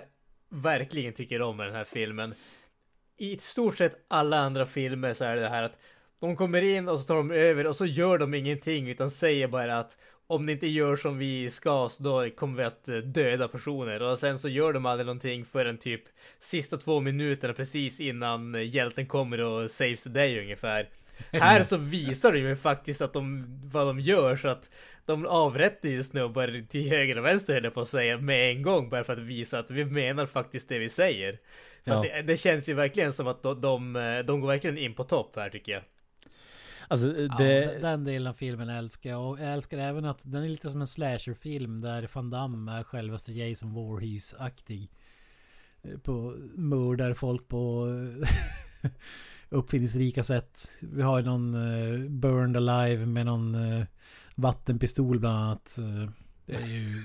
verkligen 0.50 1.14
tycker 1.14 1.42
om 1.42 1.58
med 1.58 1.68
den 1.68 1.76
här 1.76 1.84
filmen. 1.84 2.34
I 3.18 3.38
stort 3.38 3.78
sett 3.78 4.05
alla 4.07 4.38
andra 4.38 4.65
filmer 4.65 5.13
så 5.13 5.24
är 5.24 5.36
det 5.36 5.49
här 5.49 5.63
att 5.63 5.78
de 6.20 6.36
kommer 6.36 6.61
in 6.61 6.88
och 6.88 6.99
så 6.99 7.05
tar 7.05 7.15
de 7.15 7.32
över 7.32 7.68
och 7.68 7.76
så 7.76 7.86
gör 7.86 8.18
de 8.18 8.34
ingenting 8.34 8.89
utan 8.89 9.11
säger 9.11 9.47
bara 9.47 9.78
att 9.78 9.97
om 10.28 10.45
ni 10.45 10.51
inte 10.51 10.68
gör 10.68 10.95
som 10.95 11.18
vi 11.18 11.49
ska 11.49 11.89
så 11.89 12.03
då 12.03 12.30
kommer 12.30 12.57
vi 12.57 12.63
att 12.63 12.89
eh, 12.89 12.97
döda 12.97 13.47
personer 13.47 14.01
och 14.01 14.18
sen 14.18 14.39
så 14.39 14.49
gör 14.49 14.74
de 14.74 14.86
aldrig 14.86 15.05
någonting 15.05 15.45
förrän 15.45 15.78
typ 15.78 16.03
sista 16.39 16.78
två 16.78 16.99
minuterna 16.99 17.53
precis 17.53 17.99
innan 17.99 18.55
eh, 18.55 18.76
hjälten 18.76 19.05
kommer 19.05 19.43
och 19.43 19.72
saves 19.72 20.03
the 20.03 20.09
day 20.09 20.39
ungefär. 20.39 20.89
Här 21.32 21.63
så 21.63 21.78
visar 21.78 22.32
de 22.32 22.39
ju 22.39 22.55
faktiskt 22.55 23.01
att 23.01 23.13
de, 23.13 23.45
vad 23.72 23.88
de 23.88 23.99
gör 23.99 24.36
så 24.36 24.47
att 24.47 24.70
de 25.05 25.26
avrättar 25.26 25.89
ju 25.89 26.03
snubbar 26.03 26.68
till 26.70 26.89
höger 26.89 27.18
och 27.18 27.26
vänster 27.26 27.53
höll 27.53 27.72
på 27.72 27.82
att 27.82 27.89
säga 27.89 28.18
med 28.18 28.51
en 28.51 28.61
gång 28.61 28.89
bara 28.89 29.03
för 29.03 29.13
att 29.13 29.20
visa 29.20 29.59
att 29.59 29.72
vi 29.72 29.86
menar 29.86 30.26
faktiskt 30.26 30.70
det 30.70 30.80
vi 30.80 30.89
säger. 30.89 31.39
Så 31.88 31.94
ja. 31.94 32.02
det, 32.02 32.22
det, 32.22 32.38
känns 32.38 32.70
ju 32.70 32.74
verkligen 32.74 33.14
som 33.14 33.28
att 33.28 33.44
de, 33.44 33.62
de, 33.62 33.94
de 34.28 34.42
går 34.42 34.48
verkligen 34.48 34.78
in 34.78 34.94
på 34.94 35.04
topp 35.04 35.36
här 35.36 35.50
tycker 35.50 35.72
jag. 35.72 35.82
Alltså, 36.88 37.08
det... 37.38 37.64
ja, 37.64 37.80
den 37.80 38.04
delen 38.04 38.28
av 38.28 38.34
filmen 38.34 38.70
älskar 38.70 39.10
jag. 39.10 39.30
Och 39.30 39.40
jag 39.40 39.54
älskar 39.54 39.78
även 39.78 40.06
att 40.06 40.20
den 40.22 40.44
är 40.44 40.50
lite 40.50 40.70
som 40.70 40.82
en 40.82 40.88
slasherfilm 40.88 41.82
där 41.82 42.10
Van 42.14 42.30
Damme 42.30 42.72
är 42.72 42.84
självaste 42.84 43.34
Jason 43.34 43.74
Voorhees-aktig. 43.74 44.90
På 46.04 46.34
mördar 46.56 47.14
folk 47.14 47.48
på 47.48 47.88
uppfinningsrika 49.50 50.24
sätt. 50.24 50.72
Vi 50.80 51.02
har 51.02 51.22
någon 51.22 51.56
uh, 51.56 52.10
Burned 52.10 52.58
Alive 52.58 53.06
med 53.06 53.26
någon 53.26 53.56
uh, 53.56 53.86
vattenpistol 54.36 55.20
bland 55.20 55.38
annat. 55.38 55.78
Uh, 55.80 56.10
det 56.46 56.56
är 56.56 56.68
ju 56.68 57.04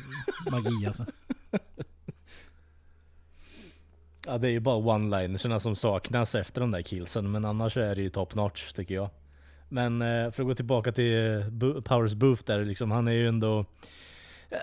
magi 0.50 0.86
alltså. 0.86 1.06
Ja 4.26 4.38
det 4.38 4.48
är 4.48 4.50
ju 4.50 4.60
bara 4.60 4.76
one-linerserna 4.76 5.58
som 5.58 5.76
saknas 5.76 6.34
efter 6.34 6.60
de 6.60 6.70
där 6.70 6.82
killsen 6.82 7.30
men 7.30 7.44
annars 7.44 7.76
är 7.76 7.94
det 7.94 8.02
ju 8.02 8.08
top 8.08 8.34
notch 8.34 8.72
tycker 8.72 8.94
jag. 8.94 9.10
Men 9.68 10.02
eh, 10.02 10.30
för 10.30 10.42
att 10.42 10.48
gå 10.48 10.54
tillbaka 10.54 10.92
till 10.92 11.38
eh, 11.38 11.80
Powers 11.82 12.14
Booth 12.14 12.42
där 12.46 12.64
liksom, 12.64 12.90
han 12.90 13.08
är 13.08 13.12
ju 13.12 13.28
ändå... 13.28 13.64
Eh, 14.50 14.58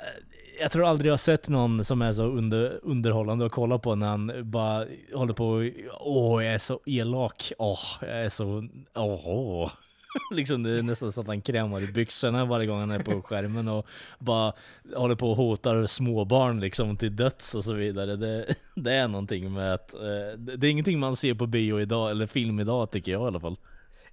jag 0.62 0.72
tror 0.72 0.86
aldrig 0.86 1.10
jag 1.10 1.14
har 1.14 1.18
sett 1.18 1.50
någon 1.50 1.86
som 1.86 2.02
är 2.02 2.14
så 2.14 2.24
under, 2.24 2.80
underhållande 2.84 3.46
att 3.46 3.52
kolla 3.52 3.80
på 3.80 3.96
när 3.96 4.08
han 4.08 4.32
bara 4.44 4.86
håller 5.14 5.34
på 5.34 5.48
och 5.48 5.64
Åh, 6.00 6.46
jag 6.46 6.54
är 6.54 6.60
så 6.60 6.80
elak. 6.86 7.52
Åh, 7.58 7.80
jag 8.02 8.26
är 8.26 8.30
så... 8.30 8.68
Åh. 8.96 9.72
liksom 10.32 10.64
det 10.64 10.80
är 10.80 10.84
nästan 10.84 11.12
så 11.12 11.22
att 11.22 11.28
han 11.28 11.42
krämar 11.42 11.82
i 11.82 11.88
byxorna 11.88 12.46
varje 12.46 12.66
gång 12.66 12.80
han 12.80 12.92
är 12.92 13.00
på 13.00 13.22
skärmen 13.22 13.68
och 13.68 13.88
bara 14.20 14.54
håller 14.96 15.16
på 15.16 15.32
och 15.32 15.38
hotar 15.38 15.86
småbarn 15.86 16.60
liksom 16.60 16.98
till 16.98 17.16
döds 17.16 17.56
och 17.56 17.64
så 17.64 17.74
vidare. 17.74 18.16
Det, 18.16 18.56
det 18.76 18.92
är 18.92 19.08
någonting 19.08 19.54
med 19.54 19.74
att... 19.74 19.90
Det 20.38 20.68
är 20.68 20.72
ingenting 20.72 21.00
man 21.00 21.16
ser 21.16 21.34
på 21.34 21.46
bio 21.48 21.82
idag, 21.82 22.12
eller 22.12 22.28
film 22.28 22.60
idag 22.60 22.92
tycker 22.92 23.12
jag 23.12 23.22
i 23.22 23.28
alla 23.28 23.40
fall. 23.40 23.58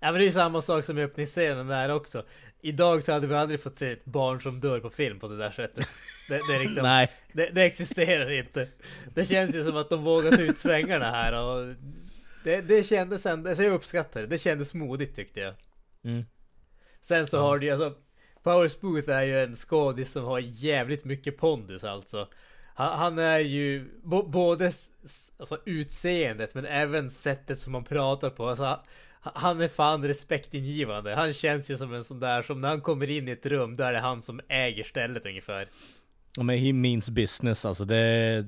Ja 0.01 0.13
men 0.13 0.21
det 0.21 0.27
är 0.27 0.31
samma 0.31 0.63
sak 0.63 0.85
som 0.85 0.99
i 0.99 1.03
öppningsscenen 1.03 1.67
där 1.67 1.95
också. 1.95 2.23
Idag 2.61 3.03
så 3.03 3.13
hade 3.13 3.27
vi 3.27 3.35
aldrig 3.35 3.63
fått 3.63 3.79
se 3.79 3.93
ett 3.93 4.05
barn 4.05 4.41
som 4.41 4.61
dör 4.61 4.81
på 4.81 4.91
film 4.91 5.19
på 5.19 5.29
det 5.29 5.37
där 5.37 5.51
sättet. 5.51 5.89
Det, 6.29 6.53
det, 6.53 6.59
liksom, 6.59 6.79
Nej. 6.83 7.11
Det, 7.33 7.51
det, 7.51 7.63
existerar 7.63 8.31
inte. 8.31 8.69
Det 9.15 9.25
känns 9.25 9.55
ju 9.55 9.65
som 9.65 9.77
att 9.77 9.91
de 9.91 10.05
vågat 10.05 10.41
ut 10.41 10.59
svängarna 10.59 11.11
här 11.11 11.45
och 11.45 11.75
det, 12.45 12.61
det 12.61 12.87
kändes 12.87 13.27
ändå, 13.27 13.49
alltså 13.49 13.65
jag 13.65 13.75
uppskattar 13.75 14.21
det. 14.21 14.27
Det 14.27 14.39
kändes 14.39 14.75
modigt 14.75 15.17
tyckte 15.17 15.41
jag. 15.41 15.55
Mm. 16.07 16.25
Sen 17.01 17.27
så 17.27 17.39
har 17.39 17.59
du 17.59 17.67
ju 17.67 17.73
alltså 17.73 17.95
Powers 18.43 18.81
Booth 18.81 19.11
är 19.11 19.23
ju 19.23 19.41
en 19.41 19.55
skådis 19.55 20.13
som 20.13 20.25
har 20.25 20.39
jävligt 20.39 21.05
mycket 21.05 21.39
pondus 21.39 21.85
alltså. 21.85 22.29
Han, 22.75 22.99
han 22.99 23.19
är 23.19 23.39
ju 23.39 23.89
både 24.25 24.73
alltså, 25.39 25.59
utseendet 25.67 26.55
men 26.55 26.67
även 26.67 27.11
sättet 27.11 27.59
som 27.59 27.75
han 27.75 27.85
pratar 27.85 28.31
på. 28.31 28.49
Alltså, 28.49 28.81
han 29.21 29.61
är 29.61 29.69
fan 29.69 30.05
respektingivande. 30.05 31.15
Han 31.15 31.33
känns 31.33 31.71
ju 31.71 31.77
som 31.77 31.95
en 31.95 32.05
sån 32.05 32.21
där 32.21 32.43
som 32.43 32.61
när 32.61 32.69
han 32.69 32.81
kommer 32.81 33.11
in 33.11 33.29
i 33.29 33.31
ett 33.31 33.47
rum, 33.47 33.77
då 33.77 33.85
är 33.85 33.93
det 33.93 33.99
han 33.99 34.21
som 34.21 34.41
äger 34.49 34.85
stället 34.85 35.27
ungefär. 35.27 35.69
Ja 36.37 36.43
men 36.43 36.59
he 36.59 36.73
means 36.73 37.11
business 37.11 37.65
alltså. 37.65 37.85
Det, 37.85 38.45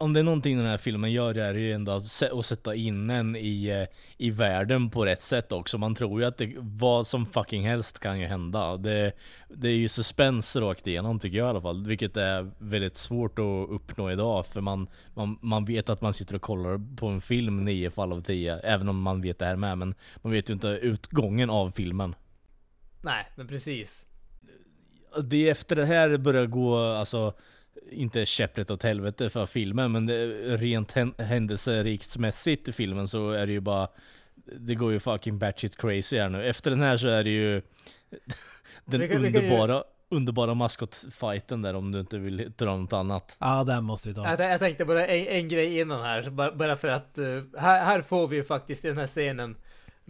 om 0.00 0.12
det 0.12 0.20
är 0.20 0.24
någonting 0.24 0.56
den 0.58 0.66
här 0.66 0.78
filmen 0.78 1.12
gör 1.12 1.34
är 1.34 1.54
det 1.54 1.60
ju 1.60 1.72
ändå 1.72 1.92
att 1.92 2.04
sätta 2.44 2.74
in 2.74 3.10
en 3.10 3.36
i, 3.36 3.66
eh, 3.66 3.96
i 4.16 4.30
världen 4.30 4.90
på 4.90 5.04
rätt 5.04 5.22
sätt 5.22 5.52
också. 5.52 5.78
Man 5.78 5.94
tror 5.94 6.20
ju 6.20 6.26
att 6.26 6.38
det, 6.38 6.54
vad 6.58 7.06
som 7.06 7.26
fucking 7.26 7.66
helst 7.66 7.98
kan 7.98 8.20
ju 8.20 8.26
hända. 8.26 8.76
Det, 8.76 9.12
det 9.48 9.68
är 9.68 9.76
ju 9.76 9.88
suspens 9.88 10.56
rakt 10.56 10.86
igenom 10.86 11.18
tycker 11.18 11.38
jag 11.38 11.46
i 11.46 11.50
alla 11.50 11.60
fall. 11.60 11.86
Vilket 11.86 12.16
är 12.16 12.50
väldigt 12.58 12.96
svårt 12.96 13.38
att 13.38 13.70
uppnå 13.70 14.10
idag. 14.10 14.46
För 14.46 14.60
man, 14.60 14.88
man, 15.14 15.38
man 15.42 15.64
vet 15.64 15.88
att 15.88 16.00
man 16.00 16.12
sitter 16.12 16.34
och 16.34 16.42
kollar 16.42 16.96
på 16.96 17.06
en 17.06 17.20
film 17.20 17.64
nio 17.64 17.90
fall 17.90 18.12
av 18.12 18.22
tio. 18.22 18.58
Även 18.58 18.88
om 18.88 19.02
man 19.02 19.20
vet 19.20 19.38
det 19.38 19.46
här 19.46 19.56
med. 19.56 19.78
Men 19.78 19.94
man 20.16 20.32
vet 20.32 20.50
ju 20.50 20.54
inte 20.54 20.68
utgången 20.68 21.50
av 21.50 21.70
filmen. 21.70 22.14
Nej, 23.02 23.26
men 23.36 23.48
precis. 23.48 24.06
Det 25.22 25.46
är 25.46 25.50
efter 25.50 25.76
det 25.76 25.86
här 25.86 26.16
börjar 26.16 26.46
gå, 26.46 26.78
alltså 26.78 27.34
inte 27.90 28.26
käpprätt 28.26 28.70
åt 28.70 28.82
helvete 28.82 29.30
för 29.30 29.46
filmen, 29.46 29.92
men 29.92 30.06
det, 30.06 30.26
rent 30.56 30.92
händelserikt 31.18 32.16
i 32.68 32.72
filmen 32.72 33.08
så 33.08 33.30
är 33.30 33.46
det 33.46 33.52
ju 33.52 33.60
bara 33.60 33.88
Det 34.58 34.74
går 34.74 34.92
ju 34.92 35.00
fucking 35.00 35.38
batshit 35.38 35.76
crazy 35.76 36.18
här 36.18 36.28
nu. 36.28 36.44
Efter 36.44 36.70
den 36.70 36.80
här 36.80 36.96
så 36.96 37.08
är 37.08 37.24
det 37.24 37.30
ju 37.30 37.62
Den 38.84 39.08
kan, 39.08 39.24
underbara 39.24 39.74
ju... 39.74 39.82
Underbara 40.12 40.54
maskotfighten 40.54 41.62
där 41.62 41.74
om 41.74 41.92
du 41.92 42.00
inte 42.00 42.18
vill 42.18 42.52
dra 42.56 42.76
något 42.76 42.92
annat. 42.92 43.36
Ja, 43.40 43.64
den 43.64 43.84
måste 43.84 44.08
vi 44.08 44.14
ta. 44.14 44.24
Jag, 44.24 44.50
jag 44.50 44.60
tänkte 44.60 44.84
bara 44.84 45.06
en, 45.06 45.26
en 45.26 45.48
grej 45.48 45.80
innan 45.80 46.02
här, 46.02 46.30
bara, 46.30 46.52
bara 46.52 46.76
för 46.76 46.88
att 46.88 47.18
uh, 47.18 47.60
här, 47.60 47.84
här 47.84 48.00
får 48.00 48.28
vi 48.28 48.36
ju 48.36 48.44
faktiskt 48.44 48.84
i 48.84 48.88
den 48.88 48.98
här 48.98 49.06
scenen 49.06 49.56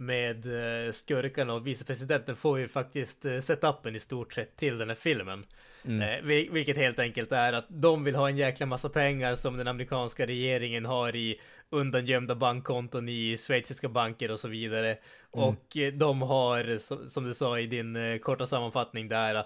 med 0.01 0.45
eh, 0.45 0.91
skurkarna 0.91 1.53
och 1.53 1.67
vicepresidenten 1.67 2.35
får 2.35 2.59
ju 2.59 2.67
faktiskt 2.67 3.25
eh, 3.25 3.39
setupen 3.39 3.95
i 3.95 3.99
stort 3.99 4.33
sett 4.33 4.55
till 4.55 4.77
den 4.77 4.89
här 4.89 4.95
filmen. 4.95 5.45
Mm. 5.85 6.01
Eh, 6.01 6.25
vil- 6.25 6.51
vilket 6.51 6.77
helt 6.77 6.99
enkelt 6.99 7.31
är 7.31 7.53
att 7.53 7.65
de 7.69 8.03
vill 8.03 8.15
ha 8.15 8.29
en 8.29 8.37
jäkla 8.37 8.65
massa 8.65 8.89
pengar 8.89 9.35
som 9.35 9.57
den 9.57 9.67
amerikanska 9.67 10.27
regeringen 10.27 10.85
har 10.85 11.15
i 11.15 11.39
undangömda 11.69 12.35
bankkonton 12.35 13.09
i 13.09 13.37
schweiziska 13.37 13.89
banker 13.89 14.31
och 14.31 14.39
så 14.39 14.47
vidare. 14.47 14.97
Och 15.31 15.77
eh, 15.77 15.93
de 15.93 16.21
har, 16.21 16.77
som, 17.07 17.23
du 17.23 17.33
sa 17.33 17.59
i 17.59 17.67
din 17.67 18.19
korta 18.19 18.45
sammanfattning 18.45 19.07
där, 19.07 19.43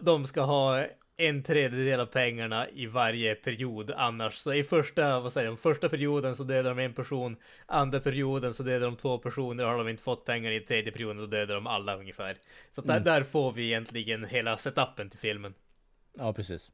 de 0.00 0.26
ska 0.26 0.40
ha 0.40 0.84
en 1.16 1.42
tredjedel 1.42 2.00
av 2.00 2.06
pengarna 2.06 2.68
i 2.68 2.86
varje 2.86 3.34
period 3.34 3.90
annars. 3.96 4.34
Så 4.36 4.52
i 4.52 4.64
första, 4.64 5.20
vad 5.20 5.32
säger 5.32 5.46
de, 5.46 5.56
första 5.56 5.88
perioden 5.88 6.36
så 6.36 6.44
dödar 6.44 6.74
de 6.74 6.82
en 6.82 6.94
person, 6.94 7.36
andra 7.66 8.00
perioden 8.00 8.54
så 8.54 8.62
dödar 8.62 8.86
de 8.86 8.96
två 8.96 9.18
personer 9.18 9.64
har 9.64 9.78
de 9.78 9.88
inte 9.88 10.02
fått 10.02 10.24
pengar 10.24 10.50
i 10.50 10.60
tredje 10.60 10.92
perioden 10.92 11.16
då 11.16 11.26
dödar 11.26 11.54
de 11.54 11.66
alla 11.66 11.96
ungefär. 11.96 12.36
Så 12.72 12.80
där, 12.80 13.00
där 13.00 13.22
får 13.22 13.52
vi 13.52 13.64
egentligen 13.64 14.24
hela 14.24 14.56
setupen 14.56 15.10
till 15.10 15.18
filmen. 15.18 15.54
Ja, 16.18 16.32
precis. 16.32 16.70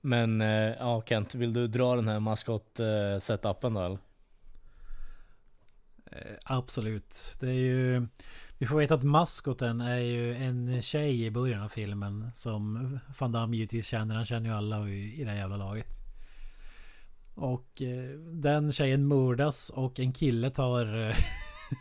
Men, 0.00 0.40
eh, 0.40 0.74
ja 0.78 1.02
Kent, 1.06 1.34
vill 1.34 1.52
du 1.52 1.66
dra 1.66 1.96
den 1.96 2.08
här 2.08 2.20
maskot-setupen 2.20 3.74
då 3.74 3.80
eller? 3.80 3.98
Eh, 6.12 6.36
Absolut. 6.44 7.36
Det 7.40 7.48
är 7.48 7.52
ju... 7.52 8.06
Vi 8.60 8.66
får 8.66 8.78
veta 8.78 8.94
att 8.94 9.02
maskoten 9.02 9.80
är 9.80 9.98
ju 9.98 10.34
en 10.34 10.82
tjej 10.82 11.24
i 11.24 11.30
början 11.30 11.62
av 11.62 11.68
filmen 11.68 12.30
som 12.34 12.98
Van 13.18 13.32
Damme 13.32 13.56
givetvis 13.56 13.86
känner. 13.86 14.14
Han 14.14 14.26
känner 14.26 14.50
ju 14.50 14.56
alla 14.56 14.88
i, 14.88 15.20
i 15.20 15.24
det 15.24 15.30
här 15.30 15.36
jävla 15.36 15.56
laget. 15.56 15.86
Och 17.34 17.82
eh, 17.82 18.18
den 18.18 18.72
tjejen 18.72 19.06
mördas 19.06 19.70
och 19.70 20.00
en 20.00 20.12
kille 20.12 20.50
tar, 20.50 21.08
eh, 21.08 21.16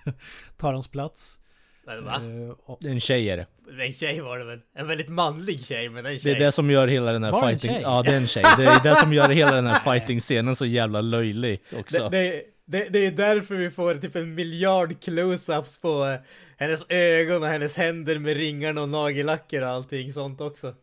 tar 0.57 0.73
hans 0.73 0.87
plats. 0.87 1.39
Men 1.85 2.05
va? 2.05 2.15
Eh, 2.15 2.49
och, 2.65 2.77
Det 2.81 2.87
är 2.87 2.91
en 2.91 2.99
tjej 2.99 3.29
är 3.29 3.37
det. 3.37 3.47
En 3.85 3.93
tjej 3.93 4.21
var 4.21 4.39
det 4.39 4.45
väl? 4.45 4.59
En 4.75 4.87
väldigt 4.87 5.09
manlig 5.09 5.65
tjej, 5.65 5.89
men 5.89 6.05
en 6.05 6.13
Det 6.13 6.19
tjej. 6.19 6.31
är 6.31 6.39
det 6.39 6.51
som 6.51 6.71
gör 6.71 6.87
hela 6.87 7.11
den 7.11 7.23
här 7.23 7.31
Var 7.31 7.41
det 7.51 7.59
fighting... 7.59 7.81
Ja, 7.81 8.03
det 8.03 8.11
är 8.11 8.17
en 8.17 8.27
tjej. 8.27 8.43
Det 8.57 8.65
är 8.65 8.83
det 8.83 8.95
som 8.95 9.13
gör 9.13 9.29
hela 9.29 9.51
den 9.51 9.67
här 9.67 9.79
fighting-scenen 9.79 10.55
så 10.55 10.65
jävla 10.65 11.01
löjlig 11.01 11.61
också. 11.79 12.09
det, 12.09 12.17
det, 12.19 12.43
det, 12.69 12.89
det 12.89 12.99
är 13.05 13.11
därför 13.11 13.55
vi 13.55 13.69
får 13.71 13.95
typ 13.95 14.15
en 14.15 14.35
miljard 14.35 14.91
close-ups 14.91 15.81
på 15.81 16.05
eh, 16.05 16.19
hennes 16.57 16.85
ögon 16.89 17.41
och 17.43 17.47
hennes 17.49 17.77
händer 17.77 18.19
med 18.19 18.37
ringarna 18.37 18.81
och 18.81 18.89
nagellacker 18.89 19.61
och 19.61 19.69
allting 19.69 20.13
sånt 20.13 20.41
också. 20.41 20.75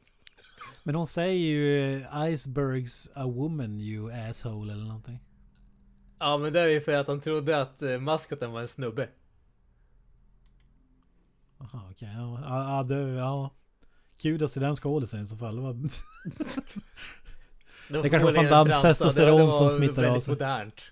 men 0.85 0.94
hon 0.94 1.06
säger 1.06 1.39
ju 1.47 1.94
eh, 1.97 2.24
Icebergs 2.32 3.11
a 3.15 3.27
woman 3.27 3.81
you 3.81 4.12
asshole 4.12 4.73
eller 4.73 4.85
någonting. 4.85 5.19
Ja, 6.19 6.39
men 6.39 6.52
det 6.52 6.61
är 6.61 6.66
ju 6.69 6.81
för 6.81 6.93
att 6.93 7.06
han 7.06 7.20
trodde 7.20 7.61
att 7.61 7.82
eh, 7.82 7.98
maskoten 7.98 8.52
var 8.52 8.61
en 8.61 8.69
snubbe. 8.69 9.09
Jaha 11.59 11.82
okej. 11.90 12.09
Ja, 12.16 12.40
ja, 12.43 12.77
ja, 12.77 12.82
det, 12.82 13.11
ja. 13.15 13.51
Kudos 14.23 14.52
till 14.52 14.62
den 14.62 14.74
skådisen 14.77 15.23
i 15.23 15.27
så 15.27 15.36
fall. 15.36 15.56
Det 15.56 15.62
var... 15.62 15.73
Det, 17.89 18.02
Det 18.02 18.09
kanske 18.11 18.32
var 18.32 18.43
en 18.43 18.48
tramsa. 18.48 18.82
testosteron 18.82 19.52
som 19.52 19.70
smittar 19.70 20.05
av 20.05 20.19
sig. 20.19 20.32
modernt. 20.35 20.90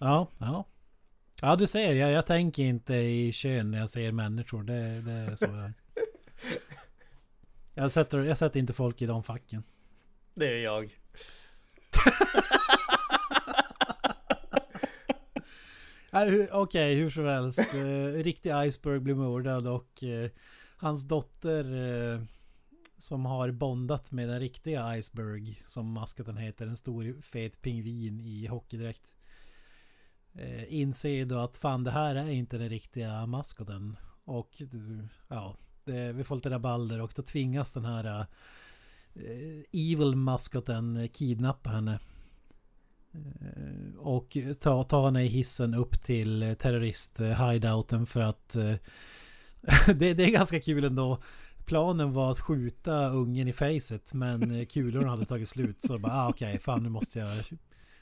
Ja, 0.00 0.28
ja. 0.38 0.66
Ja 1.40 1.56
du 1.56 1.66
ser, 1.66 1.94
jag, 1.94 2.10
jag 2.12 2.26
tänker 2.26 2.62
inte 2.62 2.94
i 2.94 3.32
kön 3.32 3.70
när 3.70 3.78
jag 3.78 3.90
ser 3.90 4.12
människor. 4.12 4.62
Det, 4.62 5.00
det 5.00 5.12
är 5.12 5.34
så 5.36 5.44
jag... 5.44 5.72
Jag 7.74 7.92
sätter, 7.92 8.18
jag 8.18 8.38
sätter 8.38 8.60
inte 8.60 8.72
folk 8.72 9.02
i 9.02 9.06
de 9.06 9.22
facken. 9.22 9.62
Det 10.34 10.46
är 10.46 10.58
jag. 10.58 10.98
Okej, 16.50 16.94
hur 16.94 17.10
som 17.10 17.24
helst. 17.24 17.74
Eh, 17.74 18.22
riktig 18.22 18.52
Iceberg 18.66 19.00
blir 19.00 19.14
mördad 19.14 19.68
och 19.68 20.04
eh, 20.04 20.30
hans 20.76 21.04
dotter 21.04 21.64
eh, 22.14 22.20
som 22.98 23.26
har 23.26 23.50
bondat 23.50 24.12
med 24.12 24.28
den 24.28 24.40
riktiga 24.40 24.98
Iceberg 24.98 25.62
som 25.66 25.92
maskoten 25.92 26.36
heter, 26.36 26.66
en 26.66 26.76
stor 26.76 27.22
fet 27.22 27.62
pingvin 27.62 28.20
i 28.20 28.46
hockeydräkt. 28.46 29.16
Eh, 30.34 30.74
inser 30.74 31.24
då 31.24 31.38
att 31.38 31.56
fan 31.56 31.84
det 31.84 31.90
här 31.90 32.14
är 32.14 32.30
inte 32.30 32.58
den 32.58 32.68
riktiga 32.68 33.26
maskoten. 33.26 33.96
Och 34.24 34.62
ja, 35.28 35.56
det, 35.84 36.12
vi 36.12 36.24
får 36.24 36.36
lite 36.36 36.50
rabalder 36.50 37.00
och 37.00 37.12
då 37.16 37.22
tvingas 37.22 37.72
den 37.72 37.84
här 37.84 38.26
eh, 39.14 39.62
evil 39.72 40.16
maskoten 40.16 41.08
kidnappa 41.08 41.70
henne. 41.70 41.98
Eh, 43.14 43.98
och 43.98 44.36
ta, 44.60 44.84
ta 44.84 45.04
henne 45.04 45.24
i 45.24 45.26
hissen 45.26 45.74
upp 45.74 46.02
till 46.02 46.56
terrorist-hideouten 46.58 48.00
eh, 48.00 48.06
för 48.06 48.20
att 48.20 48.56
eh, 48.56 48.74
det, 49.94 50.14
det 50.14 50.24
är 50.24 50.30
ganska 50.30 50.60
kul 50.60 50.84
ändå. 50.84 51.22
Planen 51.64 52.12
var 52.12 52.30
att 52.30 52.40
skjuta 52.40 53.08
ungen 53.08 53.48
i 53.48 53.52
facet 53.52 54.14
men 54.14 54.66
kulorna 54.66 55.10
hade 55.10 55.26
tagit 55.26 55.48
slut 55.48 55.82
så 55.82 55.98
bara 55.98 56.12
ah, 56.12 56.28
okej 56.28 56.58
fan 56.58 56.82
nu 56.82 56.88
måste 56.88 57.18
jag 57.18 57.28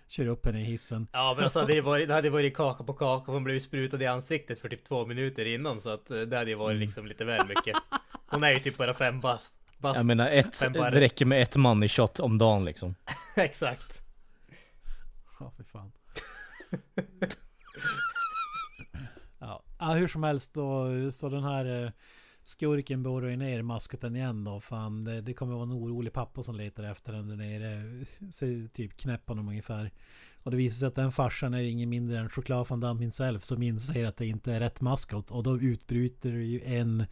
köra 0.08 0.30
upp 0.30 0.46
henne 0.46 0.60
i 0.60 0.64
hissen. 0.64 1.08
Ja, 1.12 1.32
men 1.36 1.44
alltså 1.44 1.58
det, 1.58 1.72
hade 1.72 1.80
varit, 1.80 2.08
det 2.08 2.14
hade 2.14 2.30
varit 2.30 2.56
kaka 2.56 2.84
på 2.84 2.92
kaka 2.92 3.32
hon 3.32 3.44
blev 3.44 3.58
sprutad 3.58 4.02
i 4.02 4.06
ansiktet 4.06 4.58
för 4.58 4.68
typ 4.68 4.84
två 4.84 5.06
minuter 5.06 5.44
innan 5.44 5.80
så 5.80 5.90
att 5.90 6.10
eh, 6.10 6.20
det 6.20 6.36
hade 6.36 6.50
ju 6.50 6.56
varit 6.56 6.80
liksom 6.80 7.06
lite 7.06 7.24
väl 7.24 7.46
mycket. 7.46 7.76
Hon 8.26 8.44
är 8.44 8.52
ju 8.52 8.58
typ 8.58 8.76
bara 8.76 8.94
fem 8.94 9.20
bast. 9.20 9.58
bast. 9.78 9.96
Jag 9.96 10.06
menar, 10.06 10.28
ett, 10.28 10.60
det 10.72 11.00
räcker 11.00 11.26
med 11.26 11.42
ett 11.42 11.56
money 11.56 11.88
shot 11.88 12.20
om 12.20 12.38
dagen 12.38 12.64
liksom. 12.64 12.94
Exakt. 13.36 14.02
Ja, 15.40 15.52
för 15.56 15.64
fan. 15.64 15.92
ja. 19.38 19.62
ja, 19.78 19.86
hur 19.86 20.08
som 20.08 20.22
helst 20.22 20.54
då. 20.54 20.90
Så 21.12 21.28
den 21.28 21.44
här 21.44 21.84
eh, 21.84 21.90
skurken 22.48 23.02
borrar 23.02 23.28
ju 23.28 23.36
ner 23.36 23.62
maskoten 23.62 24.16
igen 24.16 24.44
då. 24.44 24.60
Fan, 24.60 25.04
det, 25.04 25.20
det 25.20 25.34
kommer 25.34 25.54
vara 25.54 25.62
en 25.62 25.72
orolig 25.72 26.12
pappa 26.12 26.42
som 26.42 26.56
letar 26.56 26.84
efter 26.84 27.12
den 27.12 27.28
där 27.28 27.36
nere. 27.36 28.04
Ser 28.30 28.68
typ 28.68 28.96
knäpp 28.96 29.28
honom 29.28 29.48
ungefär. 29.48 29.90
Och 30.42 30.50
det 30.50 30.56
visar 30.56 30.78
sig 30.78 30.88
att 30.88 30.94
den 30.94 31.12
farsan 31.12 31.54
är 31.54 31.60
ju 31.60 31.70
ingen 31.70 31.88
mindre 31.88 32.18
än 32.18 32.28
Choklad 32.28 32.68
van 32.68 32.80
Damme 32.80 33.00
himself 33.00 33.44
som 33.44 33.62
inser 33.62 34.06
att 34.06 34.16
det 34.16 34.26
inte 34.26 34.52
är 34.52 34.60
rätt 34.60 34.80
maskot. 34.80 35.30
Och 35.30 35.42
då 35.42 35.58
utbryter 35.58 36.30
det 36.30 36.44
ju 36.44 36.62
en 36.64 37.04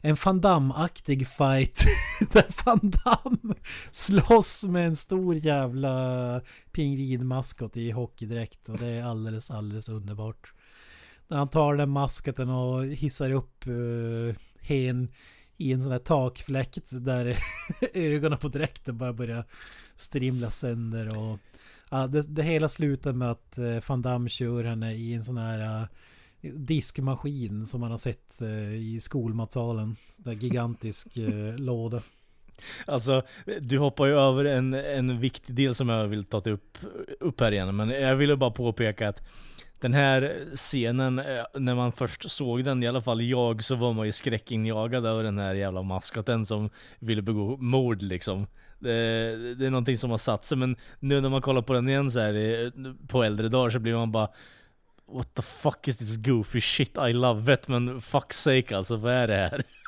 en 0.00 0.16
Van 0.24 0.40
Damme-aktig 0.40 1.28
fight 1.28 1.84
där 2.32 2.64
Van 2.64 2.80
Damme 3.04 3.54
slåss 3.90 4.64
med 4.64 4.86
en 4.86 4.96
stor 4.96 5.34
jävla 5.34 6.40
pingvinmaskot 6.72 7.76
i 7.76 7.90
hockeydräkt 7.90 8.68
och 8.68 8.78
det 8.78 8.86
är 8.86 9.04
alldeles, 9.04 9.50
alldeles 9.50 9.88
underbart. 9.88 10.52
När 11.28 11.36
han 11.36 11.48
tar 11.48 11.76
den 11.76 11.90
maskoten 11.90 12.50
och 12.50 12.84
hissar 12.84 13.30
upp 13.30 13.66
uh, 13.66 14.34
hen 14.64 15.08
i 15.56 15.72
en 15.72 15.82
sån 15.82 15.92
här 15.92 15.98
takfläkt 15.98 17.04
där 17.04 17.38
ögonen 17.94 18.38
på 18.38 18.48
dräkten 18.48 18.98
bara 18.98 19.12
börjar 19.12 19.44
strimla 19.96 20.50
sönder 20.50 21.18
och 21.18 21.38
ja, 21.90 22.06
det, 22.06 22.22
det 22.34 22.42
hela 22.42 22.68
slutar 22.68 23.12
med 23.12 23.30
att 23.30 23.58
uh, 23.58 23.80
Van 23.86 24.02
Damme 24.02 24.28
kör 24.28 24.64
henne 24.64 24.94
i 24.94 25.14
en 25.14 25.22
sån 25.22 25.36
här 25.36 25.80
uh, 25.80 25.86
diskmaskin 26.54 27.66
som 27.66 27.80
man 27.80 27.90
har 27.90 27.98
sett 27.98 28.42
uh, 28.42 28.74
i 28.74 29.00
skolmatsalen. 29.00 29.96
Där 30.16 30.32
gigantisk 30.32 31.18
uh, 31.18 31.56
låda. 31.58 32.00
Alltså, 32.86 33.22
du 33.60 33.78
hoppar 33.78 34.06
ju 34.06 34.12
över 34.12 34.44
en, 34.44 34.74
en 34.74 35.20
viktig 35.20 35.54
del 35.54 35.74
som 35.74 35.88
jag 35.88 36.06
vill 36.06 36.24
ta 36.24 36.50
upp, 36.50 36.78
upp 37.20 37.40
här 37.40 37.52
igen. 37.52 37.76
Men 37.76 37.88
jag 37.88 38.16
ville 38.16 38.36
bara 38.36 38.50
påpeka 38.50 39.08
att 39.08 39.22
den 39.80 39.94
här 39.94 40.36
scenen, 40.54 41.18
eh, 41.18 41.44
när 41.54 41.74
man 41.74 41.92
först 41.92 42.30
såg 42.30 42.64
den, 42.64 42.82
i 42.82 42.88
alla 42.88 43.02
fall 43.02 43.22
jag, 43.22 43.62
så 43.62 43.74
var 43.74 43.92
man 43.92 44.06
ju 44.06 44.12
skräckinjagad 44.12 45.06
över 45.06 45.22
den 45.22 45.38
här 45.38 45.54
jävla 45.54 45.82
maskoten 45.82 46.46
som 46.46 46.70
ville 46.98 47.22
begå 47.22 47.56
mord 47.56 48.02
liksom. 48.02 48.46
Det, 48.78 48.90
det 49.54 49.66
är 49.66 49.70
någonting 49.70 49.98
som 49.98 50.10
har 50.10 50.18
satt 50.18 50.44
sig, 50.44 50.58
men 50.58 50.76
nu 51.00 51.20
när 51.20 51.28
man 51.28 51.42
kollar 51.42 51.62
på 51.62 51.72
den 51.72 51.88
igen 51.88 52.10
så 52.10 52.20
här 52.20 52.34
eh, 52.34 52.92
på 53.08 53.22
äldre 53.22 53.48
dagar 53.48 53.70
så 53.70 53.78
blir 53.78 53.94
man 53.94 54.12
bara 54.12 54.28
What 55.06 55.34
the 55.34 55.42
fuck 55.42 55.88
is 55.88 55.98
this 55.98 56.16
goofy 56.16 56.60
shit? 56.60 56.98
I 57.08 57.12
love 57.12 57.54
it, 57.54 57.68
men 57.68 58.00
fuck 58.00 58.32
sake 58.32 58.76
alltså, 58.76 58.96
vad 58.96 59.12
är 59.12 59.28
det 59.28 59.34
här? 59.34 59.62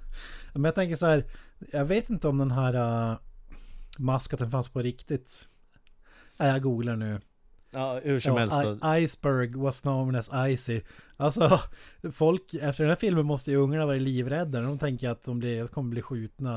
Men 0.52 0.64
jag 0.64 0.74
tänker 0.74 0.96
så 0.96 1.06
här. 1.06 1.24
Jag 1.72 1.84
vet 1.84 2.10
inte 2.10 2.28
om 2.28 2.38
den 2.38 2.50
här 2.50 2.74
uh, 3.10 3.18
maskoten 3.98 4.50
fanns 4.50 4.68
på 4.68 4.82
riktigt. 4.82 5.48
Nej, 6.38 6.48
jag 6.48 6.62
googlar 6.62 6.96
nu. 6.96 7.20
Ja, 7.74 8.00
hur 8.04 8.20
som 8.20 8.36
Ja, 8.36 8.38
helst. 8.38 8.84
I- 8.84 9.04
Iceberg 9.04 9.56
was 9.56 9.80
known 9.80 10.14
as 10.14 10.30
Icy. 10.52 10.80
Alltså, 11.16 11.60
folk 12.12 12.54
efter 12.54 12.84
den 12.84 12.88
här 12.88 12.96
filmen 12.96 13.26
måste 13.26 13.50
ju 13.50 13.56
ungarna 13.56 13.86
vara 13.86 13.96
livrädda. 13.96 14.60
De 14.60 14.78
tänker 14.78 15.08
att 15.10 15.24
de 15.24 15.38
blir, 15.38 15.66
kommer 15.66 15.90
bli 15.90 16.02
skjutna, 16.02 16.50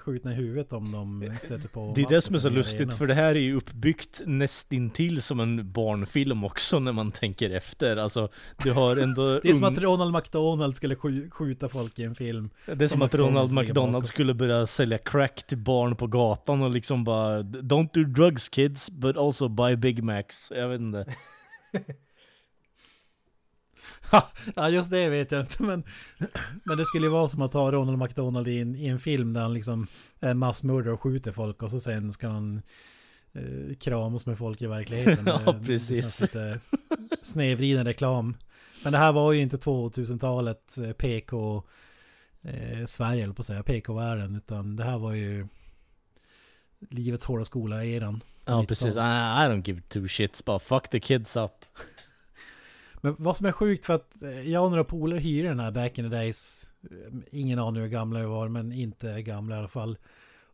skjutna 0.00 0.32
i 0.32 0.34
huvudet 0.34 0.72
om 0.72 0.92
de 0.92 1.30
stöter 1.38 1.68
på 1.68 1.92
Det 1.96 2.02
är 2.02 2.08
det 2.08 2.22
som 2.22 2.34
är 2.34 2.38
så 2.38 2.48
lustigt 2.50 2.94
för 2.94 3.06
det 3.06 3.14
här 3.14 3.34
är 3.34 3.40
ju 3.40 3.54
uppbyggt 3.56 4.22
nästintill 4.26 5.22
som 5.22 5.40
en 5.40 5.72
barnfilm 5.72 6.44
också 6.44 6.78
när 6.78 6.92
man 6.92 7.12
tänker 7.12 7.50
efter. 7.50 7.96
Alltså, 7.96 8.28
du 8.62 8.72
har 8.72 8.96
ändå... 8.96 9.40
Det 9.42 9.50
är 9.50 9.54
som 9.54 9.64
att 9.64 9.78
Ronald 9.78 10.14
McDonald 10.14 10.76
skulle 10.76 10.94
skj- 10.94 11.30
skjuta 11.30 11.68
folk 11.68 11.98
i 11.98 12.02
en 12.04 12.14
film. 12.14 12.50
det 12.66 12.72
är 12.72 12.78
som 12.78 12.88
som 12.88 13.02
att 13.02 13.14
Ronald 13.14 13.52
McDonald 13.52 14.06
skulle 14.06 14.34
börja 14.34 14.66
sälja 14.66 14.98
crack 14.98 15.46
till 15.46 15.58
barn 15.58 15.96
på 15.96 16.06
gatan 16.06 16.62
och 16.62 16.70
liksom 16.70 17.04
bara 17.04 17.42
Don't 17.42 17.88
do 17.94 18.04
drugs 18.04 18.48
kids, 18.48 18.90
but 18.90 19.16
also 19.16 19.48
buy 19.48 19.76
Big 19.76 20.04
Macs. 20.04 20.52
Jag 20.54 20.68
vet 20.68 20.80
inte. 20.80 21.06
ja 24.56 24.68
just 24.68 24.90
det 24.90 25.08
vet 25.08 25.32
jag 25.32 25.40
inte 25.40 25.62
men 25.62 25.82
Men 26.64 26.78
det 26.78 26.84
skulle 26.84 27.06
ju 27.06 27.12
vara 27.12 27.28
som 27.28 27.42
att 27.42 27.52
ta 27.52 27.72
Ronald 27.72 27.98
McDonald 27.98 28.48
i 28.48 28.58
en, 28.60 28.76
i 28.76 28.86
en 28.86 28.98
film 29.00 29.32
där 29.32 29.40
han 29.40 29.54
liksom 29.54 29.86
är 30.20 30.34
massmördare 30.34 30.92
och 30.92 31.02
skjuter 31.02 31.32
folk 31.32 31.62
och 31.62 31.70
så 31.70 31.80
sen 31.80 32.12
ska 32.12 32.28
han 32.28 32.62
eh, 33.32 33.76
kramas 33.80 34.26
med 34.26 34.38
folk 34.38 34.62
i 34.62 34.66
verkligheten. 34.66 35.24
Ja, 35.46 35.60
precis. 35.66 36.22
Snedvriden 37.22 37.84
reklam. 37.86 38.36
Men 38.84 38.92
det 38.92 38.98
här 38.98 39.12
var 39.12 39.32
ju 39.32 39.40
inte 39.40 39.56
2000-talet 39.56 40.78
eh, 40.78 40.92
PK 40.92 41.62
eh, 42.42 42.84
Sverige 42.86 43.24
eller 43.24 43.34
på 43.34 43.40
att 43.40 43.46
säga, 43.46 43.62
PK-världen. 43.62 44.36
Utan 44.36 44.76
det 44.76 44.84
här 44.84 44.98
var 44.98 45.12
ju 45.12 45.46
livets 46.90 47.24
hårda 47.24 47.44
skola-eran. 47.44 48.22
Ja 48.46 48.64
precis, 48.68 48.94
I, 48.94 48.98
I 48.98 49.48
don't 49.48 49.66
give 49.66 49.80
two 49.80 50.08
shits, 50.08 50.44
bara 50.44 50.58
fuck 50.58 50.88
the 50.88 51.00
kids 51.00 51.36
up. 51.36 51.64
Men 53.04 53.14
vad 53.18 53.36
som 53.36 53.46
är 53.46 53.52
sjukt 53.52 53.84
för 53.84 53.94
att 53.94 54.22
eh, 54.22 54.50
jag 54.50 54.64
och 54.64 54.70
några 54.70 54.84
polare 54.84 55.20
hyrde 55.20 55.48
den 55.48 55.60
här 55.60 55.70
back 55.70 55.98
in 55.98 56.10
the 56.10 56.16
days. 56.16 56.70
Eh, 56.90 57.18
ingen 57.30 57.58
aning 57.58 57.82
hur 57.82 57.88
gamla 57.88 58.20
vi 58.20 58.26
var 58.26 58.48
men 58.48 58.72
inte 58.72 59.22
gamla 59.22 59.54
i 59.54 59.58
alla 59.58 59.68
fall. 59.68 59.98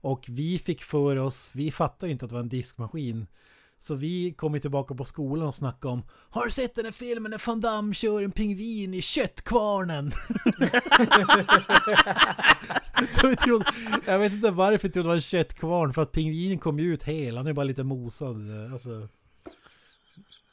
Och 0.00 0.26
vi 0.28 0.58
fick 0.58 0.82
för 0.82 1.16
oss, 1.16 1.52
vi 1.54 1.70
fattade 1.70 2.06
ju 2.06 2.12
inte 2.12 2.24
att 2.24 2.28
det 2.28 2.34
var 2.34 2.42
en 2.42 2.48
diskmaskin. 2.48 3.26
Så 3.78 3.94
vi 3.94 4.32
kom 4.32 4.54
ju 4.54 4.60
tillbaka 4.60 4.94
på 4.94 5.04
skolan 5.04 5.46
och 5.46 5.54
snackade 5.54 5.92
om 5.92 6.02
Har 6.10 6.44
du 6.44 6.50
sett 6.50 6.74
den 6.74 6.84
här 6.84 6.92
filmen 6.92 7.30
när 7.30 7.46
Van 7.46 7.60
Damme 7.60 7.94
kör 7.94 8.22
en 8.22 8.32
pingvin 8.32 8.94
i 8.94 9.02
köttkvarnen? 9.02 10.10
så 13.08 13.28
vi 13.28 13.36
trodde, 13.36 13.64
jag 14.06 14.18
vet 14.18 14.32
inte 14.32 14.50
varför 14.50 14.88
vi 14.88 14.92
trodde 14.92 15.06
det 15.06 15.08
var 15.08 15.14
en 15.14 15.20
köttkvarn 15.20 15.92
för 15.92 16.02
att 16.02 16.12
pingvinen 16.12 16.58
kom 16.58 16.78
ju 16.78 16.94
ut 16.94 17.02
hel, 17.02 17.36
han 17.36 17.46
är 17.46 17.52
bara 17.52 17.64
lite 17.64 17.84
mosad. 17.84 18.64
Eh, 18.64 18.72
alltså, 18.72 19.08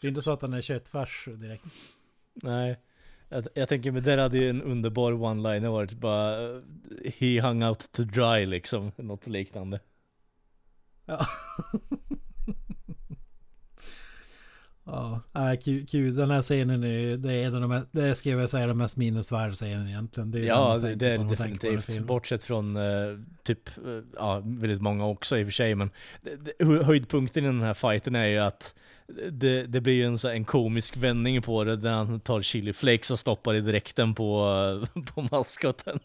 det 0.02 0.08
är 0.08 0.10
inte 0.10 0.22
så 0.22 0.32
att 0.32 0.42
han 0.42 0.54
är 0.54 0.62
köttfärs 0.62 1.28
direkt. 1.40 1.66
Nej. 2.34 2.78
Jag, 3.30 3.48
jag 3.54 3.70
tänker 3.70 3.92
men 3.92 4.04
där 4.04 4.18
hade 4.18 4.38
ju 4.38 4.50
en 4.50 4.62
underbar 4.62 5.12
one-liner 5.12 5.70
varit 5.70 5.94
bara 5.94 6.48
uh, 6.48 6.62
He 7.18 7.42
hung 7.42 7.64
out 7.64 7.92
to 7.92 8.04
dry 8.04 8.46
liksom, 8.46 8.92
något 8.98 9.28
liknande. 9.28 9.80
Ja. 11.06 11.28
ja, 15.34 15.56
kul, 15.64 15.88
kul. 15.88 16.16
Den 16.16 16.32
här 16.32 16.42
scenen 16.42 16.84
är, 16.84 17.18
det 17.18 17.34
är 17.34 17.46
en 17.46 17.56
av 17.56 17.62
de 17.62 17.70
mest, 17.70 17.88
det 17.92 18.16
ska 18.16 18.30
jag 18.30 18.50
säga 18.50 18.68
den 18.68 18.78
mest 18.78 18.98
minnesvärda 18.98 19.54
scenen 19.54 19.88
egentligen. 19.88 20.32
Det 20.32 20.40
Ja, 20.40 20.78
det, 20.78 20.90
är 20.90 20.96
det 20.96 21.18
definitivt. 21.18 22.00
Bortsett 22.00 22.44
från 22.44 22.78
eh, 22.78 23.20
typ, 23.44 23.78
eh, 23.78 23.84
ja, 24.16 24.42
väldigt 24.46 24.82
många 24.82 25.06
också 25.06 25.38
i 25.38 25.44
och 25.44 25.48
för 25.48 25.52
sig. 25.52 25.76
Men 25.76 25.90
det, 26.22 26.36
det, 26.36 26.66
hö- 26.66 26.84
höjdpunkten 26.84 27.44
i 27.44 27.48
den 27.48 27.62
här 27.62 27.74
fighten 27.74 28.16
är 28.16 28.26
ju 28.26 28.38
att 28.38 28.76
det, 29.32 29.66
det 29.68 29.82
blir 29.82 29.94
ju 29.94 30.04
en, 30.04 30.18
så, 30.18 30.30
en 30.30 30.46
komisk 30.46 30.98
vändning 30.98 31.42
på 31.42 31.64
det 31.64 31.76
där 31.76 31.92
han 31.94 32.20
tar 32.20 32.42
chili 32.42 32.74
flakes 32.74 33.12
och 33.12 33.20
stoppar 33.20 33.56
i 33.56 33.62
dräkten 33.62 34.16
på, 34.16 34.48
eh, 34.96 35.04
på 35.14 35.28
maskoten. 35.32 36.00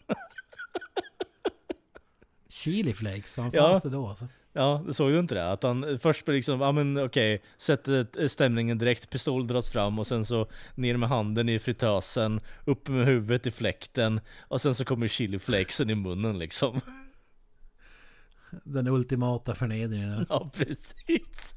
Chili 2.49 2.93
flakes, 2.93 3.37
vad 3.37 3.55
Ja. 3.55 3.69
fanns 3.71 3.83
det 3.83 3.89
då 3.89 4.07
alltså? 4.07 4.27
Ja, 4.53 4.85
såg 4.91 5.11
du 5.11 5.19
inte 5.19 5.35
det? 5.35 5.51
Att 5.51 5.63
han 5.63 5.99
först 6.01 6.25
blir 6.25 6.35
liksom, 6.35 6.61
ja 6.61 6.71
men 6.71 6.97
okej, 7.05 7.41
sätter 7.57 8.27
stämningen 8.27 8.77
direkt, 8.77 9.09
pistol 9.09 9.47
dras 9.47 9.69
fram 9.69 9.99
och 9.99 10.07
sen 10.07 10.25
så 10.25 10.47
ner 10.75 10.97
med 10.97 11.09
handen 11.09 11.49
i 11.49 11.59
fritösen, 11.59 12.39
upp 12.65 12.87
med 12.87 13.05
huvudet 13.05 13.47
i 13.47 13.51
fläkten 13.51 14.21
och 14.41 14.61
sen 14.61 14.75
så 14.75 14.85
kommer 14.85 15.07
chili 15.07 15.39
flakesen 15.39 15.89
i 15.89 15.95
munnen 15.95 16.39
liksom. 16.39 16.81
Den 18.63 18.87
ultimata 18.87 19.55
förnedringen. 19.55 20.25
Ja, 20.29 20.49
precis. 20.57 20.95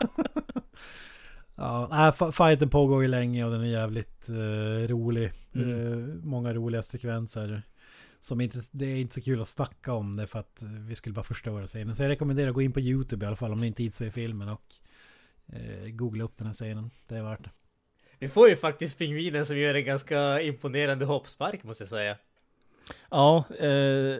Ja, 1.60 1.88
nej, 1.90 2.32
fighten 2.32 2.70
pågår 2.70 3.02
ju 3.02 3.08
länge 3.08 3.44
och 3.44 3.50
den 3.50 3.60
är 3.60 3.66
jävligt 3.66 4.28
eh, 4.28 4.88
rolig. 4.88 5.32
Mm. 5.54 5.70
Eh, 5.70 5.98
många 6.24 6.54
roliga 6.54 6.82
sekvenser. 6.82 7.62
Som 8.20 8.40
inte, 8.40 8.60
det 8.70 8.86
är 8.86 8.96
inte 8.96 9.14
så 9.14 9.20
kul 9.20 9.40
att 9.40 9.48
snacka 9.48 9.92
om 9.92 10.16
det 10.16 10.26
för 10.26 10.38
att 10.38 10.62
vi 10.88 10.94
skulle 10.94 11.12
bara 11.12 11.24
förstöra 11.24 11.66
scenen. 11.66 11.94
Så 11.94 12.02
jag 12.02 12.08
rekommenderar 12.08 12.48
att 12.48 12.54
gå 12.54 12.62
in 12.62 12.72
på 12.72 12.80
YouTube 12.80 13.24
i 13.24 13.26
alla 13.26 13.36
fall 13.36 13.52
om 13.52 13.60
ni 13.60 13.66
inte 13.66 13.82
hittar 13.82 14.06
i 14.06 14.10
filmen 14.10 14.48
och 14.48 14.74
eh, 15.52 15.88
googla 15.88 16.24
upp 16.24 16.38
den 16.38 16.46
här 16.46 16.54
scenen. 16.54 16.90
Det 17.08 17.16
är 17.16 17.22
värt 17.22 17.44
det. 17.44 17.50
Vi 18.18 18.28
får 18.28 18.48
ju 18.48 18.56
faktiskt 18.56 18.98
pingvinen 18.98 19.46
som 19.46 19.58
gör 19.58 19.74
en 19.74 19.84
ganska 19.84 20.40
imponerande 20.40 21.04
hoppspark 21.04 21.64
måste 21.64 21.82
jag 21.82 21.88
säga. 21.88 22.16
Ja, 23.10 23.44
eh, 23.58 24.18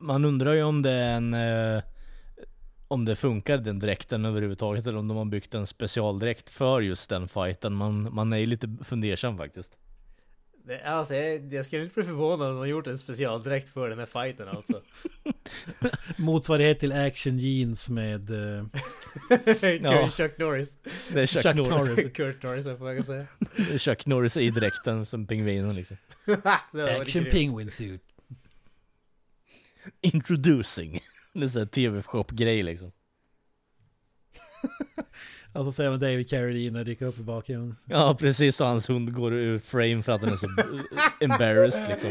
man 0.00 0.24
undrar 0.24 0.52
ju 0.52 0.62
om 0.62 0.82
det 0.82 0.92
är 0.92 1.16
en... 1.16 1.34
Eh, 1.34 1.82
om 2.88 3.04
det 3.04 3.16
funkar 3.16 3.58
den 3.58 3.78
dräkten 3.78 4.24
överhuvudtaget 4.24 4.86
eller 4.86 4.98
om 4.98 5.08
de 5.08 5.16
har 5.16 5.24
byggt 5.24 5.54
en 5.54 5.66
specialdräkt 5.66 6.50
för 6.50 6.80
just 6.80 7.10
den 7.10 7.28
fighten. 7.28 7.74
Man, 7.74 8.14
man 8.14 8.32
är 8.32 8.36
ju 8.38 8.46
lite 8.46 8.76
fundersam 8.84 9.36
faktiskt. 9.36 9.76
Det, 10.66 10.82
alltså, 10.82 11.14
jag, 11.14 11.54
jag 11.54 11.66
skulle 11.66 11.82
inte 11.82 11.94
bli 11.94 12.04
förvånad 12.04 12.48
om 12.48 12.54
de 12.54 12.58
har 12.58 12.66
gjort 12.66 12.86
en 12.86 12.98
specialdräkt 12.98 13.68
för 13.68 13.88
den 13.88 13.98
här 13.98 14.06
fighten 14.06 14.48
alltså. 14.48 14.82
Motsvarighet 16.16 16.78
till 16.80 16.92
Action 16.92 17.38
Jeans 17.38 17.88
med... 17.88 18.30
Ja. 19.80 20.10
Chuck 20.10 20.38
Norris. 20.38 20.78
Det 21.12 21.20
är 21.20 21.26
Chuck, 21.26 21.42
Chuck 21.42 21.56
Norris. 21.56 21.68
Norris. 21.70 22.12
Kurt 22.14 22.42
Norris, 22.42 22.64
får 22.64 22.92
jag 22.92 23.04
säga. 23.04 23.24
Det 23.56 23.74
är 23.74 23.78
Chuck 23.78 24.06
Norris 24.06 24.36
i 24.36 24.50
dräkten 24.50 25.06
som 25.06 25.26
pingvinen 25.26 25.74
liksom. 25.74 25.96
Action. 27.00 27.24
Penguin 27.24 27.70
Suit. 27.70 28.02
Introducing. 30.00 31.00
Det 31.38 31.44
är 31.44 31.48
såhär 31.48 31.66
tv-shop-grej 31.66 32.62
liksom. 32.62 32.92
Alltså 35.56 35.72
säger 35.72 35.90
man 35.90 36.00
David 36.00 36.30
Carradine 36.30 36.84
dyker 36.84 37.06
upp 37.06 37.18
i 37.18 37.22
bakgrunden. 37.22 37.76
Ja 37.86 38.16
precis, 38.20 38.60
och 38.60 38.66
hans 38.66 38.88
hund 38.88 39.12
går 39.14 39.32
ur 39.34 39.58
frame 39.58 40.02
för 40.02 40.12
att 40.12 40.20
den 40.20 40.32
är 40.32 40.36
så 40.36 40.46
embarrassed 41.20 41.88
liksom. 41.88 42.10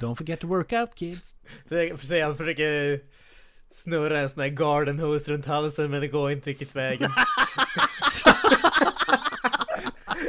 Don't 0.00 0.14
forget 0.14 0.40
to 0.40 0.46
work 0.46 0.72
out 0.72 0.94
kids. 0.94 1.34
Försöker- 1.68 2.24
Han 2.24 2.36
försöker 2.36 3.00
snurra 3.70 4.20
en 4.20 4.28
sån 4.28 4.42
här 4.42 4.48
garden 4.48 4.98
hose 4.98 5.32
runt 5.32 5.46
halsen 5.46 5.90
men 5.90 6.00
det 6.00 6.08
går 6.08 6.30
inte 6.30 6.50
riktigt 6.50 6.76
vägen. 6.76 7.10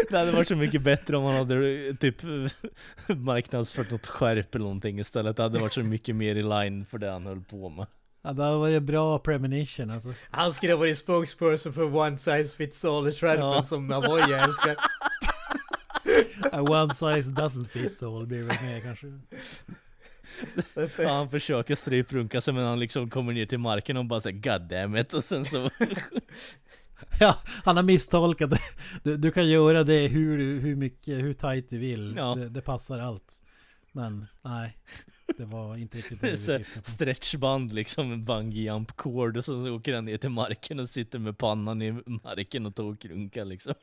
Det 0.10 0.18
hade 0.18 0.32
varit 0.32 0.48
så 0.48 0.56
mycket 0.56 0.82
bättre 0.84 1.18
om 1.18 1.24
man 1.24 1.36
hade 1.36 1.94
typ 2.00 2.16
marknadsfört 3.08 3.92
något 3.92 4.08
skärp 4.08 4.56
eller 4.56 4.66
någonting 4.66 5.00
istället. 5.00 5.38
Det 5.38 5.44
hade 5.44 5.60
varit 5.60 5.74
så 5.74 5.84
mycket 5.84 6.16
mer 6.16 6.36
i 6.36 6.44
line 6.44 6.86
för 6.86 6.98
det 6.98 7.12
han 7.12 7.26
höll 7.26 7.42
på 7.42 7.70
med. 7.70 7.86
Ja, 8.24 8.34
det 8.34 8.56
var 8.58 8.68
ju 8.68 8.80
bra 8.80 9.20
premonition 9.20 9.92
alltså. 9.92 10.14
Han 10.32 10.54
skulle 10.54 10.74
ha 10.74 10.80
varit 10.80 10.98
spokesperson 10.98 11.74
för 11.74 11.96
One 11.96 12.18
Size 12.18 12.58
Fits 12.58 12.86
All 12.86 13.08
i 13.08 13.16
Ja. 13.22 13.64
som 13.64 13.92
Avoya 13.92 14.44
älskar. 14.44 14.76
One 16.72 16.94
size 16.94 17.32
doesn't 17.32 17.68
fit 17.68 18.04
all 18.04 18.28
blir 18.28 18.44
väl 18.44 18.58
mer 18.64 18.80
kanske. 18.80 19.08
Ja, 21.04 21.10
han 21.14 21.30
försöker 21.30 21.76
stryprunka 21.76 22.42
sig 22.42 22.54
men 22.54 22.66
han 22.66 22.80
liksom 22.80 23.10
kommer 23.10 23.34
ner 23.34 23.46
till 23.46 23.58
marken 23.60 23.98
och 23.98 24.06
bara 24.06 24.22
säger 24.22 24.40
God 24.60 24.70
damn 24.70 24.96
it 24.98 25.14
och 25.14 25.24
sen 25.24 25.46
så 25.46 25.70
Ja, 27.20 27.38
han 27.64 27.76
har 27.76 27.84
misstolkat 27.84 28.50
det. 28.52 28.60
Du, 29.04 29.18
du 29.18 29.32
kan 29.32 29.48
göra 29.48 29.84
det 29.84 30.08
hur, 30.08 30.60
hur 30.60 30.76
mycket, 30.76 31.24
hur 31.24 31.34
tight 31.34 31.70
du 31.70 31.78
vill. 31.78 32.16
Ja. 32.18 32.36
Det, 32.36 32.50
det 32.50 32.62
passar 32.62 33.00
allt. 33.00 33.44
Men 33.92 34.26
nej, 34.42 34.78
det 35.38 35.46
var 35.46 35.78
inte 35.78 35.98
riktigt 35.98 36.22
Det 36.22 36.46
det 36.48 36.58
vi 36.58 36.64
på. 36.64 36.70
stretchband 36.84 37.74
liksom, 37.74 38.12
en 38.12 38.26
bungee 38.26 38.64
jump 38.64 38.96
cord 38.96 39.38
och 39.38 39.46
så 39.46 39.76
åker 39.76 39.96
han 39.96 40.06
ner 40.06 40.18
till 40.18 40.30
marken 40.30 40.80
och 40.80 40.90
sitter 40.90 41.20
med 41.20 41.38
pannan 41.38 41.82
i 41.82 41.92
marken 42.06 42.66
och 42.66 42.76
tokrunkar 42.76 43.46
liksom. 43.46 43.74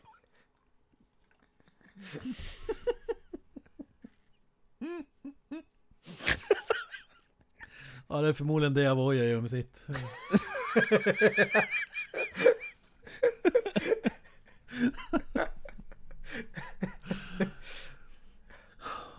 Ja, 8.09 8.21
det 8.21 8.29
är 8.29 8.33
förmodligen 8.33 8.75
det 8.75 8.91
Avoya 8.91 9.25
gör 9.25 9.41
med 9.41 9.51
sitt. 9.51 9.87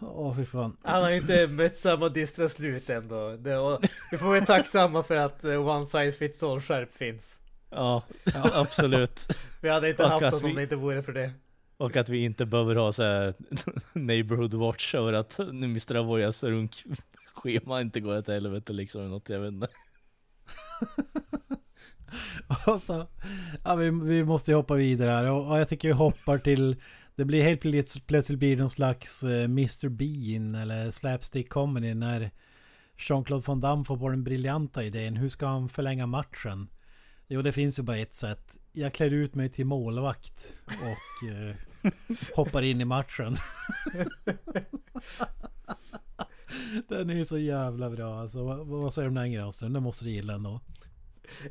Åh 0.01 0.35
fy 0.35 0.45
fan. 0.45 0.77
Han 0.83 1.03
har 1.03 1.09
inte 1.11 1.47
mött 1.47 1.77
samma 1.77 2.09
dystra 2.09 2.49
slut 2.49 2.89
ändå. 2.89 3.35
Det, 3.39 3.57
och 3.57 3.79
vi 4.11 4.17
får 4.17 4.27
vara 4.27 4.45
tacksamma 4.45 5.03
för 5.03 5.15
att 5.15 5.43
eh, 5.43 5.67
One 5.67 5.85
Size 5.85 6.11
Fits 6.11 6.43
All 6.43 6.61
skärp 6.61 6.93
finns. 6.93 7.41
Ja, 7.69 8.03
absolut. 8.53 9.27
Vi 9.61 9.69
hade 9.69 9.89
inte 9.89 10.03
Och 10.03 10.09
haft 10.09 10.25
att 10.25 10.33
något 10.33 10.43
om 10.43 10.49
vi- 10.49 10.55
det 10.55 10.63
inte 10.63 10.75
vore 10.75 11.03
för 11.03 11.13
det. 11.13 11.31
Och 11.77 11.95
att 11.95 12.09
vi 12.09 12.23
inte 12.23 12.45
behöver 12.45 12.75
ha 12.75 12.93
så 12.93 13.03
här 13.03 13.33
neighborhood 13.99 14.53
watch 14.53 14.95
över 14.95 15.13
att 15.13 15.39
nu 15.51 15.65
Mr. 15.65 15.95
Avoyas 15.95 16.43
runkschema 16.43 17.81
inte 17.81 17.99
går 17.99 18.17
åt 18.17 18.27
helvete 18.27 18.73
liksom, 18.73 19.09
något, 19.09 19.29
jag 19.29 19.39
vet 19.39 19.51
inte. 19.53 19.67
Och 22.67 22.81
så, 22.81 23.07
ja, 23.63 23.75
vi, 23.75 23.89
vi 23.89 24.23
måste 24.23 24.51
ju 24.51 24.55
hoppa 24.57 24.75
vidare 24.75 25.11
här 25.11 25.31
och, 25.31 25.51
och 25.51 25.59
jag 25.59 25.69
tycker 25.69 25.88
vi 25.88 25.93
hoppar 25.93 26.38
till 26.38 26.75
Det 27.15 27.25
blir 27.25 27.43
helt 27.43 27.61
plötsligt, 27.61 28.07
plötsligt 28.07 28.39
blir 28.39 28.55
det 28.55 28.61
någon 28.61 28.69
slags 28.69 29.23
eh, 29.23 29.43
Mr 29.43 29.89
Bean 29.89 30.55
eller 30.55 30.91
Slapstick 30.91 31.49
Comedy 31.49 31.93
när 31.93 32.31
Jean-Claude 32.97 33.47
Van 33.47 33.59
Damme 33.59 33.85
får 33.85 33.97
på 33.97 34.09
den 34.09 34.23
briljanta 34.23 34.83
idén. 34.83 35.17
Hur 35.17 35.29
ska 35.29 35.47
han 35.47 35.69
förlänga 35.69 36.05
matchen? 36.05 36.67
Jo, 37.27 37.41
det 37.41 37.51
finns 37.51 37.79
ju 37.79 37.83
bara 37.83 37.97
ett 37.97 38.15
sätt. 38.15 38.57
Jag 38.73 38.93
klär 38.93 39.11
ut 39.11 39.35
mig 39.35 39.49
till 39.49 39.65
målvakt 39.65 40.53
och 40.65 41.29
eh, 41.29 41.55
hoppar 42.35 42.61
in 42.61 42.81
i 42.81 42.85
matchen. 42.85 43.35
Den 46.88 47.09
är 47.09 47.13
ju 47.13 47.25
så 47.25 47.38
jävla 47.38 47.89
bra 47.89 48.19
alltså. 48.19 48.43
Vad, 48.43 48.67
vad 48.67 48.93
säger 48.93 49.05
du 49.05 49.09
om 49.09 49.15
den 49.15 49.31
Granström? 49.31 49.73
Den 49.73 49.83
måste 49.83 50.05
du 50.05 50.11
gilla 50.11 50.33
ändå. 50.33 50.61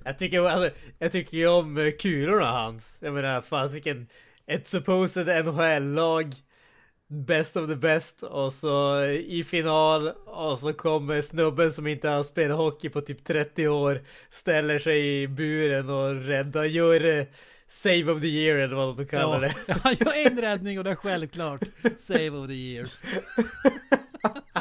Jag 0.05 0.19
tycker, 0.19 0.44
alltså, 0.44 0.70
jag 0.98 1.12
tycker 1.12 1.36
ju 1.36 1.48
om 1.48 1.78
eh, 1.78 1.90
kulorna 1.90 2.51
hans. 2.51 2.98
Jag 3.02 3.15
menar 3.15 3.40
fasiken. 3.40 4.07
Ett 4.47 4.69
supposed 4.69 5.44
NHL-lag. 5.44 6.35
Best 7.09 7.57
of 7.57 7.66
the 7.69 7.77
best. 7.77 8.23
Och 8.23 8.52
så 8.52 9.05
i 9.05 9.44
final. 9.44 10.09
Och 10.09 10.59
så 10.59 10.73
kommer 10.73 11.20
snubben 11.20 11.73
som 11.73 11.86
inte 11.86 12.09
har 12.09 12.23
spelat 12.23 12.59
hockey 12.59 12.89
på 12.89 13.01
typ 13.01 13.24
30 13.24 13.69
år. 13.69 14.02
Ställer 14.31 14.78
sig 14.78 15.23
i 15.23 15.28
buren 15.28 15.90
och 15.90 16.15
räddar. 16.24 16.65
Gör 16.65 17.19
eh, 17.19 17.24
Save 17.69 18.12
of 18.12 18.20
the 18.20 18.27
year 18.27 18.57
eller 18.59 18.77
vad 18.77 18.97
de 18.97 19.07
kallar 19.07 19.40
det. 19.40 19.55
Ja, 19.66 19.74
han 19.82 19.94
gör 20.01 20.27
en 20.27 20.40
räddning 20.40 20.78
och 20.78 20.85
det 20.85 20.90
är 20.90 20.94
självklart 20.94 21.61
Save 21.97 22.31
of 22.31 22.47
the 22.48 22.55
year. 22.55 22.86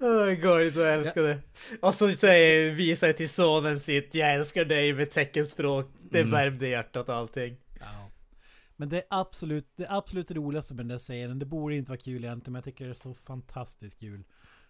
Oh, 0.00 0.32
jag 0.78 0.94
älskar 0.94 1.22
det. 1.22 1.38
Och 1.82 1.94
så 1.94 2.08
säger, 2.08 2.74
visar 2.74 3.12
till 3.12 3.28
sonen 3.28 3.80
sitt, 3.80 4.14
jag 4.14 4.34
älskar 4.34 4.64
dig 4.64 4.92
med 4.92 5.10
teckenspråk. 5.10 5.86
Det 6.10 6.18
Mm. 6.20 6.30
värmde 6.30 6.68
hjärtat 6.68 7.08
och 7.08 7.14
allting. 7.14 7.56
Ja. 7.80 8.10
Men 8.76 8.88
det 8.88 8.96
är 8.96 9.04
absolut 9.10 9.72
det 9.76 9.86
absolut 9.88 10.30
roligaste 10.30 10.74
med 10.74 10.84
den 10.84 10.88
där 10.88 10.98
scenen. 10.98 11.38
Det 11.38 11.46
borde 11.46 11.76
inte 11.76 11.90
vara 11.90 12.00
kul 12.00 12.24
egentligen, 12.24 12.52
men 12.52 12.58
jag 12.58 12.64
tycker 12.64 12.84
det 12.84 12.90
är 12.90 12.94
så 12.94 13.14
fantastiskt 13.14 14.00
kul. 14.00 14.24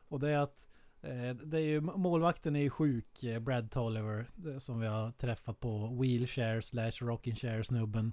Och 0.08 0.20
det 0.20 0.30
är 0.30 0.38
att 0.38 0.68
eh, 1.02 1.30
det 1.46 1.56
är 1.56 1.60
ju, 1.64 1.80
målvakten 1.80 2.56
är 2.56 2.60
ju 2.60 2.70
sjuk, 2.70 3.24
eh, 3.24 3.38
Brad 3.38 3.70
Tolliver, 3.70 4.30
det 4.34 4.60
som 4.60 4.80
vi 4.80 4.86
har 4.86 5.12
träffat 5.12 5.60
på 5.60 5.98
wheelchair 6.02 6.60
slash 6.60 6.92
rocking 7.00 7.36
chair 7.36 7.62
snubben. 7.62 8.12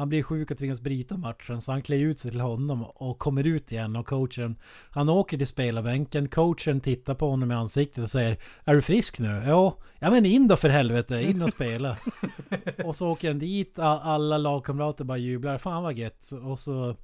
Han 0.00 0.08
blir 0.08 0.22
sjuk 0.22 0.50
och 0.50 0.58
tvingas 0.58 0.80
bryta 0.80 1.16
matchen 1.16 1.60
så 1.60 1.72
han 1.72 1.82
klär 1.82 1.98
ut 1.98 2.18
sig 2.18 2.30
till 2.30 2.40
honom 2.40 2.82
och 2.82 3.18
kommer 3.18 3.46
ut 3.46 3.72
igen 3.72 3.96
och 3.96 4.06
coachen 4.06 4.56
Han 4.90 5.08
åker 5.08 5.38
till 5.38 5.46
spelarbänken, 5.46 6.28
coachen 6.28 6.80
tittar 6.80 7.14
på 7.14 7.30
honom 7.30 7.52
i 7.52 7.54
ansiktet 7.54 8.02
och 8.04 8.10
säger 8.10 8.38
Är 8.64 8.74
du 8.74 8.82
frisk 8.82 9.20
nu? 9.20 9.42
Ja, 9.46 9.76
ja 9.98 10.10
men 10.10 10.26
in 10.26 10.48
då 10.48 10.56
för 10.56 10.68
helvete, 10.68 11.22
in 11.22 11.42
och 11.42 11.50
spela. 11.50 11.96
Och 12.84 12.96
så 12.96 13.10
åker 13.10 13.28
han 13.28 13.38
dit, 13.38 13.78
alla 13.78 14.38
lagkamrater 14.38 15.04
bara 15.04 15.18
jublar, 15.18 15.58
fan 15.58 15.82
vad 15.82 15.98
gött. 15.98 16.30
Och 16.44 16.58
så 16.58 16.96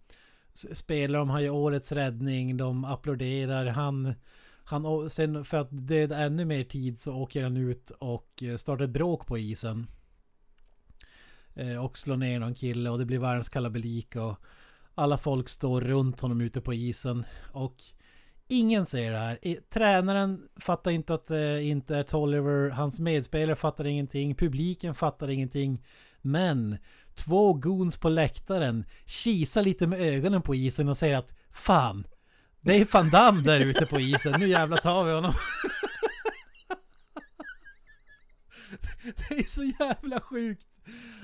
spelar 0.72 1.18
de, 1.18 1.30
han 1.30 1.42
gör 1.42 1.50
årets 1.50 1.92
räddning, 1.92 2.56
de 2.56 2.84
applåderar, 2.84 3.66
han 3.66 4.14
han, 4.64 5.10
sen 5.10 5.44
för 5.44 5.56
att 5.56 5.68
döda 5.70 6.18
ännu 6.18 6.44
mer 6.44 6.64
tid 6.64 7.00
så 7.00 7.14
åker 7.14 7.42
han 7.42 7.56
ut 7.56 7.90
och 7.90 8.42
eh, 8.42 8.56
startar 8.56 8.84
ett 8.84 8.90
bråk 8.90 9.26
på 9.26 9.38
isen. 9.38 9.86
Eh, 11.56 11.84
Och 11.84 11.98
slår 11.98 12.16
ner 12.16 12.38
någon 12.40 12.54
kille 12.54 12.90
och 12.90 12.98
det 12.98 13.04
blir 13.04 13.18
världens 13.18 13.48
kalabalik 13.48 14.16
och 14.16 14.36
alla 14.94 15.18
folk 15.18 15.48
står 15.48 15.80
runt 15.80 16.20
honom 16.20 16.40
ute 16.40 16.60
på 16.60 16.74
isen. 16.74 17.24
Och 17.52 17.76
ingen 18.48 18.86
ser 18.86 19.10
det 19.10 19.18
här. 19.18 19.38
Tränaren 19.70 20.48
fattar 20.60 20.90
inte 20.90 21.14
att 21.14 21.26
det 21.26 21.62
inte 21.62 21.96
är 21.96 22.02
Tolliver. 22.02 22.70
Hans 22.70 23.00
medspelare 23.00 23.56
fattar 23.56 23.84
ingenting. 23.86 24.34
Publiken 24.34 24.94
fattar 24.94 25.30
ingenting. 25.30 25.84
Men 26.22 26.78
två 27.14 27.52
goons 27.52 27.96
på 27.96 28.08
läktaren 28.08 28.84
kisar 29.06 29.62
lite 29.62 29.86
med 29.86 30.00
ögonen 30.00 30.42
på 30.42 30.54
isen 30.54 30.88
och 30.88 30.98
säger 30.98 31.16
att 31.16 31.32
Fan! 31.50 32.06
Det 32.60 32.80
är 32.80 32.86
Van 32.92 33.10
Damme 33.10 33.42
där 33.42 33.60
ute 33.60 33.86
på 33.86 34.00
isen. 34.00 34.40
Nu 34.40 34.48
jävlar 34.48 34.76
tar 34.76 35.04
vi 35.04 35.12
honom. 35.12 35.32
Det 39.28 39.34
är 39.34 39.44
så 39.44 39.64
jävla 39.64 40.20
sjukt 40.20 40.66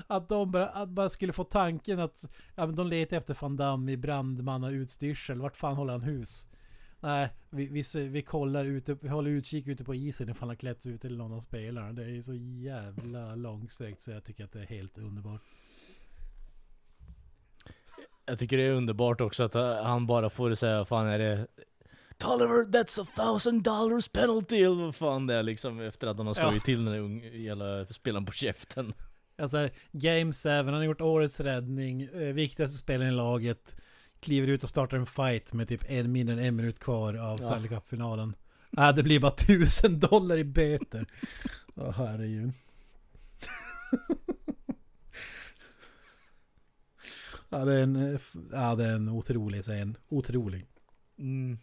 att 0.07 0.29
de 0.29 0.51
bara, 0.51 0.67
att 0.69 0.89
bara 0.89 1.09
skulle 1.09 1.33
få 1.33 1.43
tanken 1.43 1.99
att 1.99 2.29
ja, 2.55 2.65
men 2.65 2.75
de 2.75 2.87
letar 2.87 3.17
efter 3.17 3.37
Van 3.41 3.57
Damme 3.57 3.91
i 3.91 3.97
brandmannautstyrsel. 3.97 5.41
Vart 5.41 5.57
fan 5.57 5.75
håller 5.75 5.93
han 5.93 6.01
hus? 6.01 6.47
Nej, 6.99 7.29
vi, 7.49 7.67
vi, 7.67 8.07
vi 8.07 8.21
kollar 8.21 8.65
ute, 8.65 8.97
vi 9.01 9.09
håller 9.09 9.31
utkik 9.31 9.67
ute 9.67 9.83
på 9.83 9.95
isen 9.95 10.29
ifall 10.29 10.49
han 10.49 10.57
klätts 10.57 10.85
ut 10.85 11.01
till 11.01 11.17
någon 11.17 11.33
av 11.33 11.39
spelarna. 11.39 11.93
Det 11.93 12.03
är 12.03 12.21
så 12.21 12.33
jävla 12.35 13.35
långsträckt 13.35 14.01
så 14.01 14.11
jag 14.11 14.23
tycker 14.23 14.43
att 14.45 14.51
det 14.51 14.59
är 14.61 14.65
helt 14.65 14.97
underbart. 14.97 15.41
Jag 18.25 18.39
tycker 18.39 18.57
det 18.57 18.63
är 18.63 18.71
underbart 18.71 19.21
också 19.21 19.43
att 19.43 19.53
han 19.83 20.07
bara 20.07 20.29
får 20.29 20.55
säga, 20.55 20.85
fan 20.85 21.07
är 21.07 21.19
det 21.19 21.47
Tolliver, 22.17 22.65
that's 22.65 23.01
a 23.01 23.07
thousand 23.15 23.63
dollars 23.63 24.07
penalty 24.07 24.55
eller 24.63 24.75
vad 24.83 24.95
fan 24.95 25.27
det 25.27 25.33
är 25.35 25.43
liksom 25.43 25.79
efter 25.79 26.07
att 26.07 26.17
han 26.17 26.27
har 26.27 26.33
slagit 26.33 26.61
Ja. 26.61 26.65
till 26.65 26.85
den 26.85 26.93
där 27.21 27.29
jävla 27.35 27.85
spelaren 27.85 28.25
på 28.25 28.31
käften. 28.31 28.93
Alltså, 29.37 29.69
Game 29.91 30.33
7, 30.33 30.49
han 30.49 30.67
har 30.73 30.83
gjort 30.83 31.01
årets 31.01 31.39
räddning, 31.39 32.01
eh, 32.01 32.19
viktigaste 32.33 32.77
spelaren 32.77 33.13
i 33.13 33.15
laget. 33.15 33.75
Kliver 34.19 34.47
ut 34.47 34.63
och 34.63 34.69
startar 34.69 34.97
en 34.97 35.05
fight 35.05 35.53
med 35.53 35.67
typ 35.67 35.81
en 35.87 36.11
mindre 36.11 36.33
än 36.35 36.39
en 36.39 36.55
minut 36.55 36.79
kvar 36.79 37.13
av 37.13 37.37
Ja. 37.39 37.43
Stanley 37.43 37.69
Cup-finalen. 37.69 38.35
Äh, 38.77 38.95
det 38.95 39.03
blir 39.03 39.19
bara 39.19 39.31
tusen 39.37 39.99
dollar 39.99 40.37
i 40.37 40.43
böter. 40.43 41.07
Åh 41.75 41.91
herregud. 41.91 42.51
ja, 47.49 47.65
det 47.65 47.73
är 47.73 47.83
en, 47.83 47.95
eh, 47.95 48.19
ja, 48.51 48.75
det 48.75 48.85
är 48.85 48.95
en 48.95 49.09
otrolig 49.09 49.61
scen. 49.61 49.97
Otrolig. 50.09 50.65
Mm. 51.17 51.57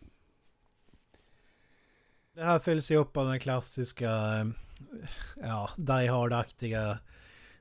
Det 2.35 2.45
här 2.45 2.59
följs 2.59 2.91
ju 2.91 2.97
upp 2.97 3.17
av 3.17 3.27
den 3.27 3.41
klassiska, 3.41 4.11
eh, 4.11 4.47
ja, 5.37 5.71
Die 5.77 6.09
Hard-aktiga 6.09 6.99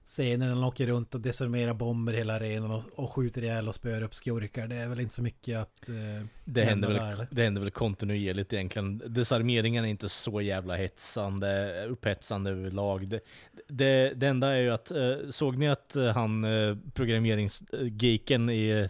scenen. 0.10 0.40
när 0.40 0.56
Han 0.56 0.64
åker 0.64 0.88
runt 0.88 1.16
och 1.16 1.22
desarmerar 1.22 1.74
bomber 1.74 2.14
hela 2.14 2.36
arenan 2.36 2.72
och, 2.72 2.84
och 2.96 3.14
skjuter 3.14 3.42
ihjäl 3.42 3.68
och 3.68 3.76
spöar 3.76 4.02
upp 4.04 4.16
skurkar. 4.16 4.68
Det 4.68 4.76
är 4.76 4.88
väl 4.88 5.00
inte 5.00 5.16
så 5.16 5.24
mycket 5.24 5.58
att... 5.58 5.90
Eh, 5.90 6.26
Det 6.46 6.64
händer, 6.64 6.88
väl, 6.88 6.98
där, 6.98 7.28
det 7.32 7.44
händer 7.44 7.62
väl 7.62 7.72
kontinuerligt 7.72 8.54
egentligen. 8.54 9.02
Desarmeringen 9.06 9.86
är 9.86 9.90
inte 9.90 10.10
så 10.10 10.42
jävla 10.42 10.76
hetsande, 10.76 11.86
upphetsande 11.86 12.52
överlag. 12.52 13.08
Det, 13.08 13.20
det, 13.68 14.14
det 14.14 14.28
enda 14.28 14.48
är 14.48 14.62
ju 14.62 14.70
att, 14.70 14.92
eh, 14.92 15.16
såg 15.30 15.58
ni 15.58 15.70
att 15.70 15.96
eh, 15.96 16.06
han 16.06 16.44
eh, 16.44 16.78
programmeringsgeeken 16.94 18.50
i 18.50 18.70
eh, 18.70 18.90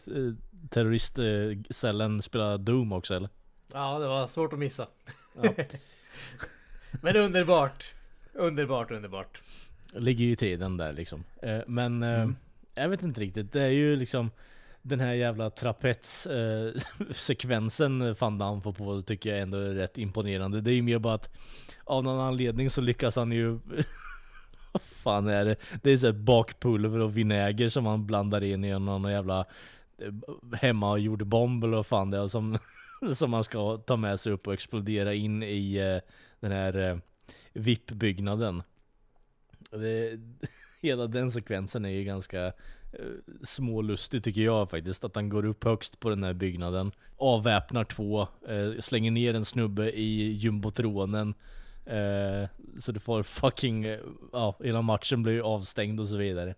terroristcellen 0.69 2.21
spelar 2.21 2.57
Doom 2.57 2.91
också 2.93 3.15
eller? 3.15 3.29
Ja, 3.73 3.99
det 3.99 4.07
var 4.07 4.27
svårt 4.27 4.53
att 4.53 4.59
missa. 4.59 4.87
Ja. 5.41 5.49
Men 7.01 7.15
underbart. 7.17 7.93
Underbart, 8.33 8.91
underbart. 8.91 9.41
Ligger 9.93 10.25
ju 10.25 10.31
i 10.31 10.35
tiden 10.35 10.77
där 10.77 10.93
liksom. 10.93 11.23
Eh, 11.41 11.59
Men 11.67 12.03
eh, 12.03 12.21
Mm. 12.21 12.35
jag 12.75 12.89
vet 12.89 13.03
inte 13.03 13.21
riktigt, 13.21 13.51
det 13.51 13.61
är 13.61 13.69
ju 13.69 13.95
liksom 13.95 14.31
den 14.81 14.99
här 14.99 15.13
jävla 15.13 15.49
trapetssekvensen 15.49 18.13
Van 18.19 18.37
Damme 18.37 18.61
får 18.61 18.73
på 18.73 19.01
tycker 19.01 19.29
jag 19.29 19.39
ändå 19.39 19.57
är 19.57 19.73
rätt 19.73 19.97
imponerande. 19.97 20.61
Det 20.61 20.71
är 20.71 20.75
ju 20.75 20.81
mer 20.81 20.99
bara 20.99 21.13
att 21.13 21.29
av 21.83 22.03
någon 22.03 22.19
anledning 22.19 22.69
så 22.69 22.81
lyckas 22.81 23.15
han 23.15 23.31
ju 23.31 23.59
Vad 24.71 24.81
fan 24.81 25.27
är 25.27 25.45
det? 25.45 25.55
Det 25.83 25.91
är 25.91 25.97
så 25.97 26.13
bakpulver 26.13 26.99
och 26.99 27.17
vinäger 27.17 27.69
som 27.69 27.85
han 27.85 28.05
blandar 28.05 28.43
in 28.43 28.65
i 28.65 28.79
någon 28.79 29.11
jävla 29.11 29.39
eh, 30.01 30.13
hemmagjord 30.57 31.27
bomb 31.27 31.63
eller 31.63 31.75
vad 31.75 31.85
fan 31.85 32.11
det 32.11 32.17
är 32.17 32.27
som, 32.27 32.57
som 33.13 33.31
man 33.31 33.43
ska 33.43 33.77
ta 33.77 33.97
med 33.97 34.19
sig 34.19 34.31
upp 34.31 34.47
och 34.47 34.53
explodera 34.53 35.13
in 35.13 35.43
i 35.43 35.75
eh, 35.75 35.97
den 36.39 36.51
här 36.51 36.89
eh, 36.89 36.97
VIP-byggnaden. 37.53 38.63
Det, 39.71 40.19
hela 40.81 41.07
den 41.07 41.31
sekvensen 41.31 41.85
är 41.85 41.89
ju 41.89 42.03
ganska 42.03 42.45
eh, 42.45 42.51
smålustig 43.43 44.23
tycker 44.23 44.41
jag 44.41 44.69
faktiskt. 44.69 45.03
Att 45.03 45.15
han 45.15 45.29
går 45.29 45.45
upp 45.45 45.63
högst 45.63 45.99
på 45.99 46.09
den 46.09 46.23
här 46.23 46.33
byggnaden, 46.33 46.91
avväpnar 47.17 47.83
två, 47.83 48.21
eh, 48.47 48.79
slänger 48.79 49.11
ner 49.11 49.33
en 49.33 49.45
snubbe 49.45 49.91
i 49.91 50.31
jumbotronen. 50.31 51.33
Eh, 51.85 52.47
så 52.79 52.91
du 52.91 52.99
får 52.99 53.23
fucking, 53.23 53.85
eh, 53.85 53.99
ja, 54.31 54.57
hela 54.63 54.81
matchen 54.81 55.23
blir 55.23 55.33
ju 55.33 55.41
avstängd 55.41 55.99
och 55.99 56.07
så 56.07 56.17
vidare. 56.17 56.55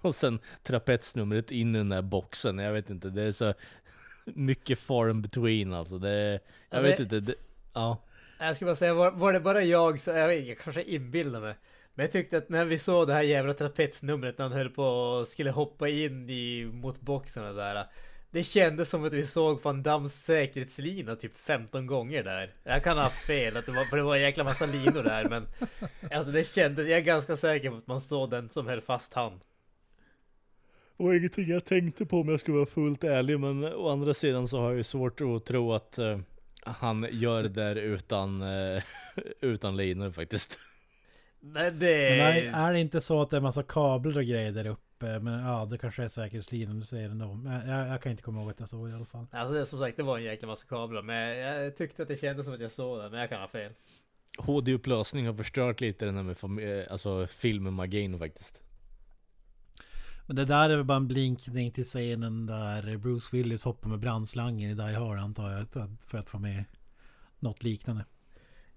Och 0.00 0.14
sen 0.14 0.38
trapetsnumret 0.62 1.50
in 1.50 1.74
i 1.74 1.78
den 1.78 1.88
där 1.88 2.02
boxen, 2.02 2.58
jag 2.58 2.72
vet 2.72 2.90
inte, 2.90 3.08
det 3.10 3.22
är 3.22 3.32
så 3.32 3.54
mycket 4.24 4.78
far 4.78 5.10
in 5.10 5.22
between 5.22 5.72
alltså. 5.72 5.98
Det, 5.98 6.10
jag 6.20 6.40
Alltså, 6.70 6.90
vet 6.90 7.00
inte, 7.00 7.20
det, 7.20 7.34
ja. 7.72 8.02
Jag 8.38 8.56
ska 8.56 8.64
bara 8.64 8.76
säga, 8.76 8.94
var, 8.94 9.10
var 9.10 9.32
det 9.32 9.40
bara 9.40 9.62
jag, 9.62 10.00
så, 10.00 10.10
jag, 10.10 10.28
vet, 10.28 10.46
jag 10.46 10.58
kanske 10.58 10.82
inbillar 10.82 11.40
mig. 11.40 11.54
Men 11.96 12.04
jag 12.04 12.12
tyckte 12.12 12.38
att 12.38 12.48
när 12.48 12.64
vi 12.64 12.78
såg 12.78 13.06
det 13.06 13.12
här 13.12 13.22
jävla 13.22 13.52
trapetsnumret 13.52 14.38
när 14.38 14.48
han 14.48 14.58
höll 14.58 14.70
på 14.70 14.84
och 14.84 15.26
skulle 15.26 15.50
hoppa 15.50 15.88
in 15.88 16.30
i, 16.30 16.64
mot 16.64 17.00
boxen 17.00 17.46
och 17.46 17.54
där. 17.54 17.86
Det 18.30 18.42
kändes 18.42 18.90
som 18.90 19.04
att 19.04 19.12
vi 19.12 19.22
såg 19.22 19.62
Van 19.62 19.82
Dams 19.82 20.14
säkerhetslina 20.14 21.16
typ 21.16 21.36
15 21.36 21.86
gånger 21.86 22.22
där. 22.22 22.54
Jag 22.64 22.84
kan 22.84 22.98
ha 22.98 23.10
fel, 23.10 23.56
att 23.56 23.66
det 23.66 23.72
var, 23.72 23.84
för 23.84 23.96
det 23.96 24.02
var 24.02 24.16
en 24.16 24.22
jäkla 24.22 24.44
massa 24.44 24.66
linor 24.66 25.02
där 25.02 25.28
men 25.28 25.46
Alltså 26.12 26.32
det 26.32 26.44
kändes, 26.44 26.88
jag 26.88 26.98
är 26.98 27.04
ganska 27.04 27.36
säker 27.36 27.70
på 27.70 27.76
att 27.76 27.86
man 27.86 28.00
såg 28.00 28.30
den 28.30 28.50
som 28.50 28.66
höll 28.66 28.80
fast 28.80 29.14
han. 29.14 29.40
Och 30.96 31.16
ingenting 31.16 31.48
jag 31.48 31.64
tänkte 31.64 32.06
på 32.06 32.20
om 32.20 32.28
jag 32.28 32.40
ska 32.40 32.52
vara 32.52 32.66
fullt 32.66 33.04
ärlig, 33.04 33.40
men 33.40 33.64
å 33.64 33.88
andra 33.88 34.14
sidan 34.14 34.48
så 34.48 34.58
har 34.58 34.68
jag 34.68 34.76
ju 34.76 34.84
svårt 34.84 35.20
att 35.20 35.44
tro 35.44 35.72
att 35.72 35.98
uh, 35.98 36.18
han 36.64 37.08
gör 37.10 37.42
det 37.42 37.48
där 37.48 37.76
utan, 37.76 38.42
uh, 38.42 38.82
utan 39.40 39.76
linor 39.76 40.10
faktiskt. 40.10 40.60
Nej, 41.40 41.70
det 41.70 42.16
Men 42.16 42.54
är... 42.54 42.72
det 42.72 42.80
inte 42.80 43.00
så 43.00 43.22
att 43.22 43.30
det 43.30 43.36
är 43.36 43.40
massa 43.40 43.62
kablar 43.62 44.16
och 44.16 44.24
grejer 44.24 44.52
där 44.52 44.66
uppe? 44.66 45.18
Men 45.20 45.44
ja, 45.44 45.64
det 45.64 45.78
kanske 45.78 46.04
är 46.04 46.08
säkerhetslinjen 46.08 46.80
du 46.80 46.86
säger 46.86 47.10
ändå. 47.10 47.34
Men 47.34 47.68
jag, 47.68 47.88
jag 47.88 48.02
kan 48.02 48.12
inte 48.12 48.22
komma 48.22 48.40
ihåg 48.40 48.50
att 48.50 48.60
jag 48.60 48.68
såg 48.68 48.86
det 48.86 48.92
i 48.92 48.94
alla 48.94 49.04
fall. 49.04 49.26
Alltså 49.30 49.54
det, 49.54 49.66
som 49.66 49.78
sagt, 49.78 49.96
det 49.96 50.02
var 50.02 50.18
en 50.18 50.24
jäkla 50.24 50.48
massa 50.48 50.66
kablar. 50.66 51.02
Men 51.02 51.38
jag 51.38 51.76
tyckte 51.76 52.02
att 52.02 52.08
det 52.08 52.16
kändes 52.16 52.46
som 52.46 52.54
att 52.54 52.60
jag 52.60 52.70
såg 52.70 52.98
det. 52.98 53.10
Men 53.10 53.20
jag 53.20 53.28
kan 53.28 53.40
ha 53.40 53.48
fel. 53.48 53.72
HD-upplösning 54.38 55.26
har 55.26 55.34
förstört 55.34 55.80
lite 55.80 56.04
den 56.04 56.16
här 56.16 56.48
med 56.48 56.80
eh, 56.80 56.92
alltså 56.92 57.26
filmmagin 57.26 58.18
faktiskt. 58.18 58.62
Men 60.26 60.36
det 60.36 60.44
där 60.44 60.70
är 60.70 60.76
väl 60.76 60.84
bara 60.84 60.96
en 60.96 61.08
blinkning 61.08 61.70
till 61.70 61.84
scenen 61.84 62.46
där 62.46 62.96
Bruce 62.96 63.28
Willis 63.32 63.64
hoppar 63.64 63.88
med 63.88 63.98
brandslangen 63.98 64.70
i 64.70 64.74
Die 64.74 64.94
Hard 64.94 65.18
antar 65.18 65.50
jag. 65.50 65.66
För 66.06 66.18
att 66.18 66.30
få 66.30 66.38
med 66.38 66.64
något 67.38 67.62
liknande. 67.62 68.04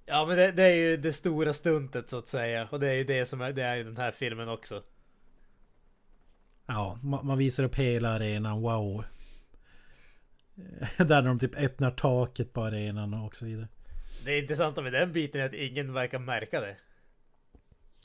Ja 0.10 0.26
men 0.26 0.38
det, 0.38 0.52
det 0.52 0.64
är 0.64 0.76
ju 0.76 0.98
det 0.98 1.14
stora 1.14 1.54
stuntet 1.54 2.10
så 2.10 2.18
att 2.18 2.28
säga. 2.28 2.68
Och 2.72 2.80
det 2.80 2.88
är 2.88 2.94
ju 2.94 3.04
det 3.04 3.26
som 3.26 3.42
är, 3.42 3.54
det 3.54 3.64
är 3.64 3.78
i 3.78 3.84
den 3.84 3.98
här 3.98 4.12
filmen 4.12 4.50
också. 4.50 4.84
Ja, 6.66 7.00
man, 7.04 7.26
man 7.26 7.38
visar 7.38 7.64
upp 7.64 7.76
hela 7.76 8.10
arenan. 8.10 8.62
Wow. 8.62 9.04
Där 10.98 11.22
de 11.22 11.40
typ 11.40 11.56
öppnar 11.56 11.92
taket 11.92 12.54
på 12.54 12.64
arenan 12.64 13.14
och 13.14 13.36
så 13.36 13.46
vidare. 13.46 13.68
Det 14.26 14.40
intressanta 14.40 14.82
med 14.82 14.94
den 14.94 15.14
biten 15.14 15.42
är 15.42 15.46
att 15.46 15.54
ingen 15.54 15.94
verkar 15.94 16.20
märka 16.20 16.62
det. 16.62 16.76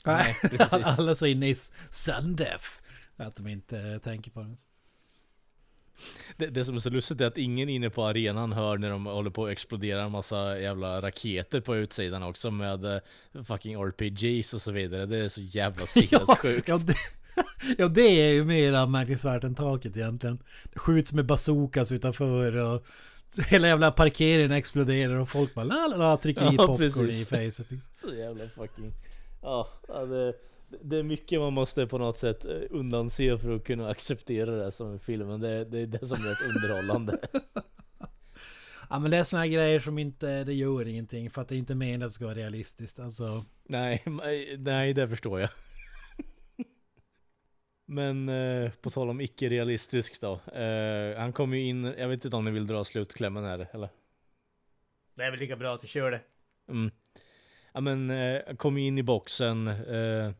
Nej, 0.05 0.35
precis. 0.41 0.71
Alla 0.99 1.15
så 1.15 1.25
inne 1.25 1.49
i 1.49 1.55
Sundeath. 1.89 2.67
Att 3.15 3.35
de 3.35 3.47
inte 3.47 3.99
tänker 3.99 4.31
på 4.31 4.41
det. 4.41 4.55
Det, 6.37 6.47
det 6.47 6.65
som 6.65 6.75
är 6.75 6.79
så 6.79 6.89
lustigt 6.89 7.21
är 7.21 7.25
att 7.25 7.37
ingen 7.37 7.69
inne 7.69 7.89
på 7.89 8.03
arenan 8.03 8.53
hör 8.53 8.77
när 8.77 8.89
de 8.89 9.05
håller 9.05 9.29
på 9.29 9.45
att 9.45 9.51
explodera 9.51 10.01
en 10.01 10.11
massa 10.11 10.59
jävla 10.59 11.01
raketer 11.01 11.61
på 11.61 11.75
utsidan 11.75 12.23
också 12.23 12.51
med 12.51 12.85
eh, 12.85 13.01
fucking 13.47 13.75
RPGs 13.75 14.53
och 14.53 14.61
så 14.61 14.71
vidare. 14.71 15.05
Det 15.05 15.17
är 15.17 15.29
så 15.29 15.41
jävla 15.41 15.85
sinnessjukt. 15.85 16.67
Ja, 16.67 16.77
det, 16.77 16.95
ja, 17.77 17.87
det 17.87 18.01
är 18.01 18.33
ju 18.33 18.43
mer 18.43 18.73
anmärkningsvärt 18.73 19.43
än 19.43 19.55
taket 19.55 19.97
egentligen. 19.97 20.39
Det 20.73 20.79
skjuts 20.79 21.13
med 21.13 21.25
bazookas 21.25 21.91
utanför 21.91 22.55
och 22.55 22.85
hela 23.47 23.67
jävla 23.67 23.91
parkeringen 23.91 24.51
exploderar 24.51 25.15
och 25.15 25.29
folk 25.29 25.53
bara 25.53 25.65
la 25.65 25.87
la 25.87 25.97
la 25.97 26.17
trycker 26.17 26.41
i 26.41 26.55
Ja, 26.55 26.67
popcorn 26.67 26.77
precis. 26.77 27.21
i 27.21 27.25
facet. 27.25 27.71
Liksom. 27.71 28.09
Så 28.09 28.15
jävla 28.15 28.43
fucking... 28.55 28.93
Ja, 29.41 29.67
ja, 29.87 30.05
det, 30.05 30.33
det 30.81 30.97
är 30.97 31.03
mycket 31.03 31.39
man 31.39 31.53
måste 31.53 31.87
på 31.87 31.97
något 31.97 32.17
sätt 32.17 32.45
eh, 32.45 32.61
undanse 32.69 33.37
för 33.37 33.55
att 33.55 33.63
kunna 33.63 33.89
acceptera 33.89 34.51
det 34.51 34.71
som 34.71 34.91
en 34.91 34.99
film. 34.99 35.27
Men 35.27 35.39
det, 35.39 35.65
det 35.65 35.79
är 35.79 35.87
det 35.87 36.05
som 36.05 36.17
gör 36.23 36.37
det 36.41 36.55
underhållande. 36.55 37.17
Ja 38.89 38.99
men 38.99 39.11
det 39.11 39.17
är 39.17 39.23
såna 39.23 39.41
här 39.41 39.49
grejer 39.49 39.79
som 39.79 39.97
inte, 39.97 40.43
det 40.43 40.53
gör 40.53 40.87
ingenting 40.87 41.29
för 41.29 41.41
att 41.41 41.47
det 41.47 41.55
är 41.55 41.57
inte 41.57 41.75
meningen 41.75 42.01
att 42.01 42.09
det 42.09 42.13
ska 42.13 42.25
vara 42.25 42.35
realistiskt. 42.35 42.99
Alltså, 42.99 43.45
nej, 43.63 44.03
nej, 44.57 44.93
det 44.93 45.09
förstår 45.09 45.39
jag. 45.39 45.49
Men 47.85 48.29
eh, 48.29 48.71
på 48.81 48.89
tal 48.89 49.09
om 49.09 49.21
icke-realistisk 49.21 50.21
då. 50.21 50.33
Eh, 50.51 51.17
han 51.17 51.33
kom 51.33 51.53
ju 51.53 51.61
in, 51.61 51.83
jag 51.97 52.07
vet 52.07 52.25
inte 52.25 52.37
om 52.37 52.45
ni 52.45 52.51
vill 52.51 52.67
dra 52.67 52.83
slutklämmen 52.83 53.43
här 53.43 53.67
eller? 53.71 53.89
Det 55.15 55.23
är 55.23 55.31
väl 55.31 55.39
lika 55.39 55.55
bra 55.55 55.73
att 55.73 55.83
vi 55.83 55.87
kör 55.87 56.11
det. 56.11 56.21
Mm. 56.69 56.91
Ja 57.73 57.81
men, 57.81 58.09
eh, 58.09 58.55
kom 58.55 58.77
in 58.77 58.97
i 58.97 59.03
boxen. 59.03 59.67
Eh, 59.67 60.31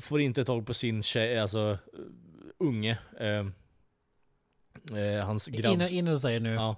får 0.00 0.20
inte 0.20 0.44
tag 0.44 0.66
på 0.66 0.74
sin 0.74 1.02
tjej, 1.02 1.38
alltså 1.38 1.70
eh, 1.70 1.98
unge. 2.58 2.98
Eh, 3.20 3.46
eh, 4.98 5.24
hans 5.26 5.46
grabb. 5.46 5.74
innan, 5.74 5.88
innan 5.88 6.12
du 6.12 6.18
säger 6.18 6.40
nu. 6.40 6.52
Ja. 6.54 6.76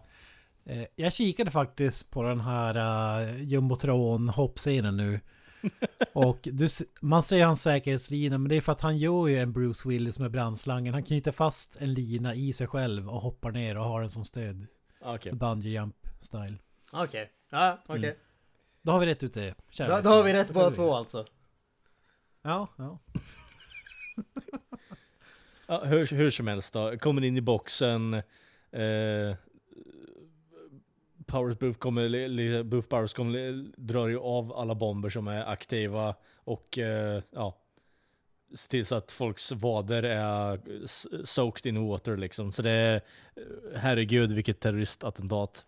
Eh, 0.65 0.85
jag 0.97 1.13
kikade 1.13 1.51
faktiskt 1.51 2.11
på 2.11 2.23
den 2.23 2.41
här 2.41 2.77
uh, 3.23 3.43
jumbotron 3.43 4.29
hoppscenen 4.29 4.97
nu. 4.97 5.21
Och 6.13 6.39
du, 6.43 6.69
man 7.01 7.23
ser 7.23 7.45
hans 7.45 7.63
säkerhetslina 7.63 8.39
men 8.39 8.49
det 8.49 8.57
är 8.57 8.61
för 8.61 8.73
att 8.73 8.81
han 8.81 8.99
gör 8.99 9.29
ju 9.29 9.39
en 9.39 9.53
Bruce 9.53 9.89
Willis 9.89 10.19
med 10.19 10.31
brandslangen. 10.31 10.95
Han 10.95 11.03
knyter 11.03 11.33
fast 11.33 11.77
en 11.81 11.95
lina 11.95 12.35
i 12.35 12.53
sig 12.53 12.67
själv 12.67 13.09
och 13.09 13.21
hoppar 13.21 13.51
ner 13.51 13.79
och 13.79 13.85
har 13.85 14.01
den 14.01 14.11
som 14.11 14.25
stöd. 14.25 14.67
Okej. 15.01 15.33
Bungee 15.33 15.71
jump 15.71 15.97
style. 16.21 16.59
Okej. 16.93 17.31
Ja, 17.51 17.79
okej. 17.87 18.05
Mm. 18.05 18.17
Då 18.83 18.93
har 18.93 19.01
vi 19.01 19.07
rätt 19.07 19.23
ut 19.23 19.35
det. 19.35 19.55
Då, 19.77 20.01
då 20.05 20.11
har 20.11 20.23
vi 20.23 20.33
rätt 20.33 20.51
båda 20.51 20.71
två 20.71 20.95
alltså. 20.95 21.27
Ja, 22.43 22.69
ja. 22.79 22.99
Ja, 25.67 25.85
hur, 25.85 26.07
hur 26.07 26.31
som 26.31 26.47
helst 26.47 26.73
då, 26.73 26.99
kommer 26.99 27.25
in 27.25 27.37
i 27.37 27.41
boxen. 27.41 28.15
Eh, 28.73 29.35
Powers 31.27 31.59
Booth 31.59 31.79
kommer, 31.79 32.63
Buff 32.63 32.67
Booth 32.67 32.89
Powers 32.89 33.15
kommer, 33.15 33.67
drar 33.77 34.09
ju 34.09 34.19
av 34.19 34.53
alla 34.53 34.75
bomber 34.75 35.11
som 35.11 35.29
är 35.29 35.45
aktiva 35.45 36.15
och 36.35 36.79
eh, 36.79 37.23
ja, 37.31 37.59
ser 38.55 38.69
till 38.69 38.87
så 38.87 38.95
att 38.95 39.13
folks 39.13 39.53
vader 39.53 40.03
är 40.03 40.61
soaked 41.25 41.67
in 41.67 41.87
water 41.89 42.17
liksom. 42.17 42.53
Så 42.53 42.63
det 42.63 42.71
är, 42.71 42.95
eh, 42.95 43.01
herregud 43.77 44.33
vilket 44.33 44.61
terroristattentat. 44.61 45.67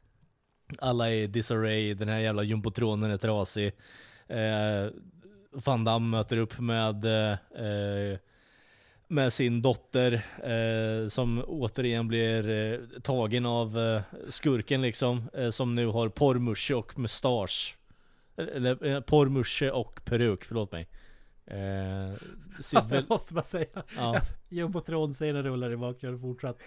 Alla 0.78 1.10
är 1.10 1.14
i 1.14 1.26
disarray, 1.26 1.94
den 1.94 2.08
här 2.08 2.18
jävla 2.18 2.42
jumbotronen 2.42 3.10
är 3.10 3.16
trasig. 3.16 3.72
Eh, 4.26 4.86
Van 5.52 5.84
Damme 5.84 6.16
möter 6.16 6.36
upp 6.36 6.58
med 6.58 7.04
eh, 7.04 7.32
eh, 7.66 8.18
med 9.08 9.32
sin 9.32 9.62
dotter 9.62 10.12
eh, 10.42 11.08
som 11.08 11.44
återigen 11.46 12.08
blir 12.08 12.48
eh, 12.48 13.00
tagen 13.02 13.46
av 13.46 13.78
eh, 13.78 14.02
skurken 14.28 14.82
liksom. 14.82 15.30
Eh, 15.34 15.50
som 15.50 15.74
nu 15.74 15.86
har 15.86 16.08
porrmusche 16.08 16.74
och 16.74 16.98
mustasch. 16.98 17.76
Eh, 18.36 18.46
eller 18.56 18.86
eh, 18.86 19.00
porrmusche 19.00 19.70
och 19.70 20.04
peruk, 20.04 20.44
förlåt 20.44 20.72
mig. 20.72 20.88
Eh, 21.46 22.12
Alltså 22.74 22.94
jag 22.94 23.08
måste 23.10 23.34
bara 23.34 23.44
säga. 23.44 23.66
ja, 23.96 24.20
Jumbotron-scenen 24.48 25.42
rullar 25.42 25.70
i 25.72 25.76
bakgrunden 25.76 26.20
fortsatt. 26.20 26.58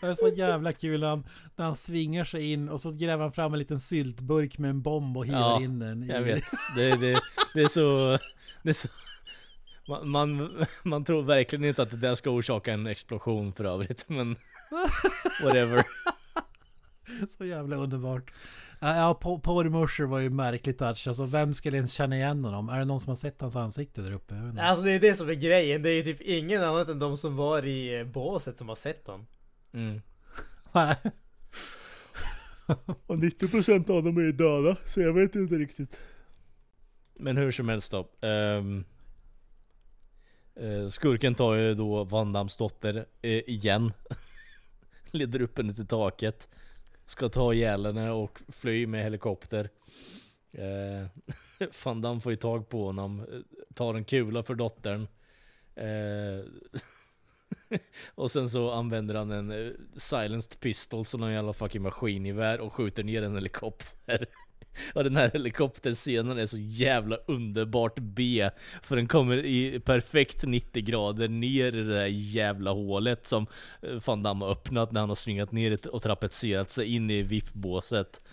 Det 0.00 0.06
är 0.06 0.14
så 0.14 0.28
jävla 0.28 0.72
kul 0.72 1.00
när 1.00 1.08
han, 1.08 1.26
när 1.56 1.64
han 1.64 1.76
svingar 1.76 2.24
sig 2.24 2.52
in 2.52 2.68
och 2.68 2.80
så 2.80 2.90
gräver 2.90 3.22
han 3.22 3.32
fram 3.32 3.52
en 3.52 3.58
liten 3.58 3.80
syltburk 3.80 4.58
med 4.58 4.70
en 4.70 4.82
bomb 4.82 5.16
och 5.16 5.26
hivar 5.26 5.40
Ja, 5.40 5.62
in 5.62 5.78
den. 5.78 6.02
jag 6.08 6.20
i- 6.20 6.24
vet. 6.24 6.44
Det, 6.76 6.96
det, 6.96 7.20
det 7.54 7.60
är 7.62 7.68
så... 7.68 8.18
Det 8.62 8.68
är 8.70 8.74
så 8.74 8.88
man, 9.88 10.08
man, 10.08 10.50
man 10.82 11.04
tror 11.04 11.22
verkligen 11.22 11.64
inte 11.64 11.82
att 11.82 11.90
det 11.90 11.96
där 11.96 12.14
ska 12.14 12.30
orsaka 12.30 12.72
en 12.72 12.86
explosion 12.86 13.52
för 13.52 13.64
övrigt, 13.64 14.08
men 14.08 14.36
whatever. 15.44 15.84
Så 17.28 17.44
jävla 17.44 17.76
underbart. 17.76 18.30
Ja, 18.84 19.18
Po- 19.22 19.40
porrmuscher 19.40 20.04
var 20.04 20.18
ju 20.18 20.30
märkligt 20.30 20.78
touch. 20.78 21.08
Alltså 21.08 21.24
vem 21.24 21.54
skulle 21.54 21.76
ens 21.76 21.92
känna 21.92 22.16
igen 22.16 22.44
honom? 22.44 22.68
Är 22.68 22.78
det 22.78 22.84
någon 22.84 23.00
som 23.00 23.10
har 23.10 23.16
sett 23.16 23.40
hans 23.40 23.56
ansikte 23.56 24.00
där 24.00 24.12
uppe? 24.12 24.34
Alltså 24.60 24.84
det 24.84 24.90
är 24.90 25.00
det 25.00 25.14
som 25.14 25.28
är 25.28 25.34
grejen. 25.34 25.82
Det 25.82 25.90
är 25.90 25.94
ju 25.94 26.02
typ 26.02 26.20
ingen 26.20 26.62
annat 26.62 26.88
än 26.88 26.98
de 26.98 27.16
som 27.16 27.36
var 27.36 27.62
i 27.64 27.98
eh, 27.98 28.04
båset 28.06 28.58
som 28.58 28.68
har 28.68 28.76
sett 28.76 29.06
honom. 29.06 29.26
Mm. 29.72 30.00
Nej. 30.72 30.96
Och 33.06 33.16
90% 33.16 33.90
av 33.90 34.02
dem 34.04 34.16
är 34.16 34.22
ju 34.22 34.32
döda, 34.32 34.76
så 34.84 35.00
jag 35.00 35.12
vet 35.12 35.34
inte 35.34 35.54
riktigt. 35.54 36.00
Men 37.14 37.36
hur 37.36 37.52
som 37.52 37.68
helst 37.68 37.90
då. 37.92 38.08
ehm, 38.20 38.84
eh, 40.54 40.88
skurken 40.90 41.34
tar 41.34 41.54
ju 41.54 41.74
då 41.74 42.04
Van 42.04 42.32
Dams 42.32 42.56
dotter 42.56 43.06
eh, 43.22 43.30
igen. 43.32 43.92
Leder 45.10 45.42
upp 45.42 45.56
henne 45.58 45.74
till 45.74 45.86
taket. 45.86 46.48
Ska 47.06 47.28
ta 47.28 47.54
ihjäl 47.54 47.86
henne 47.86 48.10
och 48.10 48.38
fly 48.48 48.86
med 48.86 49.04
helikopter. 49.04 49.70
Eh, 50.52 51.06
Van 51.84 52.00
Damme 52.00 52.20
får 52.20 52.32
ju 52.32 52.36
tag 52.36 52.68
på 52.68 52.86
honom. 52.86 53.20
Eh, 53.20 53.40
tar 53.74 53.94
en 53.94 54.04
kula 54.04 54.42
för 54.42 54.54
dottern. 54.54 55.06
Eh, 55.74 56.44
och 58.14 58.30
sen 58.30 58.50
så 58.50 58.70
använder 58.70 59.14
han 59.14 59.30
en 59.30 59.50
eh, 59.50 59.72
silenced 59.96 60.60
pistol 60.60 61.04
som 61.04 61.20
någon 61.20 61.32
jävla 61.32 61.52
fucking 61.52 61.82
maskingevär 61.82 62.60
och 62.60 62.72
skjuter 62.72 63.04
ner 63.04 63.22
en 63.22 63.34
helikopter. 63.34 64.26
Och 64.94 65.04
den 65.04 65.16
här 65.16 65.30
helikopterscenen 65.32 66.38
är 66.38 66.46
så 66.46 66.58
jävla 66.58 67.16
underbart 67.26 67.98
B. 67.98 68.50
För 68.82 68.96
den 68.96 69.08
kommer 69.08 69.36
i 69.44 69.80
perfekt 69.80 70.44
90 70.44 70.82
grader 70.82 71.28
ner 71.28 71.66
i 71.66 71.70
det 71.70 71.94
där 71.94 72.06
jävla 72.06 72.70
hålet 72.70 73.26
som 73.26 73.46
eh, 73.82 73.94
Van 74.06 74.22
Damme 74.22 74.44
har 74.44 74.52
öppnat 74.52 74.92
när 74.92 75.00
han 75.00 75.08
har 75.08 75.16
svingat 75.16 75.52
ner 75.52 75.78
och 75.92 76.02
trapetserat 76.02 76.70
sig 76.70 76.94
in 76.94 77.10
i 77.10 77.22
VIP-båset. 77.22 78.22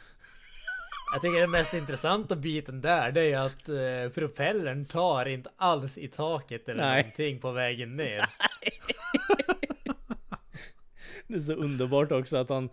Jag 1.13 1.21
tycker 1.21 1.41
den 1.41 1.51
mest 1.51 1.73
intressanta 1.73 2.35
biten 2.35 2.81
där, 2.81 3.11
det 3.11 3.21
är 3.21 3.39
att 3.39 3.69
eh, 3.69 4.13
propellern 4.13 4.85
tar 4.85 5.25
inte 5.25 5.49
alls 5.57 5.97
i 5.97 6.07
taket 6.07 6.69
eller 6.69 6.83
Nej. 6.83 7.01
någonting 7.01 7.39
på 7.39 7.51
vägen 7.51 7.95
ner. 7.95 8.25
Det 11.29 11.35
är 11.35 11.39
så 11.39 11.53
underbart 11.53 12.11
också 12.11 12.37
att 12.37 12.49
han, 12.49 12.69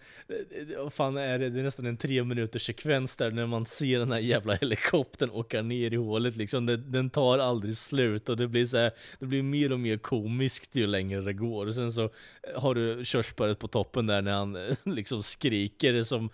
vad 0.78 0.92
fan 0.92 1.16
är 1.16 1.38
det, 1.38 1.50
det 1.50 1.60
är 1.60 1.64
nästan 1.64 1.86
en 1.86 1.96
tre 1.96 2.24
minuters 2.24 2.66
sekvens 2.66 3.16
där 3.16 3.30
när 3.30 3.46
man 3.46 3.66
ser 3.66 3.98
den 3.98 4.12
här 4.12 4.18
jävla 4.18 4.54
helikoptern 4.54 5.30
åka 5.30 5.62
ner 5.62 5.92
i 5.92 5.96
hålet 5.96 6.36
liksom. 6.36 6.66
Den, 6.66 6.92
den 6.92 7.10
tar 7.10 7.38
aldrig 7.38 7.76
slut 7.76 8.28
och 8.28 8.36
det 8.36 8.48
blir 8.48 8.66
så 8.66 8.76
här, 8.76 8.90
det 9.18 9.26
blir 9.26 9.42
mer 9.42 9.72
och 9.72 9.80
mer 9.80 9.98
komiskt 9.98 10.76
ju 10.76 10.86
längre 10.86 11.20
det 11.20 11.32
går. 11.32 11.66
Och 11.66 11.74
sen 11.74 11.92
så 11.92 12.10
har 12.54 12.74
du 12.74 13.04
körsbäret 13.04 13.58
på 13.58 13.68
toppen 13.68 14.06
där 14.06 14.22
när 14.22 14.32
han 14.32 14.58
liksom 14.94 15.22
skriker 15.22 16.02
som 16.02 16.30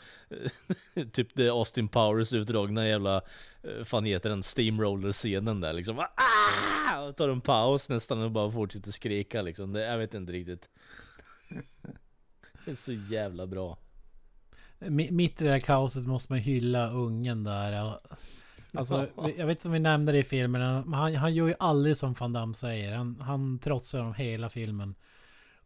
typ 1.13 1.29
det 1.35 1.49
Austin 1.49 1.89
Powers 1.89 2.33
utdragna 2.33 2.89
jävla, 2.89 3.17
eh, 3.63 3.85
fan 3.85 4.05
heter 4.05 4.29
den, 4.29 4.43
steamroller-scenen 4.43 5.61
där 5.61 5.73
liksom. 5.73 5.99
Ah! 5.99 7.01
Och 7.01 7.17
tar 7.17 7.29
en 7.29 7.41
paus 7.41 7.89
nästan 7.89 8.23
och 8.23 8.31
bara 8.31 8.51
fortsätter 8.51 8.91
skrika 8.91 9.43
liksom. 9.43 9.73
Det, 9.73 9.81
jag 9.81 9.99
vet 9.99 10.15
inte 10.15 10.33
riktigt. 10.33 10.69
Det 12.65 12.71
är 12.71 12.75
så 12.75 12.93
jävla 12.93 13.47
bra. 13.47 13.79
Mi- 14.79 15.11
Mitt 15.13 15.41
i 15.41 15.45
det 15.45 15.51
här 15.51 15.61
kaoset 15.61 16.07
måste 16.07 16.33
man 16.33 16.39
hylla 16.39 16.91
ungen 16.91 17.45
där. 17.45 17.95
Alltså, 18.75 19.09
jag 19.37 19.47
vet 19.47 19.59
inte 19.59 19.69
om 19.69 19.73
vi 19.73 19.79
nämnde 19.79 20.13
det 20.13 20.19
i 20.19 20.25
filmen, 20.25 20.61
men 20.85 20.99
han, 20.99 21.15
han 21.15 21.35
gör 21.35 21.49
ju 21.49 21.55
aldrig 21.59 21.97
som 21.97 22.15
Van 22.19 22.33
Damme 22.33 22.55
säger. 22.55 22.93
Han, 22.97 23.19
han 23.21 23.59
trotsar 23.59 23.99
honom 23.99 24.15
hela 24.15 24.49
filmen. 24.49 24.95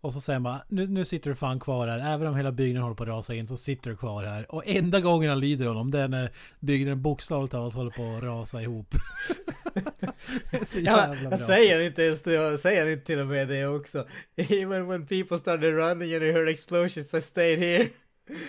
Och 0.06 0.12
så 0.12 0.20
säger 0.20 0.38
man, 0.38 0.58
nu, 0.68 0.86
nu 0.86 1.04
sitter 1.04 1.30
du 1.30 1.36
fan 1.36 1.60
kvar 1.60 1.86
här. 1.88 2.14
Även 2.14 2.26
om 2.26 2.36
hela 2.36 2.52
byggnaden 2.52 2.82
håller 2.82 2.96
på 2.96 3.02
att 3.02 3.08
rasa 3.08 3.34
in 3.34 3.46
så 3.46 3.56
sitter 3.56 3.90
du 3.90 3.96
kvar 3.96 4.24
här. 4.24 4.54
Och 4.54 4.62
enda 4.66 5.00
gången 5.00 5.28
han 5.30 5.40
lyder 5.40 5.66
honom, 5.66 5.90
det 5.90 5.98
är 6.00 6.08
när 6.08 6.32
byggnaden 6.60 7.02
bokstavligt 7.02 7.52
talat 7.52 7.74
håller 7.74 7.90
på 7.90 8.16
att 8.16 8.22
rasa 8.22 8.62
ihop. 8.62 8.94
Så 10.62 10.78
Ja, 10.78 10.82
jävla 10.82 11.14
bra. 11.20 11.30
jag 11.30 11.40
säger 11.40 11.80
inte 11.80 12.02
ens 12.02 12.22
det, 12.22 12.32
jag 12.32 12.60
säger 12.60 12.86
inte 12.86 13.06
till 13.06 13.20
och 13.20 13.26
med 13.26 13.48
det 13.48 13.66
också. 13.66 14.06
Even 14.36 14.86
when 14.86 15.06
people 15.06 15.38
started 15.38 15.74
running 15.74 16.14
and 16.14 16.22
I 16.24 16.32
heard 16.32 16.48
explosions 16.48 17.14
I 17.14 17.22
stayed 17.22 17.58
here. 17.58 17.88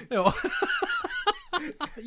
Ja. 0.09 0.33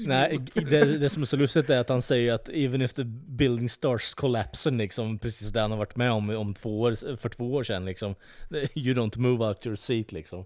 Nej, 0.07 0.39
det, 0.55 0.99
det 0.99 1.11
som 1.11 1.23
är 1.23 1.27
så 1.27 1.37
lustigt 1.37 1.71
är 1.71 1.81
att 1.81 1.89
han 1.89 2.03
säger 2.03 2.33
att 2.33 2.49
even 2.49 2.83
if 2.83 2.93
the 2.93 3.05
building 3.05 3.69
starts 3.69 4.15
collapsing 4.15 4.77
liksom, 4.77 5.19
precis 5.19 5.49
det 5.49 5.61
han 5.61 5.71
har 5.71 5.79
varit 5.79 5.97
med 5.97 6.13
om, 6.13 6.31
om 6.31 6.55
två 6.55 6.81
år, 6.81 7.17
för 7.17 7.29
två 7.29 7.53
år 7.53 7.63
sedan 7.63 7.85
liksom. 7.85 8.15
You 8.75 8.95
don't 8.95 9.19
move 9.19 9.45
out 9.45 9.67
your 9.67 9.77
seat 9.77 10.13
liksom. 10.13 10.45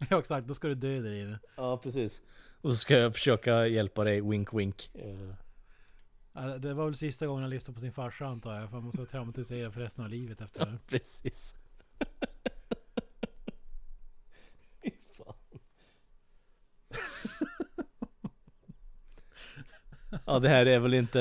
ja, 0.10 0.18
exakt. 0.18 0.48
Då 0.48 0.54
ska 0.54 0.68
du 0.68 0.74
dö 0.74 1.00
där 1.00 1.14
inne. 1.14 1.38
Ja, 1.56 1.76
precis. 1.76 2.22
Och 2.60 2.72
så 2.72 2.78
ska 2.78 2.98
jag 2.98 3.14
försöka 3.14 3.66
hjälpa 3.66 4.04
dig, 4.04 4.20
wink 4.20 4.54
wink. 4.54 4.90
Ja, 6.32 6.40
Det 6.58 6.74
var 6.74 6.84
väl 6.84 6.94
sista 6.94 7.26
gången 7.26 7.42
han 7.42 7.50
lyssnade 7.50 7.74
på 7.74 7.80
sin 7.80 7.92
farsa 7.92 8.26
antar 8.26 8.54
jag. 8.54 8.68
För 8.68 8.76
han 8.76 8.84
måste 8.84 9.00
vara 9.00 9.10
traumatiserad 9.10 9.74
för 9.74 9.80
resten 9.80 10.04
av 10.04 10.10
livet 10.10 10.40
efter 10.40 10.66
det. 10.66 10.78
Precis. 10.86 11.54
Ja, 20.28 20.38
det 20.38 20.48
här 20.48 20.66
är 20.66 20.78
väl 20.78 20.94
inte, 20.94 21.18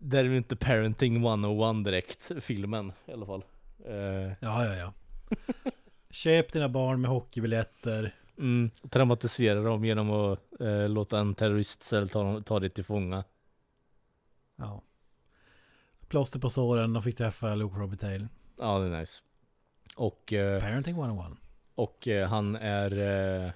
det 0.00 0.16
här 0.16 0.24
är 0.24 0.28
väl 0.28 0.36
inte 0.36 0.56
Parenting 0.56 1.16
101 1.26 1.84
direkt, 1.84 2.30
filmen 2.40 2.92
i 3.06 3.12
alla 3.12 3.26
fall. 3.26 3.44
Eh, 3.86 3.94
Ja, 4.40 4.64
ja, 4.64 4.74
ja. 4.76 4.92
Köp 6.10 6.52
dina 6.52 6.68
barn 6.68 7.00
med 7.00 7.10
hockeybiljetter. 7.10 8.14
mm, 8.38 8.70
traumatisera 8.90 9.60
dem 9.62 9.84
genom 9.84 10.10
att 10.10 10.60
eh, 10.60 10.88
låta 10.88 11.18
en 11.18 11.34
terroristcell 11.34 12.08
ta, 12.08 12.40
ta 12.40 12.60
dig 12.60 12.70
till 12.70 12.84
fånga. 12.84 13.24
Ja. 14.56 14.82
Plåster 16.08 16.38
på 16.38 16.50
såren 16.50 16.96
och 16.96 17.04
fick 17.04 17.16
träffa 17.16 17.54
Luke 17.54 17.76
Robitaille. 17.78 18.28
Ja, 18.58 18.78
det 18.78 18.86
är 18.96 19.00
nice. 19.00 19.22
Och... 19.96 20.32
eh, 20.32 20.60
Parenting 20.60 20.94
101. 20.96 21.38
Och 21.74 22.08
han 22.28 22.56
är... 22.56 23.52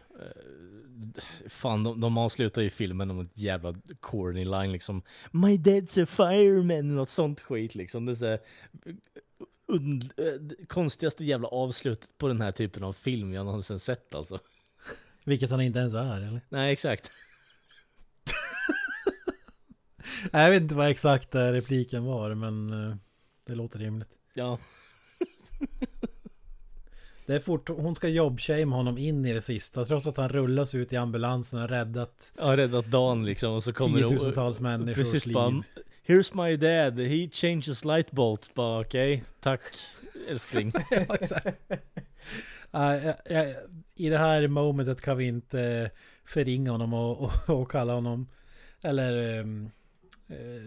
Fan, 1.48 1.82
de, 1.82 2.00
de 2.00 2.18
avslutar 2.18 2.62
ju 2.62 2.70
filmen 2.70 3.10
om 3.10 3.20
ett 3.20 3.38
jävla 3.38 3.74
corny 4.00 4.44
line 4.44 4.72
liksom. 4.72 5.02
My 5.30 5.56
dad's 5.56 6.02
a 6.02 6.06
fireman, 6.06 6.94
något 6.94 7.08
sånt 7.08 7.40
skit 7.40 7.74
liksom. 7.74 8.06
Det 8.06 8.12
är 8.12 8.16
så 8.16 8.26
här, 8.26 8.38
und, 9.66 10.12
eh, 10.16 10.66
konstigaste 10.66 11.24
jävla 11.24 11.48
avslutet 11.48 12.18
på 12.18 12.28
den 12.28 12.40
här 12.40 12.52
typen 12.52 12.84
av 12.84 12.92
film 12.92 13.32
jag 13.32 13.46
någonsin 13.46 13.80
sett 13.80 14.14
alltså. 14.14 14.38
Vilket 15.24 15.50
han 15.50 15.60
inte 15.60 15.78
ens 15.78 15.94
är 15.94 16.16
eller? 16.16 16.40
Nej, 16.48 16.72
exakt. 16.72 17.10
Nej, 20.32 20.42
Jag 20.44 20.50
vet 20.50 20.62
inte 20.62 20.74
vad 20.74 20.90
exakt 20.90 21.34
eh, 21.34 21.40
repliken 21.40 22.04
var 22.04 22.34
men 22.34 22.72
eh, 22.72 22.96
det 23.46 23.54
låter 23.54 23.78
rimligt. 23.78 24.08
Ja, 24.34 24.58
Det 27.26 27.34
är 27.34 27.40
fort, 27.40 27.68
hon 27.68 27.94
ska 27.94 28.08
jobbshame 28.08 28.76
honom 28.76 28.98
in 28.98 29.26
i 29.26 29.32
det 29.32 29.42
sista 29.42 29.84
trots 29.84 30.06
att 30.06 30.16
han 30.16 30.28
rullas 30.28 30.74
ut 30.74 30.92
i 30.92 30.96
ambulansen 30.96 31.62
och 31.62 31.68
räddat 31.68 32.32
jag 32.38 32.44
har 32.44 32.56
räddat 32.56 32.86
dagen 32.86 33.22
liksom 33.26 33.52
och 33.52 33.64
så 33.64 33.72
kommer 33.72 33.98
tiotusentals 33.98 34.60
människors 34.60 34.96
Precis 34.96 35.26
liv. 35.26 35.34
bara, 35.34 35.62
Here's 36.06 36.46
my 36.46 36.56
dad, 36.56 36.98
he 36.98 37.28
changes 37.32 37.84
light 37.84 38.10
bulbs. 38.10 38.54
Bara 38.54 38.80
okej, 38.80 39.24
tack 39.40 39.60
älskling. 40.28 40.72
Ja, 40.90 41.16
exakt. 41.20 41.46
Ja, 42.70 42.96
ja, 42.96 43.14
ja, 43.30 43.44
I 43.94 44.08
det 44.08 44.18
här 44.18 44.48
momentet 44.48 45.00
kan 45.00 45.16
vi 45.16 45.24
inte 45.24 45.90
förringa 46.24 46.70
honom 46.70 46.94
och, 46.94 47.20
och, 47.20 47.60
och 47.60 47.70
kalla 47.70 47.94
honom 47.94 48.28
Eller 48.82 49.40
um, 49.40 49.70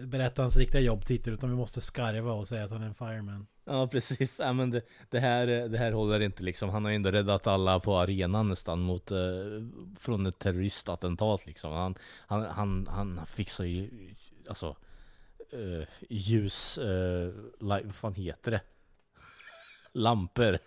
berätta 0.04 0.42
hans 0.42 0.56
riktiga 0.56 0.80
jobbtitel 0.80 1.34
utan 1.34 1.50
vi 1.50 1.56
måste 1.56 1.80
skarva 1.80 2.32
och 2.32 2.48
säga 2.48 2.64
att 2.64 2.70
han 2.70 2.82
är 2.82 2.86
en 2.86 2.94
fireman. 2.94 3.46
Ja 3.70 3.86
precis, 3.86 4.38
ja, 4.38 4.52
men 4.52 4.70
det, 4.70 4.82
det, 5.10 5.20
här, 5.20 5.46
det 5.46 5.78
här 5.78 5.92
håller 5.92 6.20
inte 6.20 6.42
liksom. 6.42 6.70
Han 6.70 6.84
har 6.84 6.90
ju 6.90 6.94
ändå 6.96 7.10
räddat 7.10 7.46
alla 7.46 7.80
på 7.80 7.96
arenan 7.98 8.48
nästan 8.48 8.80
mot, 8.80 9.10
eh, 9.10 9.18
från 10.00 10.26
ett 10.26 10.38
terroristattentat 10.38 11.46
liksom. 11.46 11.72
Han, 11.72 11.94
han, 12.26 12.46
han, 12.46 12.86
han 12.90 13.26
fixar 13.26 13.64
ju, 13.64 13.90
alltså, 14.48 14.76
eh, 15.52 15.88
ljus, 16.08 16.78
eh, 16.78 17.28
li- 17.60 17.82
vad 17.84 17.94
fan 17.94 18.14
heter 18.14 18.50
det? 18.50 18.60
Lampor. 19.92 20.58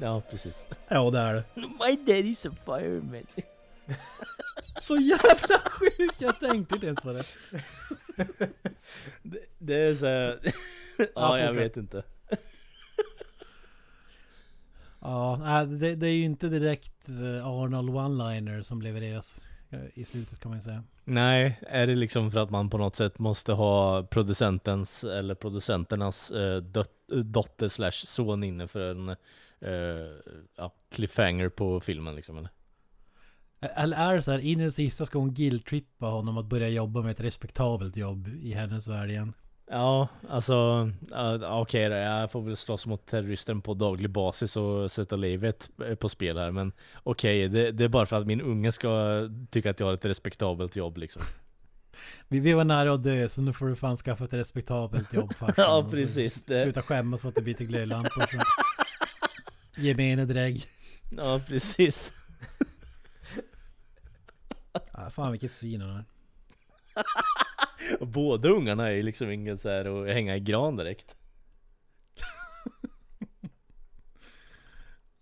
Ja 0.00 0.22
precis. 0.30 0.66
Ja 0.88 1.10
det 1.10 1.18
är 1.18 1.34
det. 1.34 1.44
My 1.54 1.96
daddy's 2.12 2.48
a 2.50 2.54
fireman. 2.64 3.26
Så 4.80 4.96
jävla 4.96 5.58
sjukt! 5.70 6.20
Jag 6.20 6.40
tänkte 6.40 6.74
inte 6.74 6.86
ens 6.86 7.00
på 7.00 7.12
det. 7.12 7.24
Det, 9.22 9.38
det 9.58 9.74
är 9.74 9.94
så 9.94 10.06
ja 11.14 11.38
jag 11.38 11.52
vet 11.52 11.76
inte. 11.76 12.02
Ja, 15.00 15.64
det, 15.68 15.94
det 15.94 16.06
är 16.06 16.12
ju 16.12 16.24
inte 16.24 16.48
direkt 16.48 17.08
eh, 17.08 17.46
Arnold 17.46 17.90
one-liner 17.90 18.62
som 18.62 18.82
levereras 18.82 19.48
eh, 19.70 19.80
i 19.94 20.04
slutet 20.04 20.40
kan 20.40 20.50
man 20.50 20.58
ju 20.58 20.62
säga. 20.62 20.84
Nej, 21.04 21.60
är 21.62 21.86
det 21.86 21.94
liksom 21.94 22.30
för 22.30 22.38
att 22.38 22.50
man 22.50 22.70
på 22.70 22.78
något 22.78 22.96
sätt 22.96 23.18
måste 23.18 23.52
ha 23.52 24.02
producentens 24.02 25.04
eller 25.04 25.34
producenternas 25.34 26.30
eh, 26.30 26.56
dot, 26.56 26.90
dotter 27.24 27.68
slash 27.68 27.90
son 27.90 28.44
inne 28.44 28.68
för 28.68 28.90
en 28.90 29.08
eh, 29.60 30.36
ja, 30.56 30.74
cliffhanger 30.90 31.48
på 31.48 31.80
filmen 31.80 32.14
liksom 32.14 32.38
eller? 32.38 32.50
Eller 33.60 33.96
är 33.96 34.16
det 34.16 34.22
så 34.22 34.32
här, 34.32 34.38
in 34.38 34.60
i 34.60 34.64
det 34.64 34.70
sista 34.70 35.06
ska 35.06 35.18
hon 35.18 35.34
guilt-trippa 35.34 36.06
honom 36.06 36.38
att 36.38 36.46
börja 36.46 36.68
jobba 36.68 37.02
med 37.02 37.10
ett 37.10 37.20
respektabelt 37.20 37.96
jobb 37.96 38.28
i 38.42 38.52
hennes 38.54 38.88
värld 38.88 39.10
igen? 39.10 39.32
Ja, 39.70 40.08
alltså 40.28 40.90
okej 41.50 41.88
då, 41.88 41.94
jag 41.96 42.30
får 42.30 42.42
väl 42.42 42.56
slåss 42.56 42.86
mot 42.86 43.06
terroristen 43.06 43.60
på 43.60 43.74
daglig 43.74 44.10
basis 44.10 44.56
och 44.56 44.90
sätta 44.90 45.16
livet 45.16 45.70
eh, 45.88 45.94
på 45.94 46.08
spel 46.08 46.38
här 46.38 46.50
men 46.50 46.72
okej, 47.02 47.48
det, 47.48 47.70
det 47.72 47.84
är 47.84 47.88
bara 47.88 48.06
för 48.06 48.16
att 48.16 48.26
min 48.26 48.40
unge 48.40 48.72
ska 48.72 49.20
tycka 49.50 49.70
att 49.70 49.80
jag 49.80 49.86
har 49.86 49.94
ett 49.94 50.04
respektabelt 50.04 50.76
jobb 50.76 50.96
liksom. 50.96 51.22
Vi, 52.28 52.40
vi 52.40 52.52
var 52.52 52.64
nära 52.64 52.94
att 52.94 53.02
dö 53.04 53.28
så 53.28 53.42
nu 53.42 53.52
får 53.52 53.66
du 53.66 53.76
fan 53.76 53.96
skaffa 53.96 54.24
ett 54.24 54.32
respektabelt 54.34 55.12
jobb 55.12 55.34
farsan. 55.38 55.54
Ja, 55.56 55.88
precis, 55.90 56.42
det- 56.42 56.62
Sluta 56.62 56.82
skämmas 56.82 57.20
för 57.20 57.28
att 57.28 57.34
det 57.34 57.42
blir 57.42 57.54
till 57.54 57.66
glödlampor 57.66 58.26
som 58.30 58.40
gemene 59.84 60.24
drägg. 60.24 60.66
Ja, 61.16 61.40
precis. 61.48 62.12
Ja, 64.72 65.10
fan 65.10 65.32
vilket 65.32 65.54
svin 65.54 65.80
han 65.80 65.96
är. 65.96 66.04
Och 68.00 68.06
båda 68.08 68.48
ungarna 68.48 68.88
är 68.88 68.92
ju 68.92 69.02
liksom 69.02 69.30
inget 69.30 69.60
så 69.60 69.68
här 69.68 69.84
att 69.84 70.14
hänga 70.14 70.36
i 70.36 70.40
gran 70.40 70.76
direkt. 70.76 71.16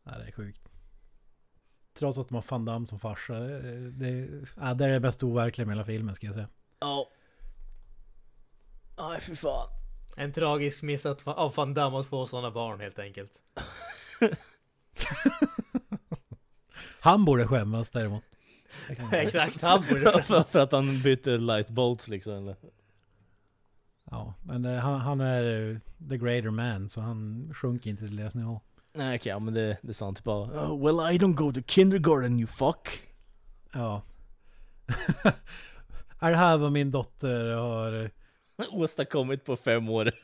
Ja, 0.09 0.19
det 0.19 0.25
är 0.25 0.33
sjukt. 0.33 0.69
Trots 1.99 2.19
att 2.19 2.29
de 2.29 2.35
har 2.35 2.45
Van 2.49 2.65
Damme 2.65 2.87
som 2.87 3.01
farsa. 3.01 3.35
Det, 3.35 3.91
det, 3.91 4.29
ja, 4.57 4.75
det 4.75 4.85
är 4.85 4.89
det 4.89 5.01
bästa 5.01 5.27
overkliga 5.27 5.67
med 5.67 5.77
hela 5.77 5.85
filmen 5.85 6.15
ska 6.15 6.27
jag 6.27 6.35
säga. 6.35 6.49
Ja. 6.81 7.11
Nej 8.99 9.21
för 9.21 9.35
fan. 9.35 9.69
En 10.17 10.33
tragisk 10.33 10.83
miss 10.83 11.07
att, 11.07 11.27
av 11.27 11.55
Van 11.55 11.75
Damme 11.75 11.97
att 11.97 12.07
få 12.07 12.27
sådana 12.27 12.51
barn 12.51 12.81
helt 12.81 12.99
enkelt. 12.99 13.43
Han 17.01 17.25
borde 17.25 17.47
skämmas 17.47 17.91
däremot. 17.91 18.25
Det. 19.11 19.17
Exakt, 19.17 19.63
han 19.63 19.85
borde 19.89 20.23
för, 20.23 20.43
för 20.43 20.59
att 20.59 20.73
han 20.73 21.03
bytte 21.03 21.39
light 21.39 21.69
bolts 21.69 22.09
liksom 22.09 22.33
eller? 22.35 22.57
Ja, 24.11 24.35
men 24.43 24.65
eh, 24.65 24.81
han, 24.81 25.01
han 25.01 25.21
är 25.21 25.71
eh, 25.71 25.79
the 26.09 26.19
greater 26.19 26.51
man 26.51 26.89
så 26.89 27.01
han 27.01 27.51
sjunker 27.55 27.91
inte 27.91 28.07
till 28.07 28.17
deras 28.17 28.35
nivå. 28.35 28.61
Nej 28.95 29.17
okej, 29.17 29.31
ja, 29.31 29.39
men 29.39 29.55
det, 29.55 29.79
det 29.83 29.89
är 29.89 29.93
sant. 29.93 30.25
Bara, 30.25 30.43
oh, 30.43 30.85
well 30.85 31.15
I 31.15 31.19
don't 31.19 31.35
go 31.35 31.53
to 31.53 31.61
kindergarten 31.67 32.39
you 32.39 32.47
fuck. 32.47 32.89
Ja. 33.73 34.03
är 36.19 36.31
det 36.31 36.37
här 36.37 36.57
vad 36.57 36.73
min 36.73 36.91
dotter 36.91 37.51
har... 37.51 38.11
Åstadkommit 38.71 39.45
på 39.45 39.57
fem 39.57 39.89
år. 39.89 40.13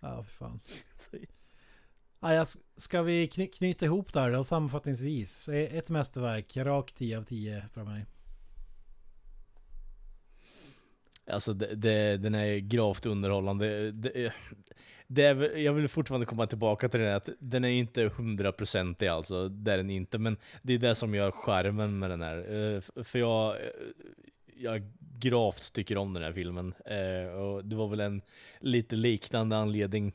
Ja, 0.00 0.22
för 0.22 0.32
fan. 0.32 0.60
Aja, 2.22 2.44
ska 2.76 3.02
vi 3.02 3.28
kny 3.28 3.46
knyta 3.46 3.84
ihop 3.84 4.12
där 4.12 4.32
då 4.32 4.44
sammanfattningsvis? 4.44 5.48
Ett 5.48 5.90
mästerverk, 5.90 6.56
rakt 6.56 6.96
10 6.96 7.18
av 7.18 7.24
10 7.24 7.64
för 7.74 7.84
mig. 7.84 8.06
Alltså 11.30 11.52
det, 11.52 11.74
det, 11.74 12.16
den 12.16 12.34
är 12.34 12.58
gravt 12.58 13.06
underhållande. 13.06 13.92
Det, 13.92 14.32
det 15.06 15.24
är, 15.24 15.56
jag 15.56 15.72
vill 15.72 15.88
fortfarande 15.88 16.26
komma 16.26 16.46
tillbaka 16.46 16.88
till 16.88 17.00
det 17.00 17.16
att 17.16 17.28
den 17.38 17.64
är 17.64 17.68
inte 17.68 18.12
hundraprocentig 18.16 19.06
alltså, 19.06 19.48
det 19.48 19.72
är 19.72 19.76
den 19.76 19.90
inte. 19.90 20.18
Men 20.18 20.36
det 20.62 20.72
är 20.72 20.78
det 20.78 20.94
som 20.94 21.14
gör 21.14 21.30
skärmen 21.30 21.98
med 21.98 22.10
den 22.10 22.22
här. 22.22 22.36
Eh, 22.36 23.04
för 23.04 23.18
jag, 23.18 23.50
eh, 23.50 23.70
jag 24.56 24.82
gravt 25.18 25.72
tycker 25.72 25.96
om 25.96 26.12
den 26.12 26.22
här 26.22 26.32
filmen. 26.32 26.74
Eh, 26.86 27.32
och 27.32 27.64
det 27.64 27.76
var 27.76 27.88
väl 27.88 28.00
en 28.00 28.22
lite 28.60 28.96
liknande 28.96 29.56
anledning 29.56 30.12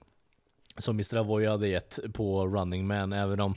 som 0.77 0.95
Mr. 0.95 1.15
Avoy 1.15 1.47
hade 1.47 1.67
gett 1.67 1.99
på 2.13 2.47
Running 2.47 2.87
Man, 2.87 3.13
även 3.13 3.39
om 3.39 3.55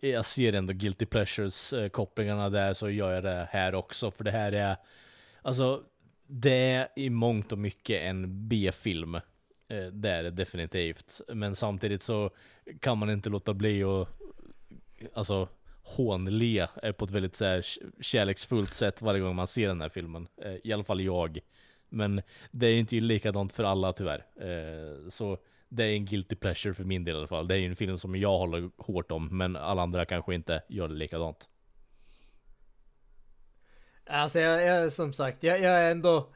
jag 0.00 0.26
ser 0.26 0.52
ändå 0.52 0.72
Guilty 0.72 1.06
Pleasures 1.06 1.72
eh, 1.72 1.88
kopplingarna 1.88 2.50
där 2.50 2.74
så 2.74 2.90
gör 2.90 3.12
jag 3.12 3.24
det 3.24 3.48
här 3.50 3.74
också, 3.74 4.10
för 4.10 4.24
det 4.24 4.30
här 4.30 4.52
är 4.52 4.76
Alltså, 5.42 5.82
det 6.26 6.72
är 6.72 6.88
i 6.96 7.10
mångt 7.10 7.52
och 7.52 7.58
mycket 7.58 8.02
en 8.02 8.48
B-film. 8.48 9.14
Eh, 9.14 9.86
det 9.92 10.10
är 10.10 10.22
det 10.22 10.30
definitivt. 10.30 11.20
Men 11.28 11.56
samtidigt 11.56 12.02
så 12.02 12.30
kan 12.80 12.98
man 12.98 13.10
inte 13.10 13.28
låta 13.28 13.54
bli 13.54 13.84
att 13.84 14.08
alltså, 15.14 15.48
hånle 15.82 16.68
eh, 16.82 16.92
på 16.92 17.04
ett 17.04 17.10
väldigt 17.10 17.34
så 17.34 17.44
här, 17.44 17.64
kärleksfullt 18.00 18.74
sätt 18.74 19.02
varje 19.02 19.20
gång 19.20 19.36
man 19.36 19.46
ser 19.46 19.68
den 19.68 19.80
här 19.80 19.88
filmen. 19.88 20.28
I 20.64 20.72
alla 20.72 20.84
fall 20.84 21.00
jag. 21.00 21.38
Men 21.88 22.22
det 22.50 22.66
är 22.66 22.78
inte 22.78 23.00
likadant 23.00 23.52
för 23.52 23.64
alla 23.64 23.92
tyvärr. 23.92 24.24
Så 25.10 25.38
det 25.68 25.84
är 25.84 25.92
en 25.92 26.04
guilty 26.04 26.36
pleasure 26.36 26.74
för 26.74 26.84
min 26.84 27.04
del 27.04 27.14
i 27.14 27.18
alla 27.18 27.26
fall. 27.26 27.48
Det 27.48 27.54
är 27.54 27.58
ju 27.58 27.66
en 27.66 27.76
film 27.76 27.98
som 27.98 28.16
jag 28.16 28.38
håller 28.38 28.70
hårt 28.76 29.10
om, 29.10 29.38
men 29.38 29.56
alla 29.56 29.82
andra 29.82 30.04
kanske 30.04 30.34
inte 30.34 30.62
gör 30.68 30.88
det 30.88 30.94
likadant. 30.94 31.48
Alltså 34.06 34.40
jag, 34.40 34.62
jag 34.62 34.92
som 34.92 35.12
sagt, 35.12 35.42
jag, 35.42 35.60
jag 35.60 35.72
är 35.72 35.90
ändå 35.90 36.32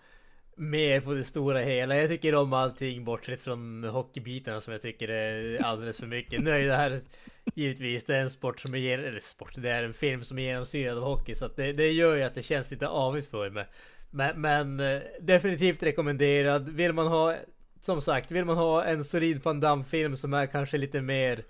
med 0.56 1.04
på 1.04 1.14
det 1.14 1.24
stora 1.24 1.58
hela. 1.58 1.96
Jag 1.96 2.08
tycker 2.08 2.34
om 2.34 2.52
allting 2.52 3.04
bortsett 3.04 3.40
från 3.40 3.84
hockeybitarna 3.84 4.60
som 4.60 4.72
jag 4.72 4.82
tycker 4.82 5.08
är 5.08 5.62
alldeles 5.62 5.98
för 5.98 6.06
mycket. 6.06 6.40
Nu 6.40 6.50
är 6.50 6.62
det 6.62 6.74
här 6.74 7.00
givetvis 7.54 8.04
det 8.04 8.16
är 8.16 8.22
en 8.22 8.30
sport 8.30 8.60
som 8.60 8.74
är 8.74 8.98
eller 8.98 9.20
sport, 9.20 9.54
det 9.56 9.70
är 9.70 9.82
en 9.82 9.94
film 9.94 10.24
som 10.24 10.38
är 10.38 10.42
genomsyrad 10.42 10.98
av 10.98 11.04
hockey 11.04 11.34
så 11.34 11.44
att 11.44 11.56
det, 11.56 11.72
det 11.72 11.92
gör 11.92 12.16
ju 12.16 12.22
att 12.22 12.34
det 12.34 12.42
känns 12.42 12.70
lite 12.70 12.88
avigt 12.88 13.30
för 13.30 13.50
mig. 13.50 13.66
Men, 14.10 14.40
men 14.40 14.80
eh, 14.80 15.00
definitivt 15.20 15.82
rekommenderad. 15.82 16.68
Vill 16.68 16.92
man 16.92 17.06
ha 17.06 17.36
som 17.80 18.02
sagt, 18.02 18.30
vill 18.30 18.44
man 18.44 18.56
ha 18.56 18.84
en 18.84 19.04
solid 19.04 19.42
Van 19.42 19.60
Damme-film 19.60 20.16
som 20.16 20.34
är 20.34 20.46
kanske 20.46 20.78
lite 20.78 21.00
mer 21.00 21.44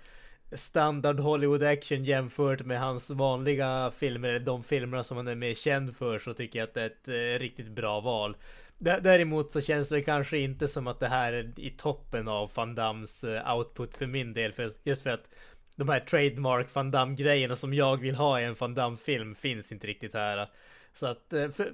standard 0.51 1.19
Hollywood 1.19 1.63
action 1.63 2.03
jämfört 2.03 2.65
med 2.65 2.79
hans 2.79 3.09
vanliga 3.09 3.91
filmer, 3.97 4.39
de 4.39 4.63
filmerna 4.63 5.03
som 5.03 5.17
han 5.17 5.27
är 5.27 5.35
mer 5.35 5.53
känd 5.53 5.95
för, 5.95 6.19
så 6.19 6.33
tycker 6.33 6.59
jag 6.59 6.67
att 6.67 6.73
det 6.73 6.81
är 6.81 6.85
ett 6.85 7.07
eh, 7.07 7.39
riktigt 7.39 7.69
bra 7.69 8.01
val. 8.01 8.37
Däremot 8.77 9.51
så 9.51 9.61
känns 9.61 9.89
det 9.89 10.01
kanske 10.01 10.37
inte 10.37 10.67
som 10.67 10.87
att 10.87 10.99
det 10.99 11.07
här 11.07 11.33
är 11.33 11.53
i 11.57 11.69
toppen 11.69 12.27
av 12.27 12.51
Van 12.55 12.75
Dams 12.75 13.23
eh, 13.23 13.55
output 13.55 13.97
för 13.97 14.05
min 14.05 14.33
del, 14.33 14.53
för 14.53 14.71
just 14.83 15.03
för 15.03 15.09
att 15.09 15.29
de 15.75 15.89
här 15.89 15.99
trademark 15.99 16.75
Van 16.75 16.91
Damme 16.91 17.15
grejerna 17.15 17.55
som 17.55 17.73
jag 17.73 17.97
vill 17.97 18.15
ha 18.15 18.41
i 18.41 18.43
en 18.43 18.55
Van 18.59 18.75
Damme 18.75 18.97
film 18.97 19.35
finns 19.35 19.71
inte 19.71 19.87
riktigt 19.87 20.13
här. 20.13 20.49
Så 20.93 21.05
att 21.05 21.33
eh, 21.33 21.49
för, 21.49 21.71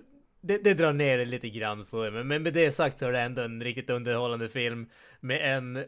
det, 0.47 0.57
det, 0.63 0.73
drar 0.73 0.93
ner 0.93 1.17
det 1.17 1.25
lite 1.25 1.49
grann 1.49 1.85
för 1.85 2.11
mig. 2.11 2.23
Men 2.23 2.43
med 2.43 2.53
det 2.53 2.71
sagt 2.71 2.99
så 2.99 3.05
är 3.05 3.11
det 3.11 3.19
ändå 3.19 3.41
en 3.41 3.63
riktigt 3.63 3.89
underhållande 3.89 4.49
film 4.49 4.89
med 5.19 5.57
en 5.57 5.85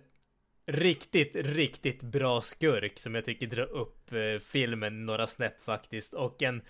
riktigt, 0.66 1.36
riktigt 1.36 2.04
bra 2.04 2.42
skurk 2.42 3.00
som 3.00 3.16
jag 3.16 3.26
tycker 3.26 3.48
drar 3.48 3.72
upp 3.72 4.14
eh, 4.14 4.40
filmen 4.52 5.06
några 5.06 5.28
snäpp 5.28 5.60
faktiskt. 5.60 6.14
Och 6.14 6.44
en 6.44 6.62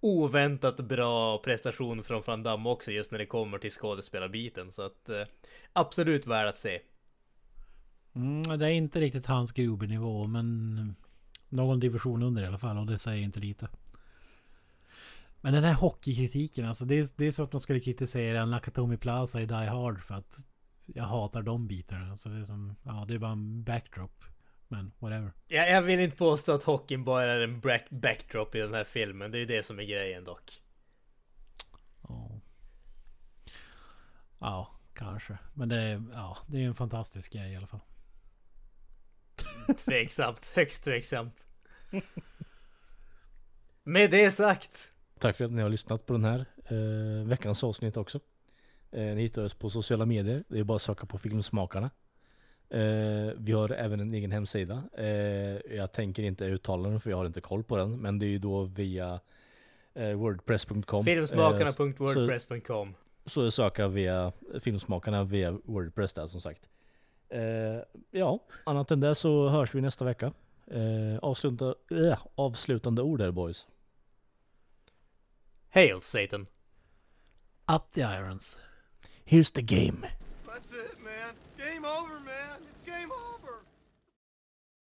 oväntat 0.00 0.80
bra 0.80 1.38
prestation 1.38 2.02
från 2.02 2.22
Van 2.26 2.42
Damme 2.42 2.68
också 2.68 2.90
just 2.90 3.10
när 3.10 3.18
det 3.18 3.26
kommer 3.26 3.58
till 3.58 3.70
skådespelarbiten. 3.70 4.72
Så 4.72 4.82
att 4.82 5.08
eh, 5.08 5.22
absolut 5.72 6.26
värd 6.26 6.48
att 6.48 6.56
se. 6.56 6.80
Mm, 8.14 8.58
det 8.58 8.66
är 8.66 8.70
inte 8.70 9.00
riktigt 9.00 9.26
hans 9.26 9.52
grubernivå 9.52 10.26
men 10.26 10.96
någon 11.48 11.80
division 11.80 12.22
under 12.22 12.42
i 12.42 12.46
alla 12.46 12.58
fall 12.58 12.78
och 12.78 12.86
det 12.86 12.98
säger 12.98 13.22
inte 13.22 13.40
lite. 13.40 13.68
Men 15.44 15.54
den 15.54 15.64
här 15.64 15.74
hockeykritiken 15.74 16.64
alltså. 16.64 16.84
Det 16.84 16.98
är, 16.98 17.08
det 17.16 17.26
är 17.26 17.30
så 17.30 17.42
att 17.42 17.52
man 17.52 17.60
skulle 17.60 17.80
kritisera 17.80 18.44
Nakatomi 18.44 18.96
Plaza 18.96 19.40
i 19.40 19.46
Die 19.46 19.54
Hard 19.54 20.02
för 20.02 20.14
att 20.14 20.46
jag 20.86 21.04
hatar 21.04 21.42
de 21.42 21.66
bitarna. 21.66 22.16
Så 22.16 22.28
det 22.28 22.40
är 22.40 22.44
som, 22.44 22.76
ja 22.82 23.04
det 23.08 23.14
är 23.14 23.18
bara 23.18 23.32
en 23.32 23.64
backdrop. 23.64 24.24
Men 24.68 24.92
whatever. 24.98 25.32
Ja, 25.46 25.66
jag 25.66 25.82
vill 25.82 26.00
inte 26.00 26.16
påstå 26.16 26.52
att 26.52 26.62
hockeyn 26.62 27.04
bara 27.04 27.22
är 27.22 27.40
en 27.40 27.60
back 27.60 27.90
backdrop 27.90 28.54
i 28.54 28.58
den 28.58 28.74
här 28.74 28.84
filmen. 28.84 29.30
Det 29.30 29.38
är 29.38 29.46
det 29.46 29.62
som 29.62 29.78
är 29.78 29.84
grejen 29.84 30.24
dock. 30.24 30.62
Ja. 32.08 32.40
Ja, 34.38 34.80
kanske. 34.94 35.38
Men 35.54 35.68
det 35.68 35.80
är, 35.80 36.02
ja, 36.14 36.38
det 36.46 36.58
är 36.58 36.66
en 36.66 36.74
fantastisk 36.74 37.32
grej 37.32 37.52
i 37.52 37.56
alla 37.56 37.66
fall. 37.66 37.80
tveksamt. 39.76 40.52
Högst 40.56 40.84
tveksamt. 40.84 41.46
Med 43.82 44.10
det 44.10 44.30
sagt. 44.30 44.90
Tack 45.24 45.36
för 45.36 45.44
att 45.44 45.52
ni 45.52 45.62
har 45.62 45.68
lyssnat 45.68 46.06
på 46.06 46.12
den 46.12 46.24
här 46.24 46.44
eh, 46.68 47.26
veckans 47.26 47.64
avsnitt 47.64 47.96
också. 47.96 48.20
Eh, 48.90 49.00
ni 49.00 49.22
hittar 49.22 49.44
oss 49.44 49.54
på 49.54 49.70
sociala 49.70 50.06
medier. 50.06 50.44
Det 50.48 50.58
är 50.58 50.64
bara 50.64 50.76
att 50.76 50.82
söka 50.82 51.06
på 51.06 51.18
Filmsmakarna. 51.18 51.90
Eh, 52.70 53.32
vi 53.36 53.52
har 53.52 53.70
även 53.70 54.00
en 54.00 54.14
egen 54.14 54.32
hemsida. 54.32 54.82
Eh, 54.98 55.76
jag 55.76 55.92
tänker 55.92 56.22
inte 56.22 56.44
uttala 56.44 56.88
den 56.88 57.00
för 57.00 57.10
jag 57.10 57.16
har 57.16 57.26
inte 57.26 57.40
koll 57.40 57.64
på 57.64 57.76
den. 57.76 58.00
Men 58.00 58.18
det 58.18 58.26
är 58.26 58.28
ju 58.28 58.38
då 58.38 58.62
via 58.62 59.20
eh, 59.94 60.12
wordpress.com. 60.12 61.04
Filmsmakarna.wordpress.com 61.04 62.94
så, 63.24 63.30
så 63.30 63.50
söka 63.50 63.88
via 63.88 64.32
Filmsmakarna 64.60 65.24
via 65.24 65.58
Wordpress 65.64 66.12
där 66.12 66.26
som 66.26 66.40
sagt. 66.40 66.68
Eh, 67.28 67.40
ja, 68.10 68.38
annat 68.64 68.90
än 68.90 69.00
det 69.00 69.14
så 69.14 69.48
hörs 69.48 69.74
vi 69.74 69.80
nästa 69.80 70.04
vecka. 70.04 70.32
Eh, 70.66 71.18
avsluta, 71.22 71.74
äh, 71.90 72.18
avslutande 72.34 73.02
ord 73.02 73.18
där 73.18 73.30
boys. 73.30 73.66
Hail 75.74 76.00
Satan. 76.00 76.46
Up 77.66 77.88
the 77.94 78.04
irons. 78.04 78.60
Here's 79.24 79.50
the 79.50 79.60
game. 79.60 80.06
That's 80.46 80.72
it, 80.72 81.02
man. 81.02 81.34
Game 81.58 81.84
over, 81.84 82.20
man. 82.20 82.60